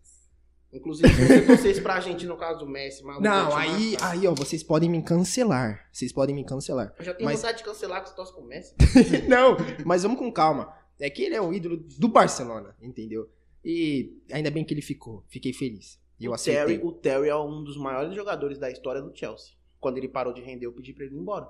Inclusive, 0.73 1.07
se 1.07 1.25
você 1.27 1.41
torcesse 1.45 1.81
pra 1.81 1.99
gente 2.01 2.25
no 2.25 2.35
caso 2.35 2.59
do 2.59 2.67
Messi, 2.67 3.01
maluco. 3.03 3.23
Não, 3.23 3.55
aí, 3.55 3.93
matar. 3.93 4.11
aí, 4.11 4.27
ó, 4.27 4.33
vocês 4.33 4.61
podem 4.61 4.89
me 4.89 5.01
cancelar. 5.01 5.87
Vocês 5.91 6.11
podem 6.11 6.35
me 6.35 6.43
cancelar. 6.43 6.93
Eu 6.99 7.05
já 7.05 7.13
tenho 7.13 7.29
mas- 7.29 7.39
vontade 7.39 7.59
de 7.59 7.63
cancelar 7.63 8.03
que 8.03 8.09
você 8.09 8.15
torce 8.15 8.33
pro 8.33 8.43
Messi. 8.43 8.75
Não, 9.29 9.55
mas 9.85 10.03
vamos 10.03 10.19
com 10.19 10.31
calma. 10.31 10.73
É 10.99 11.09
que 11.09 11.23
ele 11.23 11.35
é 11.35 11.41
o 11.41 11.53
ídolo 11.53 11.77
do 11.97 12.07
Barcelona, 12.07 12.75
entendeu? 12.81 13.29
E 13.63 14.17
ainda 14.31 14.51
bem 14.51 14.63
que 14.63 14.73
ele 14.73 14.81
ficou. 14.81 15.23
Fiquei 15.29 15.53
feliz. 15.53 15.99
E 16.19 16.25
eu 16.25 16.31
o, 16.31 16.33
aceitei. 16.33 16.77
Terry, 16.77 16.87
o 16.87 16.91
Terry 16.91 17.29
é 17.29 17.35
um 17.35 17.63
dos 17.63 17.77
maiores 17.77 18.13
jogadores 18.13 18.57
da 18.57 18.69
história 18.69 19.01
do 19.01 19.15
Chelsea. 19.15 19.53
Quando 19.79 19.97
ele 19.97 20.07
parou 20.07 20.33
de 20.33 20.41
render, 20.41 20.65
eu 20.65 20.71
pedi 20.73 20.93
pra 20.93 21.05
ele 21.05 21.15
ir 21.15 21.19
embora. 21.19 21.47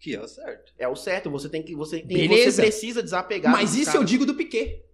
Que 0.00 0.14
é 0.14 0.20
o 0.20 0.28
certo. 0.28 0.72
É 0.78 0.86
o 0.88 0.94
certo, 0.94 1.28
você 1.30 1.48
tem 1.48 1.62
que. 1.62 1.74
Você, 1.74 1.98
tem, 2.00 2.28
Beleza. 2.28 2.52
você 2.52 2.62
precisa 2.62 3.02
desapegar. 3.02 3.52
Mas 3.52 3.74
isso 3.74 3.90
eu 3.90 3.94
caras. 3.94 4.10
digo 4.10 4.24
do 4.26 4.34
Piquet. 4.34 4.84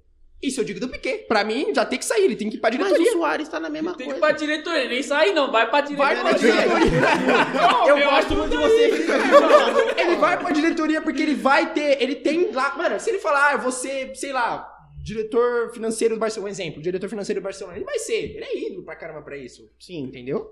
Isso 0.47 0.61
eu 0.61 0.64
digo 0.64 0.80
do 0.80 0.88
Piquet. 0.88 1.24
Pra 1.26 1.42
mim, 1.45 1.72
já 1.74 1.84
tem 1.84 1.99
que 1.99 2.05
sair. 2.05 2.24
Ele 2.24 2.36
tem 2.36 2.51
que 2.51 2.57
ir 2.57 2.61
pra 2.61 2.70
Mas 2.70 2.78
diretoria. 2.78 3.11
o 3.11 3.12
Soares 3.12 3.49
tá 3.49 3.59
na 3.61 3.68
mesma 3.70 3.95
Tem 3.95 4.07
que 4.07 4.12
ir 4.12 4.18
coisa. 4.20 4.20
pra 4.20 4.32
diretoria, 4.36 4.88
nem 4.88 5.03
sair 5.03 5.32
não, 5.32 5.51
vai 5.51 5.68
pra 5.70 5.80
diretoria. 5.80 6.22
Vai 6.22 6.32
pra 6.32 6.38
diretoria. 6.38 7.88
Eu, 7.88 7.99
Eu 7.99 8.11
gosto 8.11 8.34
muito 8.34 8.51
de 8.51 8.57
você. 8.57 8.84
Ele 10.01 10.16
vai 10.16 10.38
pra 10.38 10.51
diretoria 10.51 11.01
porque 11.03 11.22
ele 11.22 11.34
vai 11.34 11.72
ter. 11.72 12.03
Ele 12.03 12.16
tem 12.16 12.51
lá. 12.53 12.76
Mano, 12.76 12.99
se 13.01 13.11
ele 13.11 13.18
falar, 13.18 13.51
ah, 13.51 13.53
eu 13.55 13.59
vou 13.61 13.72
ser, 13.72 14.14
sei 14.16 14.32
lá, 14.32 14.68
diretor 15.03 15.72
financeiro 15.72 16.14
do 16.14 16.20
Barcelona. 16.20 16.49
Um 16.49 16.53
exemplo, 16.53 16.82
diretor 16.82 17.09
financeiro 17.09 17.40
do 17.40 17.45
Barcelona. 17.45 17.76
Ele 17.76 17.84
vai 17.84 17.99
ser. 17.99 18.36
Ele 18.36 18.45
é 18.45 18.66
ídolo 18.66 18.84
pra 18.84 18.97
caramba 18.97 19.22
pra 19.22 19.36
isso. 19.36 19.70
Sim. 19.80 20.03
Entendeu? 20.05 20.51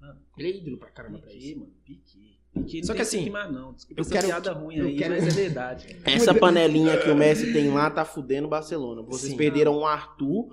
Mano. 0.00 0.20
Ele 0.38 0.48
é 0.48 0.56
ídolo 0.56 0.78
pra 0.78 0.90
caramba 0.90 1.18
pra 1.18 1.28
Pique, 1.30 1.50
isso. 1.50 1.58
mano, 1.60 1.72
pique. 1.84 2.29
Que 2.64 2.84
Só 2.84 2.94
que 2.94 3.02
assim, 3.02 3.22
queimar, 3.22 3.50
não. 3.50 3.72
Desculpa 3.72 4.00
eu 4.00 4.02
essa 4.02 4.12
quero- 4.12 4.26
piada 4.26 4.52
ruim 4.52 4.76
eu 4.76 4.86
aí, 4.86 4.96
quero- 4.96 5.14
mas 5.14 5.26
é 5.26 5.30
verdade. 5.30 5.96
Essa 6.04 6.34
panelinha 6.34 6.96
que 6.98 7.10
o 7.10 7.14
Messi 7.16 7.52
tem 7.52 7.70
lá 7.70 7.90
tá 7.90 8.04
fudendo 8.04 8.46
o 8.46 8.50
Barcelona. 8.50 9.02
Vocês 9.02 9.32
Sim. 9.32 9.36
perderam 9.38 9.76
o 9.78 9.86
Arthur 9.86 10.48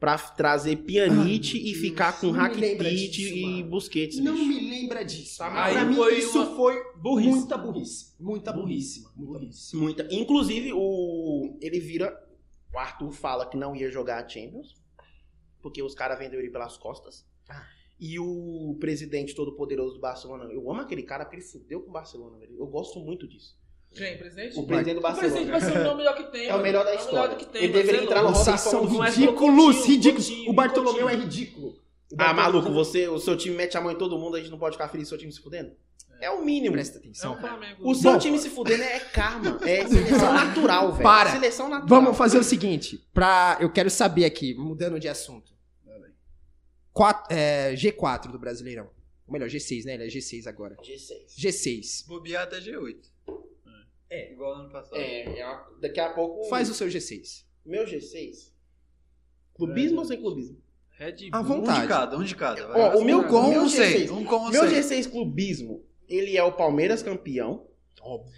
pra 0.00 0.18
trazer 0.18 0.76
Pjanic 0.78 1.56
Ai, 1.56 1.70
e 1.70 1.74
ficar 1.74 2.18
com 2.20 2.30
Rakitic 2.32 3.18
e. 3.18 3.62
Busquets, 3.62 4.18
Não 4.18 4.34
bicho. 4.34 4.46
me 4.46 4.70
lembra 4.70 5.04
disso. 5.04 5.38
Tá, 5.38 5.48
pra 5.50 5.64
aí 5.66 5.84
mim, 5.86 5.94
foi 5.94 6.18
isso 6.18 6.38
uma 6.42 6.56
foi 6.56 6.82
burrice. 6.96 7.28
muita 7.30 7.56
burrice. 7.58 8.06
Muita 8.18 8.52
burrice. 8.52 9.00
Burrice, 9.00 9.16
Muita 9.16 9.38
burrice. 9.38 9.76
Muita. 9.76 10.08
Inclusive, 10.10 10.72
o 10.74 11.56
ele 11.60 11.78
vira. 11.78 12.12
O 12.74 12.78
Arthur 12.78 13.12
fala 13.12 13.46
que 13.46 13.56
não 13.56 13.76
ia 13.76 13.90
jogar 13.90 14.24
a 14.24 14.28
Champions, 14.28 14.74
porque 15.60 15.82
os 15.82 15.94
caras 15.94 16.18
venderam 16.18 16.42
ele 16.42 16.50
pelas 16.50 16.76
costas. 16.78 17.24
Ah. 17.48 17.62
E 18.04 18.18
o 18.18 18.76
presidente 18.80 19.32
todo-poderoso 19.32 19.94
do 19.94 20.00
Barcelona, 20.00 20.44
eu 20.52 20.68
amo 20.68 20.80
aquele 20.80 21.04
cara 21.04 21.24
porque 21.24 21.36
ele 21.36 21.44
fudeu 21.44 21.80
com 21.82 21.90
o 21.90 21.92
Barcelona, 21.92 22.36
velho. 22.36 22.56
Eu 22.58 22.66
gosto 22.66 22.98
muito 22.98 23.28
disso. 23.28 23.56
Quem, 23.94 24.18
presidente? 24.18 24.58
O 24.58 24.66
presidente 24.66 24.94
do 24.94 25.06
O 25.06 25.14
presidente 25.14 25.50
Barcelona. 25.50 25.52
vai 25.52 25.60
ser 25.60 25.70
o 25.70 25.78
melhor 25.78 25.96
melhor 25.96 26.14
que 26.16 26.24
tem. 26.32 26.48
É 26.48 26.54
o 26.56 26.60
melhor 26.62 26.84
da 26.84 26.94
história. 26.96 27.36
que 27.36 27.46
tem, 27.46 27.62
Ele 27.62 27.72
deveria 27.74 28.00
é 28.00 28.04
entrar 28.04 28.22
no 28.24 28.30
Vocês 28.30 28.60
são 28.62 28.84
do 28.86 28.98
ridículos, 28.98 29.86
ridículos. 29.86 30.30
O 30.48 30.52
Bartolomeu 30.52 31.08
é 31.08 31.14
ridículo. 31.14 31.68
O 32.10 32.16
Ah, 32.18 32.34
maluco, 32.34 32.72
você, 32.72 33.06
o 33.06 33.20
seu 33.20 33.36
time 33.36 33.54
mete 33.54 33.76
a 33.76 33.80
mão 33.80 33.92
em 33.92 33.96
todo 33.96 34.18
mundo, 34.18 34.34
a 34.34 34.40
gente 34.40 34.50
não 34.50 34.58
pode 34.58 34.74
ficar 34.76 34.88
feliz 34.88 35.06
seu 35.06 35.16
time 35.16 35.30
se 35.30 35.40
fudendo? 35.40 35.70
É 36.20 36.28
o 36.30 36.44
mínimo. 36.44 36.72
Presta 36.72 36.98
É 36.98 37.00
atenção. 37.00 37.34
um 37.34 37.38
Flamengo. 37.40 37.88
O 37.88 37.94
seu 37.94 38.12
Bom. 38.14 38.18
time 38.18 38.38
se 38.38 38.48
fudendo 38.50 38.82
é 38.82 38.98
karma. 38.98 39.58
É 39.62 39.86
seleção 39.86 40.32
natural, 40.32 40.90
velho. 40.92 41.02
Para. 41.04 41.30
Seleção 41.30 41.68
natural. 41.68 41.88
Vamos 42.02 42.18
fazer 42.18 42.38
o 42.38 42.44
seguinte, 42.44 42.98
pra, 43.14 43.58
eu 43.60 43.70
quero 43.70 43.90
saber 43.90 44.24
aqui, 44.24 44.54
mudando 44.54 44.98
de 44.98 45.08
assunto. 45.08 45.51
Quatro- 46.92 47.34
é, 47.34 47.74
G4 47.74 48.30
do 48.30 48.38
Brasileirão. 48.38 48.88
Ou 49.26 49.32
melhor, 49.32 49.48
G6, 49.48 49.84
né? 49.84 49.94
Ele 49.94 50.04
é 50.04 50.08
G6 50.08 50.46
agora. 50.46 50.76
G6. 50.82 51.36
G6. 51.38 52.06
Bobear 52.06 52.42
até 52.44 52.60
G8. 52.60 52.98
É. 54.10 54.32
Igual 54.32 54.54
ano 54.56 54.70
passado. 54.70 54.96
É, 54.98 55.38
é 55.40 55.46
uma- 55.46 55.66
daqui 55.80 56.00
a 56.00 56.10
pouco. 56.10 56.44
Faz 56.48 56.68
o 56.68 56.74
seu 56.74 56.88
G6. 56.88 57.44
Meu 57.64 57.84
G6. 57.86 58.52
Clubismo 59.54 60.00
ou 60.00 60.04
sem 60.04 60.20
clubismo? 60.20 60.58
Red 60.98 61.12
Bull. 61.12 61.28
À 61.32 61.40
Um 61.40 61.44
vontade. 61.44 61.80
de 61.82 61.88
cada, 61.88 62.18
um 62.18 62.22
de 62.24 62.34
cada. 62.36 62.66
vai. 62.68 62.80
Ó, 62.80 62.98
o 62.98 63.04
meu 63.04 63.20
um 63.20 63.28
com, 63.28 63.48
meu 63.50 63.62
um 63.62 63.68
sem. 63.68 64.06
G6. 64.06 64.10
Um 64.10 64.24
com, 64.24 64.36
um 64.36 64.50
Meu 64.50 64.68
sem. 64.68 64.82
G6 64.82 65.10
clubismo, 65.10 65.84
ele 66.08 66.36
é 66.36 66.42
o 66.44 66.52
Palmeiras 66.52 67.02
campeão, 67.02 67.66
Óbvio. 68.00 68.32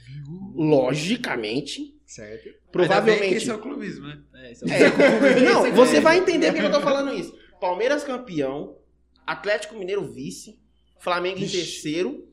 logicamente. 0.55 1.92
Certo. 2.07 2.48
Provavelmente. 2.70 3.34
esse 3.34 3.50
é 3.50 3.55
o 3.55 3.59
clubismo, 3.61 4.07
né? 4.07 4.22
É, 4.34 4.52
esse 4.52 4.64
é 4.64 4.66
o 4.66 4.70
É, 4.70 5.40
não, 5.40 5.72
você 5.74 6.00
vai 6.00 6.18
É. 6.18 6.20
entender 6.20 6.52
porque 6.52 6.66
eu 6.66 6.70
tô 6.72 6.80
falando 6.80 7.12
isso. 7.14 7.36
Palmeiras 7.64 8.04
campeão, 8.04 8.78
Atlético 9.26 9.74
Mineiro 9.74 10.04
vice, 10.04 10.62
Flamengo 10.98 11.38
em 11.38 11.44
Ixi. 11.44 11.56
terceiro, 11.56 12.28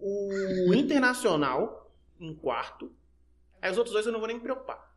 o 0.00 0.72
Internacional 0.72 1.92
em 2.18 2.34
quarto. 2.34 2.90
Aí 3.60 3.70
os 3.70 3.76
outros 3.76 3.92
dois 3.92 4.06
eu 4.06 4.12
não 4.12 4.18
vou 4.18 4.26
nem 4.26 4.38
me 4.38 4.42
preocupar. 4.42 4.96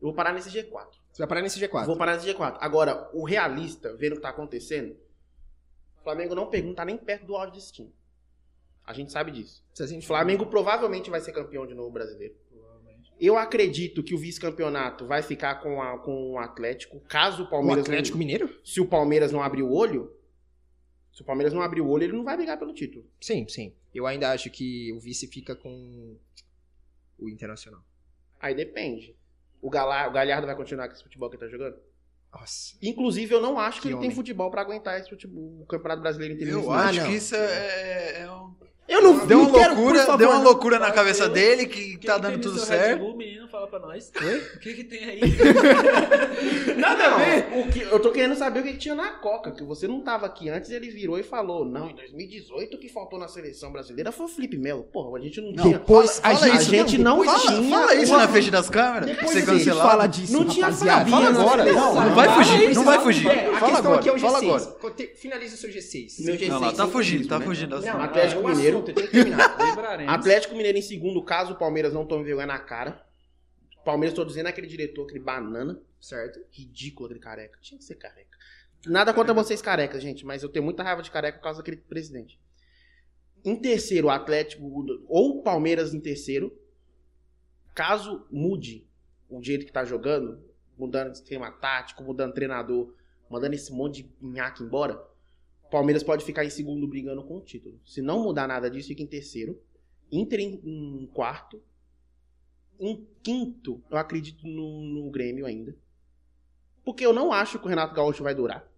Eu 0.00 0.06
vou 0.06 0.14
parar 0.14 0.32
nesse 0.32 0.50
G4. 0.50 0.86
Você 1.10 1.18
vai 1.18 1.26
parar 1.26 1.42
nesse 1.42 1.58
G4. 1.58 1.84
Vou 1.84 1.96
parar 1.96 2.14
nesse 2.14 2.32
G4. 2.32 2.58
Agora, 2.60 3.10
o 3.12 3.24
realista, 3.24 3.92
vendo 3.96 4.12
o 4.12 4.16
que 4.16 4.22
tá 4.22 4.28
acontecendo, 4.28 4.96
o 5.98 6.02
Flamengo 6.04 6.36
não 6.36 6.48
pegou, 6.48 6.68
não 6.68 6.76
tá 6.76 6.84
nem 6.84 6.96
perto 6.96 7.26
do 7.26 7.34
áudio 7.34 7.56
desse 7.56 7.72
time. 7.72 7.92
A 8.84 8.92
gente 8.92 9.10
sabe 9.10 9.32
disso. 9.32 9.64
O 9.98 10.02
Flamengo 10.02 10.46
provavelmente 10.46 11.10
vai 11.10 11.20
ser 11.20 11.32
campeão 11.32 11.66
de 11.66 11.74
novo 11.74 11.90
brasileiro. 11.90 12.36
Eu 13.20 13.36
acredito 13.38 14.02
que 14.02 14.14
o 14.14 14.18
vice-campeonato 14.18 15.06
vai 15.06 15.22
ficar 15.22 15.56
com, 15.56 15.80
a- 15.80 15.98
com 15.98 16.32
o 16.32 16.38
Atlético, 16.38 16.98
caso 17.08 17.42
o 17.44 17.46
O 17.46 17.50
Palmeiras 17.50 17.84
Atlético 17.84 18.16
não, 18.16 18.18
Mineiro? 18.18 18.60
se 18.64 18.80
o 18.80 18.86
Palmeiras 18.86 19.30
não 19.30 19.42
abrir 19.42 19.62
o 19.62 19.72
olho, 19.72 20.12
se 21.12 21.22
o 21.22 21.24
Palmeiras 21.24 21.52
não 21.52 21.62
abrir 21.62 21.80
o 21.80 21.88
olho, 21.88 22.04
ele 22.04 22.12
não 22.14 22.24
vai 22.24 22.36
brigar 22.36 22.58
pelo 22.58 22.72
título. 22.74 23.04
Sim, 23.20 23.46
sim. 23.48 23.72
Eu 23.94 24.06
ainda 24.06 24.30
acho 24.32 24.50
que 24.50 24.92
o 24.92 24.98
vice 24.98 25.26
fica 25.28 25.54
com 25.54 26.16
o 27.18 27.28
Internacional. 27.28 27.82
Aí 28.40 28.54
depende. 28.54 29.14
O, 29.60 29.70
Gala- 29.70 30.08
o 30.08 30.12
Galhardo 30.12 30.46
vai 30.46 30.56
continuar 30.56 30.88
com 30.88 30.94
esse 30.94 31.02
futebol 31.04 31.28
que 31.30 31.36
ele 31.36 31.44
tá 31.44 31.48
jogando? 31.48 31.76
Nossa. 32.32 32.76
Inclusive, 32.82 33.34
eu 33.34 33.40
não 33.42 33.58
acho 33.58 33.76
que, 33.76 33.82
Que 33.82 33.88
ele 33.88 33.94
tem 34.00 34.06
homem. 34.06 34.16
futebol 34.16 34.50
pra 34.50 34.62
aguentar 34.62 34.98
esse 34.98 35.08
futebol, 35.10 35.60
o 35.60 35.66
Campeonato 35.66 36.00
Brasileiro 36.02 36.34
inteiro. 36.34 36.52
Eu 36.60 36.72
Ah, 36.72 36.86
acho 36.86 37.00
não. 37.00 37.06
que 37.06 37.14
isso 37.14 37.36
é, 37.36 38.22
é 38.22 38.30
um... 38.31 38.31
Eu 38.88 39.00
não 39.00 39.26
Deu 39.26 39.38
não 39.38 39.48
uma 39.48 39.58
quero, 39.58 39.74
por 39.74 39.80
loucura, 39.82 40.00
favor, 40.04 40.18
deu 40.18 40.28
uma 40.28 40.36
não. 40.38 40.44
loucura 40.44 40.78
na 40.78 40.90
cabeça 40.90 41.28
ter- 41.28 41.34
dele 41.34 41.66
que 41.66 41.96
que 41.96 42.06
tá 42.06 42.16
que 42.16 42.20
dando 42.20 42.40
tudo 42.40 42.58
certo. 42.58 42.98
Bull, 42.98 43.16
menino, 43.16 43.48
fala 43.48 43.66
pra 43.66 43.78
nós. 43.78 44.10
Oi? 44.20 44.38
O 44.56 44.58
que 44.58 44.74
que 44.74 44.84
tem 44.84 45.04
aí? 45.04 45.20
Nada 46.76 47.04
a 47.06 47.18
ver. 47.18 47.46
O 47.58 47.68
que, 47.70 47.80
eu 47.80 48.00
tô 48.00 48.10
querendo 48.10 48.34
saber 48.36 48.60
o 48.60 48.62
que, 48.64 48.72
que 48.72 48.78
tinha 48.78 48.94
na 48.94 49.10
Coca, 49.12 49.50
que 49.52 49.62
você 49.62 49.86
não 49.86 50.00
tava 50.00 50.26
aqui 50.26 50.48
antes, 50.50 50.70
ele 50.70 50.90
virou 50.90 51.18
e 51.18 51.22
falou: 51.22 51.64
Não, 51.64 51.88
em 51.90 51.94
2018 51.94 52.76
o 52.76 52.78
que 52.80 52.88
faltou 52.88 53.18
na 53.18 53.28
seleção 53.28 53.70
brasileira 53.72 54.10
foi 54.12 54.26
o 54.26 54.28
Felipe 54.28 54.58
Melo. 54.58 54.82
Porra, 54.92 55.16
a 55.16 55.20
gente 55.22 55.40
não, 55.40 55.52
tinha. 55.52 55.78
Depois 55.78 56.18
fala- 56.18 56.34
a 56.34 56.38
fala 56.38 56.50
gente, 56.52 56.62
isso, 56.62 56.70
a 56.74 56.76
gente 56.78 56.98
não 56.98 57.18
depois- 57.20 57.42
tinha- 57.42 57.52
Fala, 57.70 57.86
fala 57.88 57.94
isso 57.94 58.16
na 58.16 58.28
frente 58.28 58.50
das 58.50 58.68
câmeras. 58.68 59.06
Depois 59.06 59.30
Você 59.30 59.42
cancelado. 59.42 59.88
fala 59.88 60.06
disso, 60.06 60.32
Não 60.32 60.44
tinha 60.44 60.66
rapaziada. 60.66 61.10
Fala 61.10 61.28
agora. 61.28 61.72
Não, 61.72 61.94
Não 61.94 62.14
vai 62.14 62.28
fala 62.28 62.44
fugir, 62.44 62.74
não 62.74 62.84
vai 62.84 62.98
fugir. 63.00 63.28
A 63.30 63.32
Fala 63.32 63.48
questão 63.60 63.76
agora, 63.78 64.00
aqui 64.00 64.08
é 64.08 64.12
o 64.12 64.18
fala 64.18 64.38
G6. 64.40 64.44
agora. 64.44 64.64
Conte- 64.80 65.12
Finaliza 65.14 65.54
o 65.54 65.58
seu 65.58 65.70
G6. 65.70 66.20
Meu 66.24 66.34
G6 66.36 66.48
Não, 66.48 66.72
tá 66.74 66.86
fugindo, 66.86 67.28
tá 67.28 67.38
né? 67.38 67.44
fugindo. 67.46 67.80
Não, 67.80 68.00
Atlético 68.02 68.40
é 68.48 68.52
o 68.52 68.54
Mineiro. 68.72 70.08
Atlético 70.08 70.54
Mineiro 70.54 70.78
em 70.78 70.82
segundo, 70.82 71.22
caso 71.22 71.54
o 71.54 71.58
Palmeiras 71.58 71.92
não 71.92 72.06
tome 72.06 72.24
vergonha 72.24 72.46
na 72.46 72.58
cara. 72.58 73.04
Palmeiras, 73.84 74.14
tô 74.14 74.24
dizendo, 74.24 74.46
é 74.46 74.50
aquele 74.50 74.66
diretor, 74.66 75.04
aquele 75.04 75.20
banana. 75.20 75.80
certo? 76.00 76.40
Ridículo 76.50 77.06
aquele 77.06 77.20
careca. 77.20 77.58
Tinha 77.60 77.78
que 77.78 77.84
ser 77.84 77.96
careca. 77.96 78.38
Nada 78.86 79.14
contra 79.14 79.32
vocês 79.32 79.62
carecas, 79.62 80.02
gente, 80.02 80.26
mas 80.26 80.42
eu 80.42 80.48
tenho 80.48 80.64
muita 80.64 80.82
raiva 80.82 81.02
de 81.02 81.10
careca 81.10 81.38
por 81.38 81.44
causa 81.44 81.58
daquele 81.58 81.76
presidente. 81.76 82.40
Em 83.44 83.56
terceiro, 83.56 84.08
o 84.08 84.10
Atlético, 84.10 84.62
ou 85.08 85.38
o 85.38 85.42
Palmeiras 85.42 85.94
em 85.94 86.00
terceiro. 86.00 86.56
Caso 87.74 88.26
mude 88.30 88.86
o 89.28 89.42
jeito 89.42 89.64
que 89.64 89.72
tá 89.72 89.84
jogando, 89.84 90.44
mudando 90.76 91.12
de 91.12 91.18
esquema 91.18 91.50
tático, 91.50 92.02
mudando 92.02 92.34
treinador, 92.34 92.94
mandando 93.30 93.54
esse 93.54 93.72
monte 93.72 94.02
de 94.02 94.10
nhaque 94.20 94.62
embora, 94.62 95.02
Palmeiras 95.72 96.02
pode 96.02 96.24
ficar 96.24 96.44
em 96.44 96.50
segundo 96.50 96.86
brigando 96.86 97.24
com 97.24 97.38
o 97.38 97.40
título. 97.40 97.80
Se 97.84 98.00
não 98.02 98.22
mudar 98.22 98.46
nada 98.46 98.70
disso, 98.70 98.88
fica 98.88 99.02
em 99.02 99.06
terceiro. 99.06 99.58
Inter 100.12 100.38
em, 100.40 100.60
em 101.02 101.06
quarto. 101.12 101.60
Em 102.78 103.06
quinto, 103.22 103.82
eu 103.90 103.96
acredito 103.96 104.46
no, 104.46 104.82
no 104.82 105.10
Grêmio 105.10 105.46
ainda. 105.46 105.74
Porque 106.84 107.04
eu 107.06 107.12
não 107.12 107.32
acho 107.32 107.58
que 107.58 107.64
o 107.64 107.68
Renato 107.68 107.94
Gaúcho 107.94 108.22
vai 108.22 108.34
durar. 108.34 108.70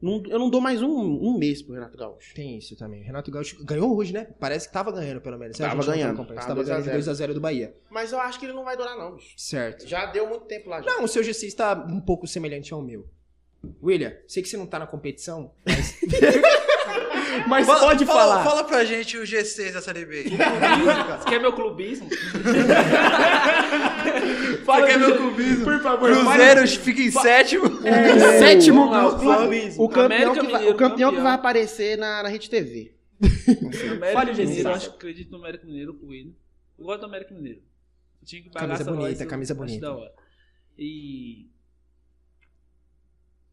Não- 0.00 0.22
eu 0.26 0.38
não 0.38 0.50
dou 0.50 0.60
mais 0.60 0.82
um, 0.82 0.88
um 0.90 1.38
mês 1.38 1.62
pro 1.62 1.74
Renato 1.74 1.96
Gaúcho. 1.96 2.34
Tem 2.34 2.58
isso 2.58 2.76
também. 2.76 3.02
Renato 3.02 3.30
Gaúcho 3.30 3.64
ganhou 3.64 3.96
hoje, 3.96 4.12
né? 4.12 4.24
Parece 4.38 4.68
que 4.68 4.72
tava 4.74 4.92
ganhando, 4.92 5.20
pelo 5.20 5.38
menos. 5.38 5.56
Tava 5.56 5.82
ganhando, 5.84 6.16
tava 6.18 6.34
Tava 6.34 6.62
ganhando 6.62 6.84
de 6.84 6.90
2 6.90 7.08
a 7.08 7.12
2x0 7.12 7.32
do 7.32 7.40
Bahia. 7.40 7.74
Mas 7.90 8.12
eu 8.12 8.20
acho 8.20 8.38
que 8.38 8.44
ele 8.46 8.52
não 8.52 8.64
vai 8.64 8.76
durar, 8.76 8.96
não, 8.96 9.16
bicho. 9.16 9.34
Certo. 9.36 9.86
Já 9.88 10.06
deu 10.06 10.28
muito 10.28 10.44
tempo 10.44 10.68
lá 10.68 10.82
já. 10.82 10.86
Não, 10.90 11.04
o 11.04 11.08
seu 11.08 11.22
G6 11.22 11.54
tá 11.54 11.74
um 11.90 12.00
pouco 12.00 12.26
semelhante 12.26 12.72
ao 12.74 12.82
meu. 12.82 13.08
William, 13.82 14.12
sei 14.26 14.42
que 14.42 14.48
você 14.48 14.56
não 14.56 14.66
tá 14.66 14.78
na 14.78 14.86
competição, 14.86 15.52
mas. 15.66 15.98
mas 17.48 17.66
Fala- 17.66 17.80
pode 17.80 18.06
fala, 18.06 18.20
falar. 18.20 18.44
Fala 18.44 18.64
pra 18.64 18.84
gente 18.84 19.16
o 19.18 19.22
G6 19.22 19.72
da 19.72 19.82
Série 19.82 20.04
B. 20.04 20.24
Você 20.30 21.28
quer 21.28 21.40
meu 21.40 21.52
clubismo? 21.52 22.08
Fala 24.64 24.86
Você 24.86 24.92
quer 24.92 24.98
meu 24.98 25.16
clubismo? 25.16 25.64
Por 25.64 25.80
favor, 25.80 26.10
Cruzeiro 26.12 26.68
fica 26.68 27.02
em 27.02 27.10
sétimo. 27.10 27.66
É, 27.86 28.38
sétimo 28.38 28.90
lá, 28.90 29.10
gol. 29.10 29.18
clubismo. 29.18 29.84
O 29.84 29.88
campeão, 29.88 30.04
América 30.32 30.32
que 30.34 30.52
vai, 30.52 30.60
Mineiro, 30.60 30.74
o 30.74 30.78
campeão 30.78 30.96
que 30.96 31.02
campeão. 31.16 31.22
vai 31.24 31.32
aparecer 31.34 31.98
na, 31.98 32.22
na 32.22 32.28
Rede 32.28 32.48
TV. 32.50 32.94
Fale 34.12 34.30
o 34.30 34.34
G6. 34.34 34.46
Mineiro, 34.46 34.68
eu 34.68 34.74
acho 34.74 34.90
que 34.90 34.96
acredito 34.96 35.30
no 35.30 35.38
América 35.38 35.66
Mineiro 35.66 35.94
com 35.94 36.12
ele. 36.12 36.34
Eu 36.78 36.84
gosto 36.84 37.00
do 37.00 37.06
América 37.06 37.34
Mineiro. 37.34 37.60
Eu 38.20 38.26
tinha 38.26 38.42
que 38.42 38.50
pagar 38.50 38.66
Camisa 38.66 38.82
essa 38.82 38.90
bonita, 38.92 39.18
voz, 39.18 39.30
camisa 39.30 39.54
bonita. 39.54 39.80
da 39.86 39.94
hora. 39.96 40.12
E. 40.78 41.46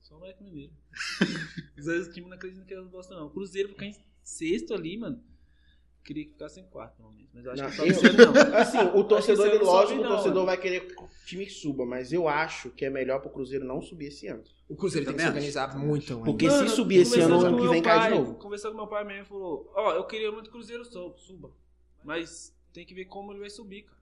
Só 0.08 0.14
o 0.14 0.18
América 0.18 0.44
Mineiro. 0.44 0.72
Os 1.78 1.88
outros 1.88 2.14
times 2.14 2.30
não 2.30 2.38
acreditam 2.38 2.64
que 2.66 2.74
eles 2.76 2.88
gostam, 2.90 3.18
não. 3.20 3.26
O 3.26 3.30
Cruzeiro 3.32 3.70
ficar 3.70 3.86
em 3.88 3.96
sexto 4.22 4.74
ali, 4.76 4.98
mano. 4.98 5.20
Queria 6.04 6.26
que 6.26 6.32
ficasse 6.34 6.60
em 6.60 6.66
quarto, 6.68 6.98
pelo 6.98 7.12
menos. 7.12 7.32
Mas 7.34 7.44
eu 7.46 7.52
acho 7.54 7.64
Não, 7.64 7.70
que 7.72 7.76
só 7.76 7.84
eu- 7.86 8.10
ano 8.12 8.34
não. 8.34 8.54
Assim, 8.56 8.78
o 8.78 9.04
torcedor, 9.04 9.48
ele, 9.48 9.58
lógico, 9.64 9.88
sobe 9.88 10.00
o 10.00 10.04
não, 10.04 10.10
torcedor 10.12 10.34
mano. 10.36 10.46
vai 10.46 10.58
querer 10.62 10.86
que 10.96 11.04
o 11.04 11.10
time 11.26 11.50
suba, 11.50 11.84
mas 11.88 12.14
eu 12.14 12.28
acho 12.28 12.70
que 12.70 12.86
é 12.86 12.90
melhor 12.92 13.20
pro 13.20 13.32
Cruzeiro 13.32 13.66
não 13.66 13.82
subir 13.82 14.06
esse 14.10 14.28
ano. 14.28 14.44
O 14.70 14.76
Cruzeiro 14.76 15.08
tem 15.08 15.16
que 15.16 15.22
se 15.24 15.28
organizar 15.28 15.76
muito 15.76 16.14
ainda. 16.14 16.26
Porque 16.26 16.48
Mano, 16.48 16.70
se 16.70 16.76
subir 16.76 16.98
esse 16.98 17.20
ano, 17.20 17.40
ano 17.44 17.60
que 17.60 17.68
vem 17.70 17.82
cai 17.82 17.98
de 18.04 18.10
pai, 18.10 18.20
novo. 18.20 18.36
Conversando 18.36 18.72
com 18.74 18.78
meu 18.78 18.88
pai 18.88 19.04
mesmo, 19.04 19.26
falou: 19.26 19.72
Ó, 19.76 19.94
eu 19.94 20.04
queria 20.06 20.32
muito 20.32 20.44
que 20.44 20.50
o 20.50 20.54
Cruzeiro 20.54 20.86
su- 20.86 21.16
suba. 21.18 21.52
Mas 22.04 22.56
tem 22.72 22.86
que 22.86 22.94
ver 22.94 23.06
como 23.06 23.32
ele 23.32 23.40
vai 23.40 23.50
subir, 23.50 23.82
cara. 23.86 23.95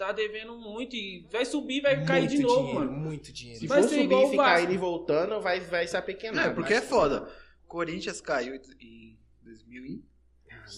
Tá 0.00 0.12
devendo 0.12 0.56
muito 0.56 0.96
e 0.96 1.26
vai 1.30 1.44
subir 1.44 1.82
vai 1.82 2.02
cair 2.06 2.20
Muito 2.20 2.36
de 2.36 2.42
novo, 2.42 2.58
dinheiro, 2.60 2.80
mano. 2.80 2.92
Muito 2.92 3.30
dinheiro. 3.30 3.60
Se 3.60 3.66
Vai 3.66 3.82
for 3.82 3.88
ser 3.90 4.00
subir 4.00 4.14
e 4.14 4.24
o 4.24 4.30
ficar 4.30 4.62
indo 4.62 4.72
e 4.72 4.76
voltando, 4.78 5.40
vai, 5.42 5.60
vai 5.60 5.86
se 5.86 5.94
apequenar. 5.94 6.46
É, 6.46 6.54
porque 6.54 6.72
é 6.72 6.80
foda. 6.80 7.28
Corinthians 7.68 8.18
caiu 8.18 8.54
em 8.54 9.18
2000 9.42 9.84
e... 9.84 10.04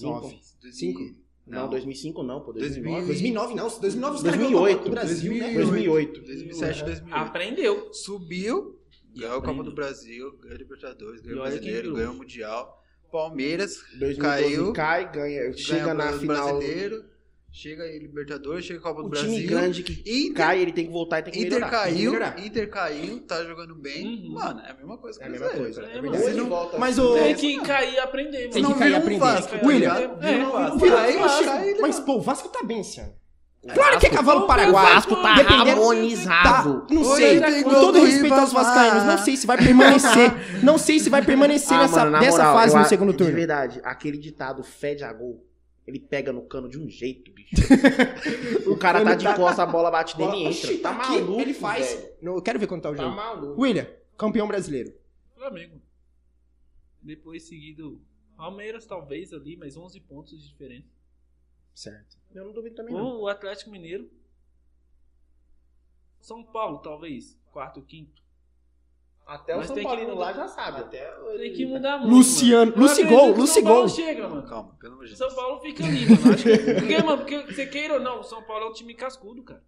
Nove. 0.01 0.41
2000 0.61 1.17
Não, 1.47 1.71
2005 1.71 2.23
não, 2.25 2.41
pô. 2.41 2.53
2009. 2.53 3.07
2009 3.07 3.55
não, 3.55 3.69
2009 3.69 4.17
os 4.17 4.23
caras 4.25 4.39
2008, 4.41 4.51
ganharam 4.51 4.67
a 4.67 4.75
Copa 4.75 4.85
do 4.85 4.91
Brasil, 4.91 5.35
né? 5.35 5.55
2008. 5.55 6.21
2007, 6.23 6.85
2008. 6.85 7.15
Aprendeu. 7.15 7.95
Subiu, 7.95 8.81
ganhou 9.15 9.37
a 9.39 9.43
Copa 9.43 9.63
do 9.63 9.73
Brasil, 9.73 10.37
ganhou 10.39 10.57
a 10.57 10.59
Libertadores, 10.59 11.21
ganhou 11.21 11.37
E 11.37 11.41
o 11.41 11.43
Brasileiro, 11.45 11.95
ganhou 11.95 12.13
o 12.13 12.17
Mundial. 12.17 12.83
Palmeiras 13.13 13.77
2012 14.01 14.17
Caiu. 14.17 14.73
cai, 14.73 15.13
ganha, 15.13 15.53
chega 15.53 15.95
ganha 15.95 15.95
na 15.95 16.11
o 16.11 16.19
final. 16.19 16.59
Brasileiro, 16.59 17.12
chega 17.53 17.85
aí 17.85 17.99
Libertadores, 17.99 18.65
chega 18.65 18.79
a 18.81 18.83
Copa 18.83 19.03
do 19.03 19.07
O 19.07 19.11
Brasil. 19.11 19.31
time 19.31 19.47
grande 19.47 19.83
que 19.83 19.93
Inter, 20.11 20.35
cai, 20.35 20.59
ele 20.61 20.73
tem 20.73 20.87
que 20.87 20.91
voltar 20.93 21.19
e 21.19 21.23
tem 21.23 21.33
que 21.33 21.39
Inter 21.41 21.51
melhorar. 21.53 21.71
caiu, 21.71 22.13
melhorar. 22.13 22.39
Inter 22.45 22.71
caiu, 22.71 23.21
tá 23.21 23.45
jogando 23.45 23.75
bem. 23.75 24.07
Uhum. 24.27 24.33
Mano, 24.33 24.61
é 24.61 24.71
a 24.71 24.75
mesma 24.75 24.97
coisa 24.99 25.19
que 25.19 25.25
É 25.25 25.29
a 25.29 25.31
mesma 25.31 25.49
coisa. 25.51 25.83
É 25.83 25.99
ele 25.99 26.41
Não, 26.41 26.49
volta 26.49 26.79
mas 26.79 26.99
assim, 26.99 27.09
o- 27.09 27.15
Tem 27.15 27.35
que 27.37 27.61
cair 27.61 27.93
e 27.95 27.99
aprender, 27.99 28.39
mano. 28.39 28.53
Tem 28.53 28.65
que 28.65 28.75
cair 28.75 28.91
e 28.91 28.95
aprender. 28.95 29.21
Vasco, 29.21 29.59
tá 29.59 29.67
William, 29.67 29.95
é, 29.95 31.81
mas, 31.81 32.01
pô, 32.01 32.15
o 32.17 32.21
Vasco 32.23 32.49
tá 32.49 32.63
bem 32.65 32.81
esse 32.81 33.01
ano. 33.01 33.13
É, 33.65 33.75
Claro 33.75 34.01
que 34.01 34.07
é 34.07 34.11
cavalo 34.11 34.41
o 34.41 34.47
paraguai. 34.49 34.95
Vasco 34.95 35.15
tá 35.23 35.35
harmonizado. 35.37 36.81
Tá, 36.81 36.87
não 36.95 37.05
sei. 37.05 37.41
Com 37.63 37.71
todo 37.71 37.93
do 38.01 38.05
respeito 38.05 38.35
aos 38.35 38.53
vascaínos, 38.53 39.05
não 39.05 39.19
sei 39.19 39.37
se 39.37 39.47
vai 39.47 39.57
permanecer. 39.57 40.33
Não 40.65 40.79
sei 40.79 40.99
se 40.99 41.09
vai 41.09 41.23
permanecer 41.25 41.77
Ah, 41.77 41.83
nessa, 41.83 42.05
mano, 42.05 42.19
dessa 42.19 42.39
moral, 42.39 42.55
fase 42.57 42.77
no 42.77 42.85
segundo 42.87 43.13
De 43.13 43.19
turno. 43.19 43.33
verdade, 43.35 43.81
aquele 43.85 44.19
ditado 44.19 44.65
fede 44.65 45.05
a 45.05 45.13
gol, 45.13 45.45
ele 45.87 45.99
pega 45.99 46.33
no 46.33 46.43
cano 46.47 46.69
de 46.69 46.79
um 46.79 46.89
jeito, 46.89 47.31
bicho. 47.33 47.55
o 48.71 48.77
cara 48.77 49.03
tá 49.05 49.15
de 49.15 49.25
tá- 49.25 49.37
costa, 49.37 49.63
a 49.63 49.67
bola 49.67 49.91
bate 49.91 50.17
nele 50.19 50.37
e 50.37 50.45
entra. 50.47 50.79
Tá 50.79 50.93
maluco, 50.93 51.41
Ele 51.41 51.53
faz. 51.55 51.95
velho. 51.95 52.15
Não, 52.23 52.35
eu 52.37 52.43
quero 52.43 52.59
ver 52.59 52.67
quanto 52.67 52.83
tá 52.83 52.91
o 52.91 52.95
Tá 52.97 53.03
jogo. 53.03 53.17
maluco. 53.17 53.61
William, 53.61 53.87
campeão 54.17 54.47
brasileiro. 54.47 54.95
Flamengo. 55.35 55.83
Depois 57.01 57.43
seguido 57.49 58.01
Palmeiras, 58.37 58.87
talvez 58.87 59.33
ali, 59.33 59.57
mas 59.57 59.77
11 59.77 60.01
pontos 60.01 60.41
de 60.41 60.49
diferença. 60.49 60.89
Certo. 61.75 62.17
Eu 62.35 62.45
não 62.45 62.53
duvido 62.53 62.77
também, 62.77 62.95
não. 62.95 63.21
O 63.21 63.29
Atlético 63.29 63.71
Mineiro. 63.71 64.11
São 66.21 66.45
Paulo, 66.45 66.79
talvez. 66.79 67.39
Quarto, 67.51 67.83
quinto. 67.83 68.23
Até 69.27 69.55
o 69.55 69.59
Mas 69.59 69.67
São 69.69 69.75
tem 69.77 69.85
que 69.85 69.91
Paulino 69.91 70.15
lá 70.15 70.33
já 70.33 70.49
sabe. 70.49 70.81
Até 70.81 71.11
Tem 71.39 71.53
que 71.53 71.65
mudar 71.65 71.99
muito. 71.99 72.15
Luciano, 72.15 72.73
mano. 72.73 72.83
Lucigol, 72.83 73.29
Lucigol. 73.31 73.47
São 73.47 73.65
Paulo 73.65 73.89
chega, 73.89 74.29
mano. 74.29 74.49
Calma, 74.49 74.77
pelo 74.81 74.93
amor 74.95 75.05
de 75.07 75.17
Deus. 75.17 75.19
São 75.19 75.35
Paulo 75.35 75.61
fica 75.61 75.85
ali, 75.85 76.07
mano. 76.07 76.35
Acho 76.35 76.43
que... 76.43 76.57
Porque, 76.75 77.03
mano, 77.03 77.19
porque 77.19 77.43
você 77.43 77.67
queira 77.67 77.95
ou 77.95 78.01
não, 78.01 78.21
o 78.21 78.25
São 78.25 78.43
Paulo 78.43 78.67
é 78.67 78.69
um 78.69 78.73
time 78.73 78.95
cascudo, 78.95 79.43
cara. 79.43 79.63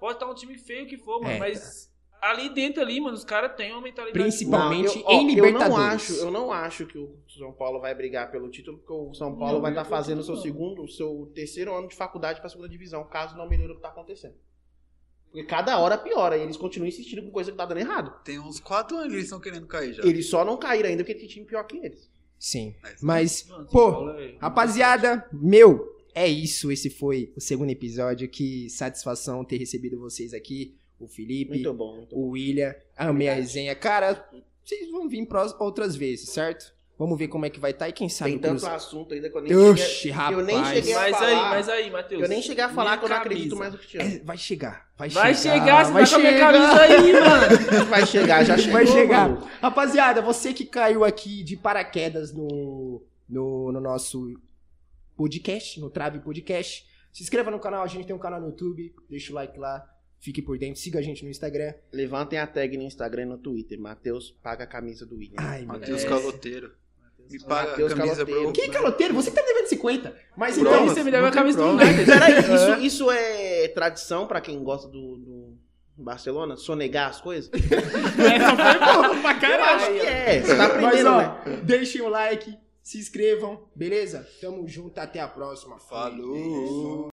Pode 0.00 0.14
estar 0.14 0.26
um 0.28 0.34
time 0.34 0.56
feio 0.56 0.86
que 0.86 0.96
for, 0.96 1.20
mano, 1.20 1.34
É. 1.34 1.38
mas 1.38 1.92
ali 2.20 2.48
dentro 2.48 2.82
ali, 2.82 3.00
mano, 3.00 3.14
os 3.14 3.24
caras 3.24 3.54
têm 3.56 3.72
uma 3.72 3.80
mentalidade. 3.82 4.18
Principalmente 4.18 4.98
eu, 4.98 5.04
ó, 5.06 5.12
em 5.12 5.16
Eu 5.16 5.22
não, 5.22 5.28
Libertadores. 5.28 5.78
acho, 5.78 6.12
eu 6.14 6.30
não 6.30 6.52
acho 6.52 6.86
que 6.86 6.98
o 6.98 7.18
São 7.28 7.52
Paulo 7.52 7.80
vai 7.80 7.94
brigar 7.94 8.30
pelo 8.32 8.48
título, 8.50 8.78
porque 8.78 8.92
o 8.92 9.12
São 9.14 9.36
Paulo 9.36 9.54
Não, 9.54 9.60
vai 9.60 9.70
estar 9.70 9.84
pelo 9.84 9.94
fazendo 9.96 10.20
o 10.20 10.24
seu 10.24 10.36
segundo, 10.36 10.82
o 10.82 10.88
seu 10.88 11.30
terceiro 11.34 11.72
ano 11.74 11.88
de 11.88 11.94
faculdade 11.94 12.40
para 12.40 12.46
a 12.46 12.50
segunda 12.50 12.68
divisão, 12.68 13.04
caso 13.04 13.36
não 13.36 13.48
melhore 13.48 13.72
o 13.72 13.76
que 13.76 13.82
tá 13.82 13.88
acontecendo. 13.88 14.34
Porque 15.32 15.44
cada 15.46 15.78
hora 15.78 15.96
piora 15.96 16.36
e 16.36 16.42
eles 16.42 16.58
continuam 16.58 16.88
insistindo 16.88 17.22
com 17.22 17.30
coisa 17.30 17.50
que 17.50 17.56
tá 17.56 17.64
dando 17.64 17.78
errado. 17.78 18.12
Tem 18.22 18.38
uns 18.38 18.60
4 18.60 18.94
anos 18.96 19.08
que 19.08 19.14
eles 19.14 19.24
estão 19.24 19.40
querendo 19.40 19.66
cair 19.66 19.94
já. 19.94 20.02
Eles 20.04 20.26
só 20.26 20.44
não 20.44 20.58
caíram 20.58 20.90
ainda 20.90 21.02
porque 21.02 21.18
tem 21.18 21.26
time 21.26 21.46
pior 21.46 21.62
que 21.64 21.78
eles. 21.78 22.10
Sim. 22.38 22.74
Mas- 23.00 23.48
pô, 23.70 24.10
é- 24.10 24.34
rapaziada, 24.38 25.26
meu, 25.32 25.96
é 26.14 26.28
isso. 26.28 26.70
Esse 26.70 26.90
foi 26.90 27.32
o 27.34 27.40
segundo 27.40 27.70
episódio. 27.70 28.28
Que 28.28 28.68
satisfação 28.68 29.42
ter 29.44 29.56
recebido 29.56 29.98
vocês 29.98 30.34
aqui. 30.34 30.76
O 31.00 31.08
Felipe, 31.08 31.52
Muito 31.54 31.72
bom, 31.74 31.96
muito 31.96 32.14
bom. 32.14 32.20
o 32.22 32.28
William, 32.30 32.74
amei 32.96 33.28
a 33.28 33.34
resenha. 33.34 33.74
Cara, 33.74 34.28
vocês 34.62 34.88
vão 34.90 35.08
vir 35.08 35.26
prós- 35.26 35.54
outras 35.58 35.96
vezes, 35.96 36.28
certo? 36.28 36.72
Vamos 36.98 37.18
ver 37.18 37.26
como 37.28 37.44
é 37.44 37.50
que 37.50 37.58
vai 37.58 37.72
estar 37.72 37.88
e 37.88 37.92
quem 37.92 38.08
sabe 38.08 38.32
Tem 38.32 38.38
tanto 38.38 38.50
Cruzeiro. 38.52 38.74
assunto 38.76 39.14
ainda 39.14 39.28
que 39.28 39.36
eu 39.36 39.40
nem 39.42 39.56
Oxi, 39.56 39.82
cheguei, 39.84 40.10
rapaz. 40.12 40.38
eu 40.38 40.44
nem 40.44 40.64
cheguei 40.64 40.92
a 40.94 40.98
Mas 41.00 41.16
falar. 41.16 41.26
aí, 41.26 41.50
mas 41.50 41.68
aí, 41.68 41.90
Matheus. 41.90 42.22
Eu 42.22 42.28
nem 42.28 42.42
cheguei 42.42 42.62
a 42.64 42.68
falar 42.68 42.98
que 42.98 43.04
eu 43.04 43.08
não 43.08 43.16
acredito 43.16 43.56
mais 43.56 43.72
no 43.72 43.78
Cristiano. 43.78 44.14
É, 44.14 44.18
vai 44.20 44.38
chegar, 44.38 44.88
vai, 44.96 45.08
Vai 45.08 45.34
chegar. 45.34 45.54
chegar, 45.60 45.84
você 45.86 45.92
vai 45.92 46.02
vai 46.04 46.10
com 46.10 46.14
a 46.14 46.18
minha 46.18 46.32
chegar. 46.32 46.52
camisa 46.52 46.82
aí, 46.82 47.12
mano. 47.12 47.86
Vai 47.90 48.06
chegar, 48.06 48.44
já 48.44 48.56
chegou, 48.56 48.72
Vai 48.72 48.86
chegar. 48.86 49.28
mano. 49.30 49.48
Rapaziada, 49.60 50.22
você 50.22 50.52
que 50.52 50.64
caiu 50.64 51.02
aqui 51.04 51.42
de 51.42 51.56
paraquedas 51.56 52.32
no, 52.32 53.02
no, 53.28 53.72
no 53.72 53.80
nosso 53.80 54.38
podcast, 55.16 55.80
no 55.80 55.90
Trave 55.90 56.20
Podcast, 56.20 56.86
se 57.12 57.22
inscreva 57.22 57.50
no 57.50 57.58
canal, 57.58 57.82
a 57.82 57.86
gente 57.86 58.06
tem 58.06 58.14
um 58.14 58.18
canal 58.18 58.40
no 58.40 58.48
YouTube, 58.48 58.94
deixa 59.10 59.32
o 59.32 59.34
like 59.34 59.58
lá, 59.58 59.84
fique 60.20 60.40
por 60.40 60.56
dentro, 60.58 60.80
siga 60.80 60.98
a 60.98 61.02
gente 61.02 61.24
no 61.24 61.30
Instagram. 61.30 61.74
Levantem 61.92 62.38
a 62.38 62.46
tag 62.46 62.76
no 62.76 62.84
Instagram 62.84 63.22
e 63.22 63.26
no 63.26 63.38
Twitter. 63.38 63.78
Matheus 63.80 64.30
paga 64.42 64.64
a 64.64 64.66
camisa 64.66 65.04
do 65.04 65.16
William. 65.16 65.34
Ai, 65.38 65.60
meu 65.60 65.68
Matheus 65.68 66.04
É. 66.04 66.08
Caloteiro. 66.08 66.72
Me 67.30 67.38
paga 67.44 67.70
Matheus 67.70 67.92
a 67.92 67.96
camisa, 67.96 68.14
Caloteiro. 68.16 68.40
bro. 68.42 68.52
Que 68.52 68.68
caloteiro? 68.68 69.14
Você 69.14 69.30
que 69.30 69.36
tá 69.36 69.42
me 69.42 69.48
devendo 69.48 69.66
50. 69.68 70.16
Mas 70.36 70.58
Prova. 70.58 70.76
então, 70.76 70.88
Você 70.88 71.02
me 71.04 71.10
deu 71.10 71.24
a 71.26 71.30
camisa 71.30 71.58
do. 71.58 71.68
United. 71.70 72.04
Peraí, 72.04 72.38
isso, 72.54 72.80
isso 73.06 73.10
é 73.10 73.68
tradição 73.68 74.26
pra 74.26 74.40
quem 74.40 74.62
gosta 74.62 74.88
do, 74.88 75.16
do 75.16 75.58
Barcelona? 75.96 76.56
Sonegar 76.56 77.08
as 77.10 77.20
coisas? 77.20 77.50
Essa 77.54 78.56
foi 78.56 78.78
boa 78.78 79.20
pra 79.22 79.32
Eu 79.34 79.40
caralho. 79.40 79.76
acho 79.76 79.92
que 79.92 80.00
é. 80.06 80.42
Você 80.42 80.56
tá 80.56 80.68
mas 80.68 80.70
aprendendo, 80.76 81.08
ó, 81.10 81.16
né? 81.18 81.60
deixem 81.64 82.00
o 82.02 82.08
like, 82.08 82.54
se 82.82 82.98
inscrevam, 82.98 83.64
beleza? 83.74 84.26
Tamo 84.40 84.66
junto, 84.68 84.98
até 84.98 85.20
a 85.20 85.28
próxima. 85.28 85.78
Fui. 85.78 85.88
Falou. 85.88 87.10